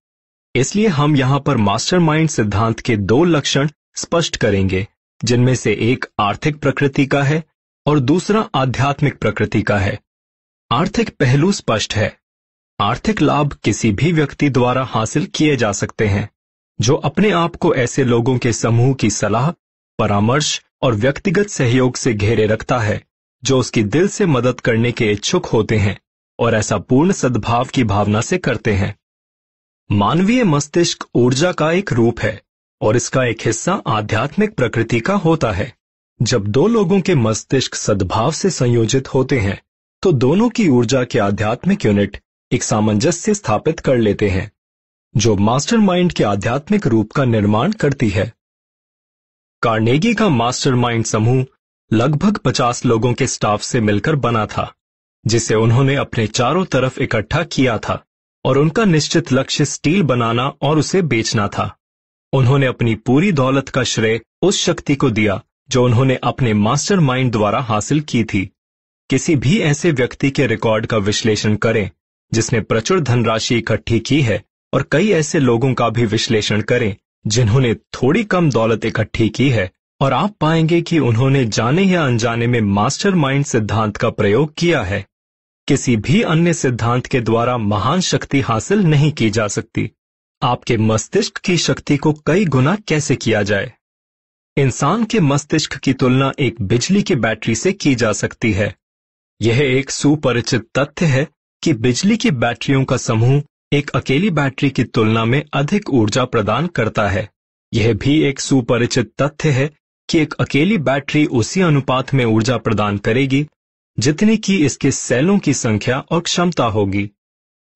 [0.55, 4.87] इसलिए हम यहाँ पर मास्टरमाइंड सिद्धांत के दो लक्षण स्पष्ट करेंगे,
[5.25, 7.43] जिनमें से एक आर्थिक प्रकृति का है
[7.87, 9.99] और दूसरा आध्यात्मिक प्रकृति का है।
[10.71, 12.17] आर्थिक पहलू स्पष्ट है।
[12.81, 16.29] आर्थिक लाभ किसी भी व्यक्ति द्वारा हासिल किए जा सकते हैं,
[16.81, 19.51] जो अपने आप को ऐसे लोगों के समूह की सलाह
[19.99, 23.01] परामर्श और व्यक्तिगत सहयोग से घेरे रखता है,
[23.43, 25.99] जो उसकी दिल से मदद करने के इच्छुक होते हैं
[26.39, 28.95] और ऐसा पूर्ण सद्भाव की भावना से करते हैं।
[29.91, 32.41] मानवीय मस्तिष्क ऊर्जा का एक रूप है
[32.81, 35.73] और इसका एक हिस्सा आध्यात्मिक प्रकृति का होता है।
[36.21, 39.61] जब दो लोगों के मस्तिष्क सद्भाव से संयोजित होते हैं
[40.03, 42.17] तो दोनों की ऊर्जा के आध्यात्मिक यूनिट
[42.53, 44.51] एक सामंजस्य स्थापित कर लेते हैं,
[45.15, 48.33] जो मास्टरमाइंड के आध्यात्मिक रूप का निर्माण करती है।
[49.65, 51.45] कार्नेगी का मास्टरमाइंड समूह
[51.93, 54.75] लगभग पचास लोगों के स्टाफ से मिलकर बना था,
[55.27, 58.05] जिसे उन्होंने अपने चारों तरफ़ इकट्ठा किया था
[58.45, 61.77] और उनका निश्चित लक्ष्य स्टील बनाना और उसे बेचना था।
[62.33, 67.61] उन्होंने अपनी पूरी दौलत का श्रेय उस शक्ति को दिया, जो उन्होंने अपने मास्टरमाइंड द्वारा
[67.61, 68.51] हासिल की थी।
[69.11, 71.91] किसी भी ऐसे व्यक्ति के रिकॉर्ड का विश्लेषण करें,
[72.33, 76.97] जिसने प्रचुर धनराशि इकट्ठी की है और कई ऐसे लोगों का भी विश्लेषण करें
[77.27, 79.71] जिन्होंने थोड़ी कम दौलत इकट्ठी की है,
[80.01, 85.07] और आप पाएँगे कि उन्होंने जाने या अनजाने में मास्टरमाइंड सिद्धांत का प्रयोग किया है।
[85.69, 89.91] किसी भी अन्य सिद्धांत के द्वारा महान शक्ति हासिल नहीं की जा सकती।
[90.43, 93.73] आपके मस्तिष्क की शक्ति को कई गुना कैसे किया जाए?
[94.57, 98.77] इंसान के मस्तिष्क की तुलना एक बिजली की बैटरी से की जा सकती है।
[99.43, 101.29] यह एक सुपरिचित तथ्य है
[101.63, 103.43] कि बिजली की बैटरियों का समूह
[103.75, 107.29] एक अकेली बैटरी की तुलना में अधिक ऊर्जा प्रदान करता है।
[107.75, 109.71] यह भी एक सुपरिचित तथ्य है
[110.11, 113.47] कि एक अकेली बैटरी उसी अनुपात में ऊर्जा प्रदान करेगी,
[113.99, 117.11] जितनी की इसके सेलों की संख्या और क्षमता होगी।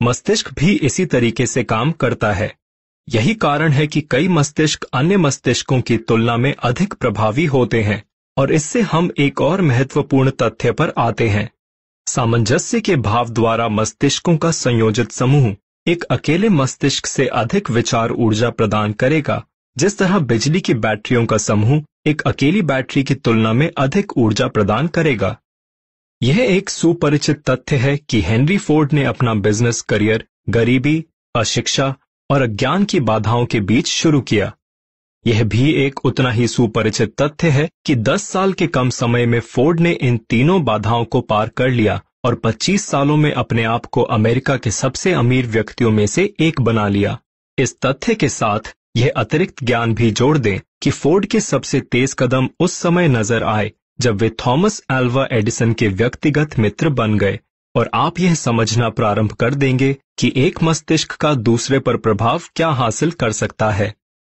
[0.02, 2.57] मस्तिष्क भी इसी तरीके से काम करता है।
[3.09, 8.05] यही कारण है कि कई मस्तिष्क अन्य मस्तिष्कों की तुलना में अधिक प्रभावी होते हैं,
[8.36, 11.51] और इससे हम एक और महत्वपूर्ण तथ्य पर आते हैं।
[12.07, 15.57] सामंजस्य के भाव द्वारा मस्तिष्कों का संयोजित समूह।
[15.89, 19.47] एक अकेले मस्तिष्क से अधिक विचार ऊर्जा प्रदान करेगा।
[19.78, 24.49] जिस तरह बिजली की बैटरियों का समूह एक अकेली बैटरी की तुलना में अधिक ऊर्जा
[24.49, 25.41] प्रदान करेगा।
[26.23, 31.05] यह एक सुपरिचित तथ्य है कि हेनरी फोर्ड ने अपना बिज़नेस करियर, गरीबी,
[31.36, 31.94] अशिक्षा
[32.31, 34.57] और अज्ञान की बाधाओं के बीच शुरू किया।
[35.26, 39.41] यह भी एक उतना ही सुपरिचित तथ्य है कि 10 साल के कम समय में
[39.41, 43.85] फोर्ड ने इन तीनों बाधाओं को पार कर लिया। और 25 सालों में अपने आप
[43.87, 47.19] को अमेरिका के सबसे अमीर व्यक्तियों में से एक बना लिया।
[47.59, 52.15] इस तथ्य के साथ यह अतिरिक्त ज्ञान भी जोड़ दें कि फोर्ड के सबसे तेज
[52.19, 57.39] कदम उस समय नज़र आए, जब वे थॉमस एल्वा एडिसन के व्यक्तिगत मित्र बन गए।
[57.75, 62.69] और आप यह समझना प्रारंभ कर देंगे कि एक मस्तिष्क का दूसरे पर प्रभाव क्या
[62.69, 63.95] हासिल कर सकता है।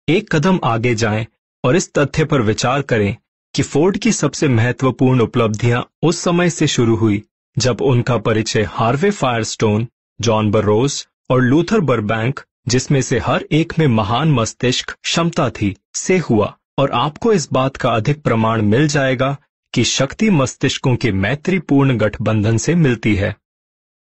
[0.09, 1.27] एक कदम आगे जाएँ
[1.65, 3.17] और इस तथ्य पर विचार करें
[3.55, 7.23] कि फोर्ड की सबसे महत्वपूर्ण उपलब्धियाँ उस समय से शुरू हुई
[7.61, 9.89] जब उनका परिचय हार्वे फायरस्टोन,
[10.21, 16.19] जॉन बर्रोज और लूथर बरबैंक, जिसमें से हर एक में महान मस्तिष्क क्षमता थी, से
[16.19, 19.37] हुआ। और आपको इस बात का अधिक प्रमाण मिल जाएगा
[19.75, 23.37] कि शक्ति मस्तिष्कों के मैत्रीपूर्ण गठबंधन से मिलती है।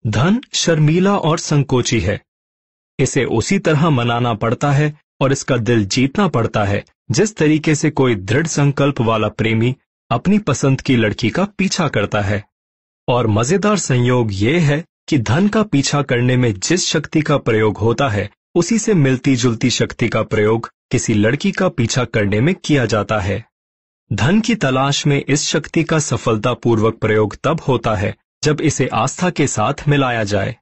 [0.06, 2.20] धन शर्मीला और संकोची है।
[2.98, 7.90] इसे उसी तरह मनाना पड़ता है और इसका दिल जीतना पड़ता है, जिस तरीके से
[7.90, 9.76] कोई दृढ़ संकल्प वाला प्रेमी
[10.10, 12.44] अपनी पसंद की लड़की का पीछा करता है।
[13.08, 17.76] और मज़ेदार संयोग ये है कि धन का पीछा करने में जिस शक्ति का प्रयोग
[17.76, 22.54] होता है, उसी से मिलती जुलती शक्ति का प्रयोग किसी लड़की का पीछा करने में
[22.54, 23.44] किया जाता है।
[24.12, 29.30] धन की तलाश में इस शक्ति का सफलतापूर्वक प्रयोग तब होता है, जब इसे आस्था
[29.30, 30.56] के साथ मिलाया जाए।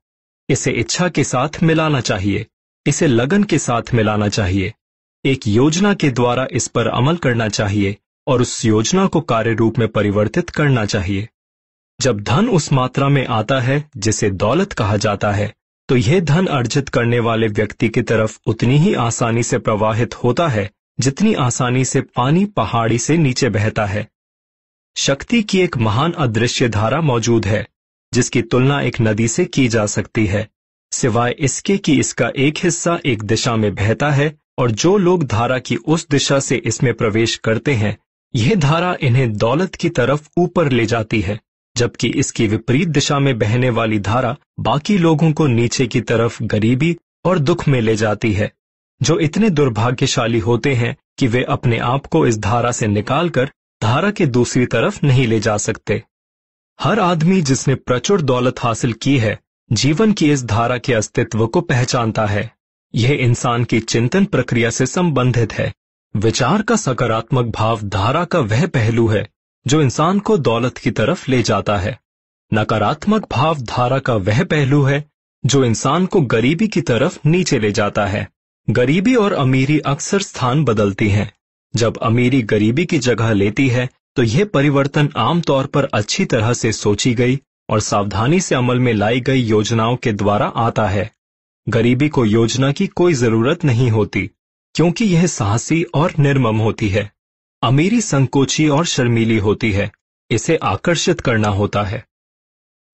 [0.48, 2.46] इसे इच्छा के साथ मिलाना चाहिए,
[2.86, 4.72] इसे लगन के साथ मिलाना चाहिए।
[5.24, 9.78] एक योजना के द्वारा इस पर अमल करना चाहिए और उस योजना को कार्य रूप
[9.78, 11.28] में परिवर्तित करना चाहिए।
[12.04, 15.52] जब धन उस मात्रा में आता है, जिसे दौलत कहा जाता है
[15.88, 20.48] तो यह धन अर्जित करने वाले व्यक्ति की तरफ़ उतनी ही आसानी से प्रवाहित होता
[20.48, 24.06] है, जितनी आसानी से पानी पहाड़ी से नीचे बहता है।
[24.96, 27.66] शक्ति की एक महान अदृश्य धारा मौजूद है,
[28.12, 30.48] जिसकी तुलना एक नदी से की जा सकती है।
[30.92, 35.58] सिवाय इसके कि इसका एक हिस्सा एक दिशा में बहता है, और जो लोग धारा
[35.58, 37.96] की उस दिशा से इसमें प्रवेश करते हैं,
[38.34, 41.40] यह धारा इन्हें दौलत की तरफ़ ऊपर ले जाती है।
[41.76, 46.96] जबकि इसकी विपरीत दिशा में बहने वाली धारा बाकी लोगों को नीचे की तरफ़ गरीबी
[47.24, 48.52] और दुख में ले जाती है,
[49.02, 53.50] जो इतने दुर्भाग्यशाली होते हैं कि वे अपने आप को इस धारा से निकालकर
[53.82, 56.02] धारा के दूसरी तरफ़ नहीं ले जा सकते।
[56.80, 59.38] हर आदमी जिसने प्रचुर दौलत हासिल की है,
[59.72, 62.50] जीवन की इस धारा के अस्तित्व को पहचानता है।
[62.94, 65.72] यह इंसान की चिंतन प्रक्रिया से संबंधित है।
[66.16, 69.28] विचार का सकारात्मक भाव धारा का वह पहलू है
[69.66, 71.98] जो इंसान को दौलत की तरफ़ ले जाता है।
[72.52, 75.04] नकारात्मक भाव धारा का वह पहलू है,
[75.44, 78.28] जो इंसान को गरीबी की तरफ़ नीचे ले जाता है।
[78.68, 81.30] गरीबी और अमीरी अक्सर स्थान बदलती हैं।
[81.74, 86.72] जब अमीरी गरीबी की जगह लेती है तो यह परिवर्तन आमतौर पर अच्छी तरह से
[86.72, 91.10] सोची गई और सावधानी से अमल में लाई गई योजनाओं के द्वारा आता है।
[91.66, 94.30] गरीबी को योजना की कोई ज़रूरत नहीं होती,
[94.74, 97.10] क्योंकि यह साहसी और निर्मम होती है।
[97.64, 99.92] अमीरी संकोची और शर्मीली होती है।
[100.30, 102.06] इसे आकर्षित करना होता है।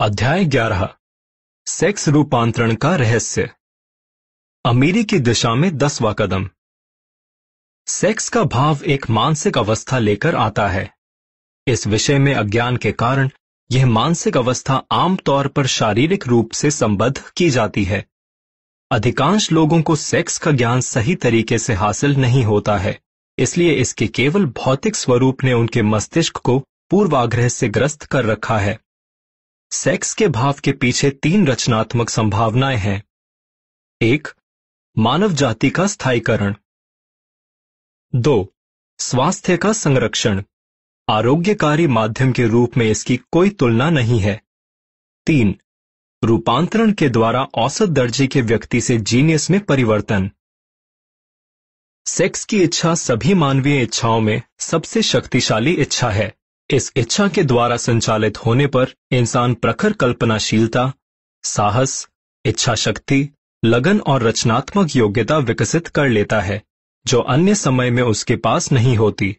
[0.01, 0.95] अध्याय ग्यारह।
[1.67, 3.51] सेक्स रूपांतरण का रहस्य।
[4.65, 6.51] अमीरी की दिशा में दसवां कदम।
[7.87, 10.95] सेक्स का भाव एक मानसिक अवस्था लेकर आता है।
[11.67, 13.31] इस विषय में अज्ञान के कारण
[13.73, 18.07] यह मानसिक अवस्था आमतौर पर शारीरिक रूप से संबद्ध की जाती है।
[18.91, 23.01] अधिकांश लोगों को सेक्स का ज्ञान सही तरीके से हासिल नहीं होता है।
[23.41, 26.59] इसलिए इसके केवल भौतिक स्वरूप ने उनके मस्तिष्क को
[26.91, 28.81] पूर्वाग्रह से ग्रस्त कर रखा है।
[29.71, 33.05] सेक्स के भाव के पीछे तीन रचनात्मक संभावनाएँ हैं।
[34.03, 34.29] एक,
[34.99, 36.55] मानव जाति का स्थायीकरण।
[38.15, 38.55] दो,
[38.99, 40.43] स्वास्थ्य का संरक्षण।
[41.09, 44.43] आरोग्यकारी माध्यम के रूप में इसकी कोई तुलना नहीं है।
[45.27, 45.61] तीन,
[46.25, 50.31] रूपांतरण के द्वारा औसत दर्जे के व्यक्ति से जीनियस में परिवर्तन।
[52.11, 56.35] सेक्स की इच्छा सभी मानवीय इच्छाओं में सबसे शक्तिशाली इच्छा है।
[56.71, 60.93] इस इच्छा के द्वारा संचालित होने पर इंसान प्रखर कल्पनाशीलता,
[61.45, 62.09] साहस
[62.45, 63.29] इच्छा शक्ति
[63.65, 66.63] लगन और रचनात्मक योग्यता विकसित कर लेता है,
[67.07, 69.37] जो अन्य समय में उसके पास नहीं होती।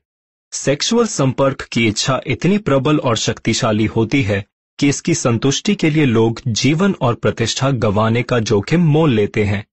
[0.52, 4.46] सेक्सुअल संपर्क की इच्छा इतनी प्रबल और शक्तिशाली होती है
[4.80, 9.66] कि इसकी संतुष्टि के लिए लोग जीवन और प्रतिष्ठा गंवाने का जोखिम मोल लेते हैं।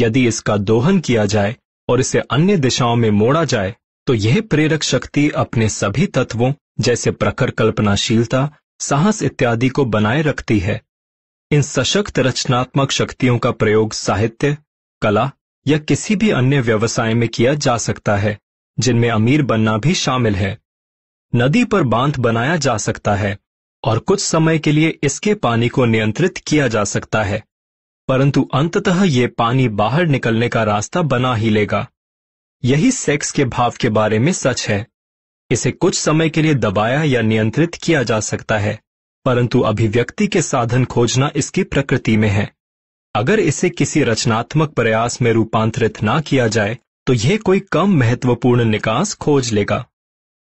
[0.00, 1.56] यदि इसका दोहन किया जाए
[1.90, 3.74] और इसे अन्य दिशाओं में मोड़ा जाए
[4.06, 10.58] तो यह प्रेरक शक्ति अपने सभी तत्वों, जैसे प्रखर कल्पनाशीलता, साहस इत्यादि को बनाए रखती
[10.58, 10.80] है।
[11.50, 14.56] इन सशक्त रचनात्मक शक्तियों का प्रयोग साहित्य,
[15.02, 15.30] कला,
[15.66, 18.38] या किसी भी अन्य व्यवसाय में किया जा सकता है,
[18.78, 20.58] जिनमें अमीर बनना भी शामिल है।
[21.34, 23.38] नदी पर बाँध बनाया जा सकता है,
[23.84, 27.42] और कुछ समय के लिए इसके पानी को नियंत्रित किया जा सकता है।
[28.10, 31.86] परंतु अंततः ये पानी बाहर निकलने का रास्ता बना ही लेगा।
[32.62, 34.86] यही सेक्स के भाव के बारे में सच है।
[35.50, 38.78] इसे कुछ समय के लिए दबाया या नियंत्रित किया जा सकता है,
[39.26, 42.50] परंतु अभिव्यक्ति के साधन खोजना इसकी प्रकृति में है।
[43.14, 48.64] अगर इसे किसी रचनात्मक प्रयास में रूपांतरित ना किया जाए तो यह कोई कम महत्वपूर्ण
[48.64, 49.84] निकास खोज लेगा।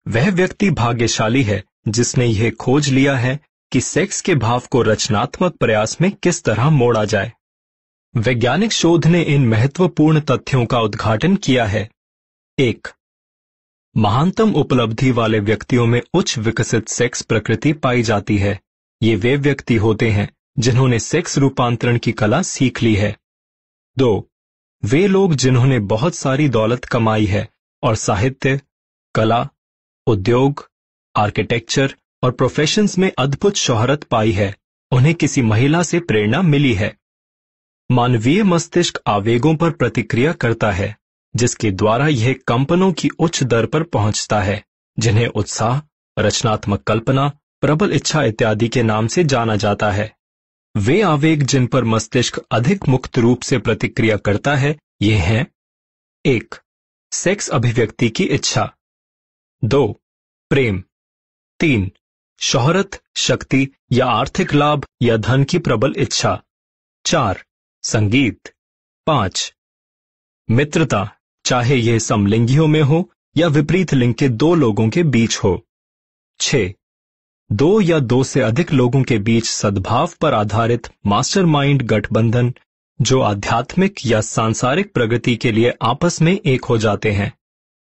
[0.06, 3.40] वह व्यक्ति भाग्यशाली है, जिसने यह खोज लिया है
[3.72, 7.32] कि सेक्स के भाव को रचनात्मक प्रयास में किस तरह मोड़ा जाए।
[8.18, 11.90] वैज्ञानिक शोध ने इन महत्वपूर्ण तथ्यों का उद्घाटन किया है।
[12.60, 12.88] एक,
[13.98, 18.60] महानतम उपलब्धि वाले व्यक्तियों में उच्च विकसित सेक्स प्रकृति पाई जाती है।
[19.04, 20.30] ये वे व्यक्ति होते हैं
[20.60, 23.18] जिन्होंने सेक्स रूपांतरण की कला सीख ली है।
[23.98, 24.30] दो,
[24.86, 27.50] वे लोग जिन्होंने बहुत सारी दौलत कमाई है
[27.84, 28.62] और साहित्य,
[29.16, 29.50] कला,
[30.08, 30.70] उद्योग,
[31.16, 34.56] आर्किटेक्चर और प्रोफेशंस में अद्भुत शोहरत पाई है।
[34.92, 36.98] उन्हें किसी महिला से प्रेरणा मिली है।
[37.92, 40.98] मानवीय मस्तिष्क आवेगों पर प्रतिक्रिया करता है,
[41.36, 44.64] जिसके द्वारा यह कंपनों की उच्च दर पर पहुँचता है,
[45.00, 45.82] जिन्हें उत्साह,
[46.20, 47.32] रचनात्मक कल्पना,
[47.62, 50.16] प्रबल इच्छा इत्यादि के नाम से जाना जाता है।
[50.78, 55.48] वे आवेग जिन पर मस्तिष्क अधिक मुक्त रूप से प्रतिक्रिया करता है, ये हैं,
[56.26, 56.56] एक,
[57.12, 58.74] सेक्स अभिव्यक्ति की इच्छा,
[59.64, 60.02] दो,
[60.50, 60.84] प्रेम,
[61.60, 61.92] तीन,
[62.40, 66.42] शोहरत, शक्ति या आर्थिक लाभ या धन की प्रबल इच्छा,
[67.06, 67.44] चार
[67.88, 68.50] संगीत।
[69.08, 69.54] पाँच।
[70.52, 71.16] मित्रता,
[71.46, 75.66] चाहे यह समलिंगियों में हो या विपरीत लिंग के दो लोगों के बीच हो।
[76.40, 76.56] छ।
[77.52, 82.54] दो या दो से अधिक लोगों के बीच सद्भाव पर आधारित मास्टरमाइंड गठबंधन,
[83.02, 87.38] जो आध्यात्मिक या सांसारिक प्रगति के लिए आपस में एक हो जाते हैं।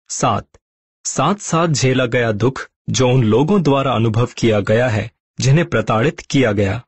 [0.10, 0.48] सात।
[1.06, 6.20] साथ साथ झेला गया दुख, जो उन लोगों द्वारा अनुभव किया गया है, जिन्हें प्रताड़ित
[6.20, 6.86] किया गया।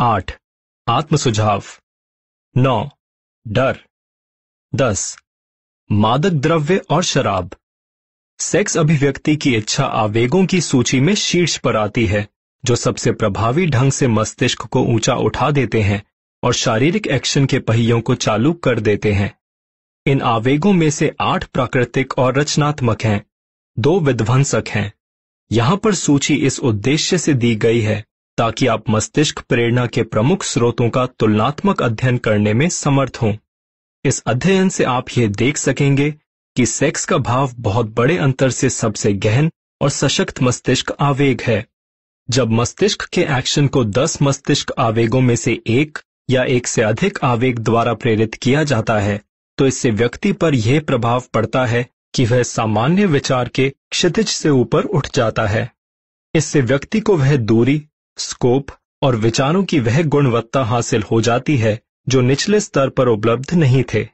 [0.00, 0.38] आठ।
[0.88, 1.62] आत्म सुझाव
[2.56, 2.88] नौ,
[3.48, 3.78] डर।
[4.74, 5.16] दस,
[5.92, 7.50] मादक द्रव्य और शराब।
[8.38, 12.26] सेक्स अभिव्यक्ति की इच्छा आवेगों की सूची में शीर्ष पर आती है,
[12.64, 16.02] जो सबसे प्रभावी ढंग से मस्तिष्क को ऊँचा उठा देते हैं
[16.42, 19.32] और शारीरिक एक्शन के पहियों को चालू कर देते हैं।
[20.06, 23.24] इन आवेगों में से आठ प्राकृतिक और रचनात्मक हैं,
[23.78, 24.92] दो विध्वंसक हैं।
[25.52, 28.04] यहाँ पर सूची इस उद्देश्य से दी गई है
[28.38, 33.32] ताकि आप मस्तिष्क प्रेरणा के प्रमुख स्रोतों का तुलनात्मक अध्ययन करने में समर्थ हों।
[34.04, 36.10] इस अध्ययन से आप ये देख सकेंगे
[36.56, 39.50] कि सेक्स का भाव बहुत बड़े अंतर से सबसे गहन
[39.80, 41.64] और सशक्त मस्तिष्क आवेग है।
[42.28, 45.98] जब मस्तिष्क के एक्शन को दस मस्तिष्क आवेगों में से एक
[46.30, 49.20] या एक से अधिक आवेग द्वारा प्रेरित किया जाता है
[49.58, 54.48] तो इससे व्यक्ति पर यह प्रभाव पड़ता है कि वह सामान्य विचार के क्षितिज से
[54.48, 55.70] ऊपर उठ जाता है।
[56.34, 57.82] इससे व्यक्ति को वह दूरी
[58.18, 58.70] स्कोप
[59.02, 63.82] और विचारों की वह गुणवत्ता हासिल हो जाती है, जो निचले स्तर पर उपलब्ध नहीं
[63.94, 64.06] थे।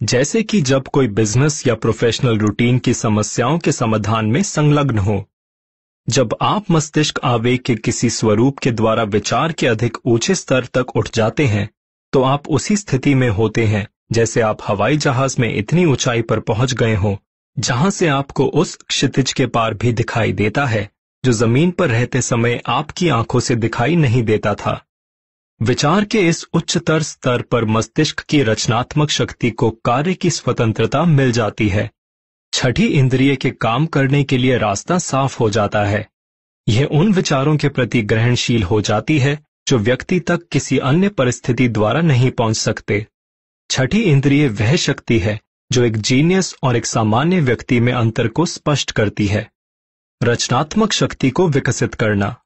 [0.00, 5.24] जैसे कि जब कोई बिज़नेस या प्रोफेशनल रूटीन की समस्याओं के समाधान में संलग्न हो।
[6.08, 10.96] जब आप मस्तिष्क आवेग के किसी स्वरूप के द्वारा विचार के अधिक ऊँचे स्तर तक
[10.96, 11.68] उठ जाते हैं
[12.12, 16.40] तो आप उसी स्थिति में होते हैं, जैसे आप हवाई जहाज़ में इतनी ऊंचाई पर
[16.40, 17.16] पहुँच गए हो,
[17.56, 20.88] जहाँ से आपको उस क्षितिज के पार भी दिखाई देता है।
[21.24, 24.84] जो ज़मीन पर रहते समय आपकी आँखों से दिखाई नहीं देता था।
[25.62, 31.32] विचार के इस उच्चतर स्तर पर मस्तिष्क की रचनात्मक शक्ति को कार्य की स्वतंत्रता मिल
[31.32, 31.90] जाती है।
[32.52, 36.08] छठी इंद्रिय के काम करने के लिए रास्ता साफ़ हो जाता है।
[36.68, 39.38] यह उन विचारों के प्रति ग्रहणशील हो जाती है,
[39.68, 43.06] जो व्यक्ति तक किसी अन्य परिस्थिति द्वारा नहीं पहुँच सकते।
[43.70, 45.40] छठी इंद्रिय वह शक्ति है,
[45.72, 49.50] जो एक जीनियस और एक सामान्य व्यक्ति में अंतर को स्पष्ट करती है।
[50.22, 52.36] रचनात्मक शक्ति को विकसित करना।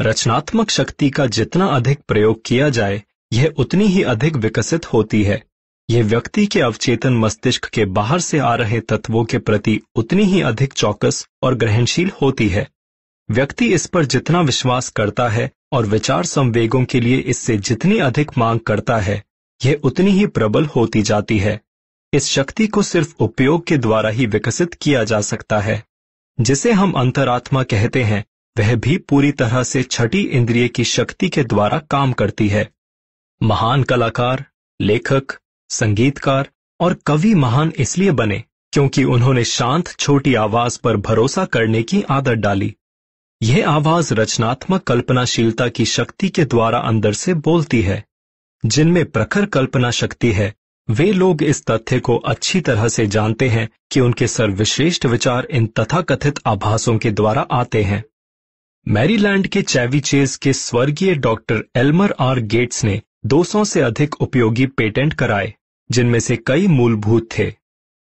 [0.00, 5.42] रचनात्मक शक्ति का जितना अधिक प्रयोग किया जाए, यह उतनी ही अधिक विकसित होती है।
[5.90, 10.40] यह व्यक्ति के अवचेतन मस्तिष्क के बाहर से आ रहे तत्वों के प्रति उतनी ही
[10.40, 12.68] अधिक चौकस और ग्रहणशील होती है।
[13.30, 18.30] व्यक्ति इस पर जितना विश्वास करता है और विचार संवेगों के लिए इससे जितनी अधिक
[18.38, 19.22] मांग करता है,
[19.64, 21.60] यह उतनी ही प्रबल होती जाती है।
[22.12, 25.87] इस शक्ति को सिर्फ़ उपयोग के द्वारा ही विकसित किया जा सकता है।
[26.40, 28.24] जिसे हम अंतरात्मा कहते हैं,
[28.58, 32.68] वह भी पूरी तरह से छठी इंद्रिय की शक्ति के द्वारा काम करती है।
[33.42, 34.44] महान कलाकार,
[34.80, 36.48] लेखक, संगीतकार
[36.80, 42.34] और कवि महान इसलिए बने क्योंकि उन्होंने शांत, छोटी आवाज़ पर भरोसा करने की आदत
[42.34, 42.74] डाली।
[43.42, 48.04] यह आवाज़ रचनात्मक कल्पनाशीलता की शक्ति के द्वारा अंदर से बोलती है,
[48.66, 50.54] जिनमें प्रखर कल्पना शक्ति है।
[50.90, 55.66] वे लोग इस तथ्य को अच्छी तरह से जानते हैं कि उनके सर्वश्रेष्ठ विचार इन
[55.66, 58.04] तथाकथित आभासों के द्वारा आते हैं।
[58.88, 65.14] मैरीलैंड के चैवीचेज के स्वर्गीय डॉक्टर एल्मर आर गेट्स ने 200 से अधिक उपयोगी पेटेंट
[65.14, 65.54] कराए,
[65.90, 67.52] जिनमें से कई मूलभूत थे,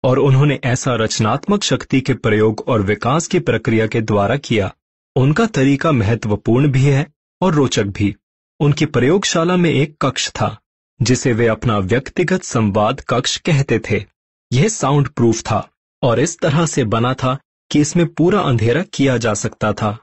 [0.05, 4.75] और उन्होंने ऐसा रचनात्मक शक्ति के प्रयोग और विकास की प्रक्रिया के द्वारा किया।
[5.17, 7.07] उनका तरीका महत्वपूर्ण भी है
[7.41, 8.17] और रोचक भी।
[8.61, 10.62] उनकी प्रयोगशाला में एक कक्ष था।
[11.03, 14.05] जिसे वे अपना व्यक्तिगत संवाद कक्ष कहते थे।
[14.53, 15.69] यह साउंड प्रूफ था
[16.03, 17.39] और इस तरह से बना था
[17.71, 19.97] कि इसमें पूरा अंधेरा किया जा सकता था।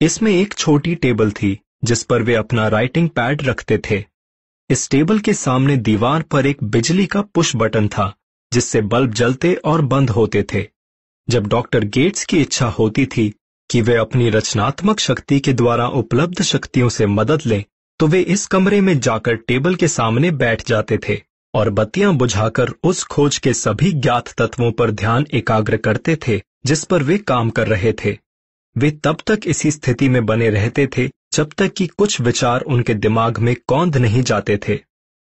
[0.00, 4.04] इसमें एक छोटी टेबल थी, जिस पर वे अपना राइटिंग पैड रखते थे।
[4.70, 8.14] इस टेबल के सामने दीवार पर एक बिजली का पुश बटन था,
[8.52, 10.66] जिससे बल्ब जलते और बंद होते थे।
[11.30, 13.34] जब डॉक्टर गेट्स की इच्छा होती थी
[13.70, 17.64] कि वे अपनी रचनात्मक शक्ति के द्वारा उपलब्ध शक्तियों से मदद लें
[17.98, 21.20] तो वे इस कमरे में जाकर टेबल के सामने बैठ जाते थे
[21.54, 26.84] और बत्तियाँ बुझाकर उस खोज के सभी ज्ञात तत्वों पर ध्यान एकाग्र करते थे, जिस
[26.84, 28.18] पर वे काम कर रहे थे।
[28.76, 32.94] वे तब तक इसी स्थिति में बने रहते थे, जब तक कि कुछ विचार उनके
[32.94, 34.80] दिमाग में कौंध नहीं जाते थे।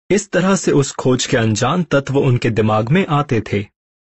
[0.09, 3.66] इस तरह से उस खोज के अनजान तत्व उनके दिमाग में आते थे।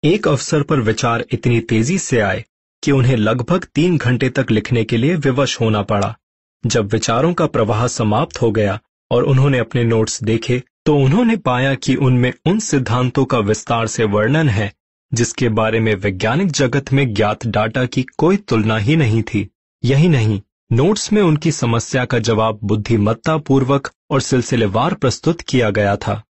[0.05, 2.45] एक अवसर पर विचार इतनी तेज़ी से आए,
[2.83, 6.17] कि उन्हें लगभग तीन घंटे तक लिखने के लिए विवश होना पड़ा।
[6.67, 8.79] जब विचारों का प्रवाह समाप्त हो गया
[9.11, 14.05] और उन्होंने अपने नोट्स देखे तो उन्होंने पाया कि उनमें उन सिद्धांतों का विस्तार से
[14.05, 14.73] वर्णन है,
[15.13, 19.49] जिसके बारे में वैज्ञानिक जगत में ज्ञात डाटा की कोई तुलना ही नहीं थी।
[19.85, 20.41] यही नहीं,
[20.73, 26.23] नोट्स में उनकी समस्या का जवाब बुद्धिमत्ता पूर्वक और सिलसिलेवार प्रस्तुत किया गया था।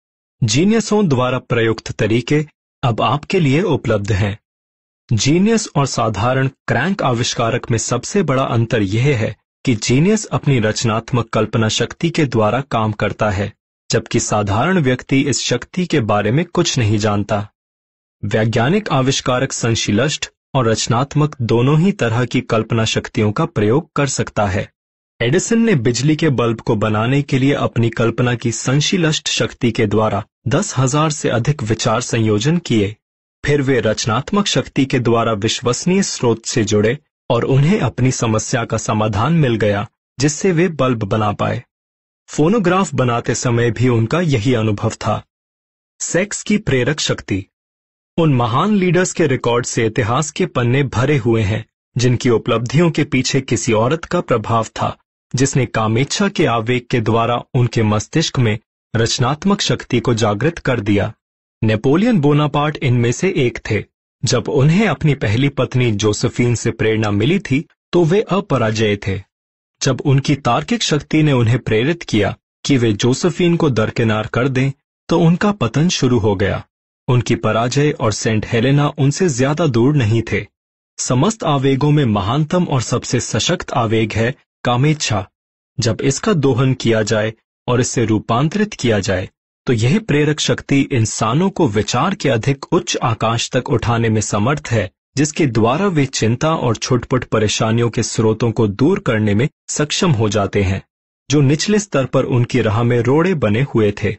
[0.43, 2.45] जीनियसों द्वारा प्रयुक्त तरीके
[2.83, 4.39] अब आपके लिए उपलब्ध हैं।
[5.13, 11.29] जीनियस और साधारण क्रैंक आविष्कारक में सबसे बड़ा अंतर यह है कि जीनियस अपनी रचनात्मक
[11.29, 13.53] कल्पना शक्ति के द्वारा काम करता है,
[13.91, 17.49] जबकि साधारण व्यक्ति इस शक्ति के बारे में कुछ नहीं जानता।
[18.23, 24.47] वैज्ञानिक, आविष्कारक, संशिलष्ट और रचनात्मक दोनों ही तरह की कल्पना शक्तियों का प्रयोग कर सकता
[24.47, 24.69] है।
[25.21, 29.87] एडिसन ने बिजली के बल्ब को बनाने के लिए अपनी कल्पना की संशिलष्ट शक्ति के
[29.87, 32.95] द्वारा दस हज़ार से अधिक विचार संयोजन किए।
[33.45, 36.99] फिर वे रचनात्मक शक्ति के द्वारा विश्वसनीय स्रोत से जुड़े
[37.31, 39.89] और उन्हें अपनी समस्या का समाधान मिल गया,
[40.21, 41.65] जिससे वे बल्ब बना पाए।
[42.29, 45.23] फोनोग्राफ बनाते समय भी उनका यही अनुभव था।
[46.01, 47.47] सेक्स की प्रेरक शक्ति।
[48.17, 51.67] उन महान लीडर्स के रिकॉर्ड से इतिहास के पन्ने भरे हुए हैं,
[51.97, 54.99] जिनकी उपलब्धियों के पीछे किसी औरत का प्रभाव था,
[55.35, 58.59] जिसने कामेच्छा के आवेग के द्वारा उनके मस्तिष्क में
[58.97, 61.13] रचनात्मक शक्ति को जागृत कर दिया।
[61.65, 63.85] नेपोलियन बोनापार्ट इनमें से एक थे।
[64.23, 69.21] जब उन्हें अपनी पहली पत्नी जोसेफीन से प्रेरणा मिली थी तो वे अपराजय थे।
[69.81, 74.71] जब उनकी तार्किक शक्ति ने उन्हें प्रेरित किया कि वे जोसेफीन को दरकिनार कर दें
[75.09, 76.63] तो उनका पतन शुरू हो गया।
[77.09, 80.45] उनकी पराजय और सेंट हेलेना उनसे ज़्यादा दूर नहीं थे।
[80.99, 85.27] समस्त आवेगों में महानतम और सबसे सशक्त आवेग है कामेच्छा।
[85.79, 87.33] जब इसका दोहन किया जाए
[87.69, 89.29] और इससे रूपांतरित किया जाए
[89.69, 94.69] तो यह प्रेरक शक्ति इंसानों को विचार के अधिक उच्च आकाश तक उठाने में समर्थ
[94.69, 100.11] है, जिसके द्वारा वे चिंता और छुटपुट परेशानियों के स्रोतों को दूर करने में सक्षम
[100.11, 100.83] हो जाते हैं,
[101.31, 104.17] जो निचले स्तर पर उनकी राह में रोड़े बने हुए थे।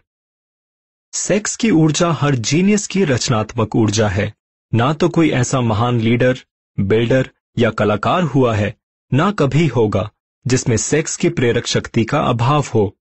[1.14, 4.34] सेक्स की ऊर्जा हर जीनियस की रचनात्मक ऊर्जा है।
[4.74, 6.40] ना तो कोई ऐसा महान लीडर,
[6.80, 8.76] बिल्डर या कलाकार हुआ है,
[9.14, 10.10] ना कभी होगा,
[10.48, 12.96] जिसमें सेक्स की प्रेरक शक्ति का अभाव हो।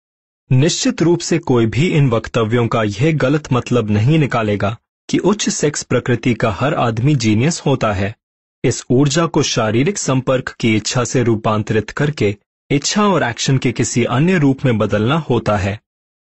[0.51, 4.77] निश्चित रूप से कोई भी इन वक्तव्यों का यह गलत मतलब नहीं निकालेगा
[5.09, 8.15] कि उच्च सेक्स प्रकृति का हर आदमी जीनियस होता है।
[8.65, 12.35] इस ऊर्जा को शारीरिक संपर्क की इच्छा से रूपांतरित करके
[12.71, 15.79] इच्छा और एक्शन के किसी अन्य रूप में बदलना होता है,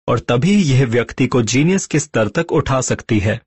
[0.09, 3.41] और तभी यह व्यक्ति को जीनियस के स्तर तक उठा सकती है।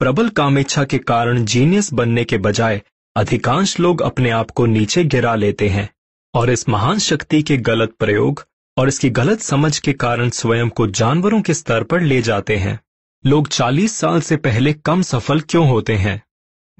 [0.00, 2.82] प्रबल कामेच्छा के कारण जीनियस बनने के बजाय
[3.16, 5.88] अधिकांश लोग अपने आप को नीचे गिरा लेते हैं,
[6.34, 10.86] और इस महान शक्ति के गलत प्रयोग और इसकी गलत समझ के कारण स्वयं को
[10.86, 12.80] जानवरों के स्तर पर ले जाते हैं।
[13.26, 16.22] लोग 40 साल से पहले कम सफल क्यों होते हैं?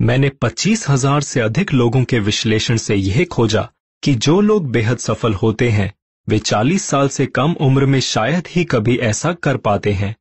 [0.00, 3.68] मैंने पच्चीस हज़ार से अधिक लोगों के विश्लेषण से यह खोजा
[4.02, 5.94] कि जो लोग बेहद सफल होते हैं,
[6.28, 10.16] वे 40 साल से कम उम्र में शायद ही कभी ऐसा कर पाते हैं।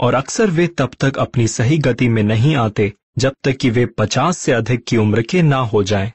[0.00, 3.86] और अक्सर वे तब तक अपनी सही गति में नहीं आते, जब तक कि वे
[3.86, 6.12] 50 से अधिक की उम्र के ना हो जाएँ।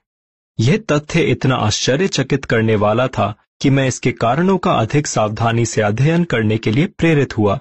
[0.59, 5.81] यह तथ्य इतना आश्चर्यचकित करने वाला था कि मैं इसके कारणों का अधिक सावधानी से
[5.81, 7.59] अध्ययन करने के लिए प्रेरित हुआ।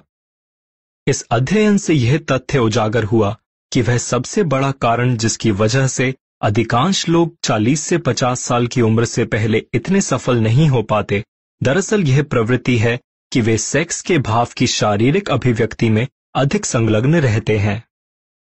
[1.07, 3.37] इस अध्ययन से यह तथ्य उजागर हुआ
[3.71, 8.81] कि वह सबसे बड़ा कारण जिसकी वजह से अधिकांश लोग 40 से 50 साल की
[8.81, 11.23] उम्र से पहले इतने सफल नहीं हो पाते,
[11.63, 12.99] दरअसल यह प्रवृत्ति है
[13.31, 17.83] कि वे सेक्स के भाव की शारीरिक अभिव्यक्ति में अधिक संलग्न रहते हैं।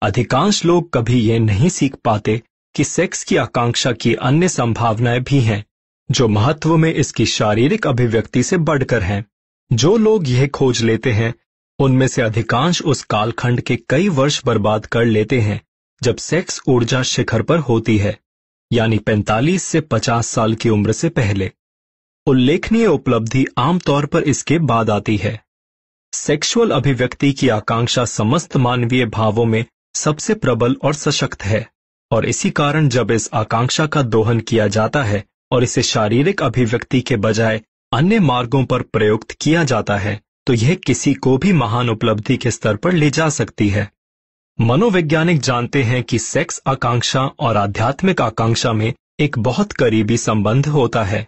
[0.02, 2.42] अधिकांश लोग कभी यह नहीं सीख पाते
[2.74, 5.64] कि सेक्स की आकांक्षा की अन्य संभावनाएँ भी हैं।
[6.10, 9.24] जो महत्व में इसकी शारीरिक अभिव्यक्ति से बढ़कर हैं।
[9.72, 11.34] जो लोग यह खोज लेते हैं,
[11.78, 15.60] उनमें से अधिकांश उस कालखंड के कई वर्ष बर्बाद कर लेते हैं,
[16.02, 18.18] जब सेक्स ऊर्जा शिखर पर होती है,
[18.72, 21.52] यानी 45 से 50 साल की उम्र से पहले।
[22.26, 25.44] उल्लेखनीय उपलब्धि आमतौर पर इसके बाद आती है।
[26.12, 31.68] सेक्सुअल अभिव्यक्ति की आकांक्षा समस्त मानवीय भावों में सबसे प्रबल और सशक्त है,
[32.10, 37.00] और इसी कारण जब इस आकांक्षा का दोहन किया जाता है और इसे शारीरिक अभिव्यक्ति
[37.00, 37.60] के बजाय
[37.92, 42.50] अन्य मार्गों पर प्रयुक्त किया जाता है तो यह किसी को भी महान उपलब्धि के
[42.50, 43.90] स्तर पर ले जा सकती है।
[44.60, 51.04] मनोवैज्ञानिक जानते हैं कि सेक्स आकांक्षा और आध्यात्मिक आकांक्षा में एक बहुत करीबी संबंध होता
[51.04, 51.26] है।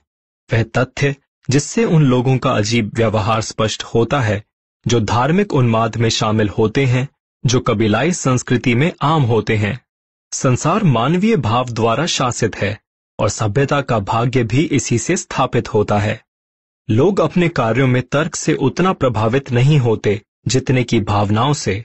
[0.53, 1.15] वह तथ्य
[1.51, 4.43] जिससे उन लोगों का अजीब व्यवहार स्पष्ट होता है,
[4.87, 7.09] जो धार्मिक उन्माद में शामिल होते हैं,
[7.47, 9.81] जो कबीलाई संस्कृति में आम होते हैं।
[10.33, 12.79] संसार मानवीय भाव द्वारा शासित है।
[13.19, 16.25] और सभ्यता का भाग्य भी इसी से स्थापित होता है।
[16.91, 21.85] लोग अपने कार्यों में तर्क से उतना प्रभावित नहीं होते, जितने की भावनाओं से।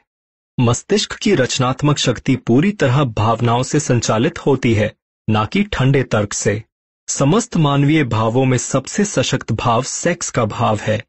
[0.60, 4.94] मस्तिष्क की रचनात्मक शक्ति पूरी तरह भावनाओं से संचालित होती है,
[5.30, 6.64] न कि ठंडे तर्क से।
[7.08, 11.04] समस्त मानवीय भावों में सबसे सशक्त भाव सेक्स का भाव है।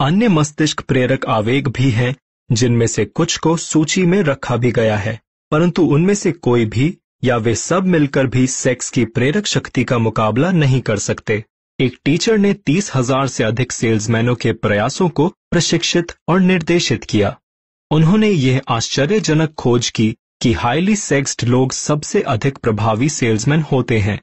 [0.00, 2.16] अन्य मस्तिष्क प्रेरक आवेग भी हैं,
[2.52, 5.20] जिनमें से कुछ को सूची में रखा भी गया है,
[5.50, 9.98] परंतु उनमें से कोई भी या वे सब मिलकर भी सेक्स की प्रेरक शक्ति का
[9.98, 11.44] मुकाबला नहीं कर सकते।
[11.78, 17.36] एक टीचर ने तीस हज़ार से अधिक सेल्समैनों के प्रयासों को प्रशिक्षित और निर्देशित किया।
[17.90, 24.20] उन्होंने यह आश्चर्यजनक खोज की कि हाईली सेक्स्ड लोग सबसे अधिक प्रभावी सेल्समैन होते हैं।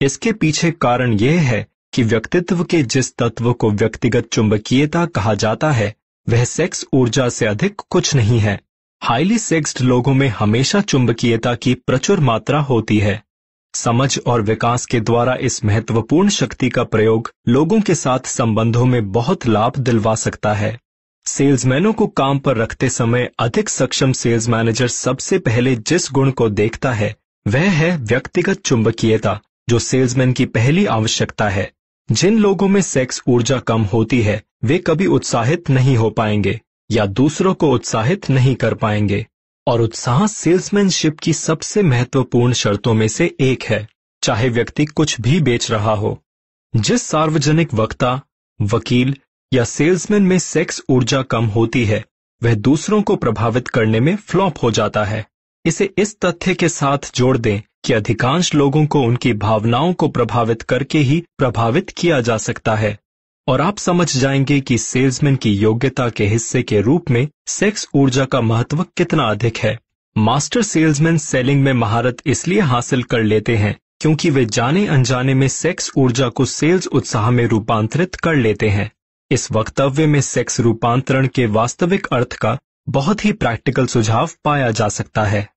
[0.00, 5.70] इसके पीछे कारण यह है कि व्यक्तित्व के जिस तत्व को व्यक्तिगत चुंबकीयता कहा जाता
[5.70, 5.94] है,
[6.26, 8.58] वह सेक्स ऊर्जा से अधिक कुछ नहीं है।
[9.02, 13.22] हाईली सेक्स्ड लोगों में हमेशा चुंबकीयता की प्रचुर मात्रा होती है।
[13.74, 19.12] समझ और विकास के द्वारा इस महत्वपूर्ण शक्ति का प्रयोग लोगों के साथ संबंधों में
[19.12, 20.78] बहुत लाभ दिलवा सकता है।
[21.26, 26.48] सेल्समैनों को काम पर रखते समय अधिक सक्षम सेल्स मैनेजर सबसे पहले जिस गुण को
[26.48, 27.16] देखता है,
[27.48, 31.72] वह है व्यक्तिगत चुंबकीयता, जो सेल्समैन की पहली आवश्यकता है।
[32.12, 36.60] जिन लोगों में सेक्स ऊर्जा कम होती है, वे कभी उत्साहित नहीं हो पाएँगे।
[36.90, 39.26] या दूसरों को उत्साहित नहीं कर पाएँगे।
[39.66, 43.88] और उत्साह सेल्समैनशिप की सबसे महत्वपूर्ण शर्तों में से एक है,
[44.22, 46.22] चाहे व्यक्ति कुछ भी बेच रहा हो।
[46.76, 48.20] जिस सार्वजनिक वक्ता,
[48.62, 49.16] वकील
[49.52, 52.04] या सेल्समैन में सेक्स ऊर्जा कम होती है,
[52.42, 55.26] वह दूसरों को प्रभावित करने में फ्लॉप हो जाता है।
[55.64, 60.62] इसे इस तथ्य के साथ जोड़ दें कि अधिकांश लोगों को उनकी भावनाओं को प्रभावित
[60.62, 62.98] करके ही प्रभावित किया जा सकता है।
[63.48, 68.24] और आप समझ जाएँगे कि सेल्समैन की योग्यता के हिस्से के रूप में सेक्स ऊर्जा
[68.24, 69.78] का महत्व कितना अधिक है।
[70.16, 75.48] मास्टर सेल्समैन सेलिंग में महारत इसलिए हासिल कर लेते हैं क्योंकि वे जाने अनजाने में
[75.48, 78.90] सेक्स ऊर्जा को सेल्स उत्साह में रूपांतरित कर लेते हैं।
[79.30, 84.88] इस वक्तव्य में सेक्स रूपांतरण के वास्तविक अर्थ का बहुत ही प्रैक्टिकल सुझाव पाया जा
[84.88, 85.48] सकता है।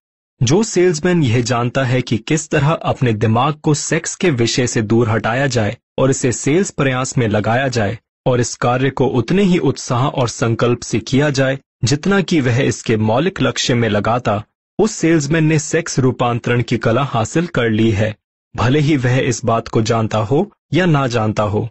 [0.42, 4.82] जो सेल्समैन यह जानता है कि किस तरह अपने दिमाग को सेक्स के विषय से
[4.82, 9.42] दूर हटाया जाए और इसे सेल्स प्रयास में लगाया जाए और इस कार्य को उतने
[9.42, 14.42] ही उत्साह और संकल्प से किया जाए जितना कि वह इसके मौलिक लक्ष्य में लगाता।
[14.78, 18.14] उस सेल्समैन ने सेक्स रूपांतरण की कला हासिल कर ली है।
[18.56, 21.68] भले ही वह इस बात को जानता हो या ना जानता हो।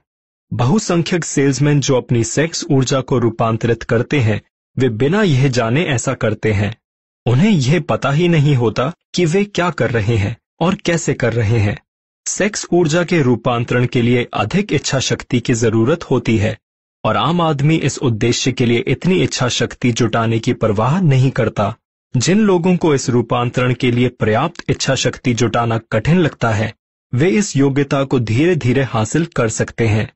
[0.54, 4.42] बहुसंख्यक सेल्समैन जो अपनी सेक्स ऊर्जा को रूपांतरित करते हैं,
[4.78, 6.76] वे बिना यह जाने ऐसा करते हैं।
[7.26, 11.34] उन्हें यह पता ही नहीं होता कि वे क्या कर रहे हैं और कैसे कर
[11.34, 11.78] रहे हैं।
[12.32, 16.58] सेक्स ऊर्जा के रूपांतरण के लिए अधिक इच्छा शक्ति की ज़रूरत होती है,
[17.04, 21.74] और आम आदमी इस उद्देश्य के लिए इतनी इच्छा शक्ति जुटाने की परवाह नहीं करता।
[22.18, 26.74] जिन लोगों को इस रूपांतरण के लिए पर्याप्त इच्छा शक्ति जुटाना कठिन लगता है,
[27.14, 30.12] वे इस योग्यता को धीरे धीरे हासिल कर सकते हैं।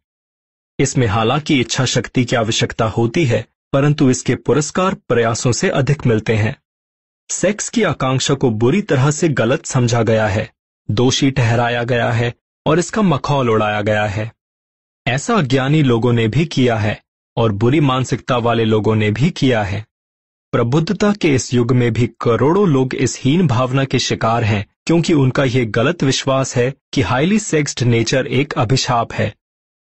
[0.80, 6.36] इसमें हालाँकि इच्छा शक्ति की आवश्यकता होती है, परंतु इसके पुरस्कार प्रयासों से अधिक मिलते
[6.36, 6.58] हैं।
[7.30, 10.55] सेक्स की आकांक्षा को बुरी तरह से गलत समझा गया है।
[10.92, 12.34] दोषी ठहराया गया है
[12.66, 14.32] और इसका मखौल उड़ाया गया है।
[15.08, 17.00] ऐसा अज्ञानी लोगों ने भी किया है
[17.38, 19.86] और बुरी मानसिकता वाले लोगों ने भी किया है।
[20.52, 25.14] प्रबुद्धता के इस युग में भी करोड़ों लोग इस हीन भावना के शिकार हैं, क्योंकि
[25.14, 29.34] उनका यह गलत विश्वास है कि हाईली सेक्स्ड नेचर एक अभिशाप है।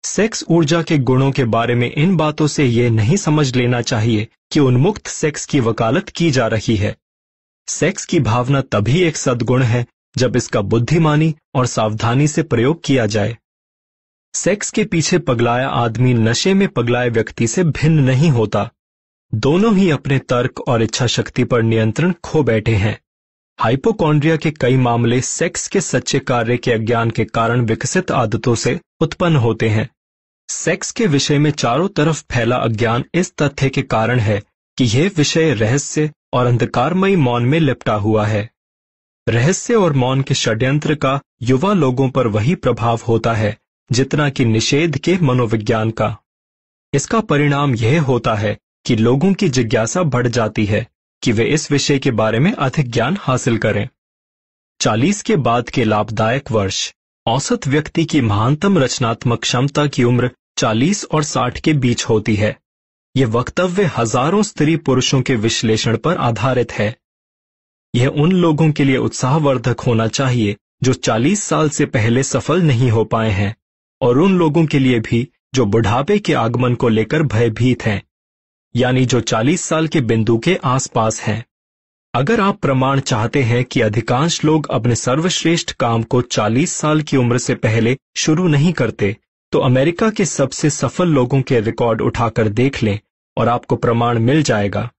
[0.04, 4.28] सेक्स ऊर्जा के गुणों के बारे में इन बातों से यह नहीं समझ लेना चाहिए
[4.52, 6.96] कि उन्मुक्त सेक्स की वकालत की जा रही है।
[7.68, 9.86] सेक्स की भावना तभी एक सद्गुण है
[10.18, 13.38] जब इसका बुद्धिमानी और सावधानी से प्रयोग किया जाए।
[14.34, 18.70] सेक्स के पीछे पगलाया आदमी नशे में पगलाए व्यक्ति से भिन्न नहीं होता।
[19.36, 23.02] दोनों ही अपने तर्क और इच्छा शक्ति पर नियंत्रण खो बैठे हैं।
[23.60, 28.80] हाइपोकॉन्ड्रिया के कई मामले सेक्स के सच्चे कार्य के अज्ञान के कारण विकसित आदतों से
[29.00, 29.90] उत्पन्न होते हैं।
[30.50, 34.44] सेक्स के विषय में चारों तरफ़ फैला अज्ञान इस तथ्य के कारण है
[34.78, 38.51] कि यह विषय रहस्य और अंधकारमयी मौन में लिपटा हुआ है।
[39.32, 43.58] रहस्य और मौन के षड्यंत्र का युवा लोगों पर वही प्रभाव होता है,
[43.90, 46.16] जितना कि निषेध के मनोविज्ञान का।
[46.94, 50.88] इसका परिणाम यह होता है कि लोगों की जिज्ञासा बढ़ जाती है
[51.24, 53.88] कि वे इस विषय के बारे में अधिक ज्ञान हासिल करें।
[54.80, 56.94] चालीस के बाद के लाभदायक वर्ष।
[57.26, 62.56] औसत व्यक्ति की महानतम रचनात्मक क्षमता की उम्र चालीस और साठ के बीच होती है।
[63.16, 66.96] यह वक्तव्य हज़ारों स्त्री पुरुषों के विश्लेषण पर आधारित है।
[67.94, 72.90] यह उन लोगों के लिए उत्साहवर्धक होना चाहिए, जो 40 साल से पहले सफल नहीं
[72.92, 73.56] हो पाए हैं,
[74.02, 78.02] और उन लोगों के लिए भी, जो बुढ़ापे के आगमन को लेकर भयभीत हैं,
[78.76, 81.44] यानी जो 40 साल के बिंदु के आसपास हैं।
[82.14, 87.18] अगर आप प्रमाण चाहते हैं कि अधिकांश लोग अपने सर्वश्रेष्ठ काम को 40 साल की
[87.18, 89.16] उम्र से पहले शुरू नहीं करते
[89.54, 93.00] तो अमेरिका के सबसे सफल लोगों के रिकॉर्ड उठाकर देख लें,
[93.38, 94.90] और आपको प्रमाण मिल जाएगा।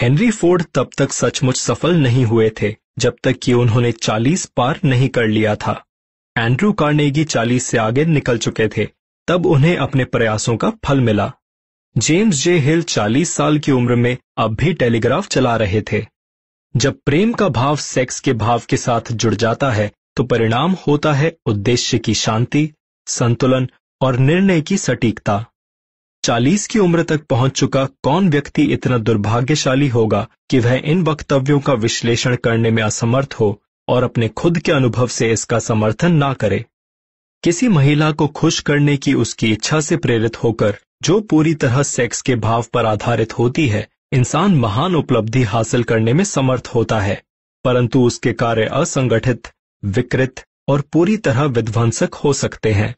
[0.00, 4.78] हेनरी फोर्ड तब तक सचमुच सफल नहीं हुए थे, जब तक कि उन्होंने 40 पार
[4.84, 5.72] नहीं कर लिया था।
[6.36, 8.86] एंड्रू कार्नेगी 40 से आगे निकल चुके थे,
[9.28, 11.30] तब उन्हें अपने प्रयासों का फल मिला।
[11.96, 16.04] जेम्स जे हिल 40 साल की उम्र में अब भी टेलीग्राफ चला रहे थे।
[16.74, 21.12] जब प्रेम का भाव सेक्स के भाव के साथ जुड़ जाता है तो परिणाम होता
[21.12, 22.70] है उद्देश्य की शांति,
[23.06, 23.68] संतुलन
[24.00, 25.44] और निर्णय की सटीकता।
[26.22, 31.60] चालीस की उम्र तक पहुँच चुका कौन व्यक्ति इतना दुर्भाग्यशाली होगा कि वह इन वक्तव्यों
[31.60, 36.32] का विश्लेषण करने में असमर्थ हो और अपने खुद के अनुभव से इसका समर्थन ना
[36.32, 36.64] करे?
[37.42, 42.22] किसी महिला को खुश करने की उसकी इच्छा से प्रेरित होकर, जो पूरी तरह सेक्स
[42.22, 47.22] के भाव पर आधारित होती है, इंसान महान उपलब्धि हासिल करने में समर्थ होता है,
[47.64, 49.48] परंतु उसके कार्य असंगठित,
[49.84, 52.94] विकृत और पूरी तरह विध्वंसक हो सकते हैं।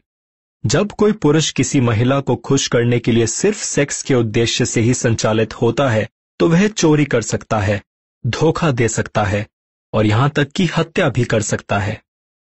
[0.65, 4.81] जब कोई पुरुष किसी महिला को खुश करने के लिए सिर्फ़ सेक्स के उद्देश्य से
[4.81, 6.09] ही संचालित होता है
[6.41, 7.81] तो वह चोरी कर सकता है,
[8.25, 9.47] धोखा दे सकता है,
[9.93, 12.01] और यहाँ तक कि हत्या भी कर सकता है।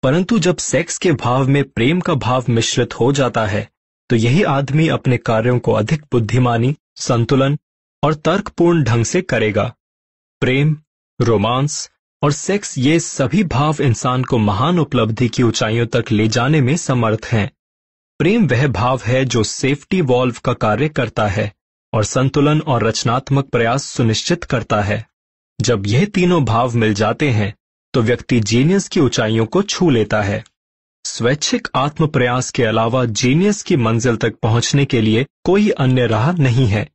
[0.03, 3.67] परंतु जब सेक्स के भाव में प्रेम का भाव मिश्रित हो जाता है
[4.09, 7.57] तो यही आदमी अपने कार्यों को अधिक बुद्धिमानी, संतुलन
[8.03, 9.73] और तर्कपूर्ण ढंग से करेगा।
[10.41, 10.77] प्रेम,
[11.19, 11.89] रोमांस
[12.21, 16.75] और सेक्स ये सभी भाव इंसान को महान उपलब्धि की ऊंचाइयों तक ले जाने में
[16.77, 17.49] समर्थ हैं।
[18.19, 21.51] प्रेम वह भाव है जो सेफ्टी वॉल्व का कार्य करता है
[21.93, 25.05] और संतुलन और रचनात्मक प्रयास सुनिश्चित करता है।
[25.59, 27.53] जब यह तीनों भाव मिल जाते हैं
[27.93, 30.43] तो व्यक्ति जीनियस की ऊंचाइयों को छू लेता है।
[31.05, 36.31] स्वैच्छिक आत्म प्रयास के अलावा जीनियस की मंजिल तक पहुँचने के लिए कोई अन्य राह
[36.31, 36.87] नहीं है।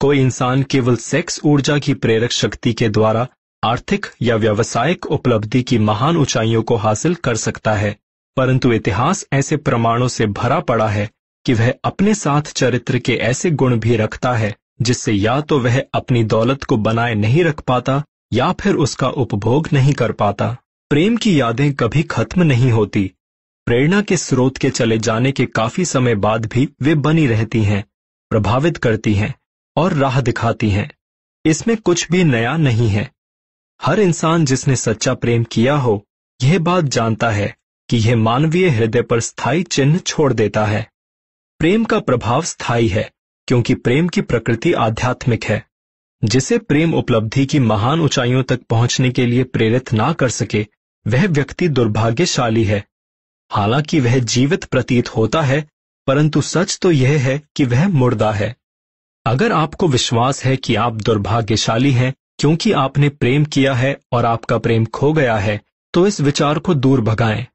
[0.00, 3.26] कोई इंसान केवल सेक्स ऊर्जा की प्रेरक शक्ति के द्वारा
[3.62, 7.96] आर्थिक या व्यावसायिक उपलब्धि की महान ऊंचाइयों को हासिल कर सकता है।
[8.36, 11.10] परंतु इतिहास ऐसे प्रमाणों से भरा पड़ा है
[11.46, 15.82] कि वह अपने साथ चरित्र के ऐसे गुण भी रखता है, जिससे या तो वह
[15.94, 20.56] अपनी दौलत को बनाए नहीं रख पाता, या फिर उसका उपभोग नहीं कर पाता।
[20.90, 23.10] प्रेम की यादें कभी खत्म नहीं होती।
[23.66, 27.84] प्रेरणा के स्रोत के चले जाने के काफ़ी समय बाद भी वे बनी रहती हैं,
[28.30, 29.34] प्रभावित करती हैं
[29.76, 30.90] और राह दिखाती हैं।
[31.44, 33.10] इसमें कुछ भी नया नहीं है।
[33.82, 36.04] हर इंसान जिसने सच्चा प्रेम किया हो,
[36.42, 37.54] यह बात जानता है
[37.88, 40.86] कि यह मानवीय हृदय पर स्थायी चिन्ह छोड़ देता है।
[41.58, 43.10] प्रेम का प्रभाव स्थायी है,
[43.48, 45.66] क्योंकि प्रेम की प्रकृति आध्यात्मिक है।
[46.24, 50.66] जिसे प्रेम उपलब्धि की महान ऊंचाइयों तक पहुँचने के लिए प्रेरित ना कर सके,
[51.06, 52.84] वह व्यक्ति दुर्भाग्यशाली है।
[53.50, 55.68] हालाँकि वह जीवित प्रतीत होता है,
[56.06, 58.54] परंतु सच तो यह है कि वह मुर्दा है।
[59.26, 64.58] अगर आपको विश्वास है कि आप दुर्भाग्यशाली हैं, क्योंकि आपने प्रेम किया है और आपका
[64.58, 65.60] प्रेम खो गया है
[65.94, 67.46] तो इस विचार को दूर भगाएँ।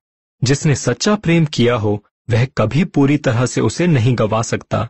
[0.43, 4.89] जिसने सच्चा प्रेम किया हो, वह कभी पूरी तरह से उसे नहीं गवा सकता।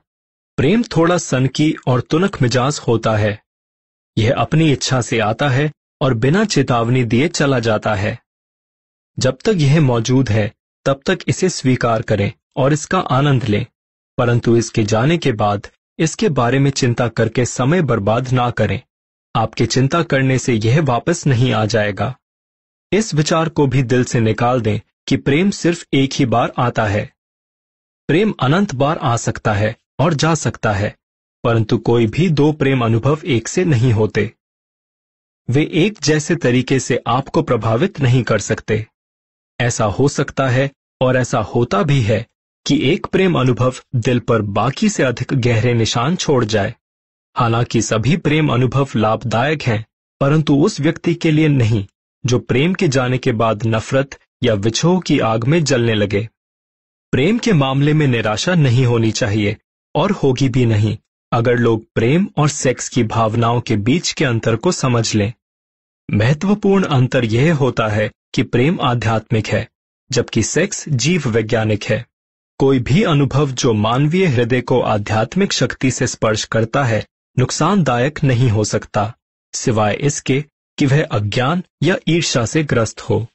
[0.57, 3.43] प्रेम थोड़ा सनकी और तुनक मिजाज होता है।
[4.17, 5.71] यह अपनी इच्छा से आता है
[6.01, 8.19] और बिना चेतावनी दिए चला जाता है।
[9.19, 10.53] जब तक यह मौजूद है,
[10.85, 13.65] तब तक इसे स्वीकार करें और इसका आनंद लें।
[14.17, 15.67] परंतु इसके जाने के बाद,
[15.99, 18.81] इसके बारे में चिंता करके समय बर्बाद ना करें।
[19.35, 22.15] आपके चिंता करने से यह वापस नहीं आ जाएगा।
[22.91, 24.79] इस विचार को भी दिल से निकाल दें
[25.09, 27.13] कि प्रेम सिर्फ़ एक ही बार आता है।
[28.07, 30.95] प्रेम अनंत बार आ सकता है और जा सकता है,
[31.43, 34.33] परंतु कोई भी दो प्रेम अनुभव एक से नहीं होते।
[35.49, 38.87] वे एक जैसे तरीके से आपको प्रभावित नहीं कर सकते।
[39.59, 40.71] ऐसा हो सकता है
[41.01, 42.25] और ऐसा होता भी है
[42.65, 46.75] कि एक प्रेम अनुभव दिल पर बाकी से अधिक गहरे निशान छोड़ जाए।
[47.35, 49.85] हालाँकि सभी प्रेम अनुभव लाभदायक हैं,
[50.21, 51.85] परंतु उस व्यक्ति के लिए नहीं,
[52.25, 56.29] जो प्रेम के जाने के बाद नफरत या विछोह की आग में जलने लगे।
[57.11, 59.57] प्रेम के मामले में निराशा नहीं होनी चाहिए,
[59.95, 60.97] और होगी भी नहीं,
[61.33, 65.33] अगर लोग प्रेम और सेक्स की भावनाओं के बीच के अंतर को समझ लें।
[66.11, 69.69] महत्वपूर्ण अंतर यह होता है कि प्रेम आध्यात्मिक है,
[70.11, 72.05] जबकि सेक्स जीव वैज्ञानिक है।
[72.59, 77.05] कोई भी अनुभव जो मानवीय हृदय को आध्यात्मिक शक्ति से स्पर्श करता है,
[77.39, 79.13] नुकसानदायक नहीं हो सकता,
[79.53, 80.45] सिवाय इसके
[80.77, 83.27] कि वह अज्ञान या ईर्षा से ग्रस्त हो।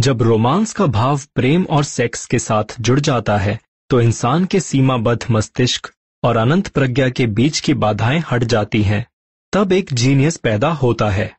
[0.00, 3.58] जब रोमांस का भाव प्रेम और सेक्स के साथ जुड़ जाता है
[3.90, 5.90] तो इंसान के सीमाबद्ध मस्तिष्क
[6.22, 9.04] और अनंत प्रज्ञा के बीच की बाधाएँ हट जाती हैं।
[9.52, 11.36] तब एक जीनियस पैदा होता है।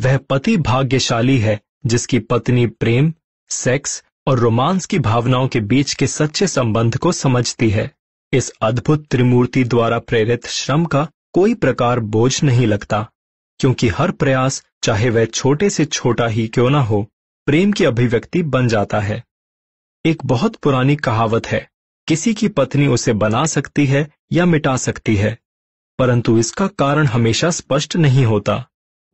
[0.00, 3.12] वह पति भाग्यशाली है, जिसकी पत्नी प्रेम
[3.50, 7.90] सेक्स और रोमांस की भावनाओं के बीच के सच्चे संबंध को समझती है।
[8.32, 13.06] इस अद्भुत त्रिमूर्ति द्वारा प्रेरित श्रम का कोई प्रकार बोझ नहीं लगता,
[13.60, 17.06] क्योंकि हर प्रयास, चाहे वह छोटे से छोटा ही क्यों ना हो
[17.48, 19.22] प्रेम की अभिव्यक्ति बन जाता है।
[20.04, 21.60] एक बहुत पुरानी कहावत है,
[22.08, 25.38] किसी की पत्नी उसे बना सकती है या मिटा सकती है,
[25.98, 28.56] परंतु इसका कारण हमेशा स्पष्ट नहीं होता।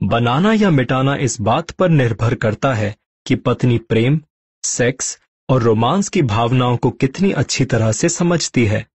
[0.00, 2.94] बनाना या मिटाना इस बात पर निर्भर करता है
[3.26, 4.20] कि पत्नी प्रेम,
[4.64, 8.86] सेक्स और रोमांस की भावनाओं को कितनी अच्छी तरह से समझती है।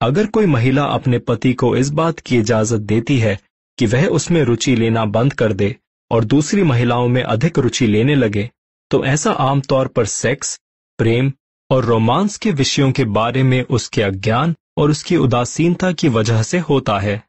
[0.00, 3.38] अगर कोई महिला अपने पति को इस बात की इजाज़त देती है
[3.78, 5.76] कि वह उसमें रुचि लेना बंद कर दे
[6.10, 8.50] और दूसरी महिलाओं में अधिक रुचि लेने लगे
[8.92, 10.60] तो ऐसा आमतौर पर सेक्स
[10.98, 11.32] प्रेम
[11.70, 16.58] और रोमांस के विषयों के बारे में उसके अज्ञान और उसकी उदासीनता की वजह से
[16.58, 17.22] होता है।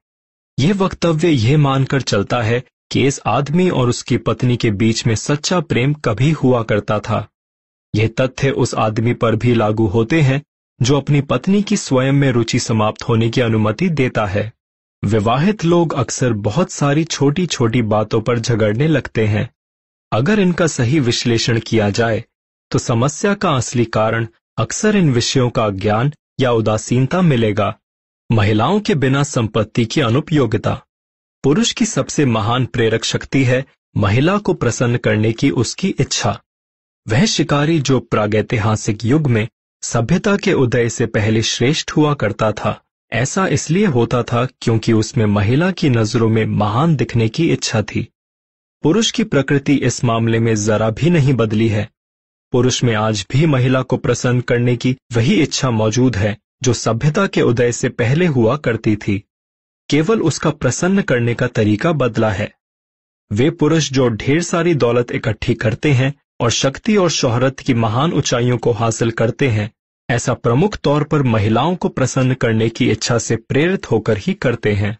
[0.59, 5.15] यह वक्तव्य यह मानकर चलता है कि इस आदमी और उसकी पत्नी के बीच में
[5.15, 7.27] सच्चा प्रेम कभी हुआ करता था।
[7.95, 10.43] यह तथ्य उस आदमी पर भी लागू होते हैं,
[10.81, 14.53] जो अपनी पत्नी की स्वयं में रुचि समाप्त होने की अनुमति देता है।
[15.05, 19.49] विवाहित लोग अक्सर बहुत सारी छोटी छोटी बातों पर झगड़ने लगते हैं।
[20.13, 22.23] अगर इनका सही विश्लेषण किया जाए
[22.71, 24.27] तो समस्या का असली कारण
[24.57, 27.73] अक्सर इन विषयों का ज्ञान या उदासीनता मिलेगा।
[28.31, 30.73] महिलाओं के बिना संपत्ति की अनुपयोगिता।
[31.43, 33.65] पुरुष की सबसे महान प्रेरक शक्ति है
[33.97, 36.39] महिला को प्रसन्न करने की उसकी इच्छा।
[37.07, 39.47] वह शिकारी जो प्रागैतिहासिक युग में
[39.83, 42.79] सभ्यता के उदय से पहले श्रेष्ठ हुआ करता था,
[43.11, 48.07] ऐसा इसलिए होता था क्योंकि उसमें महिला की नज़रों में महान दिखने की इच्छा थी।
[48.83, 51.89] पुरुष की प्रकृति इस मामले में जरा भी नहीं बदली है।
[52.51, 57.27] पुरुष में आज भी महिला को प्रसन्न करने की वही इच्छा मौजूद है, जो सभ्यता
[57.27, 59.23] के उदय से पहले हुआ करती थी।
[59.89, 62.51] केवल उसका प्रसन्न करने का तरीका बदला है।
[63.31, 68.13] वे पुरुष जो ढेर सारी दौलत इकट्ठी करते हैं और शक्ति और शोहरत की महान
[68.13, 69.71] ऊंचाइयों को हासिल करते हैं,
[70.09, 74.73] ऐसा प्रमुख तौर पर महिलाओं को प्रसन्न करने की इच्छा से प्रेरित होकर ही करते
[74.73, 74.97] हैं।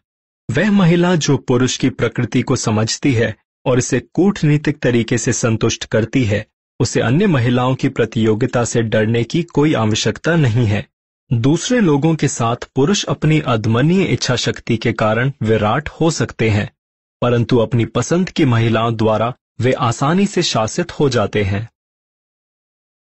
[0.51, 5.85] वह महिला जो पुरुष की प्रकृति को समझती है और इसे कूटनीतिक तरीके से संतुष्ट
[5.85, 6.47] करती है,
[6.79, 10.87] उसे अन्य महिलाओं की प्रतियोगिता से डरने की कोई आवश्यकता नहीं है।
[11.33, 16.73] दूसरे लोगों के साथ पुरुष अपनी अदमनीय इच्छा शक्ति के कारण विराट हो सकते हैं,
[17.21, 21.69] परंतु अपनी पसंद की महिलाओं द्वारा वे आसानी से शासित हो जाते हैं।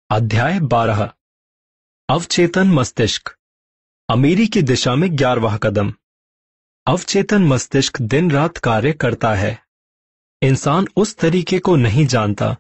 [0.10, 1.12] अध्याय बारह।
[2.10, 3.36] अवचेतन मस्तिष्क।
[4.10, 5.94] अमीरी की दिशा में ग्यारहवा कदम।
[6.88, 9.60] अवचेतन मस्तिष्क दिन रात कार्य करता है।
[10.42, 12.56] इंसान उस तरीके को नहीं जानता,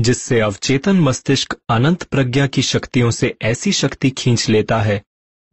[0.00, 5.02] जिससे अवचेतन मस्तिष्क अनंत प्रज्ञा की शक्तियों से ऐसी शक्ति खींच लेता है,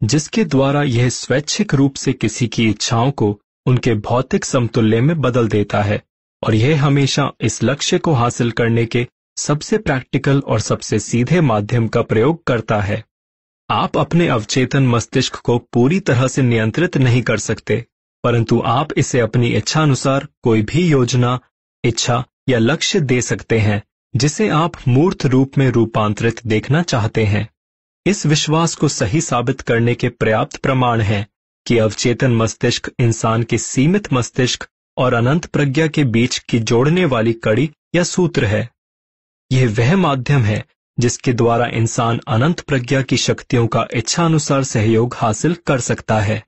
[0.04, 5.48] जिसके द्वारा यह स्वैच्छिक रूप से किसी की इच्छाओं को उनके भौतिक समतुल्य में बदल
[5.48, 6.04] देता है,
[6.44, 9.08] और यह हमेशा इस लक्ष्य को हासिल करने के
[9.38, 13.04] सबसे प्रैक्टिकल और सबसे सीधे माध्यम का प्रयोग करता है।
[13.70, 17.86] आप अपने अवचेतन मस्तिष्क को पूरी तरह से नियंत्रित नहीं कर सकते।
[18.24, 21.40] परंतु आप इसे अपनी इच्छा अनुसार कोई भी योजना,
[21.84, 23.84] इच्छा या लक्ष्य दे सकते हैं,
[24.16, 27.50] जिसे आप मूर्त रूप में रूपांतरित देखना चाहते हैं।
[28.06, 31.28] इस विश्वास को सही साबित करने के पर्याप्त प्रमाण हैं
[31.68, 34.68] कि अवचेतन मस्तिष्क इंसान के सीमित मस्तिष्क
[34.98, 38.70] और अनंत प्रज्ञा के बीच की जोड़ने वाली कड़ी या सूत्र है।
[39.52, 40.66] यह वह माध्यम है
[41.00, 46.44] जिसके द्वारा इंसान अनंत प्रज्ञा की शक्तियों का इच्छा अनुसार सहयोग हासिल कर सकता है।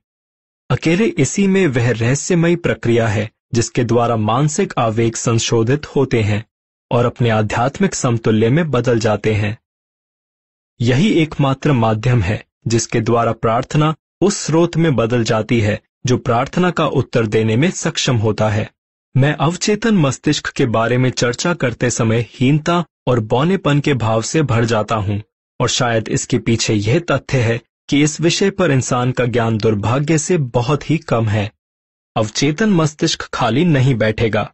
[0.72, 6.44] अकेले इसी में वह रहस्यमयी प्रक्रिया है, जिसके द्वारा मानसिक आवेग संशोधित होते हैं
[6.90, 9.56] और अपने आध्यात्मिक समतुल्य में बदल जाते हैं।
[10.80, 16.70] यही एकमात्र माध्यम है, जिसके द्वारा प्रार्थना उस स्रोत में बदल जाती है, जो प्रार्थना
[16.70, 18.68] का उत्तर देने में सक्षम होता है।
[19.14, 24.42] मैं अवचेतन मस्तिष्क के बारे में चर्चा करते समय हीनता और बौनेपन के भाव से
[24.42, 25.20] भर जाता हूँ,
[25.60, 27.60] और शायद इसके पीछे यह तथ्य है
[27.92, 31.50] कि इस विषय पर इंसान का ज्ञान दुर्भाग्य से बहुत ही कम है।
[32.16, 34.52] अवचेतन मस्तिष्क खाली नहीं बैठेगा।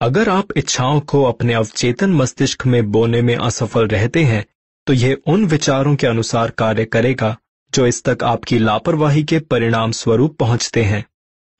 [0.00, 4.44] अगर आप इच्छाओं को अपने अवचेतन मस्तिष्क में बोने में असफल रहते हैं
[4.86, 7.36] तो यह उन विचारों के अनुसार कार्य करेगा,
[7.72, 11.04] जो इस तक आपकी लापरवाही के परिणाम स्वरूप पहुँचते हैं।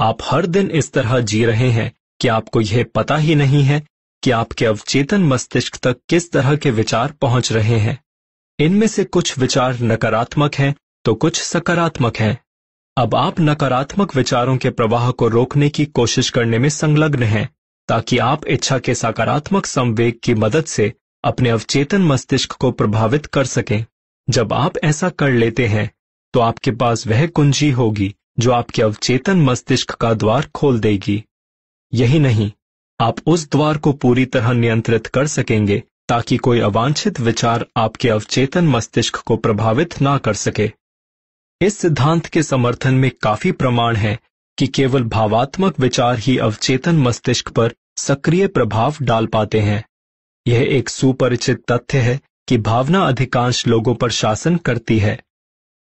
[0.00, 3.82] आप हर दिन इस तरह जी रहे हैं, कि आपको यह पता ही नहीं है,
[4.22, 7.98] कि आपके अवचेतन मस्तिष्क तक किस तरह के विचार पहुँच रहे हैं।
[8.58, 12.38] इनमें से कुछ विचार नकारात्मक हैं तो कुछ सकारात्मक हैं।
[12.96, 17.48] अब आप नकारात्मक विचारों के प्रवाह को रोकने की कोशिश करने में संलग्न हैं,
[17.88, 20.92] ताकि आप इच्छा के सकारात्मक संवेग की मदद से
[21.24, 23.84] अपने अवचेतन मस्तिष्क को प्रभावित कर सकें।
[24.28, 25.90] जब आप ऐसा कर लेते हैं
[26.34, 31.22] तो आपके पास वह कुंजी होगी जो आपके अवचेतन मस्तिष्क का द्वार खोल देगी।
[31.92, 32.50] यही नहीं,
[33.00, 38.68] आप उस द्वार को पूरी तरह नियंत्रित कर सकेंगे, ताकि कोई अवांछित विचार आपके अवचेतन
[38.68, 40.70] मस्तिष्क को प्रभावित ना कर सके।
[41.60, 44.18] इस सिद्धांत के समर्थन में काफ़ी प्रमाण है
[44.58, 49.82] कि केवल भावात्मक विचार ही अवचेतन मस्तिष्क पर सक्रिय प्रभाव डाल पाते हैं।
[50.46, 55.18] यह एक सुपरिचित तथ्य है कि भावना अधिकांश लोगों पर शासन करती है।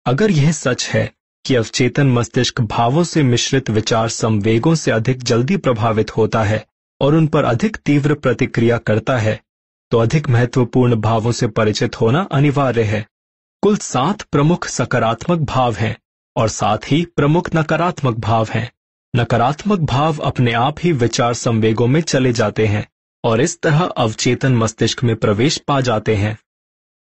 [0.05, 1.11] अगर यह सच है
[1.45, 6.63] कि अवचेतन मस्तिष्क भावों से मिश्रित विचार संवेगों से अधिक जल्दी प्रभावित होता है
[7.01, 9.39] और उन पर अधिक तीव्र प्रतिक्रिया करता है
[9.91, 13.05] तो अधिक महत्वपूर्ण भावों से परिचित होना अनिवार्य है।
[13.63, 15.97] कुल सात प्रमुख सकारात्मक भाव हैं
[16.35, 18.71] और साथ ही प्रमुख नकारात्मक भाव हैं।
[19.15, 22.87] नकारात्मक भाव अपने आप ही विचार संवेगों में चले जाते हैं
[23.23, 26.37] और इस तरह अवचेतन मस्तिष्क में प्रवेश पा जाते हैं।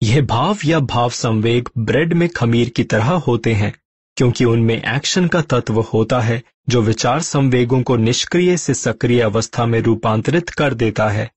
[0.04, 3.74] यह भाव या भाव संवेग ब्रेड में खमीर की तरह होते हैं,
[4.18, 9.66] क्योंकि उनमें एक्शन का तत्व होता है, जो विचार संवेगों को निष्क्रिय से सक्रिय अवस्था
[9.66, 11.32] में रूपांतरित कर देता है।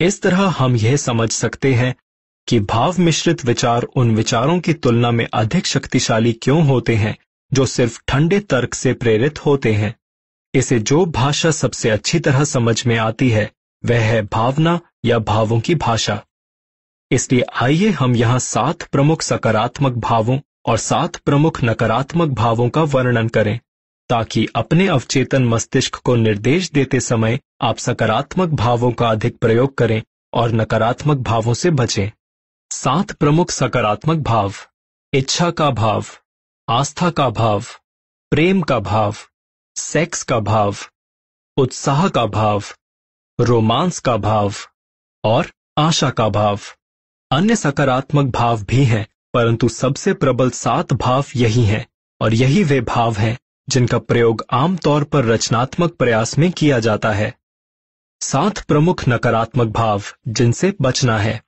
[0.00, 1.94] इस तरह हम यह समझ सकते हैं
[2.48, 7.16] कि भाव मिश्रित विचार उन विचारों की तुलना में अधिक शक्तिशाली क्यों होते हैं,
[7.52, 9.94] जो सिर्फ़ ठंडे तर्क से प्रेरित होते हैं।
[10.54, 13.52] इसे जो भाषा सबसे अच्छी तरह समझ में आती है,
[13.84, 16.22] वह है भावना या भावों की भाषा।
[17.10, 23.28] इसलिए आइए हम यहाँ सात प्रमुख सकारात्मक भावों और सात प्रमुख नकारात्मक भावों का वर्णन
[23.28, 23.60] करें,
[24.08, 30.02] ताकि अपने अवचेतन मस्तिष्क को निर्देश देते समय आप सकारात्मक भावों का अधिक प्रयोग करें
[30.34, 32.10] और नकारात्मक भावों से बचें।
[32.70, 34.52] सात प्रमुख सकारात्मक भाव,
[35.12, 36.04] इच्छा का भाव,
[36.68, 37.64] आस्था का भाव,
[38.30, 39.16] प्रेम का भाव
[39.76, 40.76] सेक्स का भाव,
[41.56, 42.62] उत्साह का भाव,
[43.40, 44.54] रोमांस का भाव
[45.24, 46.60] और आशा का भाव।
[47.30, 51.86] अन्य सकारात्मक भाव भी हैं, परंतु सबसे प्रबल सात भाव यही हैं
[52.20, 53.38] और यही वे भाव हैं
[53.68, 57.38] जिनका प्रयोग आमतौर पर रचनात्मक प्रयास में किया जाता है।
[58.20, 61.47] सात प्रमुख नकारात्मक भाव जिनसे बचना है।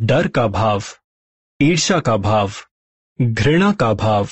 [0.00, 0.82] डर का भाव
[1.62, 2.50] ईर्षा का भाव,
[3.22, 4.28] घृणा का भाव,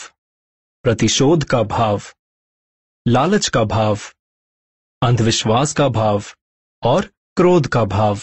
[0.82, 2.00] प्रतिशोध का भाव,
[3.08, 3.98] लालच का भाव,
[5.02, 6.22] अंधविश्वास का भाव
[6.82, 7.04] और
[7.36, 8.18] क्रोध का भाव।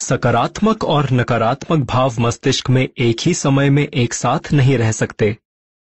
[0.00, 5.38] सकारात्मक और नकारात्मक भाव मस्तिष्क में एक ही समय में एक साथ नहीं रह सकते।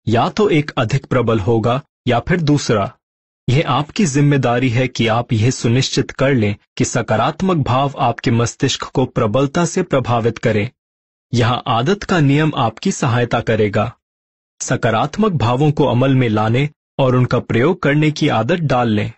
[0.09, 2.97] या तो एक अधिक प्रबल होगा या फिर दूसरा।
[3.49, 8.83] यह आपकी ज़िम्मेदारी है कि आप यह सुनिश्चित कर लें कि सकारात्मक भाव आपके मस्तिष्क
[8.85, 10.69] को प्रबलता से प्रभावित करें।
[11.33, 13.91] यहाँ आदत का नियम आपकी सहायता करेगा।
[14.61, 19.13] सकारात्मक भावों को अमल में लाने और उनका प्रयोग करने की आदत डाल लें।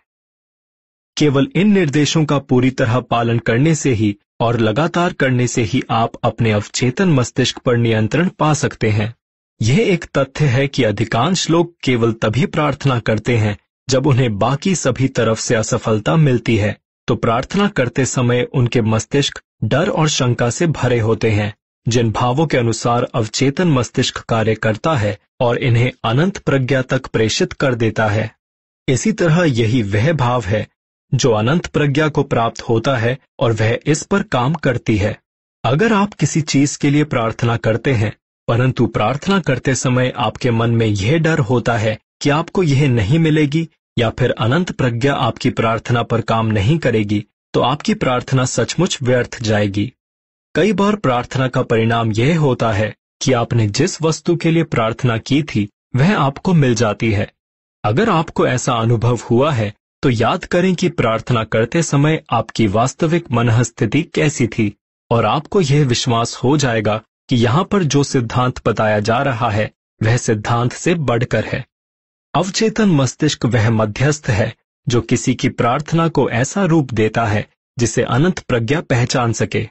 [1.16, 5.82] केवल इन निर्देशों का पूरी तरह पालन करने से ही और लगातार करने से ही
[5.90, 9.14] आप अपने अवचेतन मस्तिष्क पर नियंत्रण पा सकते हैं।
[9.60, 13.56] यह एक तथ्य है कि अधिकांश लोग केवल तभी प्रार्थना करते हैं
[13.88, 16.76] जब उन्हें बाकी सभी तरफ़ से असफलता मिलती है
[17.08, 21.54] तो प्रार्थना करते समय उनके मस्तिष्क डर और शंका से भरे होते हैं,
[21.86, 27.52] जिन भावों के अनुसार अवचेतन मस्तिष्क कार्य करता है और इन्हें अनंत प्रज्ञा तक प्रेषित
[27.52, 28.30] कर देता है।
[28.88, 30.66] इसी तरह यही वह भाव है,
[31.14, 35.18] जो अनंत प्रज्ञा को प्राप्त होता है और वह इस पर काम करती है।
[35.64, 38.12] अगर आप किसी चीज़ के लिए प्रार्थना करते हैं,
[38.48, 43.18] परंतु प्रार्थना करते समय आपके मन में यह डर होता है कि आपको यह नहीं
[43.18, 48.98] मिलेगी या फिर अनंत प्रज्ञा आपकी प्रार्थना पर काम नहीं करेगी तो आपकी प्रार्थना सचमुच
[49.02, 49.92] व्यर्थ जाएगी।
[50.54, 55.16] कई बार प्रार्थना का परिणाम यह होता है कि आपने जिस वस्तु के लिए प्रार्थना
[55.18, 57.30] की थी, वह आपको मिल जाती है।
[57.84, 59.72] अगर आपको ऐसा अनुभव हुआ है
[60.02, 64.72] तो याद करें कि प्रार्थना करते समय आपकी वास्तविक मन स्थिति कैसी थी,
[65.10, 69.70] और आपको यह विश्वास हो जाएगा कि यहाँ पर जो सिद्धांत बताया जा रहा है,
[70.00, 71.64] वह सिद्धांत से बढ़कर है।
[72.34, 74.54] अवचेतन मस्तिष्क वह मध्यस्थ है,
[74.88, 77.48] जो किसी की प्रार्थना को ऐसा रूप देता है,
[77.78, 79.68] जिसे अनंत प्रज्ञा पहचान सके।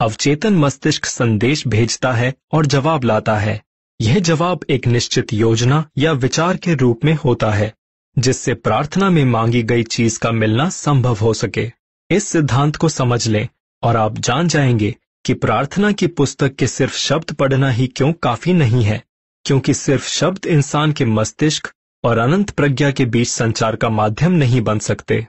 [0.00, 3.62] अवचेतन मस्तिष्क संदेश भेजता है और जवाब लाता है।
[4.00, 7.74] यह जवाब एक निश्चित योजना या विचार के रूप में होता है,
[8.18, 11.72] जिससे प्रार्थना में मांगी गई चीज़ का मिलना संभव हो सके।
[12.10, 13.48] इस सिद्धांत को समझ लें
[13.82, 18.52] और आप जान जाएँगे कि प्रार्थना की पुस्तक के सिर्फ़ शब्द पढ़ना ही क्यों काफ़ी
[18.52, 19.02] नहीं है,
[19.44, 21.72] क्योंकि सिर्फ़ शब्द इंसान के मस्तिष्क
[22.04, 25.28] और अनंत प्रज्ञा के बीच संचार का माध्यम नहीं बन सकते।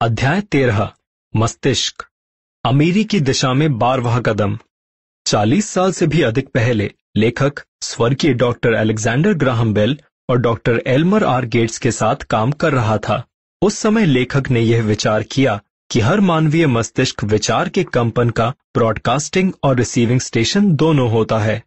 [0.00, 0.92] अध्याय तेरह,
[1.36, 2.06] मस्तिष्क।
[2.64, 4.58] अमीरी की दिशा में बारहवा कदम।
[5.26, 11.24] चालीस साल से भी अधिक पहले, लेखक, स्वर्गीय डॉक्टर अलेक्जेंडर ग्राहम बेल और डॉक्टर एल्मर
[11.24, 13.24] आर गेट्स के साथ काम कर रहा था।
[13.62, 18.48] उस समय लेखक ने यह विचार किया कि हर मानवीय मस्तिष्क विचार के कंपन का,
[18.48, 21.64] ब्रॉडकास्टिंग और रिसीविंग स्टेशन दोनों होता है।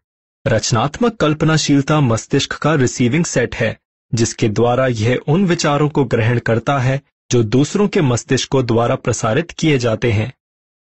[0.47, 3.79] रचनात्मक कल्पनाशीलता मस्तिष्क का रिसीविंग सेट है,
[4.13, 7.01] जिसके द्वारा यह उन विचारों को ग्रहण करता है,
[7.31, 10.33] जो दूसरों के मस्तिष्कों द्वारा प्रसारित किए जाते हैं।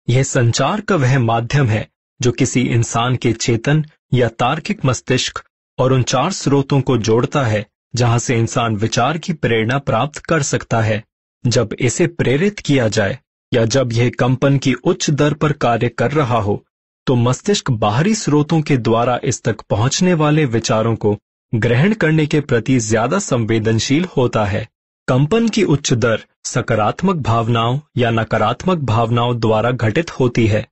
[0.09, 1.87] यह संचार का वह माध्यम है,
[2.21, 5.43] जो किसी इंसान के चेतन या तार्किक मस्तिष्क
[5.79, 7.65] और उन चार स्रोतों को जोड़ता है,
[7.95, 11.03] जहाँ से इंसान विचार की प्रेरणा प्राप्त कर सकता है।
[11.47, 13.19] जब इसे प्रेरित किया जाए,
[13.53, 16.65] या जब यह कंपन की उच्च दर पर कार्य कर रहा हो
[17.07, 21.15] तो मस्तिष्क बाहरी स्रोतों के द्वारा इस तक पहुँचने वाले विचारों को
[21.53, 24.67] ग्रहण करने के प्रति ज़्यादा संवेदनशील होता है।
[25.07, 30.65] कंपन की उच्च दर सकारात्मक भावनाओं या नकारात्मक भावनाओं द्वारा घटित होती है।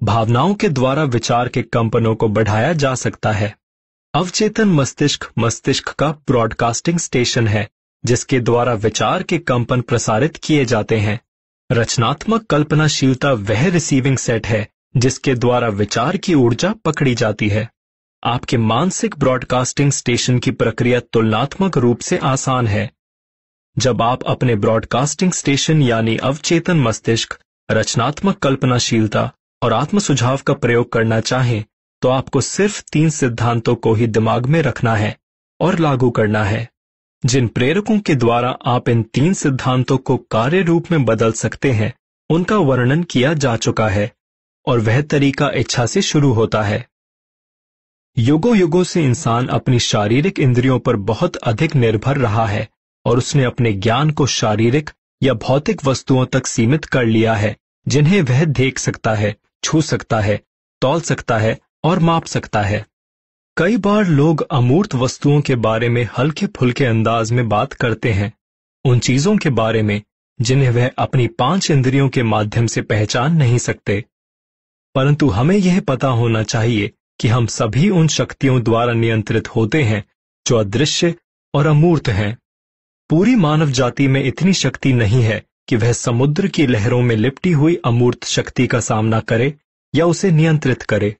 [0.00, 3.54] भावनाओं के द्वारा विचार के कंपनों को बढ़ाया जा सकता है।
[4.14, 7.68] अवचेतन मस्तिष्क मस्तिष्क का ब्रॉडकास्टिंग स्टेशन है,
[8.04, 11.18] जिसके द्वारा विचार के कंपन प्रसारित किए जाते हैं।
[11.70, 17.68] रचनात्मक कल्पनाशीलता वह रिसीविंग सेट है जिसके द्वारा विचार की ऊर्जा पकड़ी जाती है।
[18.22, 22.90] आपके मानसिक ब्रॉडकास्टिंग स्टेशन की प्रक्रिया तुलनात्मक रूप से आसान है।
[23.76, 27.38] जब आप अपने ब्रॉडकास्टिंग स्टेशन यानी अवचेतन मस्तिष्क,
[27.70, 29.30] रचनात्मक कल्पनाशीलता
[29.62, 31.64] और आत्म सुझाव का प्रयोग करना चाहें
[32.02, 35.16] तो आपको सिर्फ़ तीन सिद्धांतों को ही दिमाग में रखना है
[35.60, 36.68] और लागू करना है।
[37.26, 41.92] जिन प्रेरकों के द्वारा आप इन तीन सिद्धांतों को कार्य रूप में बदल सकते हैं,
[42.30, 44.12] उनका वर्णन किया जा चुका है।
[44.66, 46.88] और वह तरीका इच्छा से शुरू होता है।
[48.18, 52.68] युगों युगों से इंसान अपनी शारीरिक इंद्रियों पर बहुत अधिक निर्भर रहा है
[53.04, 54.90] और उसने अपने ज्ञान को शारीरिक
[55.22, 57.56] या भौतिक वस्तुओं तक सीमित कर लिया है,
[57.88, 60.40] जिन्हें वह देख सकता है, छू सकता है,
[60.82, 62.84] तौल सकता है और माप सकता है।
[63.56, 68.32] कई बार लोग अमूर्त वस्तुओं के बारे में हल्के फुल्के अंदाज में बात करते हैं,
[68.84, 70.02] उन चीज़ों के बारे में
[70.40, 74.04] जिन्हें वह अपनी पाँच इंद्रियों के माध्यम से पहचान नहीं सकते।
[74.94, 76.90] परंतु हमें यह पता होना चाहिए
[77.20, 80.04] कि हम सभी उन शक्तियों द्वारा नियंत्रित होते हैं,
[80.46, 81.14] जो अदृश्य
[81.54, 82.38] और अमूर्त हैं।
[83.10, 87.52] पूरी मानव जाति में इतनी शक्ति नहीं है कि वह समुद्र की लहरों में लिपटी
[87.52, 89.54] हुई अमूर्त शक्ति का सामना करे
[89.94, 91.16] या उसे नियंत्रित करे।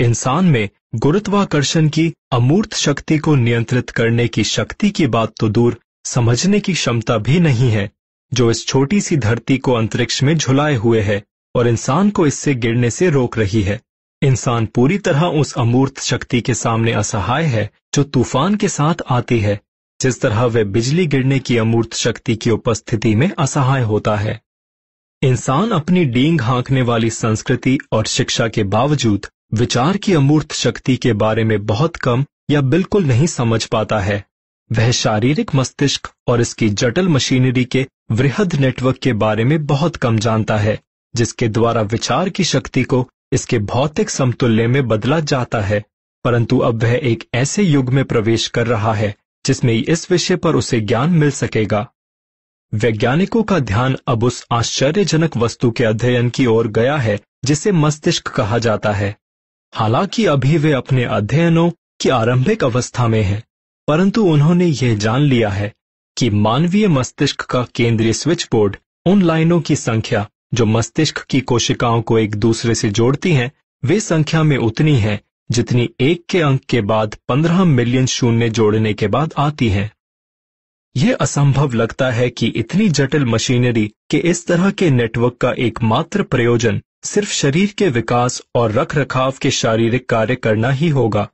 [0.00, 5.78] इंसान में गुरुत्वाकर्षण की अमूर्त शक्ति को नियंत्रित करने की शक्ति की बात तो दूर
[6.04, 7.90] समझने की क्षमता भी नहीं है,
[8.32, 11.22] जो इस छोटी सी धरती को अंतरिक्ष में झुलाए हुए है।
[11.56, 13.80] और इंसान को इससे गिरने से रोक रही है।
[14.22, 19.40] इंसान पूरी तरह उस अमूर्त शक्ति के सामने असहाय है, जो तूफ़ान के साथ आती
[19.40, 19.60] है।
[20.00, 24.40] जिस तरह वह बिजली गिरने की अमूर्त शक्ति की उपस्थिति में असहाय होता है।
[25.22, 31.12] इंसान अपनी डींग हाँकने वाली संस्कृति और शिक्षा के बावजूद विचार की अमूर्त शक्ति के
[31.12, 34.24] बारे में बहुत कम या बिल्कुल नहीं समझ पाता है।
[34.72, 40.18] वह शारीरिक मस्तिष्क और इसकी जटिल मशीनरी के वृहद नेटवर्क के बारे में बहुत कम
[40.18, 40.80] जानता है।
[41.16, 45.82] जिसके द्वारा विचार की शक्ति को इसके भौतिक समतुल्य में बदला जाता है
[46.24, 49.14] परंतु अब वह एक ऐसे युग में प्रवेश कर रहा है
[49.44, 51.86] जिसमें इस विषय पर उसे ज्ञान मिल सकेगा।
[52.72, 58.28] वैज्ञानिकों का ध्यान अब उस आश्चर्यजनक वस्तु के अध्ययन की ओर गया है जिसे मस्तिष्क
[58.28, 59.14] कहा जाता है।
[59.74, 61.70] हालाँकि अभी वे अपने अध्ययनों
[62.00, 63.42] की आरंभिक अवस्था में हैं,
[63.88, 65.72] परंतु उन्होंने यह जान लिया है
[66.16, 72.02] कि मानवीय मस्तिष्क का केंद्रीय स्विच बोर्ड उन लाइनों की संख्या जो मस्तिष्क की कोशिकाओं
[72.02, 73.50] को एक दूसरे से जोड़ती हैं,
[73.82, 78.92] वे संख्या में उतनी है जितनी एक के अंक के बाद पंद्रह मिलियन शून्य जोड़ने
[78.94, 79.90] के बाद आती हैं।
[80.96, 86.22] यह असंभव लगता है कि इतनी जटिल मशीनरी के इस तरह के नेटवर्क का एकमात्र
[86.22, 91.28] प्रयोजन सिर्फ़ शरीर के विकास और रख रखाव के शारीरिक कार्य करना ही होगा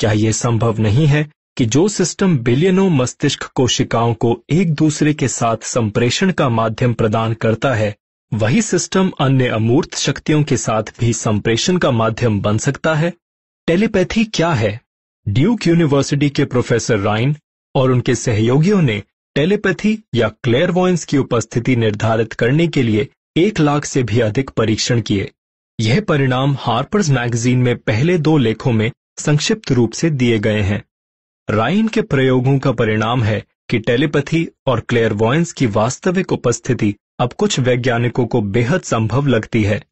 [0.00, 5.28] क्या यह संभव नहीं है कि जो सिस्टम बिलियनों मस्तिष्क कोशिकाओं को एक दूसरे के
[5.28, 7.94] साथ संप्रेषण का माध्यम प्रदान करता है
[8.32, 13.12] वही सिस्टम अन्य अमूर्त शक्तियों के साथ भी संप्रेषण का माध्यम बन सकता है?
[13.68, 14.80] टेलीपैथी क्या है?
[15.26, 17.36] ड्यूक यूनिवर्सिटी के प्रोफेसर राइन
[17.74, 19.02] और उनके सहयोगियों ने
[19.36, 25.00] टेलीपैथी या क्लेयरवॉयंस की उपस्थिति निर्धारित करने के लिए एक लाख से भी अधिक परीक्षण
[25.00, 25.30] किए।
[25.78, 30.82] यह परिणाम हार्पर्स मैगजीन में पहले दो लेखों में संक्षिप्त रूप से दिए गए हैं।
[31.48, 37.60] राइन के प्रयोगों का परिणाम है कि टेलीपैथी और क्लेयरवॉयंस की वास्तविक उपस्थिति अब कुछ
[37.60, 39.84] वैज्ञानिकों को बेहद संभव लगती है।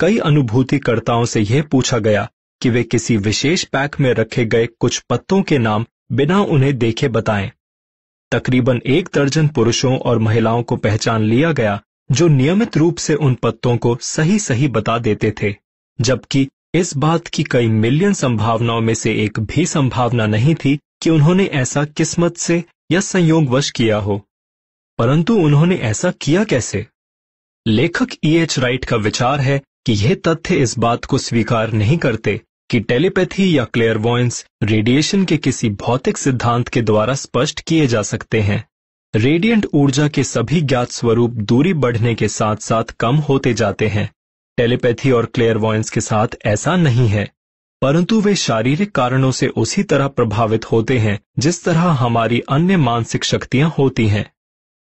[0.00, 2.28] कई अनुभूतिकर्ताओं से यह पूछा गया
[2.62, 7.08] कि वे किसी विशेष पैक में रखे गए कुछ पत्तों के नाम बिना उन्हें देखे
[7.08, 7.50] बताएँ।
[8.32, 11.80] तकरीबन एक दर्जन पुरुषों और महिलाओं को पहचान लिया गया,
[12.12, 15.54] जो नियमित रूप से उन पत्तों को सही सही बता देते थे,
[16.00, 21.10] जबकि इस बात की कई मिलियन संभावनाओं में से एक भी संभावना नहीं थी कि
[21.10, 24.25] उन्होंने ऐसा किस्मत से या संयोगवश किया हो।
[24.98, 26.86] परंतु उन्होंने ऐसा किया कैसे?
[27.66, 31.96] लेखक ई एच राइट का विचार है कि यह तथ्य इस बात को स्वीकार नहीं
[31.98, 38.02] करते कि टेलीपैथी या क्लेयरवॉयंस रेडिएशन के किसी भौतिक सिद्धांत के द्वारा स्पष्ट किए जा
[38.02, 38.64] सकते हैं।
[39.14, 44.10] रेडियंट ऊर्जा के सभी ज्ञात स्वरूप दूरी बढ़ने के साथ साथ कम होते जाते हैं।
[44.58, 47.30] टेलीपैथी और क्लेयरवॉयंस के साथ ऐसा नहीं है,
[47.82, 53.24] परंतु वे शारीरिक कारणों से उसी तरह प्रभावित होते हैं जिस तरह हमारी अन्य मानसिक
[53.24, 54.30] शक्तियाँ होती हैं।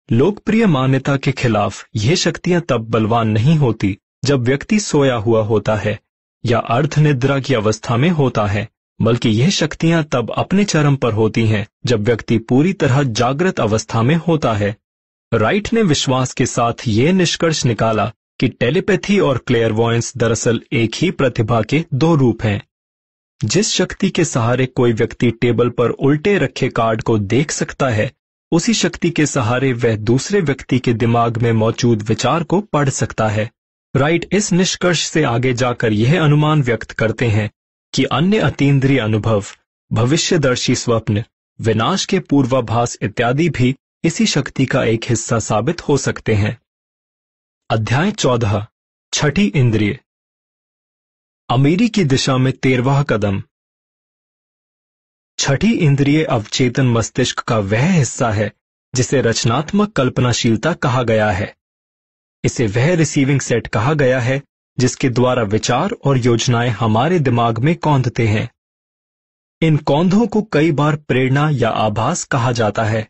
[0.10, 5.76] लोकप्रिय मान्यता के खिलाफ ये शक्तियाँ तब बलवान नहीं होती, जब व्यक्ति सोया हुआ होता
[5.76, 6.00] है,
[6.46, 8.68] या अर्धनिद्रा की अवस्था में होता है,
[9.00, 14.02] बल्कि यह शक्तियाँ तब अपने चरम पर होती हैं, जब व्यक्ति पूरी तरह जागृत अवस्था
[14.02, 14.76] में होता है।
[15.34, 21.12] राइट ने विश्वास के साथ ये निष्कर्ष निकाला कि टेलीपैथी और क्लेयरवॉयंस दरअसल एक ही
[21.12, 22.62] प्रतिभा के दो रूप हैं।
[23.46, 28.12] जिस शक्ति के सहारे कोई व्यक्ति टेबल पर उल्टे रखे कार्ड को देख सकता है
[28.52, 33.28] उसी शक्ति के सहारे वह दूसरे व्यक्ति के दिमाग में मौजूद विचार को पढ़ सकता
[33.28, 33.52] है।
[33.96, 37.52] राइट, इस निष्कर्ष से आगे जाकर यह अनुमान व्यक्त करते हैं
[37.94, 39.46] कि अन्य अतीन्द्रिय अनुभव,
[39.94, 41.24] भविष्यदर्शी स्वप्न,
[41.62, 46.62] विनाश के पूर्वाभास इत्यादि भी इसी शक्ति का एक हिस्सा साबित हो सकते हैं।
[47.70, 48.68] अध्याय चौदह,
[49.14, 50.00] छठी इंद्रिय।
[51.50, 53.44] अमीरी की दिशा में तेरवाह कदम।
[55.42, 58.54] छठी इंद्रिय अवचेतन मस्तिष्क का वह हिस्सा है,
[58.96, 61.56] जिसे रचनात्मक कल्पनाशीलता कहा गया है।
[62.44, 64.42] इसे वह रिसीविंग सेट कहा गया है,
[64.80, 68.52] जिसके द्वारा विचार और योजनाएँ हमारे दिमाग में कौंधते हैं।
[69.62, 73.10] इन कौंधों को कई बार प्रेरणा या आभास कहा जाता है।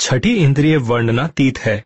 [0.00, 1.84] छठी इंद्रिय वर्णनातीत है।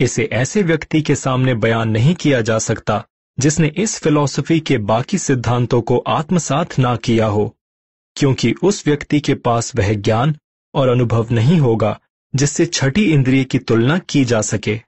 [0.00, 3.04] इसे ऐसे व्यक्ति के सामने बयान नहीं किया जा सकता,
[3.40, 7.55] जिसने इस फिलॉसफी के बाकी सिद्धांतों को आत्मसात ना किया हो।
[8.16, 10.36] क्योंकि उस व्यक्ति के पास वह ज्ञान
[10.74, 12.00] और अनुभव नहीं होगा,
[12.34, 14.80] जिससे छठी इंद्रिय की तुलना की जा सके।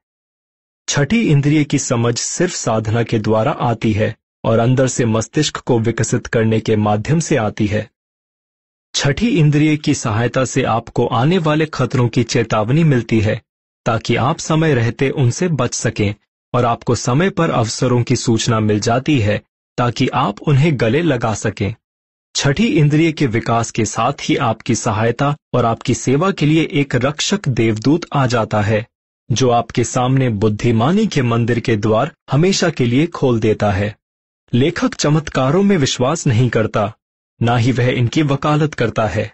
[0.89, 5.79] छठी इंद्रिय की समझ सिर्फ़ साधना के द्वारा आती है और अंदर से मस्तिष्क को
[5.79, 7.91] विकसित करने के माध्यम से आती है।
[8.95, 13.43] छठी इंद्रिय की सहायता से आपको आने वाले खतरों की चेतावनी मिलती है,
[13.87, 16.15] ताकि आप समय रहते उनसे बच सकें
[16.55, 19.43] और आपको समय पर अवसरों की सूचना मिल जाती है,
[19.79, 21.75] ताकि आप उन्हें गले लगा सकें।
[22.35, 26.95] छठी इंद्रिय के विकास के साथ ही आपकी सहायता और आपकी सेवा के लिए एक
[26.95, 28.87] रक्षक देवदूत आ जाता है,
[29.33, 33.97] जो आपके सामने बुद्धिमानी के मंदिर के द्वार हमेशा के लिए खोल देता है।
[34.53, 36.93] लेखक चमत्कारों में विश्वास नहीं करता,
[37.43, 39.33] ना ही वह इनकी वकालत करता है।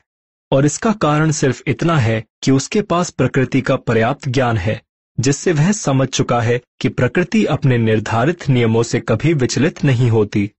[0.53, 4.83] और इसका कारण सिर्फ़ इतना है कि उसके पास प्रकृति का पर्याप्त ज्ञान है,
[5.21, 10.51] जिससे वह समझ चुका है कि प्रकृति अपने निर्धारित नियमों से कभी विचलित नहीं होती।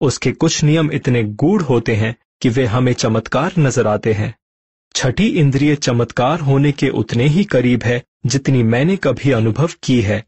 [0.00, 4.34] उसके कुछ नियम इतने गूढ़ होते हैं कि वे हमें चमत्कार नज़र आते हैं।
[4.94, 10.24] छठी इंद्रिय चमत्कार होने के उतने ही करीब है जितनी मैंने कभी अनुभव की है।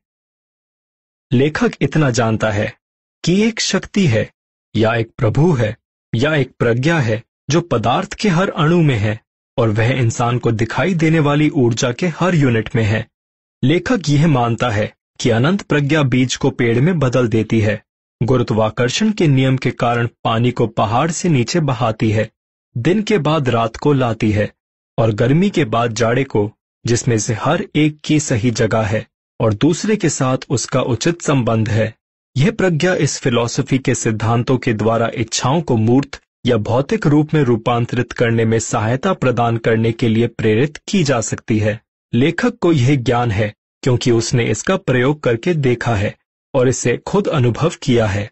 [1.33, 2.73] लेखक इतना जानता है
[3.25, 4.31] कि एक शक्ति है,
[4.77, 5.77] या एक प्रभु है,
[6.15, 9.21] या एक प्रज्ञा है, जो पदार्थ के हर अणु में है,
[9.59, 13.07] और वह इंसान को दिखाई देने वाली ऊर्जा के हर यूनिट में है।
[13.63, 17.83] लेखक यह मानता है कि अनंत प्रज्ञा बीज को पेड़ में बदल देती है।
[18.25, 22.31] गुरुत्वाकर्षण के नियम के कारण पानी को पहाड़ से नीचे बहाती है,
[22.79, 24.53] दिन के बाद रात को लाती है,
[24.99, 26.53] और गर्मी के बाद जाड़े को,
[26.87, 29.07] जिसमें से हर एक की सही जगह है,
[29.41, 31.95] और दूसरे के साथ उसका उचित संबंध है।
[32.37, 37.43] यह प्रज्ञा इस फिलॉसफी के सिद्धांतों के द्वारा इच्छाओं को मूर्त या भौतिक रूप में
[37.43, 41.81] रूपांतरित करने में सहायता प्रदान करने के लिए प्रेरित की जा सकती है।
[42.15, 46.15] लेखक को यह ज्ञान है, क्योंकि उसने इसका प्रयोग करके देखा है।
[46.55, 48.31] और इसे खुद अनुभव किया है।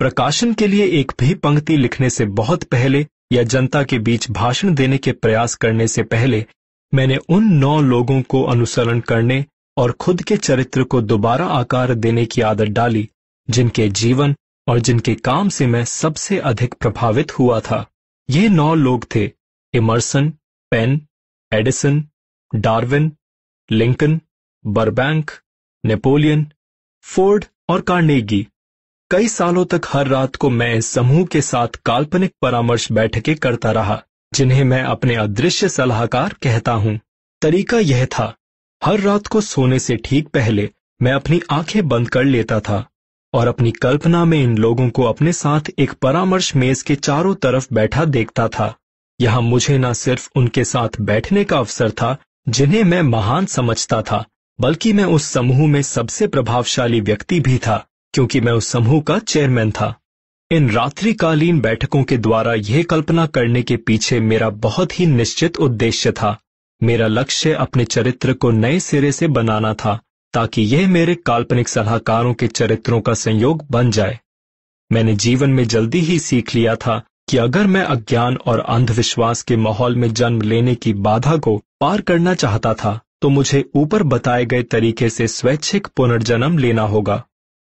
[0.00, 4.74] प्रकाशन के लिए एक भी पंक्ति लिखने से बहुत पहले या जनता के बीच भाषण
[4.74, 6.44] देने के प्रयास करने से पहले,
[6.92, 9.44] मैंने उन नौ लोगों को अनुसरण करने
[9.76, 13.08] और खुद के चरित्र को दोबारा आकार देने की आदत डाली,
[13.48, 14.34] जिनके जीवन
[14.66, 17.84] और जिनके काम से मैं सबसे अधिक प्रभावित हुआ था।
[18.28, 19.30] ये नौ लोग थे,
[19.74, 20.32] Emerson,
[20.72, 21.00] Paine,
[21.52, 22.04] Edison,
[22.54, 23.10] Darwin,
[23.70, 24.20] Lincoln,
[24.64, 25.30] Burbank,
[25.84, 26.46] Napoleon
[27.04, 28.46] Ford और कार्नेगी।
[29.10, 33.72] कई सालों तक हर रात को मैं इस समूह के साथ काल्पनिक परामर्श बैठकें करता
[33.72, 34.00] रहा,
[34.32, 36.98] जिन्हें मैं अपने अदृश्य सलाहकार कहता हूँ।
[37.42, 38.34] तरीका यह था,
[38.82, 40.70] हर रात को सोने से ठीक पहले
[41.00, 42.84] मैं अपनी आँखें बंद कर लेता था,
[43.34, 47.74] और अपनी कल्पना में इन लोगों को अपने साथ एक परामर्श मेज के चारों तरफ़
[47.74, 48.74] बैठा देखता था।
[49.20, 52.16] यहाँ मुझे न सिर्फ़ उनके साथ बैठने का अवसर था,
[52.48, 54.24] जिन्हें मैं महान समझता था
[54.60, 59.18] बल्कि मैं उस समूह में सबसे प्रभावशाली व्यक्ति भी था, क्योंकि मैं उस समूह का
[59.18, 59.94] चेयरमैन था।
[60.50, 66.12] इन रात्रिकालीन बैठकों के द्वारा यह कल्पना करने के पीछे मेरा बहुत ही निश्चित उद्देश्य
[66.12, 66.36] था।
[66.82, 70.00] मेरा लक्ष्य अपने चरित्र को नए सिरे से बनाना था,
[70.32, 74.20] ताकि यह मेरे काल्पनिक सलाहकारों के चरित्रों का संयोग बन जाए।
[74.92, 79.56] मैंने जीवन में जल्दी ही सीख लिया था कि अगर मैं अज्ञान और अंधविश्वास के
[79.56, 84.44] माहौल में जन्म लेने की बाधा को पार करना चाहता था तो मुझे ऊपर बताए
[84.44, 87.22] गए तरीके से स्वैच्छिक पुनर्जन्म लेना होगा।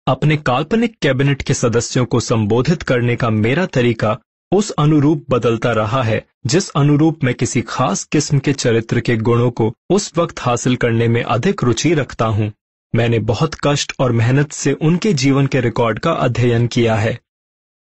[0.08, 4.18] अपने काल्पनिक कैबिनेट के सदस्यों को संबोधित करने का मेरा तरीका
[4.52, 9.50] उस अनुरूप बदलता रहा है, जिस अनुरूप मैं किसी खास किस्म के चरित्र के गुणों
[9.52, 12.52] को उस वक्त हासिल करने में अधिक रुचि रखता हूँ।
[12.94, 17.18] मैंने बहुत कष्ट और मेहनत से उनके जीवन के रिकॉर्ड का अध्ययन किया है।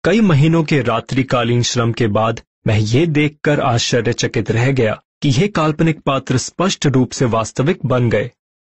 [0.05, 5.49] कई महीनों के रात्रिकालीन श्रम के बाद मैं ये देखकर आश्चर्यचकित रह गया कि ये
[5.49, 8.31] काल्पनिक पात्र स्पष्ट रूप से वास्तविक बन गए।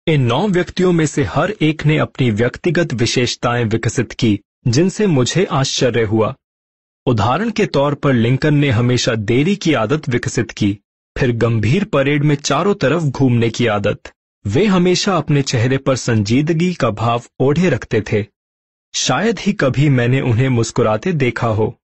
[0.08, 5.46] इन नौ व्यक्तियों में से हर एक ने अपनी व्यक्तिगत विशेषताएँ विकसित की, जिनसे मुझे
[5.46, 6.36] आश्चर्य हुआ।
[7.06, 10.80] उदाहरण के तौर पर लिंकन ने हमेशा देरी की आदत विकसित की,
[11.18, 14.02] फिर गंभीर परेड में चारों तरफ़ घूमने की आदत।
[14.48, 18.26] वे हमेशा अपने चेहरे पर संजीदगी का भाव ओढ़े रखते थे।
[18.94, 21.80] शायद ही कभी मैंने उन्हें मुस्कुराते देखा हो।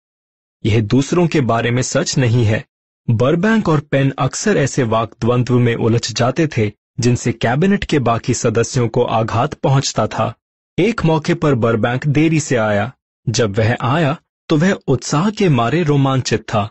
[0.66, 2.66] यह दूसरों के बारे में सच नहीं है।
[3.08, 8.88] बरबैंक और पेन अक्सर ऐसे वाकद्वंद्व में उलझ जाते थे, जिनसे कैबिनेट के बाकी सदस्यों
[8.88, 10.34] को आघात पहुँचता था।
[10.78, 12.92] एक मौके पर बर्बैंक देरी से आया।
[13.28, 14.16] जब वह आया
[14.50, 16.70] तो वह उत्साह के मारे रोमांचित था,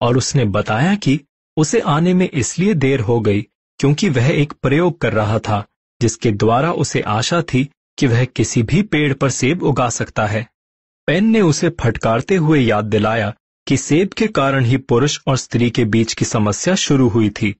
[0.00, 1.20] और उसने बताया कि
[1.56, 3.46] उसे आने में इसलिए देर हो गई
[3.80, 5.64] क्योंकि वह एक प्रयोग कर रहा था,
[6.00, 10.46] जिसके द्वारा उसे आशा थी कि वह किसी भी पेड़ पर सेब उगा सकता है।
[11.08, 13.32] पेन ने उसे फटकारते हुए याद दिलाया
[13.66, 17.54] कि सेब के कारण ही पुरुष और स्त्री के बीच की समस्या शुरू हुई थी।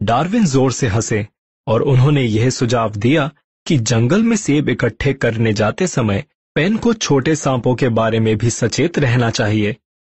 [0.00, 1.26] डार्विन ज़ोर से हंसे
[1.66, 3.30] और उन्होंने यह सुझाव दिया
[3.66, 6.24] कि जंगल में सेब इकट्ठे करने जाते समय
[6.56, 9.76] पेन को छोटे सांपों के बारे में भी सचेत रहना चाहिए,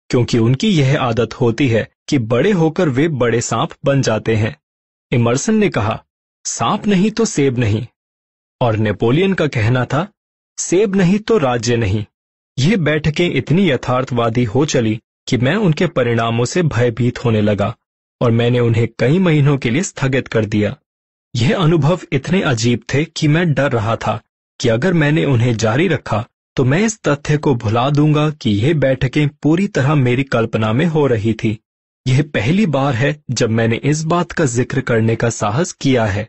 [0.09, 4.55] क्योंकि उनकी यह आदत होती है कि बड़े होकर वे बड़े सांप बन जाते हैं।
[5.11, 6.03] इमर्सन ने कहा,
[6.45, 7.85] सांप नहीं तो सेब नहीं।
[8.61, 10.07] और नेपोलियन का कहना था,
[10.57, 12.05] सेब नहीं तो राज्य नहीं।
[12.57, 17.73] ये बैठकें इतनी यथार्थवादी हो चली कि मैं उनके परिणामों से भयभीत होने लगा
[18.21, 20.75] और मैंने उन्हें कई महीनों के लिए स्थगित कर दिया।
[21.33, 24.19] यह अनुभव इतने अजीब थे कि मैं डर रहा था
[24.59, 26.25] कि अगर मैंने उन्हें जारी रखा
[26.57, 30.85] तो मैं इस तथ्य को भुला दूँगा कि यह बैठकें पूरी तरह मेरी कल्पना में
[30.85, 31.57] हो रही थी।
[32.05, 36.27] यह पहली बार है जब मैंने इस बात का ज़िक्र करने का साहस किया है।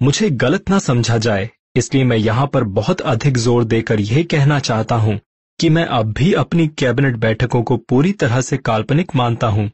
[0.00, 4.58] मुझे गलत ना समझा जाए, इसलिए मैं यहाँ पर बहुत अधिक ज़ोर देकर यह कहना
[4.60, 5.18] चाहता हूँ
[5.58, 9.70] कि मैं अब भी अपनी कैबिनेट बैठकों को पूरी तरह से काल्पनिक मानता हूँ,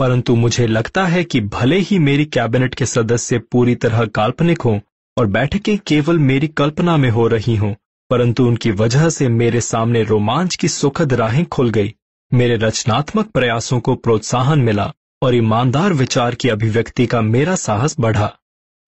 [0.00, 4.78] परंतु मुझे लगता है कि भले ही मेरी कैबिनेट के सदस्य पूरी तरह काल्पनिक हों
[5.16, 7.72] और बैठकें केवल मेरी कल्पना में हो रही हों,
[8.10, 11.94] परंतु उनकी वजह से मेरे सामने रोमांच की सुखद राहें खुल गई।
[12.32, 14.92] मेरे रचनात्मक प्रयासों को प्रोत्साहन मिला
[15.22, 18.30] और ईमानदार विचार की अभिव्यक्ति का मेरा साहस बढ़ा।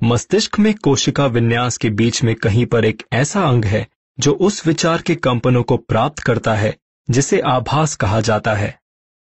[0.00, 3.86] मस्तिष्क में कोशिका विन्यास के बीच में कहीं पर एक ऐसा अंग है
[4.20, 6.76] जो उस विचार के कंपनों को प्राप्त करता है,
[7.08, 8.78] जिसे आभास कहा जाता है।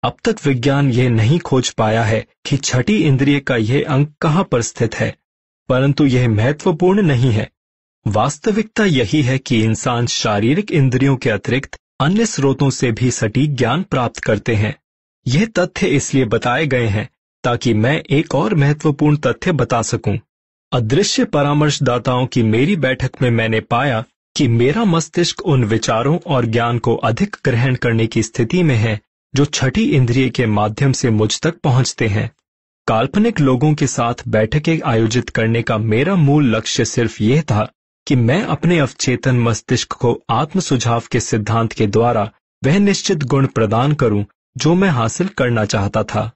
[0.04, 4.44] अब तक विज्ञान यह नहीं खोज पाया है कि छठी इंद्रिय का यह अंग कहाँ
[4.44, 5.14] पर स्थित है,
[5.70, 7.50] परंतु यह महत्वपूर्ण नहीं है।
[8.06, 13.84] वास्तविकता यही है कि इंसान शारीरिक इंद्रियों के अतिरिक्त अन्य स्रोतों से भी सटीक ज्ञान
[13.84, 14.76] प्राप्त करते हैं।
[15.26, 17.10] यह तथ्य इसलिए बताए गए हैं
[17.44, 20.18] ताकि मैं एक और महत्वपूर्ण तथ्य बता सकूँ।
[20.72, 24.04] अदृश्य परामर्शदाताओं की मेरी बैठक में मैंने पाया
[24.38, 29.02] कि मेरा मस्तिष्क उन विचारों और ज्ञान को अधिक ग्रहण करने की स्थिति में है,
[29.36, 32.32] जो छठी इंद्रिय के माध्यम से मुझ तक पहुँचते हैं।
[32.88, 37.72] काल्पनिक लोगों के साथ बैठकें आयोजित करने का मेरा मूल लक्ष्य सिर्फ़ यह था
[38.08, 42.32] कि मैं अपने अवचेतन मस्तिष्क को आत्म सुझाव के सिद्धांत के द्वारा
[42.64, 44.26] वह निश्चित गुण प्रदान करूँ,
[44.58, 46.32] जो मैं हासिल करना चाहता था।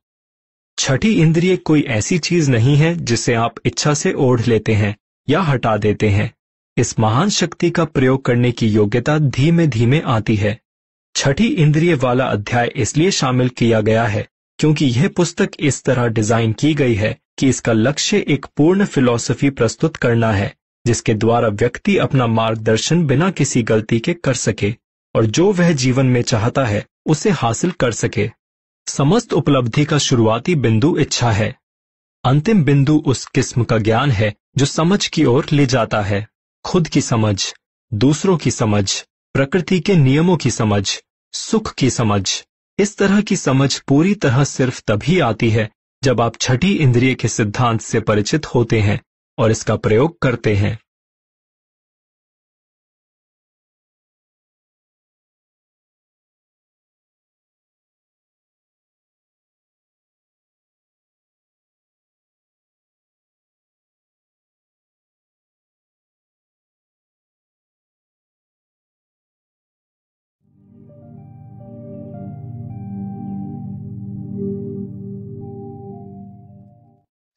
[0.77, 4.95] छठी इंद्रिय कोई ऐसी चीज़ नहीं है जिसे आप इच्छा से ओढ़ लेते हैं
[5.29, 6.33] या हटा देते हैं।
[6.77, 10.59] इस महान शक्ति का प्रयोग करने की योग्यता धीमे धीमे आती है।
[11.15, 14.25] छठी इंद्रिय वाला अध्याय इसलिए शामिल किया गया है,
[14.59, 19.49] क्योंकि यह पुस्तक इस तरह डिज़ाइन की गई है कि इसका लक्ष्य एक पूर्ण फिलॉसफी
[19.49, 20.53] प्रस्तुत करना है,
[20.85, 24.73] जिसके द्वारा व्यक्ति अपना मार्गदर्शन बिना किसी गलती के कर सके,
[25.15, 28.29] और जो वह जीवन में चाहता है, उसे हासिल कर सके।
[28.87, 31.55] समस्त उपलब्धि का शुरुआती बिंदु इच्छा है।
[32.23, 36.27] अंतिम बिंदु उस किस्म का ज्ञान है, जो समझ की ओर ले जाता है।
[36.65, 37.53] खुद की समझ,
[37.93, 40.99] दूसरों की समझ, प्रकृति के नियमों की समझ,
[41.33, 42.43] सुख की समझ।
[42.79, 45.69] इस तरह की समझ पूरी तरह सिर्फ़ तभी आती है
[46.03, 49.01] जब आप छठी इंद्रिय के सिद्धांत से परिचित होते हैं
[49.37, 50.79] और इसका प्रयोग करते हैं।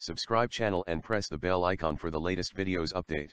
[0.04, 3.30] Subscribe channel and press the bell icon for the latest videos update.